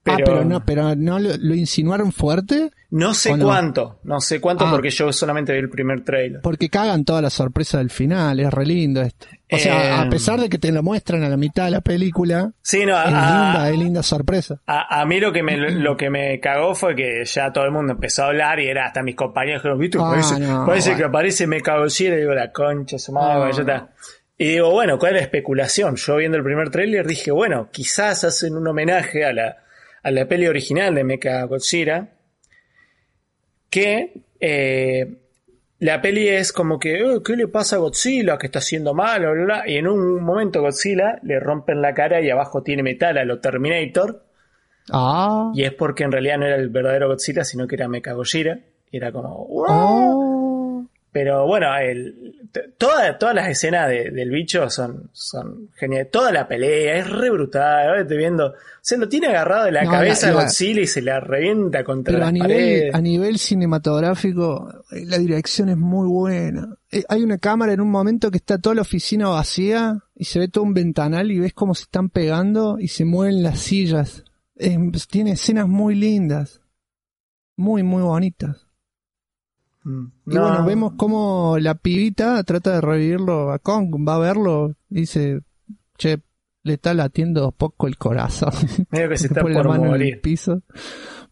Pero, 0.02 0.18
ah, 0.18 0.22
pero 0.26 0.44
no, 0.44 0.64
pero 0.66 0.94
no 0.94 1.18
lo, 1.18 1.30
lo 1.38 1.54
insinuaron 1.54 2.12
fuerte 2.12 2.70
no 2.90 3.14
sé 3.14 3.38
cuánto, 3.38 4.00
no 4.04 4.20
sé 4.20 4.38
cuánto 4.38 4.66
Ah. 4.66 4.70
porque 4.70 4.90
yo 4.90 5.10
solamente 5.14 5.54
vi 5.54 5.60
el 5.60 5.70
primer 5.70 6.04
trailer. 6.04 6.42
porque 6.42 6.68
cagan 6.68 7.06
toda 7.06 7.22
la 7.22 7.30
sorpresa 7.30 7.78
del 7.78 7.88
final. 7.88 8.38
Es 8.38 8.52
re 8.52 8.66
lindo 8.66 9.00
esto. 9.00 9.26
O 9.50 9.56
sea, 9.56 10.02
a 10.02 10.08
pesar 10.10 10.38
de 10.40 10.50
que 10.50 10.58
te 10.58 10.70
lo 10.72 10.82
muestran 10.82 11.22
a 11.22 11.28
la 11.30 11.36
mitad 11.38 11.64
de 11.64 11.70
la 11.70 11.80
película, 11.80 12.52
Sí, 12.60 12.84
no, 12.84 12.92
es 13.00 13.06
a, 13.06 13.10
linda, 13.10 13.70
es 13.70 13.78
linda 13.78 14.02
sorpresa. 14.02 14.60
a- 14.66 15.00
a 15.00 15.06
mí 15.06 15.20
lo 15.20 15.32
que 15.32 15.42
me 15.42 15.56
lo 15.56 15.96
que 15.96 16.10
me 16.10 16.38
cagó 16.38 16.74
fue 16.74 16.94
que 16.94 17.24
ya 17.24 17.50
todo 17.50 17.64
el 17.64 17.70
mundo 17.70 17.94
empezó 17.94 18.24
a 18.24 18.26
hablar 18.26 18.60
y 18.60 18.66
era 18.66 18.84
hasta 18.86 19.02
mis 19.02 19.14
compañeros 19.16 19.62
que 19.62 19.68
¿viste? 19.78 19.96
Ah, 19.98 20.10
parece, 20.10 20.38
no, 20.38 20.66
parece 20.66 20.90
bueno. 20.90 20.98
que 20.98 21.04
aparece 21.08 21.46
me 21.46 21.60
cago 21.62 21.86
y 21.86 21.90
digo 22.18 22.34
la 22.34 22.52
concha, 22.52 22.98
su 22.98 23.10
madre, 23.12 23.36
Ah. 23.72 23.88
Y 24.36 24.48
digo, 24.52 24.70
bueno, 24.70 24.98
¿cuál 24.98 25.12
es 25.12 25.20
la 25.20 25.24
especulación? 25.24 25.96
Yo 25.96 26.16
viendo 26.16 26.36
el 26.36 26.42
primer 26.44 26.70
tráiler 26.70 27.06
dije, 27.06 27.30
bueno, 27.30 27.68
quizás 27.70 28.24
hacen 28.24 28.56
un 28.56 28.66
homenaje 28.66 29.24
a 29.24 29.32
la, 29.32 29.58
a 30.02 30.10
la 30.10 30.26
peli 30.26 30.46
original 30.48 30.94
de 30.94 31.04
Mecha 31.04 31.42
Godzilla, 31.44 32.08
que 33.70 34.12
eh, 34.40 35.18
la 35.78 36.00
peli 36.02 36.28
es 36.28 36.52
como 36.52 36.78
que, 36.78 36.94
"Eh, 37.00 37.20
¿qué 37.24 37.36
le 37.36 37.48
pasa 37.48 37.76
a 37.76 37.78
Godzilla? 37.80 38.38
que 38.38 38.46
está 38.46 38.58
haciendo 38.58 38.92
mal? 38.94 39.20
Bla, 39.20 39.30
bla, 39.32 39.44
bla. 39.44 39.62
Y 39.68 39.76
en 39.76 39.86
un 39.88 40.22
momento 40.22 40.60
Godzilla 40.62 41.18
le 41.22 41.38
rompen 41.40 41.80
la 41.80 41.94
cara 41.94 42.20
y 42.20 42.30
abajo 42.30 42.62
tiene 42.62 42.82
metal 42.82 43.18
a 43.18 43.24
lo 43.24 43.40
Terminator, 43.40 44.22
Ah, 44.92 45.50
y 45.54 45.62
es 45.64 45.72
porque 45.72 46.04
en 46.04 46.12
realidad 46.12 46.36
no 46.38 46.44
era 46.46 46.56
el 46.56 46.68
verdadero 46.68 47.08
Godzilla, 47.08 47.42
sino 47.42 47.66
que 47.66 47.76
era 47.76 47.88
Mecha 47.88 48.12
Gojira. 48.12 48.58
Y 48.90 48.98
era 48.98 49.10
como, 49.12 49.46
"Wow". 49.46 49.64
oh. 49.68 50.23
Pero 51.14 51.46
bueno, 51.46 51.68
el, 51.78 52.48
t- 52.50 52.72
toda- 52.76 53.16
todas 53.18 53.36
las 53.36 53.48
escenas 53.48 53.88
de- 53.88 54.10
del 54.10 54.30
bicho 54.30 54.68
son, 54.68 55.10
son 55.12 55.70
geniales. 55.76 56.10
Toda 56.10 56.32
la 56.32 56.48
pelea 56.48 56.96
es 56.98 57.08
re 57.08 57.30
brutal. 57.30 57.86
Ahora 57.86 58.00
estoy 58.02 58.16
viendo. 58.16 58.52
Se 58.82 58.98
lo 58.98 59.08
tiene 59.08 59.28
agarrado 59.28 59.66
de 59.66 59.70
la 59.70 59.84
No, 59.84 59.92
cabeza 59.92 60.26
la- 60.26 60.32
a 60.32 60.36
la- 60.38 60.42
Godzilla 60.42 60.80
y 60.80 60.86
se 60.88 61.02
la 61.02 61.20
revienta 61.20 61.84
contra 61.84 62.12
Pero 62.12 62.24
a 62.24 62.26
las 62.26 62.32
nivel, 62.32 62.48
paredes. 62.50 62.94
a 62.96 63.00
nivel 63.00 63.38
cinematográfico, 63.38 64.68
eh, 64.90 65.04
la 65.06 65.18
dirección 65.18 65.68
es 65.68 65.76
muy 65.76 66.08
buena. 66.08 66.74
Eh, 66.90 67.04
Hay 67.08 67.22
una 67.22 67.38
cámara 67.38 67.72
en 67.72 67.80
un 67.80 67.92
momento 67.92 68.32
que 68.32 68.38
está 68.38 68.58
toda 68.58 68.74
la 68.74 68.82
oficina 68.82 69.28
vacía 69.28 70.00
y 70.16 70.24
se 70.24 70.40
ve 70.40 70.48
todo 70.48 70.64
un 70.64 70.74
ventanal 70.74 71.30
y 71.30 71.38
ves 71.38 71.52
cómo 71.54 71.76
se 71.76 71.82
están 71.84 72.08
pegando 72.08 72.78
y 72.80 72.88
se 72.88 73.04
mueven 73.04 73.44
las 73.44 73.60
sillas. 73.60 74.24
Tiene 75.08 75.30
escenas 75.32 75.68
muy 75.68 75.94
lindas. 75.94 76.60
Muy, 77.56 77.84
muy 77.84 78.02
bonitas. 78.02 78.63
Mm. 79.84 80.06
Y 80.26 80.34
No, 80.34 80.42
bueno, 80.42 80.64
vemos 80.64 80.92
cómo 80.96 81.56
la 81.58 81.74
pibita 81.74 82.42
trata 82.42 82.72
de 82.72 82.80
revivirlo 82.80 83.52
a 83.52 83.58
Kong, 83.58 83.94
va 84.06 84.16
a 84.16 84.18
verlo 84.18 84.74
dice, 84.88 85.40
che, 85.96 86.20
le 86.62 86.74
está 86.74 86.94
latiendo 86.94 87.52
poco 87.52 87.86
el 87.86 87.96
corazón. 87.96 88.52
medio 88.90 89.08
que 89.08 89.18
se 89.18 89.26
está 89.28 89.42
pone 89.42 89.54
la 89.54 89.62
mano 89.62 89.94
en 89.94 90.02
el 90.02 90.20
piso, 90.20 90.62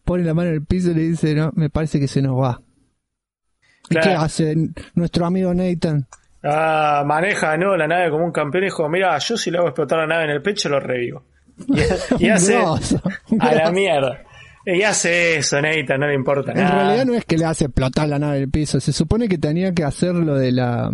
pone 0.03 0.23
la 0.23 0.33
mano 0.33 0.49
en 0.49 0.55
el 0.55 0.65
piso 0.65 0.91
y 0.91 0.93
le 0.93 1.01
dice, 1.01 1.35
no, 1.35 1.51
me 1.55 1.69
parece 1.69 1.99
que 1.99 2.07
se 2.07 2.21
nos 2.21 2.39
va. 2.39 2.61
¿Y 3.89 3.95
qué 3.95 4.11
hace 4.11 4.55
nuestro 4.95 5.25
amigo 5.25 5.53
Nathan? 5.53 6.07
Ah, 6.43 7.03
maneja 7.05 7.57
no 7.57 7.75
la 7.75 7.87
nave 7.87 8.11
como 8.11 8.25
un 8.25 8.31
campeón 8.31 8.65
y 8.65 8.67
dijo, 8.67 8.87
mira, 8.89 9.17
yo 9.17 9.37
si 9.37 9.49
le 9.49 9.57
hago 9.57 9.67
explotar 9.67 9.99
la 9.99 10.07
nave 10.07 10.25
en 10.25 10.29
el 10.31 10.41
pecho 10.41 10.69
lo 10.69 10.79
revivo. 10.79 11.23
Y, 12.19 12.29
hace 12.29 12.57
grosso, 12.57 13.01
a 13.39 13.55
la 13.55 13.71
mierda. 13.71 14.23
Y 14.65 14.81
hace 14.83 15.37
eso, 15.37 15.61
Neita, 15.61 15.97
no 15.97 16.07
le 16.07 16.13
importa 16.15 16.51
En 16.51 16.57
nada. 16.59 16.83
realidad 16.85 17.05
no 17.05 17.13
es 17.15 17.25
que 17.25 17.37
le 17.37 17.45
hace 17.45 17.65
explotar 17.65 18.07
la 18.07 18.17
nave 18.19 18.39
del 18.39 18.49
piso, 18.49 18.79
se 18.79 18.93
supone 18.93 19.27
que 19.27 19.37
tenía 19.37 19.73
que 19.73 19.83
hacer 19.83 20.15
lo 20.15 20.35
de 20.35 20.51
la... 20.51 20.93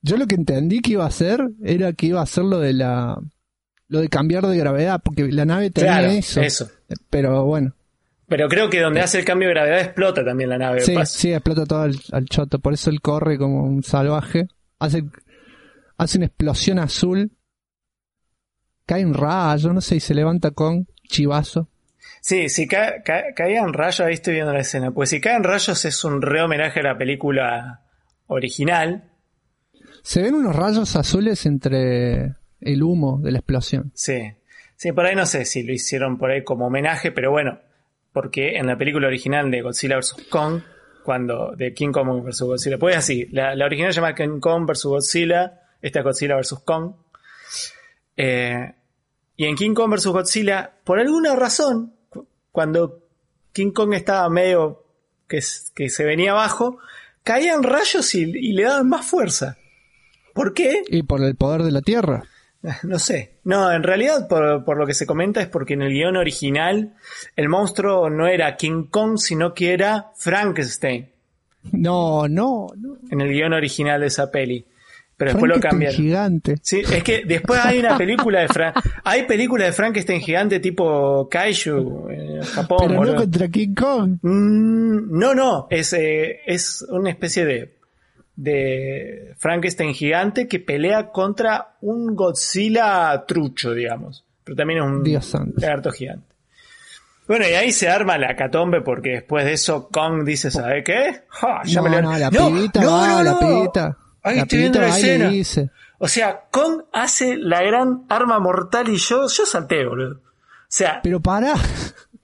Yo 0.00 0.16
lo 0.16 0.26
que 0.26 0.36
entendí 0.36 0.80
que 0.80 0.92
iba 0.92 1.04
a 1.04 1.08
hacer 1.08 1.40
era 1.62 1.92
que 1.92 2.06
iba 2.06 2.20
a 2.20 2.22
hacer 2.24 2.44
lo 2.44 2.58
de 2.58 2.72
la... 2.72 3.18
Lo 3.88 4.00
de 4.00 4.08
cambiar 4.08 4.46
de 4.46 4.56
gravedad, 4.56 5.00
porque 5.02 5.30
la 5.32 5.44
nave 5.46 5.70
tenía 5.70 5.98
Claro, 5.98 6.08
eso. 6.12 6.40
eso. 6.42 6.70
Pero 7.10 7.44
bueno, 7.46 7.74
Pero 8.26 8.46
creo 8.48 8.68
que 8.68 8.80
donde 8.80 9.00
hace 9.00 9.18
el 9.18 9.24
cambio 9.24 9.48
de 9.48 9.54
gravedad 9.54 9.80
explota 9.80 10.22
también 10.24 10.50
la 10.50 10.58
nave. 10.58 10.80
sí, 10.82 10.94
sí, 11.06 11.32
explota 11.32 11.64
todo 11.66 11.82
al, 11.82 11.98
al 12.12 12.26
choto, 12.26 12.58
por 12.58 12.74
eso 12.74 12.90
él 12.90 13.00
corre 13.00 13.38
como 13.38 13.64
un 13.64 13.82
salvaje. 13.82 14.46
Hace, 14.78 15.04
hace 15.96 16.18
una 16.18 16.26
explosión 16.26 16.78
azul. 16.78 17.32
Cae 18.86 19.04
un 19.04 19.14
rayo, 19.14 19.72
no 19.72 19.80
sé, 19.80 19.96
y 19.96 20.00
se 20.00 20.14
levanta 20.14 20.50
con 20.50 20.86
chivazo. 21.08 21.68
Sí, 22.28 22.50
si 22.50 22.68
ca- 22.68 23.02
ca- 23.02 23.32
caían 23.34 23.72
rayos, 23.72 24.00
ahí 24.00 24.12
estoy 24.12 24.34
viendo 24.34 24.52
la 24.52 24.60
escena. 24.60 24.90
Pues 24.90 25.08
si 25.08 25.18
caen 25.18 25.42
rayos 25.44 25.82
es 25.86 26.04
un 26.04 26.20
re 26.20 26.42
homenaje 26.42 26.80
a 26.80 26.82
la 26.82 26.98
película 26.98 27.86
original. 28.26 29.10
Se 30.02 30.20
ven 30.20 30.34
unos 30.34 30.54
rayos 30.54 30.94
azules 30.94 31.46
entre 31.46 32.34
el 32.60 32.82
humo 32.82 33.18
de 33.22 33.32
la 33.32 33.38
explosión. 33.38 33.92
Sí. 33.94 34.20
Sí, 34.76 34.92
por 34.92 35.06
ahí 35.06 35.14
no 35.16 35.24
sé 35.24 35.46
si 35.46 35.62
lo 35.62 35.72
hicieron 35.72 36.18
por 36.18 36.30
ahí 36.30 36.44
como 36.44 36.66
homenaje, 36.66 37.12
pero 37.12 37.30
bueno, 37.30 37.60
porque 38.12 38.56
en 38.58 38.66
la 38.66 38.76
película 38.76 39.06
original 39.06 39.50
de 39.50 39.62
Godzilla 39.62 39.96
vs. 39.96 40.26
Kong, 40.28 40.60
cuando 41.04 41.52
de 41.56 41.72
King 41.72 41.92
Kong 41.92 42.22
vs. 42.22 42.42
Godzilla, 42.42 42.76
pues 42.76 42.94
así, 42.94 43.26
la, 43.32 43.54
la 43.54 43.64
original 43.64 43.94
se 43.94 44.02
llama 44.02 44.14
King 44.14 44.38
Kong 44.38 44.66
vs. 44.68 44.84
Godzilla, 44.84 45.62
esta 45.80 46.00
es 46.00 46.04
Godzilla 46.04 46.36
vs. 46.36 46.56
Kong. 46.62 46.92
Eh, 48.18 48.74
y 49.36 49.46
en 49.46 49.56
King 49.56 49.72
Kong 49.72 49.90
vs. 49.94 50.06
Godzilla, 50.08 50.70
por 50.84 51.00
alguna 51.00 51.34
razón, 51.34 51.94
cuando 52.58 53.04
King 53.52 53.70
Kong 53.70 53.94
estaba 53.94 54.28
medio 54.28 54.82
que, 55.28 55.40
se 55.40 56.04
venía 56.04 56.32
abajo, 56.32 56.78
caían 57.22 57.62
rayos 57.62 58.16
y, 58.16 58.22
y 58.22 58.52
le 58.52 58.64
daban 58.64 58.88
más 58.88 59.06
fuerza. 59.06 59.58
¿Por 60.34 60.54
qué? 60.54 60.82
Y 60.88 61.04
por 61.04 61.22
el 61.22 61.36
poder 61.36 61.62
de 61.62 61.70
la 61.70 61.82
Tierra. 61.82 62.24
No 62.82 62.98
sé. 62.98 63.34
No, 63.44 63.70
en 63.70 63.84
realidad, 63.84 64.26
por, 64.26 64.64
por 64.64 64.76
lo 64.76 64.88
que 64.88 64.94
se 64.94 65.06
comenta, 65.06 65.40
es 65.40 65.46
porque 65.46 65.74
en 65.74 65.82
el 65.82 65.92
guion 65.92 66.16
original 66.16 66.96
el 67.36 67.48
monstruo 67.48 68.10
no 68.10 68.26
era 68.26 68.56
King 68.56 68.88
Kong, 68.90 69.18
sino 69.18 69.54
que 69.54 69.72
era 69.72 70.10
Frankenstein. 70.16 71.12
No, 71.70 72.26
no, 72.26 72.66
no. 72.76 72.98
En 73.08 73.20
el 73.20 73.28
guion 73.28 73.52
original 73.52 74.00
de 74.00 74.08
esa 74.08 74.32
peli. 74.32 74.66
Pero 75.18 75.32
después 75.32 75.50
lo 75.52 75.60
cambiaron. 75.60 75.96
gigante. 75.96 76.54
Sí, 76.62 76.80
es 76.80 77.02
que 77.02 77.24
después 77.26 77.60
hay 77.62 77.80
una 77.80 77.98
película 77.98 78.40
de 78.40 78.48
Frank, 78.48 78.76
hay 79.04 79.24
películas 79.24 79.66
de 79.66 79.72
Frankenstein 79.72 80.20
gigante 80.20 80.60
tipo 80.60 81.28
Kaiju 81.28 82.08
en 82.08 82.42
Japón. 82.44 82.78
Pero 82.88 83.04
no 83.04 83.14
contra 83.16 83.48
King 83.48 83.74
Kong. 83.74 84.18
Mm, 84.22 85.18
no, 85.18 85.34
no, 85.34 85.66
es, 85.70 85.92
eh, 85.92 86.38
es 86.46 86.86
una 86.88 87.10
especie 87.10 87.44
de, 87.44 87.74
de 88.36 89.34
Frankenstein 89.38 89.92
gigante 89.92 90.46
que 90.46 90.60
pelea 90.60 91.10
contra 91.10 91.74
un 91.80 92.14
Godzilla 92.14 93.24
trucho, 93.26 93.74
digamos. 93.74 94.24
Pero 94.44 94.54
también 94.56 94.78
es 94.78 94.86
un 94.86 95.02
Dios 95.02 95.34
lagarto 95.56 95.90
gigante. 95.90 96.26
Bueno, 97.26 97.44
y 97.46 97.52
ahí 97.54 97.72
se 97.72 97.88
arma 97.90 98.16
la 98.16 98.36
catombe 98.36 98.80
porque 98.80 99.10
después 99.10 99.44
de 99.44 99.52
eso 99.54 99.88
Kong 99.88 100.24
dice, 100.24 100.50
¿sabe 100.50 100.82
qué? 100.84 101.22
Ja, 101.28 101.60
ya 101.64 101.82
No, 101.82 101.88
me 101.90 102.00
no, 102.00 102.16
la 102.16 102.30
No, 102.30 102.46
pibita 102.48 102.80
no, 102.80 102.92
va, 102.92 103.08
no, 103.08 103.22
la 103.24 103.30
no. 103.32 103.38
pibita. 103.40 103.98
Ahí 104.22 104.38
estoy 104.40 104.58
viendo 104.60 104.80
la 104.80 104.88
escena. 104.88 105.28
dice. 105.30 105.70
O 105.98 106.06
sea, 106.08 106.42
Kong 106.50 106.82
hace 106.92 107.36
la 107.36 107.62
gran 107.62 108.04
arma 108.08 108.38
mortal 108.38 108.88
y 108.88 108.96
yo, 108.96 109.26
yo 109.28 109.46
salté, 109.46 109.84
boludo. 109.86 110.16
O 110.16 110.20
sea, 110.70 111.00
Pero 111.02 111.20
pará, 111.20 111.54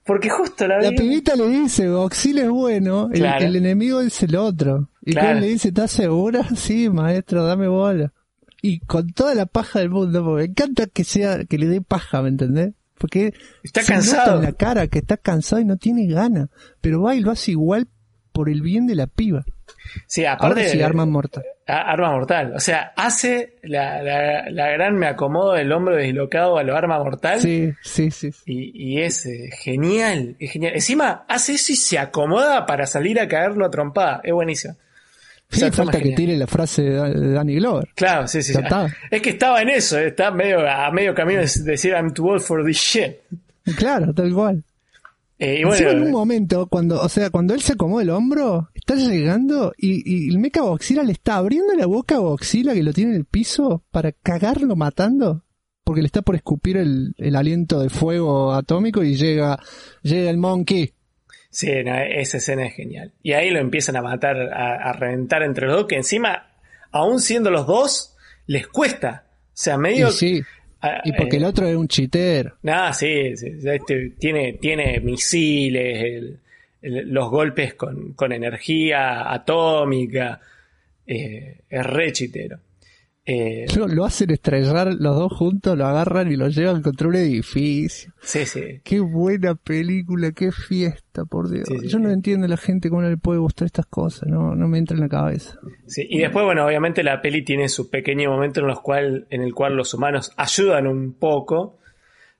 porque 0.05 0.29
justo 0.29 0.67
la 0.67 0.79
la 0.79 0.91
vi. 0.91 0.97
pibita 0.97 1.35
le 1.35 1.47
dice, 1.49 1.87
Godzilla 1.89 2.43
es 2.43 2.49
bueno, 2.49 3.09
el, 3.11 3.19
Claro. 3.19 3.45
el 3.45 3.55
enemigo 3.55 4.01
es 4.01 4.21
el 4.23 4.35
otro. 4.35 4.89
Y 5.03 5.13
Claro. 5.13 5.29
Kong 5.33 5.41
le 5.41 5.47
dice, 5.47 5.67
¿estás 5.69 5.91
segura? 5.91 6.41
Sí, 6.55 6.89
maestro, 6.89 7.43
dame 7.45 7.67
bola. 7.67 8.13
Y 8.61 8.79
con 8.79 9.11
toda 9.11 9.35
la 9.35 9.45
paja 9.45 9.79
del 9.79 9.89
mundo, 9.89 10.23
porque 10.23 10.43
me 10.43 10.49
encanta 10.51 10.87
que 10.87 11.03
sea, 11.03 11.43
que 11.45 11.57
le 11.57 11.67
dé 11.67 11.81
paja, 11.81 12.21
¿me 12.21 12.29
entendés? 12.29 12.73
Porque 12.97 13.33
Está 13.61 13.81
se 13.83 13.93
nota 13.93 14.05
cansado. 14.05 14.37
en 14.37 14.43
la 14.45 14.53
cara 14.53 14.87
que 14.87 14.99
está 14.99 15.17
cansado 15.17 15.61
y 15.61 15.65
no 15.65 15.75
tiene 15.77 16.07
ganas. 16.07 16.49
Pero 16.81 17.01
va 17.01 17.13
y 17.13 17.19
lo 17.19 17.29
hace 17.31 17.51
igual 17.51 17.87
por 18.35 18.49
el 18.49 18.61
bien 18.61 18.85
de 18.85 18.93
la 18.95 19.07
piba. 19.07 19.43
Sí, 20.07 20.25
aparte. 20.25 20.59
Ahora 20.61 20.69
sí, 20.69 20.81
arma 20.81 21.05
mortal. 21.05 21.43
arma 21.65 22.11
mortal. 22.11 22.53
O 22.55 22.59
sea, 22.59 22.91
hace 22.97 23.55
la, 23.63 24.01
la, 24.03 24.49
la 24.49 24.69
gran 24.71 24.95
me 24.97 25.07
acomodo 25.07 25.53
del 25.53 25.71
hombro 25.71 25.95
deslocado 25.95 26.57
a 26.57 26.63
lo 26.63 26.75
arma 26.75 26.99
mortal. 26.99 27.39
Sí, 27.39 27.71
sí, 27.81 28.11
sí. 28.11 28.31
sí. 28.31 28.41
Y, 28.45 28.95
y 28.95 29.01
es 29.01 29.25
eh, 29.25 29.49
genial, 29.63 30.35
es 30.39 30.51
genial. 30.51 30.73
Encima 30.75 31.23
hace 31.29 31.53
eso 31.53 31.71
y 31.71 31.75
se 31.77 31.97
acomoda 31.97 32.65
para 32.65 32.85
salir 32.85 33.19
a 33.19 33.27
caerlo 33.27 33.65
a 33.65 33.71
trompada. 33.71 34.19
Es 34.23 34.33
buenísimo. 34.33 34.75
Sí, 35.49 35.57
Esa 35.61 35.71
toma 35.71 35.91
falta 35.91 36.01
que 36.03 36.15
tire 36.15 36.35
la 36.37 36.47
frase 36.47 36.81
de 36.81 36.89
Da- 36.95 37.09
de 37.09 37.31
Danny 37.33 37.55
Glover. 37.55 37.87
Claro, 37.95 38.27
sí, 38.27 38.41
sí. 38.43 38.51
Sí. 38.53 38.59
Es 39.11 39.21
que 39.21 39.29
estaba 39.29 39.61
en 39.61 39.69
eso, 39.69 39.97
eh, 39.97 40.07
está 40.07 40.31
medio, 40.31 40.67
a 40.69 40.91
medio 40.91 41.13
camino 41.15 41.39
de 41.39 41.47
decir 41.63 41.93
I'm 41.93 42.11
too 42.13 42.27
old 42.27 42.41
for 42.41 42.65
this 42.65 42.77
shit. 42.77 43.17
Claro, 43.77 44.13
tal 44.13 44.33
cual. 44.33 44.63
Eh, 45.37 45.61
Encima 45.61 45.91
en 45.91 46.03
un 46.03 46.11
momento, 46.11 46.67
cuando, 46.67 47.01
o 47.01 47.09
sea, 47.09 47.29
cuando 47.29 47.53
él 47.53 47.61
se 47.61 47.73
acomoda 47.73 48.03
el 48.03 48.09
hombro, 48.09 48.69
está 48.73 48.95
llegando 48.95 49.73
y, 49.77 50.01
y 50.05 50.29
el 50.29 50.39
mecha 50.39 50.61
Godzilla 50.61 51.03
le 51.03 51.11
está 51.11 51.35
abriendo 51.35 51.73
la 51.73 51.85
boca 51.85 52.15
a 52.15 52.19
Godzilla 52.19 52.73
que 52.73 52.83
lo 52.83 52.93
tiene 52.93 53.11
en 53.11 53.17
el 53.17 53.25
piso 53.25 53.83
para 53.91 54.11
cagarlo 54.13 54.75
matando. 54.75 55.43
Porque 55.83 56.01
le 56.01 56.07
está 56.07 56.23
por 56.23 56.35
escupir 56.35 56.77
el, 56.77 57.13
el 57.17 57.35
aliento 57.35 57.79
de 57.79 57.89
fuego 57.89 58.53
atómico 58.53 59.03
y 59.03 59.15
llega, 59.15 59.59
llega 60.01 60.31
el 60.31 60.37
monkey. 60.37 60.93
sí, 61.51 61.69
no, 61.85 61.95
esa 61.95 62.37
escena 62.37 62.65
es 62.65 62.73
genial. 62.73 63.13
Y 63.21 63.33
ahí 63.33 63.51
lo 63.51 63.59
empiezan 63.59 63.95
a 63.95 64.01
matar, 64.01 64.35
a, 64.35 64.89
a 64.89 64.93
reventar 64.93 65.43
entre 65.43 65.67
los 65.67 65.75
dos, 65.75 65.85
que 65.85 65.95
encima, 65.97 66.47
aún 66.91 67.19
siendo 67.19 67.51
los 67.51 67.67
dos, 67.67 68.15
les 68.47 68.67
cuesta. 68.67 69.25
O 69.29 69.51
sea, 69.53 69.77
medio... 69.77 70.09
sí, 70.09 70.41
y 71.03 71.11
porque 71.13 71.35
eh, 71.37 71.39
el 71.39 71.45
otro 71.45 71.67
es 71.67 71.75
un 71.75 71.87
chitero. 71.87 72.55
Nada, 72.63 72.93
sí, 72.93 73.35
sí, 73.37 73.51
este, 73.63 74.11
tiene, 74.19 74.53
tiene 74.53 74.99
misiles, 74.99 76.03
el- 76.03 76.37
el- 76.81 77.09
los 77.11 77.29
golpes 77.29 77.73
con, 77.73 78.13
con 78.13 78.31
energía 78.31 79.31
atómica, 79.33 80.39
eh, 81.07 81.57
es 81.69 81.85
re 81.85 82.11
chitero. 82.11 82.59
Eh, 83.27 83.65
Lo, 83.75 83.87
lo 83.87 84.05
hacen 84.05 84.29
estrellar 84.29 84.93
los 84.99 85.15
dos 85.17 85.33
juntos, 85.33 85.75
lo 85.75 85.87
agarran 85.87 86.31
y 86.31 86.35
lo 86.35 86.47
llevan 86.47 86.83
contra 86.83 87.07
un 87.07 87.15
edificio. 87.15 88.13
sí, 88.21 88.45
sí. 88.45 88.81
Qué 88.83 88.99
buena 88.99 89.55
película, 89.55 90.31
qué 90.31 90.51
fiesta, 90.51 91.25
por 91.25 91.49
Dios. 91.49 91.67
Sí, 91.67 91.79
sí, 91.79 91.87
Yo 91.87 91.97
no 91.97 92.11
entiendo 92.11 92.45
a 92.45 92.49
la 92.49 92.57
gente 92.57 92.89
cómo 92.89 93.01
no 93.01 93.09
le 93.09 93.17
puede 93.17 93.39
gustar 93.39 93.65
estas 93.65 93.87
cosas, 93.87 94.29
no, 94.29 94.53
no 94.53 94.67
me 94.67 94.77
entra 94.77 94.95
en 94.95 95.01
la 95.01 95.09
cabeza. 95.09 95.57
Sí, 95.87 96.05
y 96.07 96.19
después, 96.19 96.45
bueno, 96.45 96.65
obviamente 96.67 97.01
la 97.03 97.19
peli 97.19 97.43
tiene 97.43 97.67
su 97.67 97.89
pequeño 97.89 98.29
momento 98.29 98.59
en, 98.59 98.67
los 98.67 98.79
cual, 98.81 99.25
en 99.31 99.41
el 99.41 99.55
cual 99.55 99.75
los 99.75 99.91
humanos 99.95 100.31
ayudan 100.37 100.85
un 100.85 101.13
poco, 101.13 101.79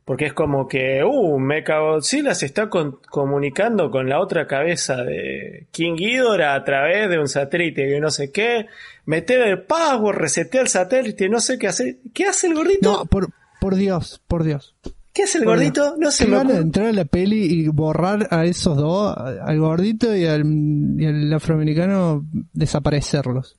porque 0.03 0.25
es 0.25 0.33
como 0.33 0.67
que, 0.67 1.03
uh, 1.03 1.39
Mechagodzilla 1.39 2.35
se 2.35 2.45
está 2.45 2.69
con- 2.69 2.99
comunicando 3.09 3.89
con 3.89 4.07
la 4.07 4.19
otra 4.21 4.45
cabeza 4.45 4.97
de 5.03 5.65
King 5.71 5.95
Ghidorah 5.95 6.53
a 6.53 6.63
través 6.63 7.09
de 7.09 7.17
un 7.17 7.27
satélite 7.27 7.87
que 7.87 7.99
no 7.99 8.11
sé 8.11 8.31
qué, 8.31 8.67
meter 9.05 9.41
el 9.41 9.63
password, 9.63 10.17
resetear 10.17 10.63
el 10.63 10.69
satélite, 10.69 11.29
no 11.29 11.39
sé 11.39 11.57
qué 11.57 11.67
hacer. 11.67 11.97
¿Qué 12.13 12.25
hace 12.25 12.47
el 12.47 12.53
gordito? 12.55 12.91
No, 12.91 13.05
por, 13.05 13.29
por 13.61 13.75
Dios, 13.75 14.21
por 14.27 14.43
Dios. 14.43 14.75
¿Qué 15.13 15.23
hace 15.23 15.37
el 15.37 15.45
Por 15.45 15.53
gordito? 15.53 15.83
Dios. 15.83 15.97
No 15.99 16.11
se 16.11 16.27
me 16.27 16.35
ocurre. 16.37 16.57
entrar 16.57 16.87
a 16.87 16.91
la 16.91 17.05
peli 17.05 17.45
y 17.45 17.67
borrar 17.69 18.27
a 18.31 18.43
esos 18.43 18.75
dos, 18.75 19.15
al 19.17 19.59
gordito 19.59 20.13
y 20.13 20.25
al, 20.25 20.43
y 20.45 21.05
al 21.05 21.31
afroamericano, 21.33 22.25
desaparecerlos. 22.51 23.57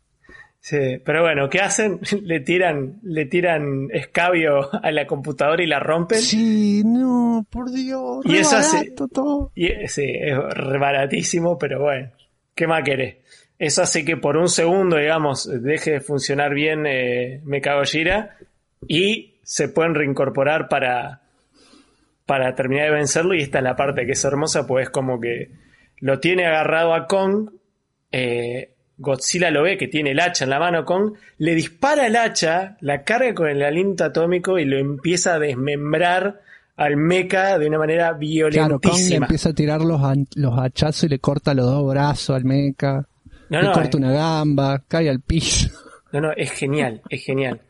Sí, 0.60 0.76
pero 1.04 1.22
bueno, 1.22 1.48
¿qué 1.48 1.60
hacen? 1.60 2.00
Le 2.24 2.40
tiran, 2.40 2.98
le 3.04 3.24
tiran 3.26 3.88
escabio 3.92 4.68
a 4.82 4.90
la 4.90 5.06
computadora 5.06 5.62
y 5.62 5.66
la 5.66 5.78
rompen. 5.80 6.18
Sí, 6.18 6.82
no, 6.84 7.46
por 7.48 7.70
Dios. 7.70 8.20
Y 8.26 8.32
re 8.32 8.40
eso 8.40 8.56
hace- 8.56 8.90
todo. 8.90 9.50
Y 9.54 9.68
sí, 9.86 10.04
es 10.04 10.36
re 10.36 10.78
baratísimo, 10.78 11.56
pero 11.56 11.80
bueno, 11.80 12.10
¿qué 12.54 12.66
más 12.66 12.82
querés? 12.84 13.16
Eso 13.58 13.82
hace 13.82 14.04
que 14.04 14.16
por 14.16 14.36
un 14.36 14.48
segundo, 14.48 14.96
digamos, 14.96 15.48
deje 15.62 15.92
de 15.92 16.00
funcionar 16.00 16.52
bien 16.52 16.84
eh, 16.86 17.40
Mechagodzilla 17.44 18.36
y 18.86 19.34
se 19.42 19.68
pueden 19.68 19.94
reincorporar 19.94 20.68
para, 20.68 21.22
para 22.26 22.54
terminar 22.54 22.86
de 22.86 22.96
vencerlo. 22.96 23.34
Y 23.34 23.40
esta 23.42 23.58
es 23.58 23.64
la 23.64 23.76
parte 23.76 24.04
que 24.04 24.12
es 24.12 24.24
hermosa, 24.24 24.66
pues 24.66 24.84
es 24.88 24.90
como 24.90 25.20
que 25.20 25.50
lo 26.00 26.18
tiene 26.20 26.46
agarrado 26.46 26.94
a 26.94 27.06
Kong. 27.06 27.50
eh, 28.12 28.72
Godzilla 28.98 29.50
lo 29.50 29.62
ve 29.62 29.76
que 29.76 29.88
tiene 29.88 30.12
el 30.12 30.20
hacha 30.20 30.44
en 30.44 30.50
la 30.50 30.58
mano 30.58 30.84
Kong, 30.86 31.14
le 31.36 31.54
dispara 31.54 32.06
el 32.06 32.16
hacha, 32.16 32.78
la 32.80 33.04
carga 33.04 33.34
con 33.34 33.48
el 33.48 33.62
aliento 33.62 34.04
atómico 34.04 34.58
y 34.58 34.64
lo 34.64 34.78
empieza 34.78 35.34
a 35.34 35.38
desmembrar 35.38 36.40
al 36.76 36.96
mecha 36.96 37.58
de 37.58 37.68
una 37.68 37.78
manera 37.78 38.06
Claro, 38.06 38.18
Kong 38.18 38.20
le 38.20 38.26
violentísima. 38.26 39.26
empieza 39.26 39.50
a 39.50 39.52
tirar 39.52 39.80
los, 39.82 40.00
los 40.34 40.58
hachazos 40.58 41.04
y 41.04 41.08
le 41.08 41.18
corta 41.18 41.52
los 41.52 41.66
dos 41.66 41.86
brazos 41.90 42.36
al 42.36 42.44
mecha. 42.44 43.06
No, 43.50 43.62
no, 43.62 43.72
corta 43.72 43.96
eh, 43.96 44.00
una 44.00 44.12
gamba, 44.12 44.82
cae 44.88 45.08
al 45.08 45.20
piso. 45.20 45.68
no, 46.12 46.20
no, 46.20 46.32
es 46.32 46.50
genial, 46.52 47.02
es 47.08 47.24
genial. 47.24 47.60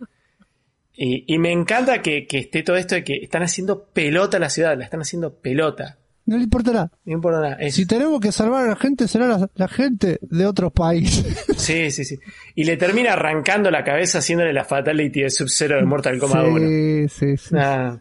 Y, 0.95 1.25
y 1.35 1.39
me 1.39 1.53
encanta 1.53 2.01
que, 2.01 2.27
que 2.27 2.39
esté 2.39 2.63
todo 2.63 2.77
esto 2.77 2.95
de 2.95 3.05
que 3.05 3.17
están 3.17 3.43
haciendo 3.43 3.85
pelota 3.85 4.39
a 4.39 4.41
la 4.41 4.49
ciudad, 4.49 4.77
la 4.79 4.85
están 4.85 5.01
haciendo 5.03 5.35
pelota. 5.35 5.99
No 6.25 6.37
le 6.39 6.43
importará. 6.45 6.91
No 7.05 7.13
importa 7.13 7.41
nada. 7.41 7.57
es- 7.61 7.75
Si 7.75 7.87
tenemos 7.87 8.19
que 8.21 8.33
salvar 8.33 8.65
a 8.65 8.69
la 8.71 8.77
gente, 8.77 9.07
será 9.07 9.29
la, 9.29 9.51
la 9.55 9.69
gente 9.69 10.19
de 10.23 10.47
otros 10.47 10.73
países. 10.73 11.45
sí, 11.57 11.91
sí, 11.91 12.05
sí. 12.05 12.19
Y 12.55 12.65
le 12.65 12.77
termina 12.77 13.13
arrancando 13.13 13.71
la 13.71 13.85
cabeza 13.85 14.19
haciéndole 14.19 14.53
la 14.53 14.65
fatality 14.65 15.21
de 15.23 15.31
Sub-Zero 15.31 15.77
de 15.77 15.83
Mortal 15.85 16.19
Kombat 16.19 16.47
1. 16.47 16.59
sí, 16.59 17.09
sí, 17.09 17.37
sí. 17.37 17.55
Nah, 17.55 17.99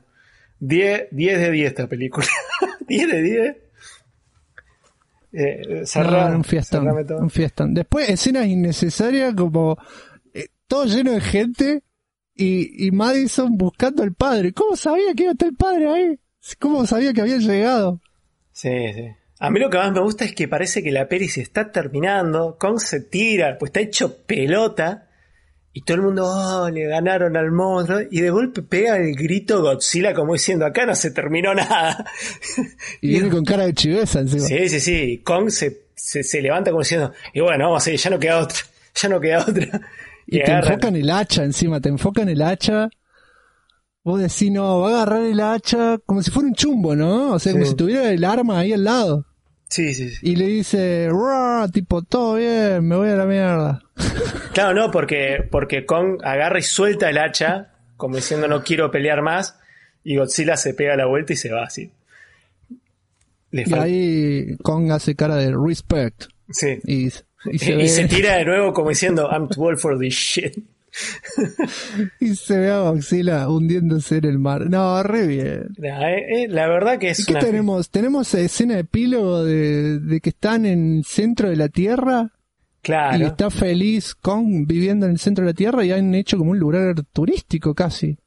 10, 0.59 1.07
10 1.11 1.39
de 1.39 1.51
10 1.51 1.67
esta 1.67 1.87
película. 1.87 2.25
10 2.87 3.07
de 3.09 3.21
10. 3.21 3.55
Eh, 5.37 5.81
cerrá- 5.85 6.29
No, 6.29 6.37
un 6.37 6.43
fiestón, 6.43 7.05
todo. 7.07 7.17
un 7.19 7.29
fiestón. 7.29 7.73
Después 7.73 8.07
escenas 8.09 8.45
innecesarias 8.47 9.33
como 9.35 9.77
eh, 10.33 10.47
todo 10.67 10.85
lleno 10.85 11.11
de 11.11 11.21
gente 11.21 11.83
y, 12.33 12.87
y 12.87 12.91
Madison 12.91 13.57
buscando 13.57 14.03
al 14.03 14.13
padre. 14.13 14.53
¿Cómo 14.53 14.75
sabía 14.75 15.13
que 15.15 15.23
iba 15.23 15.31
a 15.31 15.33
estar 15.33 15.49
el 15.49 15.55
padre 15.55 15.87
ahí? 15.89 16.19
¿Cómo 16.59 16.85
sabía 16.85 17.11
que 17.13 17.21
había 17.21 17.37
llegado? 17.37 18.01
Sí, 18.51 18.69
sí. 18.93 19.07
A 19.39 19.49
mí 19.49 19.59
lo 19.59 19.69
que 19.69 19.77
más 19.77 19.91
me 19.91 19.99
gusta 19.99 20.23
es 20.23 20.33
que 20.33 20.47
parece 20.47 20.81
que 20.81 20.91
la 20.91 21.07
peli 21.09 21.27
se 21.27 21.41
está 21.41 21.71
terminando, 21.71 22.55
Kong 22.57 22.79
se 22.79 23.01
tira, 23.01 23.57
pues 23.57 23.69
está 23.69 23.81
hecho 23.81 24.23
pelota, 24.25 25.04
y 25.77 25.81
todo 25.81 25.97
el 25.97 26.03
mundo, 26.03 26.23
oh, 26.25 26.69
le 26.69 26.87
ganaron 26.87 27.35
al 27.35 27.51
monstruo, 27.51 27.99
y 28.09 28.21
de 28.21 28.29
golpe 28.29 28.61
pega 28.61 28.95
el 28.95 29.13
grito 29.13 29.61
Godzilla 29.61 30.13
como 30.13 30.31
diciendo, 30.31 30.65
acá 30.65 30.85
no 30.85 30.95
se 30.95 31.11
terminó 31.11 31.53
nada. 31.53 32.05
Y 33.01 33.09
viene 33.09 33.29
con 33.29 33.43
cara 33.43 33.65
de 33.65 33.73
chiveza 33.73 34.21
encima. 34.21 34.45
sí, 34.47 34.69
sí, 34.69 34.79
sí, 34.79 35.21
Kong 35.23 35.49
se, 35.49 35.87
se, 35.93 36.23
se 36.23 36.41
levanta 36.41 36.71
como 36.71 36.81
diciendo, 36.81 37.11
y 37.33 37.41
bueno, 37.41 37.65
vamos 37.65 37.85
a 37.85 37.91
ir, 37.91 37.99
ya 37.99 38.09
no 38.09 38.17
queda 38.17 38.39
otra, 38.39 38.57
ya 38.95 39.09
no 39.09 39.19
queda 39.19 39.39
otra. 39.41 39.81
Y 40.27 40.39
te 40.39 40.45
agarra- 40.45 40.69
enfocan 40.73 40.95
el 40.95 41.09
hacha 41.11 41.43
encima, 41.43 41.79
te 41.79 41.89
enfocan 41.89 42.29
el 42.29 42.41
hacha. 42.41 42.89
Vos 44.03 44.19
decís, 44.21 44.49
no, 44.51 44.79
va 44.79 44.89
a 44.89 44.93
agarrar 45.03 45.21
el 45.23 45.39
hacha 45.39 45.99
como 46.05 46.23
si 46.23 46.31
fuera 46.31 46.47
un 46.47 46.55
chumbo, 46.55 46.95
¿no? 46.95 47.33
O 47.33 47.37
sea, 47.39 47.51
como 47.53 47.63
si 47.65 47.75
tuviera 47.75 48.09
el 48.11 48.23
arma 48.23 48.57
ahí 48.59 48.73
al 48.73 48.83
lado. 48.85 49.25
Sí, 49.67 49.93
sí, 49.93 50.09
sí. 50.11 50.17
Y 50.21 50.35
le 50.35 50.45
dice, 50.47 51.07
"Ruah", 51.09 51.67
tipo, 51.71 52.01
todo 52.03 52.35
bien, 52.35 52.87
me 52.87 52.95
voy 52.95 53.09
a 53.09 53.15
la 53.15 53.25
mierda. 53.25 53.81
Claro, 54.53 54.73
no, 54.73 54.89
porque, 54.91 55.45
porque 55.51 55.85
Kong 55.85 56.21
agarra 56.23 56.59
y 56.59 56.61
suelta 56.61 57.09
el 57.09 57.17
hacha, 57.17 57.73
como 57.97 58.15
diciendo 58.15 58.47
no 58.47 58.63
quiero 58.63 58.89
pelear 58.89 59.21
más, 59.21 59.59
y 60.01 60.15
Godzilla 60.15 60.55
se 60.55 60.73
pega 60.73 60.95
la 60.95 61.07
vuelta 61.07 61.33
y 61.33 61.35
se 61.35 61.51
va 61.51 61.63
así. 61.65 61.91
Le 63.51 63.63
Y 63.67 63.73
ahí 63.73 64.57
Kong 64.63 64.91
hace 64.91 65.13
cara 65.15 65.35
de 65.35 65.53
respect. 65.53 66.25
Sí. 66.49 66.79
Y, 66.85 67.07
y 67.07 67.11
Y, 67.51 67.59
se 67.59 67.71
y 67.73 67.75
ve. 67.75 67.87
se 67.89 68.05
tira 68.07 68.35
de 68.37 68.45
nuevo 68.45 68.71
como 68.73 68.89
diciendo 68.89 69.29
I'm 69.29 69.49
too 69.49 69.63
old 69.65 69.77
for 69.77 69.99
this 69.99 70.13
shit. 70.13 70.55
y 72.19 72.35
se 72.35 72.57
ve 72.57 72.71
a 72.71 72.79
Godzilla 72.79 73.49
hundiéndose 73.49 74.17
en 74.17 74.25
el 74.25 74.39
mar. 74.39 74.69
No, 74.69 75.01
re 75.03 75.27
bien. 75.27 75.67
La, 75.77 76.11
eh, 76.13 76.43
eh, 76.43 76.47
la 76.47 76.67
verdad 76.67 76.97
que 76.99 77.09
es 77.09 77.19
¿Y 77.19 77.25
qué 77.25 77.33
una- 77.33 77.41
tenemos? 77.41 77.89
¿Tenemos 77.89 78.33
escena 78.33 78.77
epílogo 78.79 79.43
de, 79.43 79.99
de 79.99 80.19
que 80.21 80.29
están 80.29 80.65
en 80.65 80.97
el 80.97 81.05
centro 81.05 81.49
de 81.49 81.55
la 81.55 81.69
Tierra? 81.69 82.31
Y 82.31 82.85
Claro. 82.85 83.25
está 83.25 83.49
feliz 83.49 84.13
con 84.13 84.67
viviendo 84.67 85.07
en 85.07 85.13
el 85.13 85.19
centro 85.19 85.43
de 85.43 85.51
la 85.51 85.55
Tierra 85.55 85.83
y 85.83 85.91
han 85.91 86.13
hecho 86.13 86.37
como 86.37 86.51
un 86.51 86.59
lugar 86.59 86.93
turístico 87.11 87.73
casi. 87.73 88.17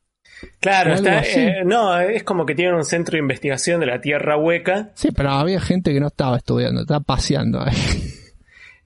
Claro, 0.60 0.94
está, 0.94 1.22
eh, 1.22 1.62
no, 1.64 1.98
es 2.00 2.22
como 2.24 2.44
que 2.46 2.54
tienen 2.54 2.74
un 2.74 2.84
centro 2.84 3.12
de 3.12 3.18
investigación 3.20 3.80
de 3.80 3.86
la 3.86 4.00
Tierra 4.00 4.36
hueca. 4.36 4.90
Sí, 4.94 5.10
pero 5.14 5.30
había 5.30 5.60
gente 5.60 5.92
que 5.92 6.00
no 6.00 6.08
estaba 6.08 6.36
estudiando, 6.36 6.80
estaba 6.82 7.00
paseando 7.00 7.60
ahí. 7.60 7.74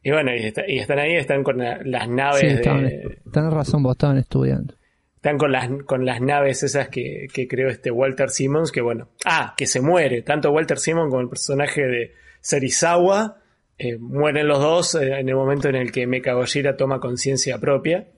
Y 0.02 0.10
bueno, 0.10 0.34
y, 0.34 0.46
está- 0.46 0.64
y 0.68 0.78
están 0.78 0.98
ahí, 0.98 1.14
están 1.14 1.42
con 1.44 1.58
la- 1.58 1.80
las 1.84 2.08
naves 2.08 2.40
Sí, 2.40 2.46
de- 2.48 3.18
tenés 3.32 3.52
razón, 3.52 3.82
vos 3.82 3.92
estaban 3.92 4.18
estudiando. 4.18 4.74
Están 5.16 5.38
con 5.38 5.52
las, 5.52 5.68
con 5.86 6.04
las 6.04 6.20
naves 6.20 6.64
esas 6.64 6.88
que, 6.88 7.28
que 7.32 7.46
creó 7.46 7.68
este 7.68 7.92
Walter 7.92 8.28
Simmons, 8.30 8.72
que 8.72 8.80
bueno. 8.80 9.08
Ah, 9.24 9.54
que 9.56 9.66
se 9.66 9.80
muere. 9.80 10.22
Tanto 10.22 10.50
Walter 10.50 10.78
Simmons 10.78 11.10
como 11.10 11.20
el 11.20 11.28
personaje 11.28 11.82
de 11.82 12.12
Serizawa 12.40 13.38
eh, 13.78 13.98
mueren 13.98 14.48
los 14.48 14.58
dos 14.58 14.94
eh, 14.96 15.20
en 15.20 15.28
el 15.28 15.34
momento 15.36 15.68
en 15.68 15.76
el 15.76 15.92
que 15.92 16.06
Mecha 16.08 16.32
Gojira 16.34 16.76
toma 16.76 16.98
conciencia 17.00 17.58
propia. 17.58 18.08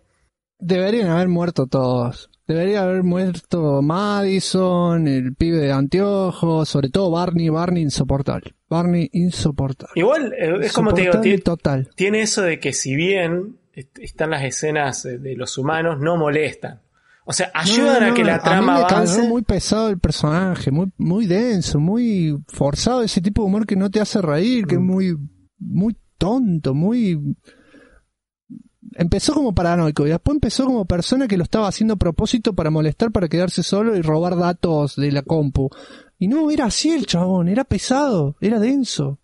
Deberían 0.58 1.08
haber 1.08 1.28
muerto 1.28 1.66
todos. 1.66 2.30
Debería 2.46 2.82
haber 2.82 3.02
muerto 3.04 3.80
Madison, 3.80 5.08
el 5.08 5.34
pibe 5.34 5.58
de 5.58 5.72
anteojos, 5.72 6.68
sobre 6.68 6.90
todo 6.90 7.10
Barney, 7.10 7.48
Barney 7.48 7.82
insoportable. 7.82 8.54
Barney 8.68 9.08
insoportable. 9.12 9.92
Igual, 9.96 10.32
eh, 10.38 10.56
es 10.62 10.72
como 10.72 10.92
te 10.92 11.02
digo, 11.02 11.20
tiene, 11.20 11.38
total. 11.38 11.88
tiene 11.96 12.20
eso 12.22 12.42
de 12.42 12.58
que 12.60 12.72
si 12.72 12.94
bien 12.96 13.56
est- 13.72 13.98
están 13.98 14.30
las 14.30 14.44
escenas 14.44 15.02
de 15.04 15.34
los 15.36 15.56
humanos, 15.58 16.00
no 16.00 16.16
molestan. 16.16 16.80
O 17.26 17.32
sea, 17.32 17.50
ayudan 17.54 18.02
No, 18.06 18.12
a 18.12 18.14
que 18.14 18.22
la 18.24 18.38
trama 18.42 18.74
a 18.74 18.78
mí 18.78 18.82
me 18.82 18.86
avance. 18.94 19.22
muy 19.28 19.40
pesado 19.42 19.88
el 19.88 19.98
personaje, 19.98 20.70
muy, 20.70 20.92
muy 20.98 21.26
denso, 21.26 21.80
muy 21.80 22.36
forzado, 22.48 23.02
ese 23.02 23.22
tipo 23.22 23.40
de 23.42 23.46
humor 23.46 23.66
que 23.66 23.76
no 23.76 23.90
te 23.90 24.00
hace 24.00 24.20
reír, 24.20 24.64
Mm. 24.64 24.68
que 24.68 24.74
es 24.74 24.80
muy, 24.82 25.16
muy 25.58 25.96
tonto, 26.18 26.74
muy... 26.74 27.18
Empezó 28.96 29.34
como 29.34 29.54
paranoico 29.54 30.06
y 30.06 30.10
después 30.10 30.36
empezó 30.36 30.66
como 30.66 30.84
persona 30.84 31.26
que 31.26 31.36
lo 31.36 31.44
estaba 31.44 31.68
haciendo 31.68 31.94
a 31.94 31.98
propósito 31.98 32.54
para 32.54 32.70
molestar, 32.70 33.10
para 33.10 33.28
quedarse 33.28 33.62
solo 33.62 33.96
y 33.96 34.02
robar 34.02 34.36
datos 34.36 34.96
de 34.96 35.10
la 35.10 35.22
compu. 35.22 35.68
Y 36.18 36.28
no, 36.28 36.50
era 36.50 36.66
así 36.66 36.92
el 36.92 37.06
chabón, 37.06 37.48
era 37.48 37.64
pesado, 37.64 38.36
era 38.40 38.58
denso. 38.60 39.18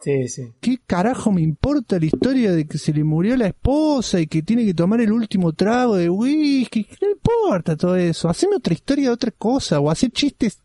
Sí, 0.00 0.28
sí. 0.28 0.52
¿Qué 0.60 0.78
carajo 0.86 1.32
me 1.32 1.42
importa 1.42 1.98
la 1.98 2.06
historia 2.06 2.52
de 2.52 2.66
que 2.66 2.78
se 2.78 2.92
le 2.92 3.02
murió 3.02 3.36
la 3.36 3.48
esposa 3.48 4.20
y 4.20 4.28
que 4.28 4.42
tiene 4.42 4.64
que 4.64 4.74
tomar 4.74 5.00
el 5.00 5.10
último 5.10 5.52
trago 5.52 5.96
de 5.96 6.08
whisky? 6.08 6.84
¿Qué 6.84 6.96
le 7.00 7.12
importa 7.12 7.76
todo 7.76 7.96
eso? 7.96 8.28
Haceme 8.28 8.56
otra 8.56 8.74
historia 8.74 9.08
de 9.08 9.14
otra 9.14 9.32
cosa 9.32 9.80
o 9.80 9.90
hacer 9.90 10.10
chistes 10.12 10.62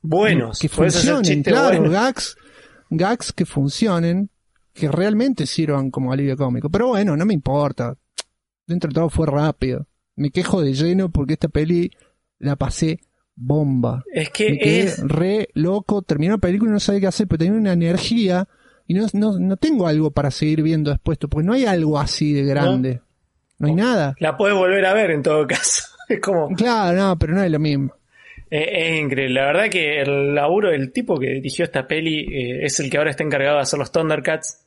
Buenos. 0.00 0.60
que 0.60 0.68
funcionen, 0.68 1.24
chistes 1.24 1.52
claro, 1.52 1.78
buenos. 1.78 1.92
gags, 1.92 2.36
gags 2.90 3.32
que 3.32 3.44
funcionen, 3.44 4.30
que 4.72 4.88
realmente 4.88 5.46
sirvan 5.46 5.90
como 5.90 6.12
alivio 6.12 6.36
cómico. 6.36 6.70
Pero 6.70 6.88
bueno, 6.88 7.16
no 7.16 7.24
me 7.26 7.34
importa. 7.34 7.96
Dentro 8.66 8.88
de 8.88 8.94
todo 8.94 9.08
fue 9.10 9.26
rápido. 9.26 9.86
Me 10.16 10.30
quejo 10.30 10.60
de 10.60 10.72
lleno 10.74 11.10
porque 11.10 11.34
esta 11.34 11.48
peli 11.48 11.90
la 12.38 12.56
pasé 12.56 13.00
bomba. 13.34 14.02
Es 14.12 14.30
que 14.30 14.50
Me 14.50 14.58
quedé 14.58 14.80
es. 14.80 14.98
re 15.00 15.48
loco, 15.54 16.02
terminó 16.02 16.32
la 16.32 16.38
película 16.38 16.70
y 16.70 16.74
no 16.74 16.80
sabía 16.80 17.00
qué 17.02 17.06
hacer, 17.06 17.28
pero 17.28 17.38
tenía 17.38 17.58
una 17.58 17.72
energía 17.72 18.48
y 18.86 18.94
no, 18.94 19.06
no, 19.12 19.38
no 19.38 19.56
tengo 19.56 19.86
algo 19.86 20.10
para 20.10 20.30
seguir 20.30 20.62
viendo 20.62 20.90
después, 20.90 21.18
porque 21.18 21.46
no 21.46 21.52
hay 21.52 21.66
algo 21.66 21.98
así 21.98 22.32
de 22.32 22.44
grande. 22.44 23.00
No, 23.58 23.68
hay 23.68 23.74
nada. 23.74 24.14
La 24.18 24.36
puedes 24.36 24.56
volver 24.56 24.84
a 24.86 24.94
ver 24.94 25.10
en 25.10 25.22
todo 25.22 25.46
caso. 25.46 25.82
Es 26.08 26.20
como. 26.20 26.48
Claro, 26.56 26.96
no, 26.98 27.18
pero 27.18 27.34
no 27.34 27.42
es 27.42 27.50
lo 27.50 27.58
mismo. 27.58 27.92
Eh, 28.50 28.94
es 28.96 29.00
increíble. 29.02 29.34
La 29.40 29.46
verdad 29.46 29.68
que 29.68 30.00
el 30.00 30.34
laburo 30.34 30.70
del 30.70 30.92
tipo 30.92 31.18
que 31.18 31.34
dirigió 31.34 31.64
esta 31.64 31.86
peli 31.86 32.20
eh, 32.20 32.64
es 32.64 32.80
el 32.80 32.88
que 32.90 32.96
ahora 32.98 33.10
está 33.10 33.22
encargado 33.24 33.56
de 33.56 33.62
hacer 33.62 33.78
los 33.78 33.92
Thundercats. 33.92 34.64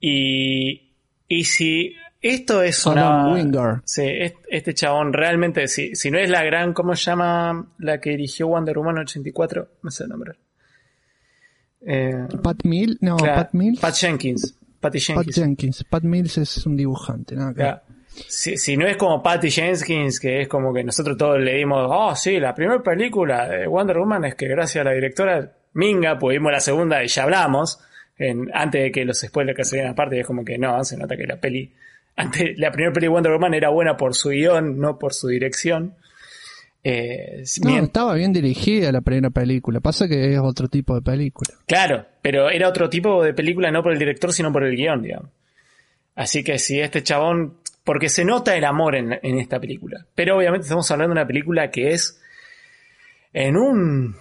Y, 0.00 0.92
y 1.28 1.44
si 1.44 1.94
esto 2.20 2.62
es 2.62 2.84
una... 2.86 3.32
Wingard. 3.32 3.80
Sí, 3.84 4.02
es- 4.06 4.34
este 4.48 4.74
chabón 4.74 5.12
realmente, 5.12 5.66
si, 5.68 5.94
si 5.94 6.10
no 6.10 6.18
es 6.18 6.28
la 6.28 6.42
gran, 6.44 6.72
¿cómo 6.72 6.94
se 6.96 7.04
llama 7.04 7.72
la 7.78 8.00
que 8.00 8.10
dirigió 8.10 8.48
Wonder 8.48 8.76
Woman 8.78 8.98
84? 8.98 9.68
No 9.82 9.90
sé 9.90 10.04
el 10.04 10.08
nombre. 10.10 10.32
Eh, 11.84 12.26
Pat 12.42 12.64
Mills, 12.64 12.98
no, 13.00 13.16
claro, 13.16 13.34
Pat 13.42 13.54
Mills. 13.54 13.80
Pat 13.80 13.94
Jenkins. 13.94 14.56
Patty 14.78 14.98
Pat 14.98 15.02
Jenkins. 15.16 15.36
Jenkins. 15.36 15.84
Pat 15.84 16.02
Mills 16.04 16.38
es 16.38 16.66
un 16.66 16.76
dibujante, 16.76 17.34
nada 17.36 17.50
que. 17.52 17.56
Claro. 17.60 17.82
Si, 18.14 18.56
si 18.56 18.76
no 18.76 18.86
es 18.86 18.96
como 18.96 19.22
Patty 19.22 19.50
Jenkins, 19.50 20.20
que 20.20 20.42
es 20.42 20.48
como 20.48 20.72
que 20.74 20.84
nosotros 20.84 21.16
todos 21.16 21.40
le 21.40 21.54
dimos, 21.54 21.86
oh 21.90 22.14
sí, 22.14 22.38
la 22.38 22.54
primera 22.54 22.82
película 22.82 23.48
de 23.48 23.66
Wonder 23.66 23.98
Woman 23.98 24.24
es 24.26 24.34
que 24.34 24.46
gracias 24.48 24.82
a 24.82 24.88
la 24.88 24.94
directora 24.94 25.52
Minga 25.74 26.18
pudimos 26.18 26.52
la 26.52 26.60
segunda 26.60 27.02
y 27.02 27.08
ya 27.08 27.22
hablamos, 27.22 27.78
en- 28.18 28.50
antes 28.52 28.82
de 28.82 28.92
que 28.92 29.04
los 29.06 29.18
spoilers 29.20 29.56
que 29.56 29.64
se 29.64 29.76
vean 29.76 29.88
aparte, 29.88 30.20
es 30.20 30.26
como 30.26 30.44
que 30.44 30.58
no, 30.58 30.84
se 30.84 30.96
nota 30.98 31.16
que 31.16 31.26
la 31.26 31.36
peli, 31.36 31.72
antes, 32.16 32.58
la 32.58 32.70
primera 32.70 32.92
peli 32.92 33.06
de 33.06 33.10
Wonder 33.10 33.32
Woman 33.32 33.54
era 33.54 33.70
buena 33.70 33.96
por 33.96 34.14
su 34.14 34.28
guion, 34.30 34.78
no 34.78 34.98
por 34.98 35.14
su 35.14 35.28
dirección. 35.28 35.94
Eh, 36.84 37.44
No, 37.62 37.70
bien, 37.70 37.84
estaba 37.84 38.14
bien 38.14 38.32
dirigida 38.32 38.90
la 38.92 39.00
primera 39.00 39.30
película. 39.30 39.80
Pasa 39.80 40.08
que 40.08 40.32
es 40.34 40.38
otro 40.40 40.68
tipo 40.68 40.94
de 40.96 41.00
película. 41.02 41.50
Claro, 41.66 42.04
pero 42.20 42.50
era 42.50 42.68
otro 42.68 42.90
tipo 42.90 43.22
de 43.22 43.32
película, 43.32 43.70
no 43.70 43.82
por 43.82 43.92
el 43.92 43.98
director, 43.98 44.32
sino 44.32 44.52
por 44.52 44.64
el 44.64 44.76
guion, 44.76 45.00
digamos. 45.02 45.30
Así 46.14 46.42
que 46.44 46.58
si 46.58 46.78
este 46.80 47.02
chabón, 47.02 47.54
porque 47.84 48.08
se 48.08 48.24
nota 48.24 48.56
el 48.56 48.64
amor 48.64 48.94
en, 48.94 49.18
en 49.22 49.38
esta 49.38 49.60
película, 49.60 50.06
pero 50.14 50.36
obviamente 50.36 50.64
estamos 50.64 50.90
hablando 50.90 51.14
de 51.14 51.20
una 51.20 51.26
película 51.26 51.70
que 51.70 51.92
es 51.92 52.20
en 53.32 53.56
un 53.56 54.16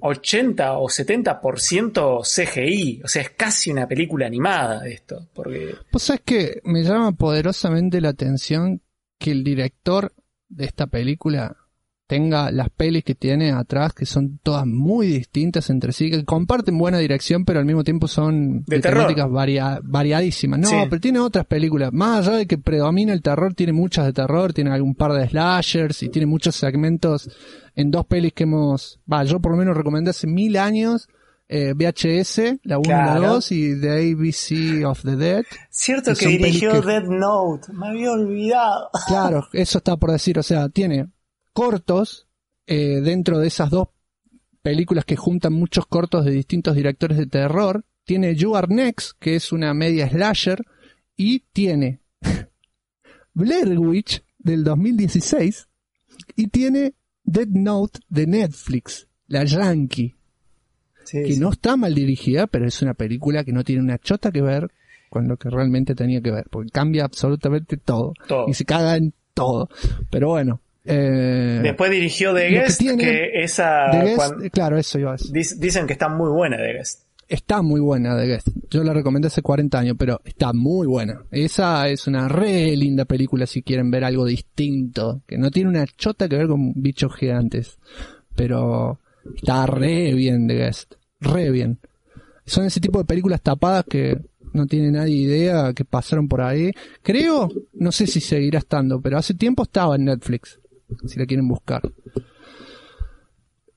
80 0.00 0.78
o 0.78 0.88
70% 0.88 2.22
CGI, 2.22 3.02
o 3.04 3.08
sea, 3.08 3.22
es 3.22 3.30
casi 3.30 3.70
una 3.70 3.88
película 3.88 4.26
animada 4.26 4.86
esto, 4.86 5.28
porque 5.34 5.74
Pues 5.90 6.04
sabes 6.04 6.22
que 6.24 6.60
me 6.64 6.82
llama 6.82 7.12
poderosamente 7.12 8.00
la 8.00 8.10
atención 8.10 8.80
que 9.18 9.32
el 9.32 9.42
director 9.42 10.12
de 10.48 10.64
esta 10.66 10.86
película 10.86 11.56
tenga 12.08 12.50
las 12.50 12.70
pelis 12.70 13.04
que 13.04 13.14
tiene 13.14 13.52
atrás, 13.52 13.92
que 13.92 14.06
son 14.06 14.40
todas 14.42 14.66
muy 14.66 15.06
distintas 15.06 15.70
entre 15.70 15.92
sí, 15.92 16.10
que 16.10 16.24
comparten 16.24 16.76
buena 16.78 16.98
dirección, 16.98 17.44
pero 17.44 17.60
al 17.60 17.66
mismo 17.66 17.84
tiempo 17.84 18.08
son 18.08 18.64
De 18.64 18.76
de, 18.76 18.82
temáticas 18.82 19.30
varia- 19.30 19.78
variadísimas. 19.84 20.58
No, 20.58 20.68
Sí. 20.68 20.74
pero 20.88 21.00
tiene 21.00 21.20
otras 21.20 21.44
películas. 21.46 21.92
Más 21.92 22.26
allá 22.26 22.38
de 22.38 22.46
que 22.46 22.58
predomina 22.58 23.12
el 23.12 23.22
terror, 23.22 23.54
tiene 23.54 23.72
muchas 23.74 24.06
de 24.06 24.12
terror, 24.14 24.52
tiene 24.52 24.70
algún 24.72 24.94
par 24.94 25.12
de 25.12 25.28
slashers 25.28 26.02
y 26.02 26.08
tiene 26.08 26.26
muchos 26.26 26.56
segmentos 26.56 27.30
en 27.76 27.90
dos 27.92 28.06
pelis 28.06 28.32
que 28.32 28.42
hemos, 28.44 28.98
va, 29.12 29.22
yo 29.24 29.38
por 29.38 29.52
lo 29.52 29.58
menos 29.58 29.76
recomendé 29.76 30.10
hace 30.10 30.26
mil 30.26 30.56
años. 30.56 31.08
eh, 31.50 31.72
VHS, 31.74 32.58
la 32.64 32.76
1 32.78 32.88
y 32.88 32.90
la 32.92 33.14
2 33.20 33.52
y 33.52 33.80
The 33.80 33.90
ABC 34.12 34.84
of 34.84 35.00
the 35.02 35.16
Dead. 35.16 35.44
cierto 35.70 36.14
que 36.14 36.28
dirigió 36.28 36.82
Dead 36.82 37.04
Note, 37.04 37.72
me 37.72 37.88
había 37.88 38.12
olvidado. 38.12 38.90
Claro, 39.06 39.46
eso 39.54 39.78
está 39.78 39.96
por 39.96 40.10
decir. 40.12 40.38
O 40.38 40.42
sea, 40.42 40.68
tiene 40.68 41.06
cortos 41.58 42.28
eh, 42.68 43.00
dentro 43.00 43.40
de 43.40 43.48
esas 43.48 43.68
dos 43.68 43.88
películas 44.62 45.04
que 45.04 45.16
juntan 45.16 45.54
muchos 45.54 45.86
cortos 45.86 46.24
de 46.24 46.30
distintos 46.30 46.76
directores 46.76 47.18
de 47.18 47.26
terror. 47.26 47.84
Tiene 48.04 48.36
You 48.36 48.54
Are 48.54 48.72
Next, 48.72 49.18
que 49.18 49.34
es 49.34 49.50
una 49.50 49.74
media 49.74 50.08
slasher. 50.08 50.64
Y 51.16 51.40
tiene 51.52 51.98
Blair 53.34 53.76
Witch 53.76 54.22
del 54.38 54.62
2016. 54.62 55.68
Y 56.36 56.46
tiene 56.46 56.94
Dead 57.24 57.48
Note 57.48 57.98
de 58.08 58.28
Netflix, 58.28 59.08
la 59.26 59.42
Yankee. 59.42 60.14
Que 61.10 61.36
no 61.38 61.50
está 61.50 61.76
mal 61.76 61.92
dirigida, 61.92 62.46
pero 62.46 62.68
es 62.68 62.80
una 62.82 62.94
película 62.94 63.42
que 63.42 63.52
no 63.52 63.64
tiene 63.64 63.82
una 63.82 63.98
chota 63.98 64.30
que 64.30 64.42
ver 64.42 64.70
con 65.10 65.26
lo 65.26 65.36
que 65.36 65.50
realmente 65.50 65.96
tenía 65.96 66.20
que 66.20 66.30
ver. 66.30 66.46
Porque 66.50 66.70
cambia 66.70 67.04
absolutamente 67.04 67.78
todo 67.78 68.12
Todo. 68.28 68.46
y 68.46 68.54
se 68.54 68.64
caga 68.64 68.96
en 68.96 69.12
todo. 69.34 69.68
Pero 70.08 70.28
bueno. 70.28 70.60
Eh, 70.90 71.60
Después 71.62 71.90
dirigió 71.90 72.34
The 72.34 72.48
que 72.48 72.54
Guest, 72.54 72.80
que, 72.98 73.30
esa... 73.42 73.90
The 73.90 73.98
Guest, 74.04 74.32
claro, 74.52 74.78
eso 74.78 74.98
iba 74.98 75.10
a 75.10 75.16
decir. 75.16 75.32
dic- 75.32 75.56
dicen 75.58 75.86
que 75.86 75.92
está 75.92 76.08
muy 76.08 76.30
buena 76.30 76.56
The 76.56 76.72
Guest. 76.72 77.02
Está 77.28 77.60
muy 77.60 77.80
buena 77.80 78.16
The 78.18 78.26
Guest. 78.26 78.48
Yo 78.70 78.82
la 78.82 78.94
recomendé 78.94 79.26
hace 79.28 79.42
40 79.42 79.78
años, 79.78 79.96
pero 79.98 80.20
está 80.24 80.52
muy 80.54 80.86
buena. 80.86 81.22
Esa 81.30 81.86
es 81.88 82.06
una 82.06 82.26
re 82.26 82.74
linda 82.74 83.04
película 83.04 83.46
si 83.46 83.62
quieren 83.62 83.90
ver 83.90 84.02
algo 84.04 84.24
distinto, 84.24 85.20
que 85.26 85.36
no 85.36 85.50
tiene 85.50 85.68
una 85.68 85.84
chota 85.86 86.26
que 86.28 86.36
ver 86.36 86.46
con 86.48 86.72
bichos 86.74 87.14
gigantes. 87.14 87.78
Pero 88.34 88.98
está 89.36 89.66
re 89.66 90.14
bien 90.14 90.46
The 90.48 90.54
Guest. 90.54 90.94
Re 91.20 91.50
bien. 91.50 91.78
Son 92.46 92.64
ese 92.64 92.80
tipo 92.80 92.98
de 92.98 93.04
películas 93.04 93.42
tapadas 93.42 93.84
que 93.88 94.16
no 94.54 94.66
tiene 94.66 94.90
nadie 94.90 95.16
idea 95.16 95.74
que 95.74 95.84
pasaron 95.84 96.28
por 96.28 96.40
ahí. 96.40 96.70
Creo, 97.02 97.50
no 97.74 97.92
sé 97.92 98.06
si 98.06 98.20
seguirá 98.20 98.60
estando, 98.60 99.02
pero 99.02 99.18
hace 99.18 99.34
tiempo 99.34 99.64
estaba 99.64 99.96
en 99.96 100.06
Netflix, 100.06 100.58
si 101.06 101.18
la 101.18 101.26
quieren 101.26 101.48
buscar. 101.48 101.82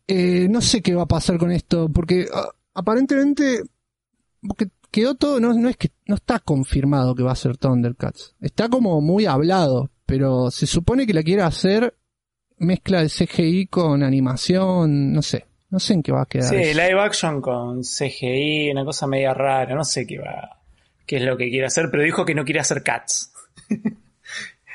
Eh, 0.08 0.48
no 0.50 0.62
sé 0.62 0.82
qué 0.82 0.94
va 0.94 1.04
a 1.04 1.08
pasar 1.08 1.38
con 1.38 1.52
esto, 1.52 1.90
porque 1.90 2.28
ah, 2.34 2.50
aparentemente, 2.74 3.64
porque 4.42 4.70
quedó 4.92 5.16
todo, 5.16 5.40
no, 5.40 5.54
no 5.54 5.70
es 5.70 5.78
que, 5.78 5.92
no 6.06 6.16
está 6.16 6.40
confirmado 6.40 7.16
que 7.16 7.24
va 7.24 7.32
a 7.32 7.36
ser 7.36 7.58
Thundercats. 7.58 8.36
Está 8.42 8.68
como 8.70 9.00
muy 9.02 9.26
hablado, 9.26 9.90
pero 10.06 10.52
se 10.52 10.68
supone 10.68 11.08
que 11.08 11.14
la 11.14 11.24
quiere 11.24 11.44
hacer 11.44 11.96
mezcla 12.58 13.02
de 13.02 13.10
CGI 13.10 13.68
con 13.68 14.04
animación, 14.04 15.14
no 15.14 15.22
sé. 15.22 15.46
No 15.70 15.80
sé 15.80 15.94
en 15.94 16.04
qué 16.04 16.12
va 16.12 16.24
a 16.24 16.26
quedar. 16.26 16.50
Sí, 16.50 16.74
live 16.74 17.00
action 17.00 17.40
con 17.40 17.82
CGI, 17.82 18.72
una 18.72 18.84
cosa 18.84 19.08
media 19.08 19.34
rara, 19.34 19.74
no 19.74 19.86
sé 19.86 20.06
qué 20.06 20.20
va, 20.20 20.62
qué 21.06 21.16
es 21.16 21.24
lo 21.24 21.38
que 21.38 21.50
quiere 21.50 21.66
hacer, 21.66 21.88
pero 21.90 22.04
dijo 22.04 22.26
que 22.26 22.36
no 22.36 22.44
quiere 22.44 22.60
hacer 22.60 22.84
cats. 22.84 23.32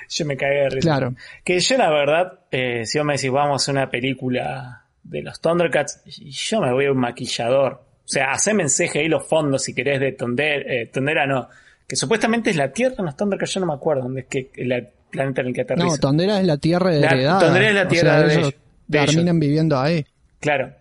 yo 0.09 0.27
me 0.27 0.37
cagué 0.37 0.63
de 0.63 0.69
risa. 0.71 0.89
Claro. 0.89 1.15
Que 1.45 1.61
yo 1.61 1.79
la 1.79 1.91
verdad, 1.91 2.41
eh, 2.51 2.87
si 2.87 2.99
vos 2.99 3.07
me 3.07 3.15
decís 3.15 3.31
vamos 3.31 3.69
a 3.69 3.73
una 3.73 3.91
película 3.91 4.85
de 5.03 5.23
los 5.23 5.41
Thundercats, 5.41 6.03
yo 6.05 6.61
me 6.61 6.73
voy 6.73 6.87
a 6.87 6.93
un 6.93 6.99
maquillador. 6.99 7.73
O 7.73 8.09
sea, 8.09 8.33
haceme 8.33 8.63
en 8.63 8.69
CGI 8.69 9.09
los 9.09 9.27
fondos 9.27 9.65
si 9.65 9.75
querés 9.75 10.01
de 10.01 10.13
Tondera, 10.13 10.63
eh, 10.67 10.87
Tondera 10.93 11.27
no. 11.27 11.49
Que 11.87 11.97
supuestamente 11.97 12.51
es 12.51 12.57
la 12.57 12.73
Tierra 12.73 12.97
en 12.99 13.07
los 13.07 13.17
Thundercats, 13.17 13.55
yo 13.55 13.61
no 13.61 13.67
me 13.67 13.75
acuerdo 13.75 14.05
dónde 14.05 14.23
es 14.23 14.27
que 14.27 14.51
el 14.57 14.89
planeta 15.11 15.41
en 15.41 15.49
el 15.49 15.55
que 15.55 15.61
aterriza. 15.63 15.87
No, 15.87 15.99
Tondera 15.99 16.41
es 16.41 16.47
la 16.47 16.57
Tierra 16.59 16.91
de 16.91 17.01
la, 17.01 17.39
Tondera 17.39 17.69
es 17.69 17.75
la 17.75 17.89
Tierra 17.89 18.23
de, 18.23 18.35
ellos, 18.35 18.55
terminan 18.91 19.39
viviendo 19.39 19.79
ahí. 19.79 20.05
Claro. 20.41 20.73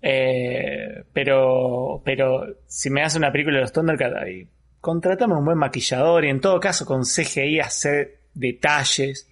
Eh, 0.00 1.02
pero, 1.12 2.00
pero 2.04 2.46
si 2.66 2.90
me 2.90 3.02
hace 3.02 3.18
una 3.18 3.32
película 3.32 3.56
de 3.56 3.62
los 3.62 3.72
Thundercats, 3.72 4.16
ahí, 4.16 4.46
contratame 4.80 5.34
un 5.34 5.44
buen 5.44 5.58
maquillador 5.58 6.24
y 6.24 6.30
en 6.30 6.40
todo 6.40 6.60
caso 6.60 6.86
con 6.86 7.02
CGI 7.02 7.60
hacer 7.60 8.17
detalles. 8.34 9.28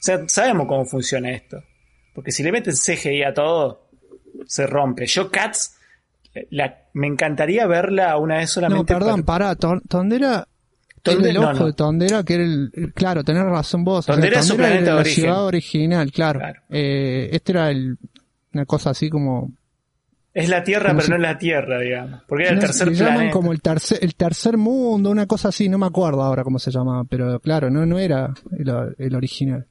O 0.00 0.02
sea, 0.02 0.28
sabemos 0.28 0.66
cómo 0.66 0.84
funciona 0.84 1.30
esto. 1.30 1.62
Porque 2.14 2.32
si 2.32 2.42
le 2.42 2.52
meten 2.52 2.74
CGI 2.74 3.22
a 3.22 3.34
todo, 3.34 3.88
se 4.46 4.66
rompe. 4.66 5.06
Yo, 5.06 5.30
Cats, 5.30 5.76
la, 6.50 6.82
me 6.94 7.06
encantaría 7.06 7.66
verla 7.66 8.16
una 8.16 8.38
vez 8.38 8.50
solamente. 8.50 8.92
No, 8.92 8.98
perdón, 8.98 9.22
para, 9.22 9.54
Tondera. 9.56 10.46
Tondera, 11.02 11.30
el 11.30 11.36
ojo 11.38 11.66
de 11.66 11.72
Tondera, 11.72 12.24
que 12.24 12.34
era 12.34 12.42
el. 12.42 12.92
Claro, 12.94 13.22
tenés 13.24 13.44
razón 13.44 13.84
vos. 13.84 14.06
Tondera, 14.06 14.40
es 14.40 14.46
su 14.46 14.56
planeta 14.56 14.94
de 14.94 15.00
origen. 15.00 15.24
ciudad 15.24 15.44
original, 15.44 16.12
claro. 16.12 16.40
Eh, 16.68 17.28
este 17.32 17.52
era 17.52 17.70
el, 17.70 17.96
una 18.52 18.66
cosa 18.66 18.90
así 18.90 19.08
como. 19.08 19.52
Es 20.38 20.48
la 20.48 20.62
Tierra, 20.62 20.94
pero 20.94 21.08
no 21.08 21.16
es 21.16 21.22
la 21.22 21.36
Tierra, 21.36 21.80
digamos. 21.80 22.22
Porque 22.28 22.44
era 22.44 22.54
el 22.54 22.60
tercer 22.60 22.88
planeta. 22.88 23.10
llaman 23.10 23.30
como 23.30 23.52
el 23.52 23.60
tercer, 23.60 23.98
el 24.02 24.14
tercer 24.14 24.56
mundo, 24.56 25.10
una 25.10 25.26
cosa 25.26 25.48
así, 25.48 25.68
no 25.68 25.78
me 25.78 25.86
acuerdo 25.86 26.22
ahora 26.22 26.44
cómo 26.44 26.58
se 26.58 26.70
llamaba, 26.70 27.04
pero 27.04 27.40
claro, 27.40 27.70
no, 27.70 27.84
no 27.84 27.98
era 27.98 28.32
el, 28.56 28.94
el 28.98 29.14
original. 29.16 29.66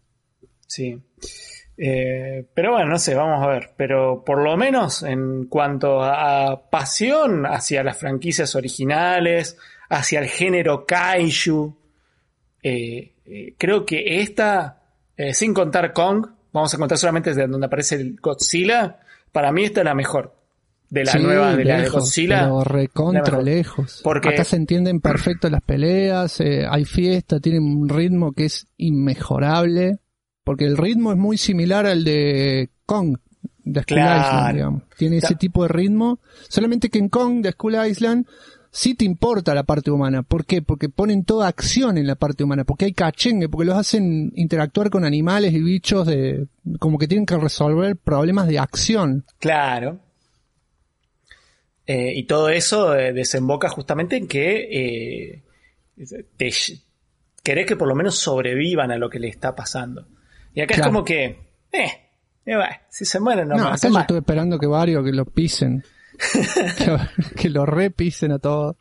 Sí. 0.68 1.02
Eh, 1.78 2.46
pero 2.54 2.72
bueno, 2.72 2.90
no 2.90 3.00
sé, 3.00 3.14
vamos 3.14 3.44
a 3.44 3.48
ver. 3.48 3.72
Pero 3.78 4.24
por 4.26 4.44
lo 4.44 4.58
menos 4.58 5.04
en 5.04 5.46
cuanto 5.46 6.04
a 6.04 6.70
pasión 6.70 7.46
hacia 7.46 7.84
las 7.84 7.98
franquicias 7.98 8.56
originales, 8.56 9.58
hacia 9.90 10.20
el 10.20 10.28
género 10.28 10.86
kaiju, 10.86 11.78
eh, 12.64 13.14
eh, 13.26 13.56
creo 13.58 13.86
que 13.86 14.22
esta, 14.22 14.82
sin 15.32 15.54
contar 15.54 15.94
Kong, 15.94 16.28
vamos 16.52 16.74
a 16.74 16.78
contar 16.78 16.98
solamente 16.98 17.30
desde 17.30 17.48
donde 17.48 17.68
aparece 17.68 17.96
el 17.96 18.18
Godzilla, 18.20 19.00
para 19.32 19.52
mí 19.52 19.64
esta 19.64 19.82
es 19.82 19.86
la 19.86 19.96
mejor. 19.96 20.37
De 20.90 21.04
la 21.04 21.16
nueva, 21.16 21.56
de 21.56 21.66
la 21.66 21.82
de 21.82 21.90
Godzilla. 21.90 22.44
Pero 22.44 22.64
recontra 22.64 23.42
lejos. 23.42 24.02
Porque 24.04 24.30
acá 24.30 24.44
se 24.44 24.56
entienden 24.56 25.02
perfecto 25.02 25.50
las 25.50 25.62
peleas, 25.62 26.40
hay 26.42 26.86
fiesta, 26.86 27.40
tienen 27.40 27.64
un 27.64 27.90
ritmo 27.90 28.32
que 28.32 28.46
es 28.46 28.68
inmejorable 28.78 30.00
porque 30.48 30.64
el 30.64 30.78
ritmo 30.78 31.12
es 31.12 31.18
muy 31.18 31.38
similar 31.38 31.86
al 31.86 32.06
de 32.06 32.70
Kong, 32.86 33.18
de 33.66 33.82
Skull 33.82 33.98
Island, 33.98 34.54
digamos. 34.54 34.84
Tiene 34.98 35.18
ese 35.18 35.36
tipo 35.36 35.64
de 35.64 35.68
ritmo, 35.68 36.20
solamente 36.48 36.88
que 36.88 37.00
en 37.00 37.10
Kong, 37.10 37.42
de 37.42 37.52
Skull 37.52 37.76
Island, 37.86 38.26
sí 38.72 38.96
te 38.96 39.04
importa 39.04 39.54
la 39.54 39.64
parte 39.64 39.92
humana. 39.92 40.24
¿Por 40.24 40.46
qué? 40.46 40.62
Porque 40.62 40.88
ponen 40.88 41.26
toda 41.26 41.50
acción 41.50 41.98
en 41.98 42.08
la 42.08 42.16
parte 42.16 42.46
humana, 42.46 42.64
porque 42.64 42.86
hay 42.86 42.94
cachengue, 42.94 43.50
porque 43.50 43.66
los 43.66 43.76
hacen 43.76 44.32
interactuar 44.36 44.90
con 44.90 45.04
animales 45.04 45.52
y 45.52 45.62
bichos 45.62 46.08
de, 46.08 46.48
como 46.80 46.98
que 46.98 47.10
tienen 47.10 47.26
que 47.26 47.36
resolver 47.36 47.98
problemas 47.98 48.48
de 48.48 48.60
acción. 48.60 49.26
Claro. 49.40 50.00
Eh, 51.90 52.12
y 52.16 52.24
todo 52.24 52.50
eso 52.50 52.94
eh, 52.96 53.14
desemboca 53.14 53.70
justamente 53.70 54.18
en 54.18 54.28
que 54.28 54.68
eh, 54.70 55.44
querés 57.42 57.66
que 57.66 57.78
por 57.78 57.88
lo 57.88 57.96
menos 57.96 58.20
sobrevivan 58.20 58.92
a 58.92 58.98
lo 58.98 59.10
que 59.10 59.20
le 59.20 59.30
está 59.30 59.56
pasando. 59.56 60.06
Y 60.54 60.60
acá 60.60 60.76
es 60.76 60.82
como 60.82 61.06
que, 61.06 61.24
eh, 61.72 61.92
eh 62.46 62.56
si 62.90 63.06
se 63.06 63.22
mueren 63.22 63.48
no, 63.48 63.56
no 63.56 63.68
acá 63.70 63.88
yo 63.88 64.00
estoy 64.00 64.18
esperando 64.18 64.60
que 64.60 64.68
varios 64.68 65.06
que 65.06 65.14
lo 65.14 65.24
pisen. 65.24 65.84
que, 67.38 67.50
lo 67.50 67.66
repisen 67.66 68.34
a 68.34 68.40
todos. 68.40 68.76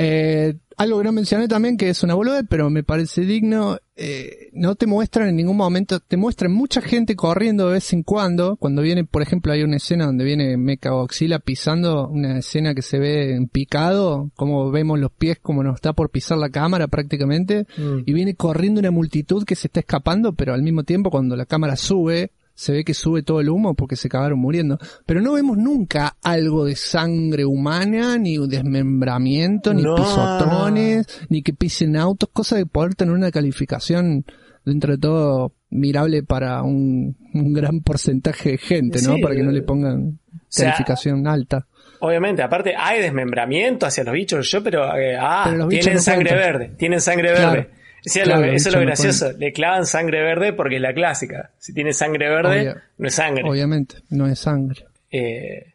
Eh, 0.00 0.54
algo 0.76 0.98
que 0.98 1.04
no 1.04 1.12
mencioné 1.12 1.48
también, 1.48 1.76
que 1.76 1.88
es 1.90 2.04
una 2.04 2.14
boludez, 2.14 2.44
pero 2.48 2.70
me 2.70 2.84
parece 2.84 3.22
digno, 3.22 3.78
eh, 3.96 4.48
no 4.52 4.76
te 4.76 4.86
muestran 4.86 5.28
en 5.28 5.34
ningún 5.34 5.56
momento, 5.56 5.98
te 5.98 6.16
muestran 6.16 6.52
mucha 6.52 6.80
gente 6.80 7.16
corriendo 7.16 7.66
de 7.66 7.72
vez 7.72 7.92
en 7.92 8.04
cuando, 8.04 8.54
cuando 8.54 8.80
viene, 8.80 9.02
por 9.02 9.22
ejemplo, 9.22 9.52
hay 9.52 9.64
una 9.64 9.78
escena 9.78 10.06
donde 10.06 10.24
viene 10.24 10.56
Mecha 10.56 10.90
Godzilla 10.90 11.40
pisando, 11.40 12.06
una 12.06 12.38
escena 12.38 12.76
que 12.76 12.82
se 12.82 13.00
ve 13.00 13.34
en 13.34 13.48
picado, 13.48 14.30
como 14.36 14.70
vemos 14.70 15.00
los 15.00 15.10
pies 15.10 15.40
como 15.42 15.64
nos 15.64 15.74
está 15.74 15.94
por 15.94 16.10
pisar 16.10 16.38
la 16.38 16.50
cámara 16.50 16.86
prácticamente, 16.86 17.66
mm. 17.76 18.02
y 18.06 18.12
viene 18.12 18.36
corriendo 18.36 18.78
una 18.78 18.92
multitud 18.92 19.44
que 19.44 19.56
se 19.56 19.66
está 19.66 19.80
escapando, 19.80 20.34
pero 20.34 20.54
al 20.54 20.62
mismo 20.62 20.84
tiempo 20.84 21.10
cuando 21.10 21.34
la 21.34 21.44
cámara 21.44 21.74
sube, 21.74 22.30
se 22.58 22.72
ve 22.72 22.82
que 22.82 22.92
sube 22.92 23.22
todo 23.22 23.40
el 23.40 23.50
humo 23.50 23.74
porque 23.74 23.94
se 23.94 24.08
acabaron 24.08 24.40
muriendo. 24.40 24.78
Pero 25.06 25.22
no 25.22 25.34
vemos 25.34 25.56
nunca 25.56 26.16
algo 26.20 26.64
de 26.64 26.74
sangre 26.74 27.44
humana, 27.44 28.18
ni 28.18 28.36
desmembramiento, 28.48 29.72
ni 29.72 29.84
pisotones, 29.84 31.06
ni 31.28 31.42
que 31.42 31.52
pisen 31.52 31.96
autos, 31.96 32.28
cosa 32.32 32.56
de 32.56 32.66
poder 32.66 32.96
tener 32.96 33.14
una 33.14 33.30
calificación 33.30 34.24
dentro 34.64 34.90
de 34.90 34.98
todo 34.98 35.52
mirable 35.70 36.24
para 36.24 36.64
un, 36.64 37.16
gran 37.32 37.80
porcentaje 37.80 38.50
de 38.50 38.58
gente, 38.58 39.02
¿no? 39.02 39.18
para 39.22 39.36
que 39.36 39.44
no 39.44 39.52
le 39.52 39.62
pongan 39.62 40.18
calificación 40.52 41.28
alta. 41.28 41.64
Obviamente, 42.00 42.42
aparte 42.42 42.74
hay 42.76 43.00
desmembramiento 43.00 43.86
hacia 43.86 44.02
los 44.02 44.14
bichos, 44.14 44.50
yo, 44.50 44.64
pero, 44.64 44.96
eh, 44.96 45.16
ah, 45.16 45.68
tienen 45.70 46.00
sangre 46.00 46.34
verde, 46.34 46.74
tienen 46.76 47.00
sangre 47.00 47.30
verde 47.30 47.77
eso 48.04 48.20
es 48.22 48.72
lo 48.72 48.80
gracioso. 48.80 49.32
Le 49.32 49.52
clavan 49.52 49.86
sangre 49.86 50.22
verde 50.22 50.52
porque 50.52 50.76
es 50.76 50.82
la 50.82 50.92
clásica. 50.92 51.50
Si 51.58 51.72
tiene 51.72 51.92
sangre 51.92 52.28
verde, 52.28 52.74
no 52.96 53.08
es 53.08 53.14
sangre. 53.14 53.42
Obviamente, 53.44 53.96
no 54.10 54.26
es 54.26 54.38
sangre. 54.38 54.84
Eh, 55.10 55.74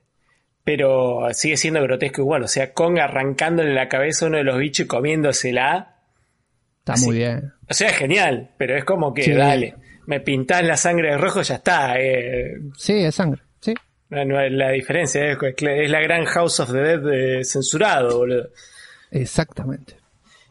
pero 0.64 1.28
sigue 1.34 1.58
siendo 1.58 1.82
grotesco 1.82 2.22
igual. 2.22 2.44
O 2.44 2.48
sea, 2.48 2.74
Kong 2.74 3.00
arrancándole 3.00 3.74
la 3.74 3.90
cabeza 3.90 4.26
a 4.26 4.28
uno 4.30 4.38
de 4.38 4.44
los 4.44 4.58
bichos 4.58 4.86
y 4.86 4.88
comiéndosela. 4.88 5.96
Está 6.80 6.96
muy 7.06 7.18
bien. 7.18 7.54
O 7.70 7.74
sea, 7.74 7.90
es 7.90 7.98
genial, 7.98 8.52
pero 8.58 8.78
es 8.78 8.84
como 8.84 9.14
que, 9.14 9.34
dale, 9.34 9.76
me 10.06 10.20
pintás 10.20 10.64
la 10.64 10.78
sangre 10.78 11.12
de 11.12 11.18
rojo, 11.18 11.42
ya 11.42 11.56
está. 11.56 12.00
Eh. 12.00 12.58
Sí, 12.78 12.94
es 12.94 13.16
sangre, 13.16 13.42
sí. 13.60 13.74
La, 14.10 14.70
diferencia 14.70 15.26
es, 15.32 15.38
es, 15.42 15.90
la 15.90 16.02
gran 16.02 16.26
House 16.26 16.60
of 16.60 16.72
the 16.72 16.80
Dead 16.80 17.44
censurado, 17.44 18.20
boludo. 18.20 18.50
Exactamente. 19.12 19.96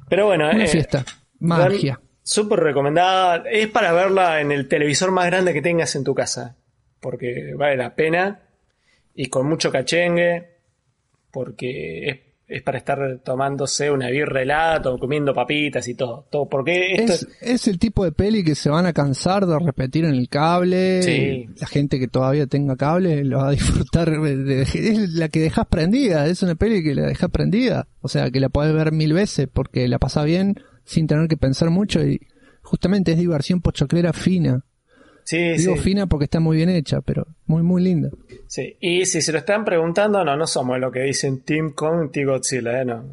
Pero 0.09 0.27
bueno, 0.27 0.51
Una 0.51 0.65
eh, 0.65 0.69
fiesta. 0.69 1.05
Magia. 1.43 2.01
Súper 2.23 2.61
recomendada. 2.61 3.45
Es 3.51 3.69
para 3.69 3.93
verla 3.93 4.41
en 4.41 4.53
el 4.53 4.69
televisor 4.69 5.11
más 5.11 5.27
grande 5.27 5.53
que 5.53 5.63
tengas 5.63 5.95
en 5.97 6.05
tu 6.05 6.15
casa. 6.15 6.57
Porque 7.01 7.53
vale 7.57 7.77
la 7.77 7.95
pena. 7.95 8.41
Y 9.15 9.27
con 9.27 9.47
mucho 9.47 9.71
cachengue. 9.73 10.51
Porque 11.31 12.09
es, 12.47 12.63
para 12.63 12.79
estar 12.79 13.21
tomándose 13.25 13.91
una 13.91 14.09
birra 14.09 14.43
helada, 14.43 14.83
comiendo 14.99 15.35
papitas 15.35 15.89
y 15.89 15.95
todo. 15.95 16.27
todo 16.31 16.49
porque 16.49 16.93
esto 16.93 17.27
es, 17.41 17.67
el 17.67 17.79
tipo 17.79 18.05
de 18.05 18.13
peli 18.13 18.45
que 18.45 18.55
se 18.55 18.69
van 18.69 18.85
a 18.85 18.93
cansar 18.93 19.47
de 19.47 19.59
repetir 19.59 20.05
en 20.05 20.15
el 20.15 20.29
cable. 20.29 21.49
La 21.59 21.67
gente 21.67 21.99
que 21.99 22.09
todavía 22.09 22.47
tenga 22.47 22.77
cable 22.77 23.25
lo 23.25 23.39
va 23.39 23.49
a 23.49 23.53
disfrutar. 23.53 24.11
es 24.11 25.13
la 25.15 25.29
que 25.29 25.41
dejas 25.41 25.67
prendida. 25.67 26.27
Es 26.27 26.43
una 26.43 26.55
peli 26.55 26.85
que 26.85 26.95
la 26.95 27.03
dejas 27.03 27.31
prendida. 27.31 27.89
O 28.01 28.09
sea, 28.09 28.31
que 28.31 28.39
la 28.39 28.49
puedes 28.49 28.75
ver 28.75 28.93
mil 28.93 29.13
veces 29.13 29.49
porque 29.53 29.89
la 29.89 29.99
pasa 29.99 30.23
bien 30.23 30.57
sin 30.85 31.07
tener 31.07 31.29
que 31.29 31.37
pensar 31.37 31.71
mucho 31.71 32.05
y 32.05 32.21
justamente 32.63 33.13
es 33.13 33.19
diversión 33.19 33.61
pochoclera 33.61 34.13
fina. 34.13 34.65
Sí, 35.25 35.39
Digo 35.57 35.77
fina 35.77 36.07
porque 36.07 36.25
está 36.25 36.41
muy 36.41 36.57
bien 36.57 36.69
hecha, 36.69 37.01
pero 37.01 37.27
muy, 37.47 37.63
muy 37.63 37.83
linda. 37.83 38.11
Sí, 38.49 38.77
y 38.81 39.07
si 39.07 39.23
se 39.23 39.33
lo 39.33 39.39
están 39.39 39.65
preguntando, 39.65 40.25
no, 40.25 40.37
no 40.37 40.47
somos 40.47 40.79
lo 40.81 40.91
que 40.91 41.03
dicen 41.03 41.43
Team 41.43 41.73
Kong, 41.73 42.11
Team 42.11 42.27
Godzilla, 42.27 42.83
¿eh? 42.83 42.85
No, 42.85 43.05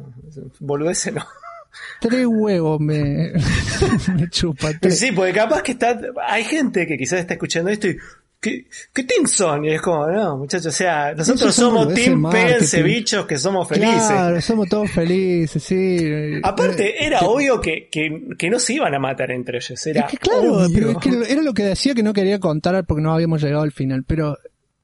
boludece 0.58 1.12
no. 1.12 1.24
Tres 2.00 2.26
huevos 2.26 2.80
me, 2.80 3.32
me 4.16 4.28
chupa. 4.28 4.70
Sí, 4.88 5.12
porque 5.12 5.32
capaz 5.32 5.62
que 5.62 5.72
está, 5.72 6.00
hay 6.26 6.42
gente 6.42 6.86
que 6.86 6.96
quizás 6.96 7.20
está 7.20 7.34
escuchando 7.34 7.70
esto 7.70 7.86
y, 7.86 7.96
¿Qué, 8.40 8.66
¿Qué 8.94 9.04
team 9.04 9.26
son? 9.26 9.66
Y 9.66 9.72
es 9.74 9.82
como, 9.82 10.06
no, 10.06 10.38
muchachos, 10.38 10.68
o 10.68 10.76
sea, 10.76 11.14
nosotros 11.14 11.54
somos 11.54 11.92
team 11.92 12.30
péguense 12.30 12.82
bichos 12.82 13.26
que 13.26 13.36
somos 13.36 13.68
felices. 13.68 14.06
Claro, 14.06 14.40
somos 14.40 14.66
todos 14.66 14.90
felices, 14.90 15.62
sí. 15.62 16.40
Aparte, 16.42 17.04
era 17.04 17.20
obvio 17.20 17.60
que, 17.60 17.90
que, 17.90 18.28
que, 18.38 18.48
no 18.48 18.58
se 18.58 18.74
iban 18.74 18.94
a 18.94 18.98
matar 18.98 19.30
entre 19.30 19.58
ellos. 19.58 19.86
Era 19.86 20.02
es 20.02 20.12
que 20.12 20.16
claro, 20.16 20.66
pero 20.72 20.90
es 20.92 20.96
que 20.96 21.10
era 21.30 21.42
lo 21.42 21.52
que 21.52 21.64
decía 21.64 21.94
que 21.94 22.02
no 22.02 22.14
quería 22.14 22.40
contar 22.40 22.82
porque 22.86 23.02
no 23.02 23.12
habíamos 23.12 23.42
llegado 23.42 23.62
al 23.62 23.72
final. 23.72 24.04
Pero 24.06 24.38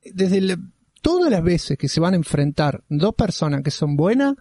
desde 0.04 0.58
todas 1.00 1.30
las 1.30 1.42
veces 1.42 1.78
que 1.78 1.88
se 1.88 1.98
van 1.98 2.12
a 2.12 2.16
enfrentar 2.16 2.82
dos 2.90 3.14
personas 3.14 3.62
que 3.62 3.70
son 3.70 3.96
buenas, 3.96 4.34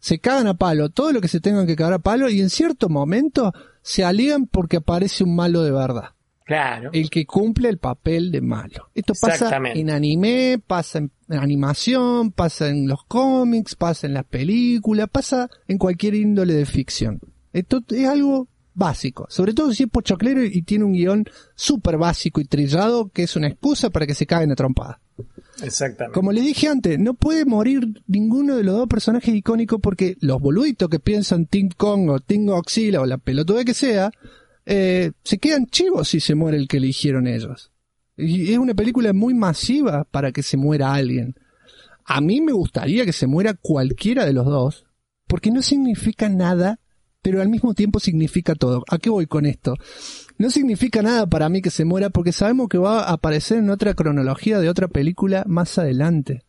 se 0.00 0.20
cagan 0.20 0.46
a 0.46 0.54
palo, 0.54 0.88
todo 0.88 1.12
lo 1.12 1.20
que 1.20 1.28
se 1.28 1.40
tengan 1.40 1.66
que 1.66 1.76
cagar 1.76 1.94
a 1.94 1.98
palo, 1.98 2.30
y 2.30 2.40
en 2.40 2.48
cierto 2.48 2.88
momento 2.88 3.52
se 3.82 4.04
alían 4.04 4.46
porque 4.46 4.78
aparece 4.78 5.22
un 5.22 5.36
malo 5.36 5.62
de 5.62 5.70
verdad. 5.70 6.14
Claro. 6.44 6.90
El 6.92 7.08
que 7.08 7.24
cumple 7.24 7.70
el 7.70 7.78
papel 7.78 8.30
de 8.30 8.42
malo. 8.42 8.90
Esto 8.94 9.14
pasa 9.18 9.56
en 9.74 9.88
anime, 9.90 10.60
pasa 10.64 10.98
en 10.98 11.10
animación, 11.28 12.32
pasa 12.32 12.68
en 12.68 12.86
los 12.86 13.04
cómics, 13.04 13.74
pasa 13.74 14.06
en 14.06 14.14
las 14.14 14.24
películas, 14.24 15.08
pasa 15.10 15.48
en 15.68 15.78
cualquier 15.78 16.14
índole 16.14 16.52
de 16.52 16.66
ficción. 16.66 17.20
Esto 17.52 17.82
es 17.88 18.06
algo 18.06 18.48
básico, 18.74 19.26
sobre 19.30 19.54
todo 19.54 19.72
si 19.72 19.84
es 19.84 19.88
pochoclero 19.88 20.44
y 20.44 20.62
tiene 20.62 20.84
un 20.84 20.92
guion 20.92 21.24
súper 21.54 21.96
básico 21.96 22.40
y 22.40 22.44
trillado 22.44 23.08
que 23.08 23.22
es 23.22 23.36
una 23.36 23.48
excusa 23.48 23.88
para 23.90 24.06
que 24.06 24.14
se 24.14 24.26
caguen 24.26 24.52
a 24.52 24.56
trompada. 24.56 25.00
Exactamente. 25.62 26.12
Como 26.12 26.32
le 26.32 26.40
dije 26.40 26.68
antes, 26.68 26.98
no 26.98 27.14
puede 27.14 27.44
morir 27.44 28.02
ninguno 28.06 28.56
de 28.56 28.64
los 28.64 28.76
dos 28.76 28.88
personajes 28.88 29.32
icónicos 29.32 29.80
porque 29.80 30.16
los 30.20 30.40
boluditos 30.40 30.88
que 30.88 30.98
piensan 30.98 31.46
Team 31.46 31.68
Kong 31.76 32.10
o 32.10 32.18
Team 32.18 32.46
Godzilla 32.46 33.00
o 33.00 33.06
la 33.06 33.18
pelotuda 33.18 33.64
que 33.64 33.74
sea, 33.74 34.10
eh, 34.66 35.12
se 35.22 35.38
quedan 35.38 35.66
chivos 35.66 36.08
si 36.08 36.20
se 36.20 36.34
muere 36.34 36.56
el 36.56 36.68
que 36.68 36.78
eligieron 36.78 37.26
ellos. 37.26 37.70
Y 38.16 38.52
es 38.52 38.58
una 38.58 38.74
película 38.74 39.12
muy 39.12 39.34
masiva 39.34 40.04
para 40.04 40.32
que 40.32 40.42
se 40.42 40.56
muera 40.56 40.94
alguien. 40.94 41.34
A 42.04 42.20
mí 42.20 42.40
me 42.40 42.52
gustaría 42.52 43.04
que 43.04 43.12
se 43.12 43.26
muera 43.26 43.54
cualquiera 43.54 44.24
de 44.24 44.32
los 44.32 44.46
dos, 44.46 44.84
porque 45.26 45.50
no 45.50 45.62
significa 45.62 46.28
nada, 46.28 46.78
pero 47.22 47.40
al 47.40 47.48
mismo 47.48 47.74
tiempo 47.74 47.98
significa 47.98 48.54
todo. 48.54 48.84
¿A 48.88 48.98
qué 48.98 49.10
voy 49.10 49.26
con 49.26 49.46
esto? 49.46 49.74
No 50.36 50.50
significa 50.50 51.02
nada 51.02 51.26
para 51.26 51.48
mí 51.48 51.62
que 51.62 51.70
se 51.70 51.84
muera 51.84 52.10
porque 52.10 52.32
sabemos 52.32 52.68
que 52.68 52.78
va 52.78 53.00
a 53.00 53.12
aparecer 53.12 53.58
en 53.58 53.70
otra 53.70 53.94
cronología 53.94 54.58
de 54.58 54.68
otra 54.68 54.88
película 54.88 55.44
más 55.46 55.78
adelante. 55.78 56.44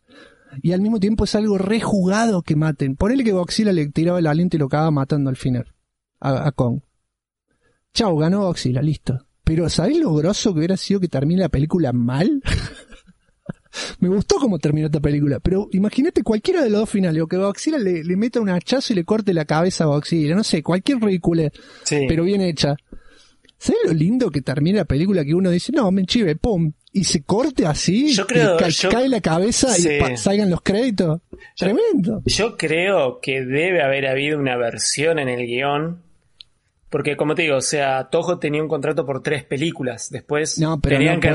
Y 0.62 0.72
al 0.72 0.80
mismo 0.80 1.00
tiempo 1.00 1.24
es 1.24 1.34
algo 1.34 1.58
rejugado 1.58 2.42
que 2.42 2.56
maten. 2.56 2.96
Ponele 2.96 3.24
que 3.24 3.32
Godzilla 3.32 3.72
le 3.72 3.88
tiraba 3.88 4.18
el 4.18 4.26
aliento 4.26 4.56
y 4.56 4.60
lo 4.60 4.66
acaba 4.66 4.90
matando 4.90 5.30
al 5.30 5.36
final. 5.36 5.72
A, 6.20 6.50
Kong. 6.52 6.80
Chao, 7.96 8.14
ganó 8.18 8.42
Godzilla, 8.42 8.82
listo. 8.82 9.18
Pero 9.42 9.70
¿sabés 9.70 9.96
lo 9.96 10.12
grosso 10.12 10.52
que 10.52 10.58
hubiera 10.58 10.76
sido 10.76 11.00
que 11.00 11.08
termine 11.08 11.40
la 11.40 11.48
película 11.48 11.94
mal? 11.94 12.42
Me 14.00 14.10
gustó 14.10 14.36
cómo 14.36 14.58
terminó 14.58 14.88
esta 14.88 15.00
película, 15.00 15.40
pero 15.40 15.70
imagínate 15.72 16.22
cualquiera 16.22 16.62
de 16.62 16.68
los 16.68 16.80
dos 16.80 16.90
finales, 16.90 17.22
o 17.22 17.26
que 17.26 17.38
Godzilla 17.38 17.78
le, 17.78 18.04
le 18.04 18.16
meta 18.18 18.38
un 18.38 18.50
hachazo 18.50 18.92
y 18.92 18.96
le 18.96 19.04
corte 19.04 19.32
la 19.32 19.46
cabeza 19.46 19.84
a 19.84 19.86
Godzilla, 19.86 20.34
no 20.34 20.44
sé, 20.44 20.62
cualquier 20.62 20.98
ridícula, 21.00 21.50
pero 21.88 22.24
bien 22.24 22.42
hecha. 22.42 22.76
¿Sabes 23.56 23.80
lo 23.86 23.94
lindo 23.94 24.30
que 24.30 24.42
termina 24.42 24.80
la 24.80 24.84
película 24.84 25.24
que 25.24 25.34
uno 25.34 25.48
dice, 25.48 25.72
no, 25.72 25.90
me 25.90 26.04
chive, 26.04 26.36
pum, 26.36 26.70
y 26.92 27.04
se 27.04 27.22
corte 27.22 27.64
así, 27.64 28.12
yo 28.12 28.26
creo, 28.26 28.58
cae 28.90 29.08
la 29.08 29.22
cabeza 29.22 29.68
y 29.78 30.16
salgan 30.18 30.50
los 30.50 30.60
créditos? 30.60 31.22
Tremendo. 31.56 32.20
Yo 32.26 32.58
creo 32.58 33.20
que 33.22 33.42
debe 33.42 33.82
haber 33.82 34.06
habido 34.06 34.38
una 34.38 34.58
versión 34.58 35.18
en 35.18 35.30
el 35.30 35.46
guion 35.46 36.05
porque 36.96 37.14
como 37.14 37.34
te 37.34 37.42
digo, 37.42 37.56
o 37.56 37.60
sea, 37.60 38.04
Toho 38.04 38.38
tenía 38.38 38.62
un 38.62 38.68
contrato 38.68 39.04
por 39.04 39.22
tres 39.22 39.44
películas. 39.44 40.08
Después 40.10 40.58
no, 40.58 40.80
pero 40.80 40.96
tenían 40.96 41.20
que, 41.20 41.30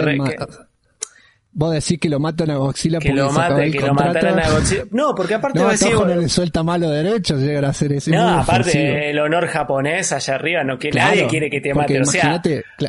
Vos 1.51 1.71
decís 1.71 1.99
que 1.99 2.09
lo 2.09 2.19
matan 2.19 2.49
a 2.49 2.55
Godzilla 2.57 2.97
que 2.97 3.13
lo 3.13 3.31
mate, 3.31 3.69
que 3.69 3.79
lo 3.79 3.93
mataran 3.93 4.39
a 4.39 4.49
Godzilla. 4.49 4.85
No, 4.89 5.13
porque 5.13 5.35
aparte 5.35 5.59
no, 5.59 6.05
no 6.05 6.15
le 6.15 6.29
suelta 6.29 6.63
malo 6.63 6.89
derecho 6.89 7.37
llegar 7.37 7.65
a 7.65 7.69
hacer 7.69 7.93
eso. 7.93 8.09
No, 8.09 8.39
aparte 8.39 9.11
el 9.11 9.19
honor 9.19 9.45
japonés 9.45 10.11
allá 10.13 10.33
arriba, 10.33 10.63
no 10.63 10.79
que 10.79 10.89
nadie 10.89 11.27
quiere 11.27 11.47
que 11.47 11.61
te 11.61 11.75
mate. 11.75 12.01
O 12.01 12.05
sea, 12.05 12.41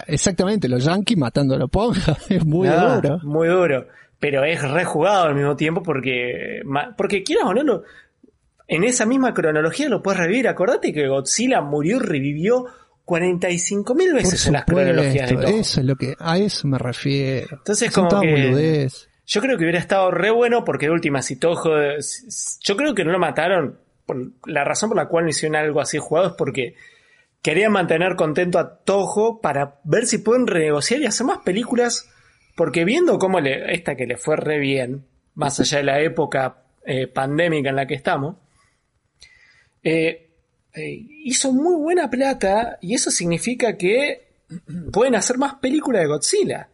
exactamente, 0.07 0.67
los 0.67 0.83
yankees 0.83 1.19
matando 1.19 1.55
a 1.57 1.59
los 1.59 1.69
ponja, 1.69 2.17
es 2.31 2.43
muy 2.43 2.69
duro. 2.69 3.21
Muy 3.23 3.49
duro. 3.49 3.87
Pero 4.19 4.45
es 4.45 4.63
rejugado 4.63 5.25
al 5.25 5.35
mismo 5.35 5.57
tiempo 5.57 5.83
porque, 5.83 6.63
porque 6.97 7.23
quieras 7.23 7.45
o 7.49 7.53
no, 7.53 7.83
en 8.69 8.85
esa 8.85 9.07
misma 9.07 9.35
cronología 9.35 9.89
lo 9.89 10.03
puedes 10.03 10.21
revivir. 10.21 10.49
Acordate 10.49 10.93
que 10.93 11.09
Godzilla 11.09 11.61
murió 11.61 11.97
y 11.97 12.01
revivió 12.01 12.67
45 13.05 13.95
mil 13.95 14.13
veces 14.13 14.47
en 14.47 14.55
las 14.55 14.65
cronologías 14.65 15.29
de 15.29 15.37
Toho. 15.37 15.49
Eso 15.49 15.81
es 15.81 15.87
lo 15.87 15.97
que, 15.97 16.15
a 16.19 16.39
eso 16.39 16.69
me 16.69 16.79
refiero. 16.79 17.57
Entonces, 17.59 17.93
como 17.93 18.21
que, 18.21 18.89
yo 19.27 19.41
creo 19.41 19.57
que 19.57 19.65
hubiera 19.65 19.79
estado 19.79 20.11
re 20.11 20.31
bueno 20.31 20.65
porque 20.65 20.87
de 20.87 20.93
última, 20.93 21.23
si 21.23 21.37
Toho, 21.37 21.71
yo 22.61 22.77
creo 22.77 22.95
que 22.95 23.05
no 23.05 23.13
lo 23.13 23.19
mataron, 23.19 23.79
por, 24.07 24.19
la 24.47 24.65
razón 24.65 24.91
por 24.91 24.97
la 24.97 25.09
cual 25.09 25.25
no 25.25 25.31
hicieron 25.31 25.57
algo 25.57 25.81
así 25.81 25.99
jugado 25.99 26.29
es 26.29 26.35
porque 26.35 26.75
querían 27.41 27.73
mantener 27.73 28.17
contento 28.17 28.59
a 28.59 28.79
Toho 28.79 29.41
para 29.41 29.81
ver 29.85 30.07
si 30.07 30.19
pueden 30.19 30.47
renegociar 30.47 31.01
y 31.01 31.07
hacer 31.07 31.27
más 31.27 31.39
películas, 31.39 32.09
porque 32.57 32.85
viendo 32.85 33.19
cómo 33.19 33.41
le, 33.41 33.75
esta 33.75 33.97
que 33.97 34.07
le 34.07 34.17
fue 34.17 34.37
re 34.37 34.59
bien, 34.59 35.07
más 35.35 35.59
allá 35.61 35.79
de 35.79 35.85
la 35.85 36.01
época 36.01 36.63
eh, 36.85 37.07
pandémica 37.07 37.71
en 37.71 37.77
la 37.77 37.87
que 37.87 37.95
estamos, 37.95 38.37
eh, 39.83 40.31
eh, 40.75 41.07
hizo 41.25 41.53
muy 41.53 41.77
buena 41.77 42.09
plata 42.09 42.79
y 42.81 42.95
eso 42.95 43.11
significa 43.11 43.77
que 43.77 44.29
pueden 44.93 45.15
hacer 45.15 45.39
más 45.39 45.55
películas 45.55 46.03
de 46.03 46.09
Godzilla. 46.09 46.69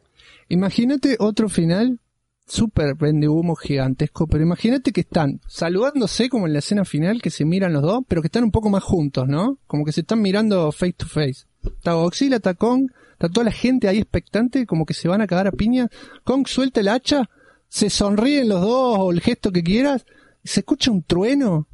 Imagínate 0.49 1.17
otro 1.19 1.49
final 1.49 1.99
súper 2.47 2.95
vende 2.95 3.29
humo 3.29 3.55
gigantesco, 3.55 4.27
pero 4.27 4.43
imagínate 4.43 4.93
que 4.93 5.03
están 5.03 5.41
saludándose 5.47 6.29
como 6.29 6.47
en 6.47 6.55
la 6.55 6.61
escena 6.61 6.85
final, 6.85 7.21
que 7.21 7.31
se 7.31 7.45
miran 7.45 7.73
los 7.73 7.83
dos, 7.83 8.05
pero 8.09 8.23
que 8.23 8.29
están 8.29 8.45
un 8.45 8.51
poco 8.51 8.71
más 8.71 8.83
juntos, 8.83 9.29
¿no? 9.29 9.59
Como 9.67 9.85
que 9.85 9.93
se 9.93 10.01
están 10.01 10.23
mirando 10.23 10.73
face 10.73 10.95
to 10.95 11.07
face. 11.07 11.45
Está 11.65 11.93
Godzilla, 11.93 12.37
está 12.37 12.55
Kong, 12.55 12.91
está 13.13 13.29
toda 13.29 13.45
la 13.45 13.53
gente 13.53 13.89
ahí 13.89 13.99
expectante, 13.99 14.67
como 14.67 14.87
que 14.87 14.95
se 14.95 15.09
van 15.09 15.21
a 15.21 15.27
cagar 15.27 15.49
a 15.49 15.53
piña. 15.53 15.89
Kong 16.25 16.47
suelta 16.47 16.81
el 16.81 16.89
hacha, 16.89 17.29
se 17.69 17.91
sonríen 17.91 18.49
los 18.49 18.63
dos 18.63 18.99
o 18.99 19.13
el 19.13 19.21
gesto 19.21 19.53
que 19.53 19.63
quieras, 19.63 20.07
se 20.43 20.61
escucha 20.61 20.91
un 20.91 21.03
trueno 21.03 21.69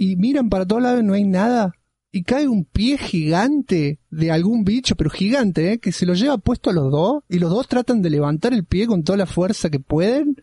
y 0.00 0.16
miran 0.16 0.48
para 0.48 0.66
todos 0.66 0.82
lados 0.82 1.02
y 1.02 1.04
no 1.04 1.12
hay 1.12 1.24
nada. 1.24 1.74
Y 2.10 2.22
cae 2.22 2.48
un 2.48 2.64
pie 2.64 2.96
gigante 2.96 4.00
de 4.08 4.30
algún 4.30 4.64
bicho, 4.64 4.96
pero 4.96 5.10
gigante, 5.10 5.72
¿eh? 5.72 5.78
que 5.78 5.92
se 5.92 6.06
lo 6.06 6.14
lleva 6.14 6.38
puesto 6.38 6.70
a 6.70 6.72
los 6.72 6.90
dos 6.90 7.22
y 7.28 7.38
los 7.38 7.50
dos 7.50 7.68
tratan 7.68 8.00
de 8.00 8.08
levantar 8.08 8.54
el 8.54 8.64
pie 8.64 8.86
con 8.86 9.04
toda 9.04 9.18
la 9.18 9.26
fuerza 9.26 9.68
que 9.68 9.78
pueden. 9.78 10.42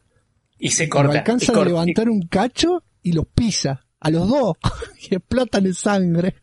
Y 0.59 0.69
se 0.69 0.88
corta. 0.88 1.11
Y 1.11 1.17
alcanzan 1.17 1.55
a 1.55 1.65
levantar 1.65 2.07
un 2.07 2.27
cacho 2.27 2.84
y 3.01 3.13
los 3.13 3.25
pisa. 3.25 3.88
A 3.99 4.11
los 4.11 4.29
dos. 4.29 4.57
y 5.09 5.15
explotan 5.15 5.65
en 5.65 5.73
sangre. 5.73 6.35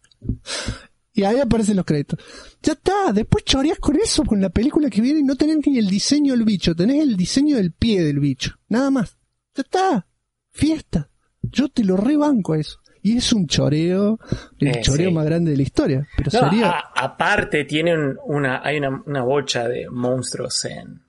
Y 1.12 1.23
ahí 1.23 1.39
aparecen 1.39 1.77
los 1.77 1.85
créditos. 1.85 2.19
Ya 2.65 2.73
está, 2.73 3.12
después 3.12 3.45
choreas 3.45 3.78
con 3.78 3.95
eso, 3.95 4.24
con 4.24 4.41
la 4.41 4.51
película 4.51 4.91
que 4.91 5.01
viene 5.01 5.20
y 5.20 5.24
no 5.24 5.36
tenés 5.36 5.59
ni 5.65 5.78
el 5.78 5.86
diseño 5.86 6.32
del 6.32 6.45
bicho, 6.45 6.74
tenés 6.74 7.01
el 7.01 7.16
diseño 7.16 7.59
del 7.59 7.70
pie 7.70 8.03
del 8.03 8.19
bicho. 8.19 8.57
Nada 8.69 8.91
más. 8.91 9.16
Ya 9.55 9.62
está. 9.62 10.07
Fiesta. 10.51 11.11
Yo 11.43 11.69
te 11.69 11.85
lo 11.85 11.97
rebanco 11.97 12.55
a 12.55 12.59
eso. 12.59 12.81
Y 13.05 13.18
es 13.18 13.35
un 13.35 13.47
choreo, 13.47 14.18
el 14.59 14.68
eh, 14.68 14.81
choreo 14.81 15.10
más 15.10 15.26
grande 15.26 15.51
de 15.51 15.59
la 15.59 15.62
historia. 15.62 16.09
Pero 16.16 16.31
sería... 16.31 16.85
aparte, 16.97 17.66
tienen 17.66 18.16
una, 18.24 18.62
hay 18.64 18.78
una, 18.78 19.22
bocha 19.22 19.68
de 19.68 19.90
monstruos 19.90 20.64
en, 20.64 21.02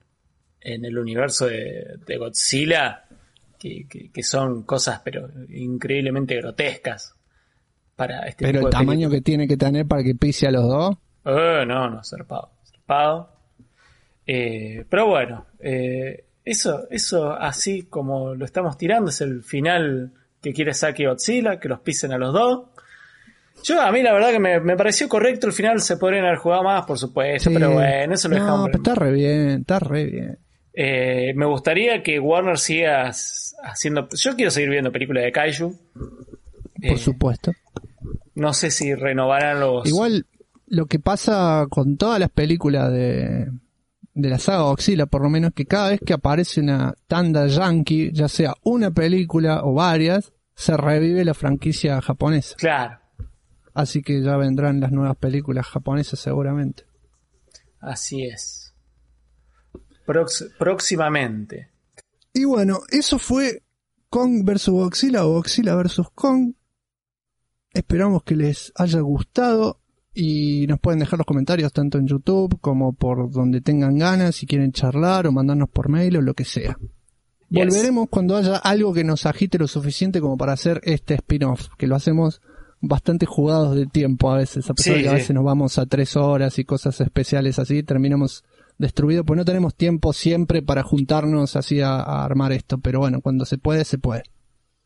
en 0.60 0.84
el 0.84 0.98
universo 0.98 1.46
de, 1.46 2.16
Godzilla 2.18 3.06
que, 3.58 3.86
que, 4.12 4.22
son 4.22 4.64
cosas, 4.64 5.00
pero 5.02 5.30
increíblemente 5.48 6.36
grotescas. 6.36 7.14
Para 7.96 8.26
este 8.28 8.44
pero 8.44 8.66
el 8.66 8.70
tamaño 8.70 9.08
que 9.08 9.22
tiene 9.22 9.48
que 9.48 9.56
tener 9.56 9.86
para 9.86 10.02
que 10.04 10.14
pise 10.14 10.48
a 10.48 10.50
los 10.50 10.68
dos. 10.68 10.96
Eh, 11.24 11.64
no, 11.66 11.88
no, 11.88 12.04
zarpado. 12.04 12.50
zarpado. 12.62 13.32
Eh, 14.26 14.84
pero 14.86 15.06
bueno, 15.06 15.46
eso, 16.44 16.86
eso 16.90 17.32
así 17.32 17.84
como 17.84 18.34
lo 18.34 18.44
estamos 18.44 18.76
tirando 18.76 19.08
es 19.08 19.22
el 19.22 19.42
final 19.42 20.12
que 20.46 20.52
quiere 20.52 20.74
Saki 20.74 21.06
Godzilla, 21.06 21.58
que 21.58 21.68
los 21.68 21.80
pisen 21.80 22.12
a 22.12 22.18
los 22.18 22.32
dos. 22.32 22.66
Yo, 23.64 23.80
a 23.80 23.90
mí 23.90 24.00
la 24.00 24.12
verdad 24.12 24.30
que 24.30 24.38
me, 24.38 24.76
pareció 24.76 25.08
correcto, 25.08 25.48
al 25.48 25.52
final 25.52 25.80
se 25.80 25.96
podrían 25.96 26.24
haber 26.24 26.38
jugado 26.38 26.62
más, 26.62 26.86
por 26.86 26.98
supuesto, 26.98 27.50
pero 27.52 27.72
bueno, 27.72 28.14
eso 28.14 28.28
lo 28.28 28.36
dejamos. 28.36 28.68
No, 28.68 28.76
está 28.76 28.94
re 28.94 29.12
bien, 29.12 29.60
está 29.62 29.80
re 29.80 30.04
bien. 30.04 30.38
Eh, 30.72 31.32
me 31.34 31.46
gustaría 31.46 32.00
que 32.02 32.20
Warner 32.20 32.58
siga 32.58 33.10
haciendo. 33.64 34.08
Yo 34.12 34.36
quiero 34.36 34.52
seguir 34.52 34.70
viendo 34.70 34.92
películas 34.92 35.24
de 35.24 35.32
Kaiju. 35.32 35.74
Por 35.94 36.84
eh, 36.84 36.98
supuesto. 36.98 37.52
No 38.36 38.52
sé 38.52 38.70
si 38.70 38.94
renovarán 38.94 39.58
los. 39.58 39.88
Igual, 39.88 40.26
lo 40.68 40.86
que 40.86 41.00
pasa 41.00 41.66
con 41.70 41.96
todas 41.96 42.20
las 42.20 42.30
películas 42.30 42.92
de, 42.92 43.48
de 44.14 44.28
la 44.28 44.38
saga 44.38 44.62
Godzilla, 44.62 45.06
por 45.06 45.22
lo 45.22 45.30
menos, 45.30 45.52
que 45.54 45.66
cada 45.66 45.90
vez 45.90 46.00
que 46.06 46.12
aparece 46.12 46.60
una 46.60 46.94
tanda 47.08 47.48
yankee, 47.48 48.12
ya 48.12 48.28
sea 48.28 48.54
una 48.62 48.92
película 48.92 49.62
o 49.64 49.74
varias, 49.74 50.32
se 50.56 50.76
revive 50.76 51.24
la 51.24 51.34
franquicia 51.34 52.00
japonesa. 52.00 52.56
Claro. 52.56 52.98
Así 53.74 54.02
que 54.02 54.22
ya 54.22 54.36
vendrán 54.38 54.80
las 54.80 54.90
nuevas 54.90 55.16
películas 55.16 55.66
japonesas 55.66 56.18
seguramente. 56.18 56.84
Así 57.78 58.24
es. 58.24 58.74
próximamente. 60.58 61.70
Y 62.32 62.44
bueno, 62.44 62.80
eso 62.90 63.18
fue 63.18 63.62
Kong 64.08 64.44
vs 64.44 64.68
Godzilla 64.68 65.26
o 65.26 65.34
Godzilla 65.34 65.74
vs 65.76 66.00
Kong. 66.14 66.54
Esperamos 67.74 68.22
que 68.22 68.34
les 68.34 68.72
haya 68.76 69.00
gustado 69.00 69.80
y 70.14 70.66
nos 70.66 70.80
pueden 70.80 71.00
dejar 71.00 71.18
los 71.18 71.26
comentarios 71.26 71.70
tanto 71.74 71.98
en 71.98 72.06
YouTube 72.06 72.58
como 72.62 72.94
por 72.94 73.30
donde 73.30 73.60
tengan 73.60 73.98
ganas, 73.98 74.36
si 74.36 74.46
quieren 74.46 74.72
charlar 74.72 75.26
o 75.26 75.32
mandarnos 75.32 75.68
por 75.68 75.90
mail 75.90 76.16
o 76.16 76.22
lo 76.22 76.32
que 76.32 76.46
sea. 76.46 76.78
Volveremos 77.48 78.08
cuando 78.10 78.36
haya 78.36 78.56
algo 78.56 78.92
que 78.92 79.04
nos 79.04 79.26
agite 79.26 79.58
lo 79.58 79.68
suficiente 79.68 80.20
como 80.20 80.36
para 80.36 80.52
hacer 80.52 80.80
este 80.84 81.14
spin-off, 81.14 81.68
que 81.78 81.86
lo 81.86 81.94
hacemos 81.94 82.40
bastante 82.80 83.26
jugados 83.26 83.76
de 83.76 83.86
tiempo 83.86 84.30
a 84.30 84.38
veces, 84.38 84.68
a 84.68 84.74
pesar 84.74 84.96
de 84.96 85.02
que 85.02 85.08
a 85.08 85.14
veces 85.14 85.34
nos 85.34 85.44
vamos 85.44 85.78
a 85.78 85.86
tres 85.86 86.16
horas 86.16 86.58
y 86.58 86.64
cosas 86.64 87.00
especiales 87.00 87.58
así, 87.58 87.82
terminamos 87.82 88.44
destruidos, 88.78 89.24
pues 89.26 89.38
no 89.38 89.44
tenemos 89.44 89.74
tiempo 89.74 90.12
siempre 90.12 90.62
para 90.62 90.82
juntarnos 90.82 91.56
así 91.56 91.80
a, 91.80 92.24
armar 92.24 92.52
esto, 92.52 92.78
pero 92.78 93.00
bueno, 93.00 93.20
cuando 93.20 93.44
se 93.44 93.58
puede, 93.58 93.84
se 93.84 93.98
puede. 93.98 94.24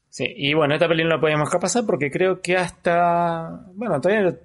Sí, 0.08 0.24
y 0.36 0.54
bueno, 0.54 0.74
esta 0.74 0.88
película 0.88 1.10
no 1.10 1.16
la 1.16 1.20
podemos 1.20 1.48
dejar 1.48 1.60
pasar 1.60 1.86
porque 1.86 2.10
creo 2.10 2.40
que 2.40 2.56
hasta, 2.56 3.66
bueno, 3.74 4.00
todavía 4.00 4.36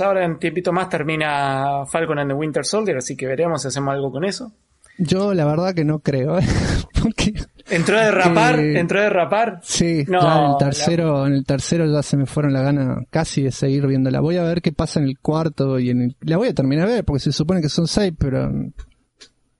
ahora 0.00 0.24
en 0.24 0.38
tiempito 0.38 0.72
más 0.72 0.88
termina 0.88 1.84
Falcon 1.86 2.18
and 2.18 2.30
the 2.30 2.34
Winter 2.34 2.64
Soldier, 2.64 2.96
así 2.96 3.16
que 3.16 3.26
veremos 3.26 3.62
si 3.62 3.68
hacemos 3.68 3.92
algo 3.94 4.10
con 4.10 4.24
eso. 4.24 4.52
Yo 5.04 5.34
la 5.34 5.44
verdad 5.44 5.74
que 5.74 5.84
no 5.84 5.98
creo, 5.98 6.38
¿eh? 6.38 6.44
¿Entró 7.70 7.98
a 7.98 8.04
derrapar? 8.04 8.60
Eh, 8.60 8.78
¿Entró 8.78 9.00
a 9.00 9.02
derrapar? 9.02 9.60
Sí, 9.62 10.04
no, 10.06 10.20
en 10.20 10.50
el 10.52 10.56
tercero, 10.58 11.26
en 11.26 11.32
el 11.32 11.44
tercero 11.44 11.86
ya 11.92 12.02
se 12.02 12.16
me 12.16 12.26
fueron 12.26 12.52
la 12.52 12.62
gana 12.62 13.04
casi 13.10 13.42
de 13.42 13.50
seguir 13.50 13.86
viéndola. 13.86 14.20
Voy 14.20 14.36
a 14.36 14.44
ver 14.44 14.62
qué 14.62 14.72
pasa 14.72 15.00
en 15.00 15.06
el 15.06 15.18
cuarto 15.18 15.80
y 15.80 15.90
en 15.90 16.02
el, 16.02 16.16
la 16.20 16.36
voy 16.36 16.48
a 16.48 16.54
terminar 16.54 16.88
de 16.88 16.94
ver 16.94 17.04
porque 17.04 17.20
se 17.20 17.32
supone 17.32 17.60
que 17.60 17.68
son 17.68 17.88
seis, 17.88 18.12
pero 18.16 18.48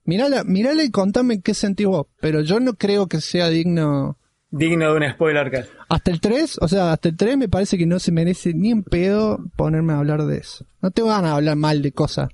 mirala, 0.05 0.45
mirala 0.45 0.83
y 0.83 0.91
contame 0.91 1.41
qué 1.41 1.53
sentís 1.53 1.87
vos, 1.87 2.07
pero 2.21 2.39
yo 2.41 2.61
no 2.61 2.75
creo 2.75 3.07
que 3.07 3.19
sea 3.19 3.49
digno 3.49 4.17
digno 4.49 4.93
de 4.93 4.97
un 4.97 5.11
spoiler. 5.11 5.67
Hasta 5.89 6.11
el 6.11 6.21
3, 6.21 6.59
o 6.61 6.67
sea, 6.69 6.93
hasta 6.93 7.09
el 7.09 7.17
3 7.17 7.37
me 7.37 7.49
parece 7.49 7.77
que 7.77 7.87
no 7.87 7.99
se 7.99 8.11
merece 8.11 8.53
ni 8.53 8.71
en 8.71 8.83
pedo 8.83 9.39
ponerme 9.57 9.93
a 9.93 9.97
hablar 9.97 10.25
de 10.25 10.37
eso. 10.37 10.65
No 10.81 10.91
tengo 10.91 11.09
ganas 11.09 11.31
de 11.31 11.35
hablar 11.37 11.55
mal 11.57 11.81
de 11.81 11.91
cosas 11.91 12.29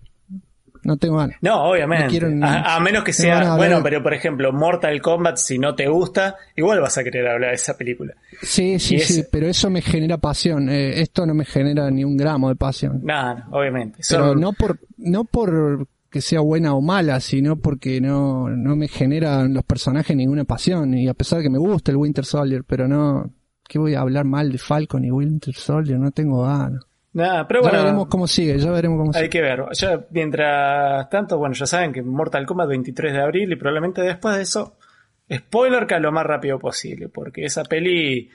no 0.83 0.97
tengo 0.97 1.17
ganas. 1.17 1.37
No, 1.41 1.63
obviamente. 1.63 2.19
a, 2.43 2.79
menos 2.79 3.03
que 3.03 3.13
sea, 3.13 3.55
bueno, 3.55 3.81
pero 3.83 4.01
por 4.01 4.13
ejemplo, 4.13 4.51
Mortal 4.51 5.01
Kombat, 5.01 5.37
si 5.37 5.57
no 5.57 5.75
te 5.75 5.87
gusta, 5.87 6.35
igual 6.55 6.79
vas 6.81 6.97
a 6.97 7.03
querer 7.03 7.27
hablar 7.27 7.49
de 7.51 7.55
esa 7.55 7.77
película. 7.77 8.13
Sí, 8.41 8.79
sí, 8.79 8.99
sí, 8.99 9.23
pero 9.31 9.47
eso 9.47 9.69
me 9.69 9.81
genera 9.81 10.17
pasión. 10.17 10.69
Eh, 10.69 11.01
esto 11.01 11.25
no 11.25 11.33
me 11.33 11.45
genera 11.45 11.89
ni 11.91 12.03
un 12.03 12.17
gramo 12.17 12.49
de 12.49 12.55
pasión. 12.55 13.01
No, 13.03 13.45
obviamente. 13.51 13.99
Pero 14.07 14.35
no 14.35 14.53
por, 14.53 14.79
no 14.97 15.25
por 15.25 15.87
que 16.09 16.21
sea 16.21 16.39
buena 16.41 16.73
o 16.73 16.81
mala, 16.81 17.19
sino 17.19 17.57
porque 17.57 18.01
no, 18.01 18.49
no 18.49 18.75
me 18.75 18.87
generan 18.87 19.53
los 19.53 19.63
personajes 19.63 20.15
ninguna 20.15 20.43
pasión. 20.43 20.93
Y 20.95 21.07
a 21.07 21.13
pesar 21.13 21.39
de 21.39 21.43
que 21.43 21.49
me 21.49 21.59
gusta 21.59 21.91
el 21.91 21.97
Winter 21.97 22.25
Soldier, 22.25 22.63
pero 22.63 22.87
no, 22.87 23.31
¿qué 23.67 23.77
voy 23.77 23.93
a 23.93 24.01
hablar 24.01 24.25
mal 24.25 24.51
de 24.51 24.57
Falcon 24.57 25.05
y 25.05 25.11
Winter 25.11 25.53
Soldier? 25.53 25.99
No 25.99 26.11
tengo 26.11 26.43
ganas. 26.43 26.83
Nada, 27.13 27.47
pero 27.47 27.61
bueno. 27.61 27.77
Ya 27.77 27.83
veremos 27.83 28.07
cómo 28.07 28.27
sigue, 28.27 28.59
ya 28.59 28.71
veremos 28.71 28.99
cómo 28.99 29.13
sigue. 29.13 29.23
Hay 29.23 29.29
que 29.29 29.41
ver. 29.41 29.65
Ya, 29.73 30.05
mientras 30.11 31.09
tanto, 31.09 31.37
bueno, 31.37 31.55
ya 31.55 31.65
saben 31.65 31.91
que 31.91 32.03
Mortal 32.03 32.45
Kombat 32.45 32.69
23 32.69 33.13
de 33.13 33.21
abril 33.21 33.51
y 33.51 33.55
probablemente 33.55 34.01
después 34.01 34.35
de 34.35 34.43
eso, 34.43 34.77
spoiler 35.33 35.87
que 35.87 35.95
a 35.95 35.99
lo 35.99 36.11
más 36.11 36.25
rápido 36.25 36.59
posible, 36.59 37.09
porque 37.09 37.45
esa 37.45 37.63
peli. 37.63 38.29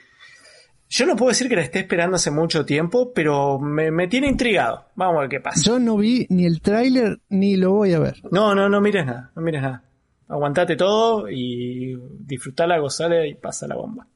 Yo 0.87 1.05
no 1.07 1.15
puedo 1.15 1.29
decir 1.29 1.49
que 1.49 1.55
la 1.55 1.63
esté 1.63 1.79
esperando 1.79 2.17
hace 2.17 2.29
mucho 2.29 2.63
tiempo, 2.63 3.11
pero 3.11 3.57
me, 3.59 4.07
tiene 4.07 4.27
intrigado. 4.27 4.85
Vamos 4.95 5.17
a 5.17 5.21
ver 5.21 5.29
qué 5.29 5.39
pasa. 5.39 5.59
Yo 5.63 5.79
no 5.79 5.97
vi 5.97 6.27
ni 6.29 6.45
el 6.45 6.61
tráiler 6.61 7.19
ni 7.29 7.55
lo 7.55 7.71
voy 7.71 7.93
a 7.93 7.99
ver. 7.99 8.17
No, 8.29 8.53
no, 8.53 8.69
no 8.69 8.81
mires 8.81 9.05
nada, 9.05 9.31
no 9.35 9.41
mires 9.41 9.63
nada. 9.63 9.83
Aguantate 10.27 10.75
todo 10.75 11.27
y 11.29 11.97
disfrutala, 12.19 12.77
gozale 12.77 13.27
y 13.29 13.33
pasa 13.33 13.67
la 13.67 13.75
bomba. 13.75 14.07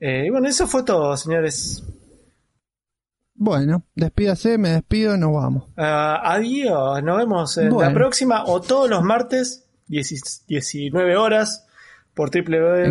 Eh, 0.00 0.24
y 0.26 0.30
bueno, 0.30 0.48
eso 0.48 0.66
fue 0.66 0.84
todo, 0.84 1.16
señores. 1.18 1.84
Bueno, 3.36 3.84
despídase, 3.94 4.58
me 4.58 4.70
despido, 4.70 5.16
nos 5.16 5.34
vamos. 5.34 5.64
Uh, 5.76 6.22
adiós, 6.22 7.02
nos 7.02 7.18
vemos 7.18 7.58
en 7.58 7.76
la 7.76 7.92
próxima 7.92 8.44
o 8.44 8.60
todos 8.60 8.88
los 8.88 9.02
martes, 9.02 9.66
19 9.88 11.16
horas, 11.16 11.66
por 12.14 12.30
www.twitch.tv 12.30 12.90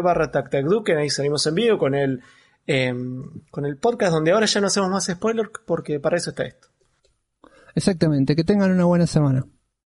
barra 0.00 0.30
que 0.84 0.96
ahí 0.96 1.08
salimos 1.10 1.46
en 1.46 1.54
vivo 1.54 1.78
con 1.78 1.94
el, 1.94 2.20
em, 2.66 3.24
con 3.50 3.64
el 3.64 3.78
podcast 3.78 4.12
donde 4.12 4.32
ahora 4.32 4.44
ya 4.46 4.60
no 4.60 4.66
hacemos 4.66 4.90
más 4.90 5.06
spoilers 5.06 5.50
porque 5.64 5.98
para 5.98 6.18
eso 6.18 6.30
está 6.30 6.44
esto. 6.44 6.68
Exactamente, 7.74 8.36
que 8.36 8.44
tengan 8.44 8.70
una 8.70 8.84
buena 8.84 9.06
semana. 9.06 9.46